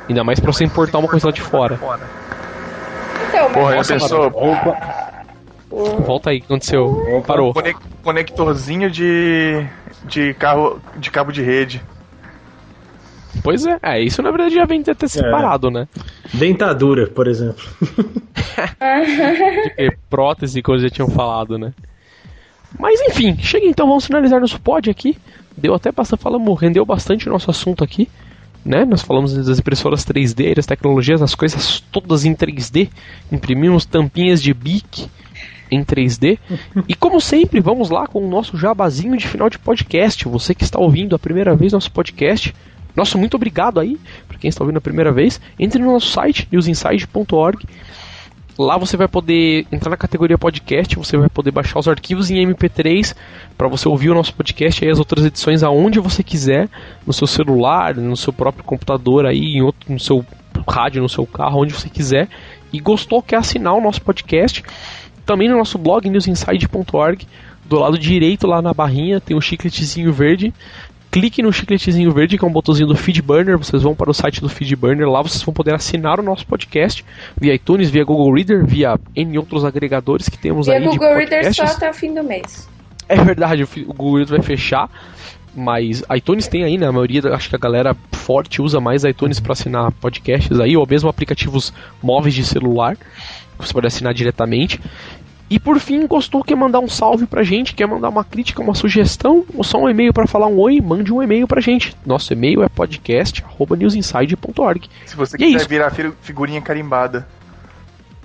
Ainda 0.09 0.23
mais 0.23 0.39
pra 0.39 0.53
você 0.53 0.65
importar 0.65 0.99
uma 0.99 1.09
coisa 1.09 1.27
lá 1.27 1.33
de 1.33 1.41
fora. 1.41 1.79
Então, 3.29 3.53
Porra, 3.53 3.81
a 3.81 3.85
pessoa. 3.85 4.33
Volta 5.71 6.31
aí, 6.31 6.37
o 6.37 6.41
que 6.41 6.47
aconteceu? 6.47 7.23
Parou. 7.27 7.55
Conectorzinho 8.03 8.91
de. 8.91 9.67
de 10.05 10.35
carro. 10.35 10.81
de 10.97 11.11
cabo 11.11 11.33
de 11.33 11.43
rede. 11.43 11.83
Pois 13.43 13.65
é, 13.67 13.79
é, 13.83 14.03
isso 14.03 14.21
na 14.23 14.31
verdade 14.31 14.55
já 14.55 14.65
vem 14.65 14.83
até 14.87 15.09
separado, 15.09 15.69
é. 15.69 15.71
né? 15.71 15.89
Dentadura, 16.35 17.07
por 17.07 17.27
exemplo. 17.27 17.65
de 19.79 19.97
prótese 20.11 20.59
e 20.59 20.63
coisas 20.63 20.89
já 20.89 20.91
tinham 20.91 21.09
falado, 21.09 21.59
né? 21.59 21.73
Mas 22.79 23.01
enfim, 23.01 23.37
chega 23.39 23.67
então, 23.67 23.87
vamos 23.87 24.07
finalizar 24.07 24.41
nosso 24.41 24.61
pod 24.61 24.91
aqui. 24.91 25.17
Deu 25.57 25.75
até 25.75 25.93
bastante, 25.93 26.23
falamos, 26.23 26.61
rendeu 26.61 26.85
bastante 26.85 27.29
o 27.29 27.33
nosso 27.33 27.51
assunto 27.51 27.85
aqui 27.85 28.09
né? 28.65 28.85
Nós 28.85 29.03
falamos 29.03 29.35
das 29.35 29.59
impressoras 29.59 30.05
3D, 30.05 30.55
das 30.55 30.67
tecnologias, 30.67 31.21
das 31.21 31.35
coisas 31.35 31.81
todas 31.93 32.25
em 32.25 32.35
3D. 32.35 32.89
Imprimimos 33.31 33.85
tampinhas 33.85 34.43
de 34.43 34.55
BIC 34.55 35.09
em 35.71 35.85
3D. 35.85 36.39
e 36.89 36.95
como 36.95 37.21
sempre, 37.21 37.61
vamos 37.61 37.91
lá 37.91 38.07
com 38.07 38.25
o 38.25 38.29
nosso 38.29 38.57
jabazinho 38.57 39.17
de 39.17 39.27
final 39.27 39.51
de 39.51 39.59
podcast. 39.59 40.29
Você 40.29 40.55
que 40.55 40.65
está 40.65 40.79
ouvindo 40.79 41.17
a 41.17 41.19
primeira 41.19 41.55
vez 41.55 41.73
nosso 41.73 41.91
podcast, 41.91 42.55
nosso 42.97 43.19
muito 43.19 43.35
obrigado 43.35 43.81
aí 43.81 43.99
para 44.29 44.39
quem 44.39 44.49
está 44.49 44.63
ouvindo 44.63 44.79
a 44.79 44.81
primeira 44.81 45.13
vez. 45.13 45.41
Entre 45.59 45.81
no 45.81 45.93
nosso 45.93 46.09
site 46.09 46.49
newsinside.org 46.51 47.67
Lá 48.59 48.77
você 48.77 48.99
vai 48.99 49.09
poder 49.09 49.67
entrar 49.73 49.91
na 49.91 49.97
categoria 49.97 50.37
podcast, 50.37 50.95
você 50.97 51.17
vai 51.17 51.29
poder 51.29 51.51
baixar 51.51 51.79
os 51.79 51.89
arquivos 51.89 52.31
em 52.31 52.37
MP3 52.47 53.17
para 53.57 53.67
você 53.67 53.89
ouvir 53.89 54.11
o 54.11 54.15
nosso 54.15 54.35
podcast 54.35 54.85
e 54.85 54.91
as 54.91 54.99
outras 54.99 55.25
edições 55.25 55.63
aonde 55.63 55.99
você 55.99 56.23
quiser, 56.23 56.69
no 57.07 57.15
seu 57.15 57.27
celular, 57.27 57.95
no 57.95 58.17
seu 58.17 58.31
próprio 58.31 58.63
computador 58.63 59.25
aí, 59.25 59.57
em 59.57 59.63
outro, 59.63 59.91
no 59.91 59.99
seu 59.99 60.25
rádio, 60.69 61.01
no 61.01 61.09
seu 61.09 61.27
carro, 61.27 61.63
onde 61.63 61.73
você 61.73 61.89
quiser. 61.89 62.29
E 62.71 62.79
gostou, 62.79 63.23
quer 63.23 63.37
assinar 63.37 63.73
o 63.73 63.81
nosso 63.81 64.03
podcast? 64.03 64.63
Também 65.25 65.49
no 65.49 65.57
nosso 65.57 65.79
blog 65.79 66.09
newsinside.org, 66.11 67.27
do 67.65 67.79
lado 67.79 67.99
direito 67.99 68.47
lá 68.47 68.61
na 68.61 68.75
barrinha 68.75 69.19
tem 69.19 69.35
um 69.35 69.41
chicletezinho 69.41 70.13
verde 70.13 70.53
clique 71.13 71.43
no 71.43 71.53
chicletezinho 71.53 72.11
verde, 72.11 72.39
que 72.39 72.45
é 72.45 72.49
um 72.49 72.51
botãozinho 72.51 72.89
do 72.89 72.97
Feedburner, 72.97 73.59
vocês 73.59 73.83
vão 73.83 73.95
para 73.95 74.11
o 74.11 74.15
site 74.15 74.41
do 74.41 74.49
Feedburner, 74.49 75.07
lá 75.07 75.21
vocês 75.21 75.43
vão 75.43 75.53
poder 75.53 75.75
assinar 75.75 76.19
o 76.19 76.23
nosso 76.23 76.47
podcast 76.47 77.05
via 77.39 77.55
iTunes, 77.55 77.91
via 77.91 78.03
Google 78.03 78.33
Reader, 78.35 78.65
via 78.65 78.99
N 79.15 79.37
outros 79.37 79.63
agregadores 79.63 80.27
que 80.31 80.39
temos 80.39 80.67
via 80.67 80.79
aí 80.79 80.85
Google 80.85 81.15
Reader 81.15 81.55
só 81.55 81.65
até 81.65 81.91
o 81.91 81.95
fim 81.95 82.15
do 82.15 82.25
mês. 82.25 82.67
É 83.07 83.17
verdade, 83.17 83.63
o, 83.63 83.93
Google 83.93 84.25
vai 84.25 84.41
fechar, 84.41 84.89
mas 85.55 86.03
iTunes 86.17 86.49
tem 86.49 86.65
aí, 86.65 86.79
né? 86.79 86.87
A 86.87 86.93
maioria, 86.93 87.21
acho 87.35 87.51
que 87.51 87.57
a 87.57 87.59
galera 87.59 87.95
forte 88.13 88.63
usa 88.63 88.81
mais 88.81 89.05
iTunes 89.05 89.39
para 89.39 89.53
assinar 89.53 89.93
podcasts 89.93 90.59
aí, 90.59 90.79
ou 90.79 90.87
mesmo 90.89 91.11
aplicativos 91.11 91.75
móveis 92.03 92.35
de 92.35 92.43
celular, 92.43 92.97
que 92.97 93.67
você 93.67 93.73
pode 93.73 93.87
assinar 93.87 94.15
diretamente. 94.15 94.81
E 95.53 95.59
por 95.61 95.79
fim, 95.79 96.07
gostou, 96.07 96.43
quer 96.43 96.55
mandar 96.57 96.81
um 96.81 96.89
salve 96.89 97.27
pra 97.27 97.43
gente, 97.43 97.75
quer 97.75 97.87
mandar 97.87 98.09
uma 98.09 98.25
crítica, 98.25 98.63
uma 98.63 98.75
sugestão, 98.75 99.45
ou 99.55 99.63
só 99.63 99.77
um 99.77 99.87
e-mail 99.89 100.11
pra 100.11 100.27
falar 100.27 100.47
um 100.47 100.59
oi, 100.59 100.81
mande 100.81 101.13
um 101.13 101.23
e-mail 101.23 101.47
pra 101.47 101.61
gente. 101.61 101.95
Nosso 102.07 102.33
e-mail 102.33 102.63
é 102.63 102.71
podcast.newsinside.org. 102.71 104.89
Se 105.05 105.15
você 105.15 105.37
E 105.39 105.43
é 105.43 105.47
quiser 105.49 105.59
isso. 105.59 105.69
virar 105.69 105.91
fi- 105.91 106.11
figurinha 106.23 106.63
carimbada. 106.63 107.29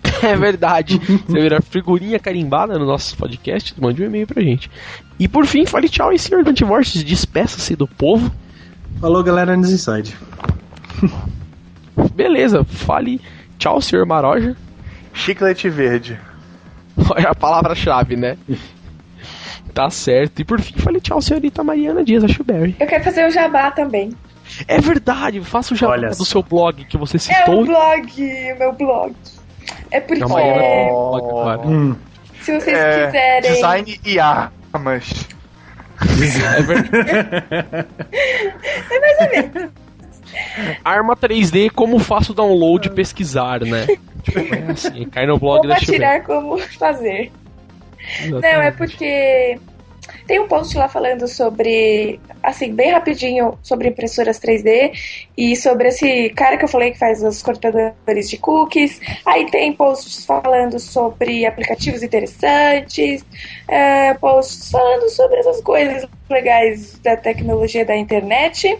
É 0.23 0.35
verdade. 0.37 0.97
Você 0.99 1.41
virar 1.41 1.61
figurinha 1.61 2.17
carimbada 2.17 2.79
no 2.79 2.85
nosso 2.85 3.15
podcast, 3.17 3.73
mande 3.79 4.01
um 4.01 4.05
e-mail 4.05 4.25
pra 4.25 4.41
gente. 4.41 4.71
E 5.19 5.27
por 5.27 5.45
fim, 5.45 5.65
fale 5.65 5.89
tchau 5.89 6.07
aí, 6.09 6.17
senhor 6.17 6.45
Dante 6.45 6.63
Vortes, 6.63 7.03
despeça-se 7.03 7.75
do 7.75 7.85
povo. 7.87 8.31
Falou, 9.01 9.21
galera, 9.21 9.55
News 9.57 9.69
Inside. 9.71 10.15
Beleza, 12.15 12.63
fale 12.63 13.19
tchau, 13.59 13.81
senhor 13.81 14.05
Maroja. 14.05 14.55
Chiclete 15.13 15.69
verde. 15.69 16.17
É 17.17 17.27
a 17.27 17.35
palavra-chave, 17.35 18.15
né? 18.15 18.37
Tá 19.73 19.89
certo. 19.91 20.39
E 20.39 20.43
por 20.43 20.59
fim, 20.59 20.73
fale 20.79 20.99
tchau, 20.99 21.21
senhorita 21.21 21.63
Mariana 21.63 22.03
Dias 22.03 22.23
Achuberry. 22.23 22.75
Eu 22.79 22.87
quero 22.87 23.03
fazer 23.03 23.27
o 23.27 23.29
jabá 23.29 23.69
também. 23.69 24.11
É 24.67 24.79
verdade, 24.81 25.39
faça 25.41 25.75
o 25.75 25.77
jabá 25.77 25.91
Olha 25.93 26.09
do 26.09 26.15
só. 26.15 26.23
seu 26.25 26.41
blog 26.41 26.83
que 26.85 26.97
você 26.97 27.17
É 27.17 27.19
citou. 27.19 27.61
o 27.61 27.65
blog, 27.65 28.07
o 28.55 28.57
meu 28.57 28.73
blog. 28.73 29.13
É 29.91 29.99
porque 29.99 30.19
Não, 30.21 30.29
Mariana 30.29 30.61
tem 30.61 30.89
Oh. 30.91 31.09
blog 31.11 31.29
agora. 31.29 31.67
Hum, 31.67 31.95
se 32.41 32.59
vocês 32.59 32.75
É, 32.75 33.05
quiserem. 33.05 33.51
design 33.53 33.99
e 34.03 34.19
armas. 34.19 35.27
É 36.01 36.61
verdade. 36.63 37.69
Arma 40.83 41.15
3D, 41.15 41.69
como 41.69 41.99
faço 41.99 42.31
o 42.31 42.35
download 42.35 42.87
e 42.87 42.91
pesquisar, 42.91 43.61
né? 43.61 43.85
Tipo, 44.27 44.53
é 44.53 44.71
assim, 44.71 45.05
cai 45.09 45.25
no 45.25 45.39
blog 45.39 45.59
Como 45.59 45.69
da 45.69 45.75
atirar, 45.75 46.23
como 46.23 46.57
fazer. 46.57 47.31
Não, 48.29 48.37
é 48.37 48.67
Exatamente. 48.67 48.77
porque 48.77 49.59
tem 50.25 50.39
um 50.39 50.47
post 50.47 50.77
lá 50.77 50.87
falando 50.87 51.27
sobre, 51.27 52.19
assim, 52.43 52.73
bem 52.73 52.91
rapidinho, 52.91 53.57
sobre 53.63 53.89
impressoras 53.89 54.39
3D 54.39 54.91
e 55.37 55.55
sobre 55.55 55.87
esse 55.87 56.29
cara 56.31 56.57
que 56.57 56.65
eu 56.65 56.69
falei 56.69 56.91
que 56.91 56.99
faz 56.99 57.23
os 57.23 57.41
cortadores 57.41 58.29
de 58.29 58.37
cookies. 58.37 58.99
Aí 59.25 59.49
tem 59.49 59.73
posts 59.73 60.25
falando 60.25 60.79
sobre 60.79 61.45
aplicativos 61.45 62.03
interessantes, 62.03 63.25
é, 63.67 64.13
posts 64.15 64.69
falando 64.69 65.09
sobre 65.09 65.39
essas 65.39 65.61
coisas 65.61 66.05
legais 66.29 66.99
da 66.99 67.15
tecnologia 67.15 67.85
da 67.85 67.95
internet. 67.95 68.77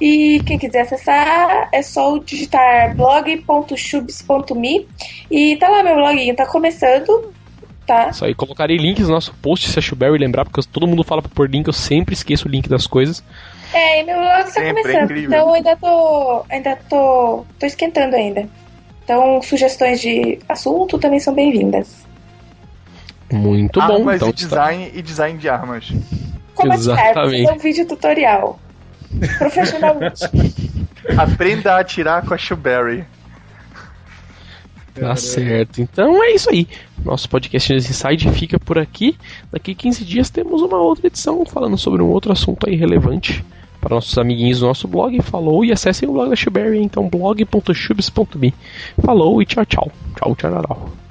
E 0.00 0.40
quem 0.40 0.58
quiser 0.58 0.80
acessar 0.82 1.68
é 1.72 1.82
só 1.82 2.18
digitar 2.18 2.94
blog.chubs.me 2.96 4.88
e 5.30 5.56
tá 5.56 5.68
lá 5.68 5.82
meu 5.82 5.94
bloguinho, 5.94 6.34
tá 6.34 6.46
começando, 6.46 7.32
tá? 7.86 8.08
Isso 8.08 8.24
aí, 8.24 8.34
colocarei 8.34 8.76
links 8.76 9.06
no 9.06 9.14
nosso 9.14 9.32
post 9.34 9.70
se 9.70 9.78
a 9.78 9.82
Shuberry 9.82 10.18
lembrar, 10.18 10.44
porque 10.44 10.60
todo 10.70 10.86
mundo 10.86 11.04
fala 11.04 11.22
pra 11.22 11.30
pôr 11.32 11.48
link, 11.48 11.66
eu 11.66 11.72
sempre 11.72 12.14
esqueço 12.14 12.48
o 12.48 12.50
link 12.50 12.68
das 12.68 12.86
coisas. 12.86 13.22
É, 13.72 14.00
e 14.00 14.04
meu 14.04 14.16
blog 14.16 14.52
tá 14.52 14.62
é 14.62 14.68
começando, 14.74 15.04
incrível. 15.04 15.30
então 15.30 15.48
eu 15.48 15.54
ainda 15.54 15.76
tô, 15.76 16.44
ainda 16.48 16.76
tô, 16.88 17.44
tô 17.58 17.66
esquentando 17.66 18.16
ainda. 18.16 18.48
Então 19.04 19.40
sugestões 19.42 20.00
de 20.00 20.38
assunto 20.48 20.98
também 20.98 21.20
são 21.20 21.34
bem-vindas. 21.34 22.04
Muito 23.32 23.80
bom, 23.80 23.96
armas 23.96 24.16
então 24.16 24.28
e 24.28 24.32
design 24.32 24.90
e 24.94 25.02
design 25.02 25.38
de 25.38 25.48
armas. 25.48 25.92
Como 26.54 26.72
atirar, 26.72 27.10
Exatamente. 27.10 27.44
fazer 27.44 27.56
um 27.56 27.58
vídeo 27.58 27.86
tutorial. 27.86 28.58
Profissionalmente. 29.38 30.24
Aprenda 31.16 31.74
a 31.74 31.80
atirar 31.80 32.24
com 32.24 32.34
a 32.34 32.38
Shuberry. 32.38 33.04
Tá 34.94 35.16
certo. 35.16 35.80
Então 35.80 36.22
é 36.22 36.32
isso 36.32 36.48
aí. 36.50 36.68
Nosso 37.04 37.28
podcast 37.28 37.72
News 37.72 37.90
Inside 37.90 38.30
fica 38.30 38.58
por 38.58 38.78
aqui. 38.78 39.16
Daqui 39.52 39.74
15 39.74 40.04
dias 40.04 40.30
temos 40.30 40.62
uma 40.62 40.78
outra 40.78 41.08
edição 41.08 41.44
falando 41.44 41.76
sobre 41.76 42.00
um 42.00 42.08
outro 42.08 42.32
assunto 42.32 42.68
aí 42.68 42.76
relevante 42.76 43.44
para 43.80 43.96
nossos 43.96 44.16
amiguinhos 44.16 44.60
do 44.60 44.66
nosso 44.66 44.86
blog. 44.86 45.20
Falou 45.20 45.64
e 45.64 45.72
acessem 45.72 46.08
o 46.08 46.12
blog 46.12 46.30
da 46.30 46.36
Shuberry, 46.36 46.78
então 46.78 47.08
blog.shubs.me. 47.08 48.54
Falou 49.04 49.42
e 49.42 49.46
tchau, 49.46 49.66
tchau. 49.66 49.92
Tchau, 50.16 50.36
tchau, 50.36 50.62
tchau. 50.62 51.03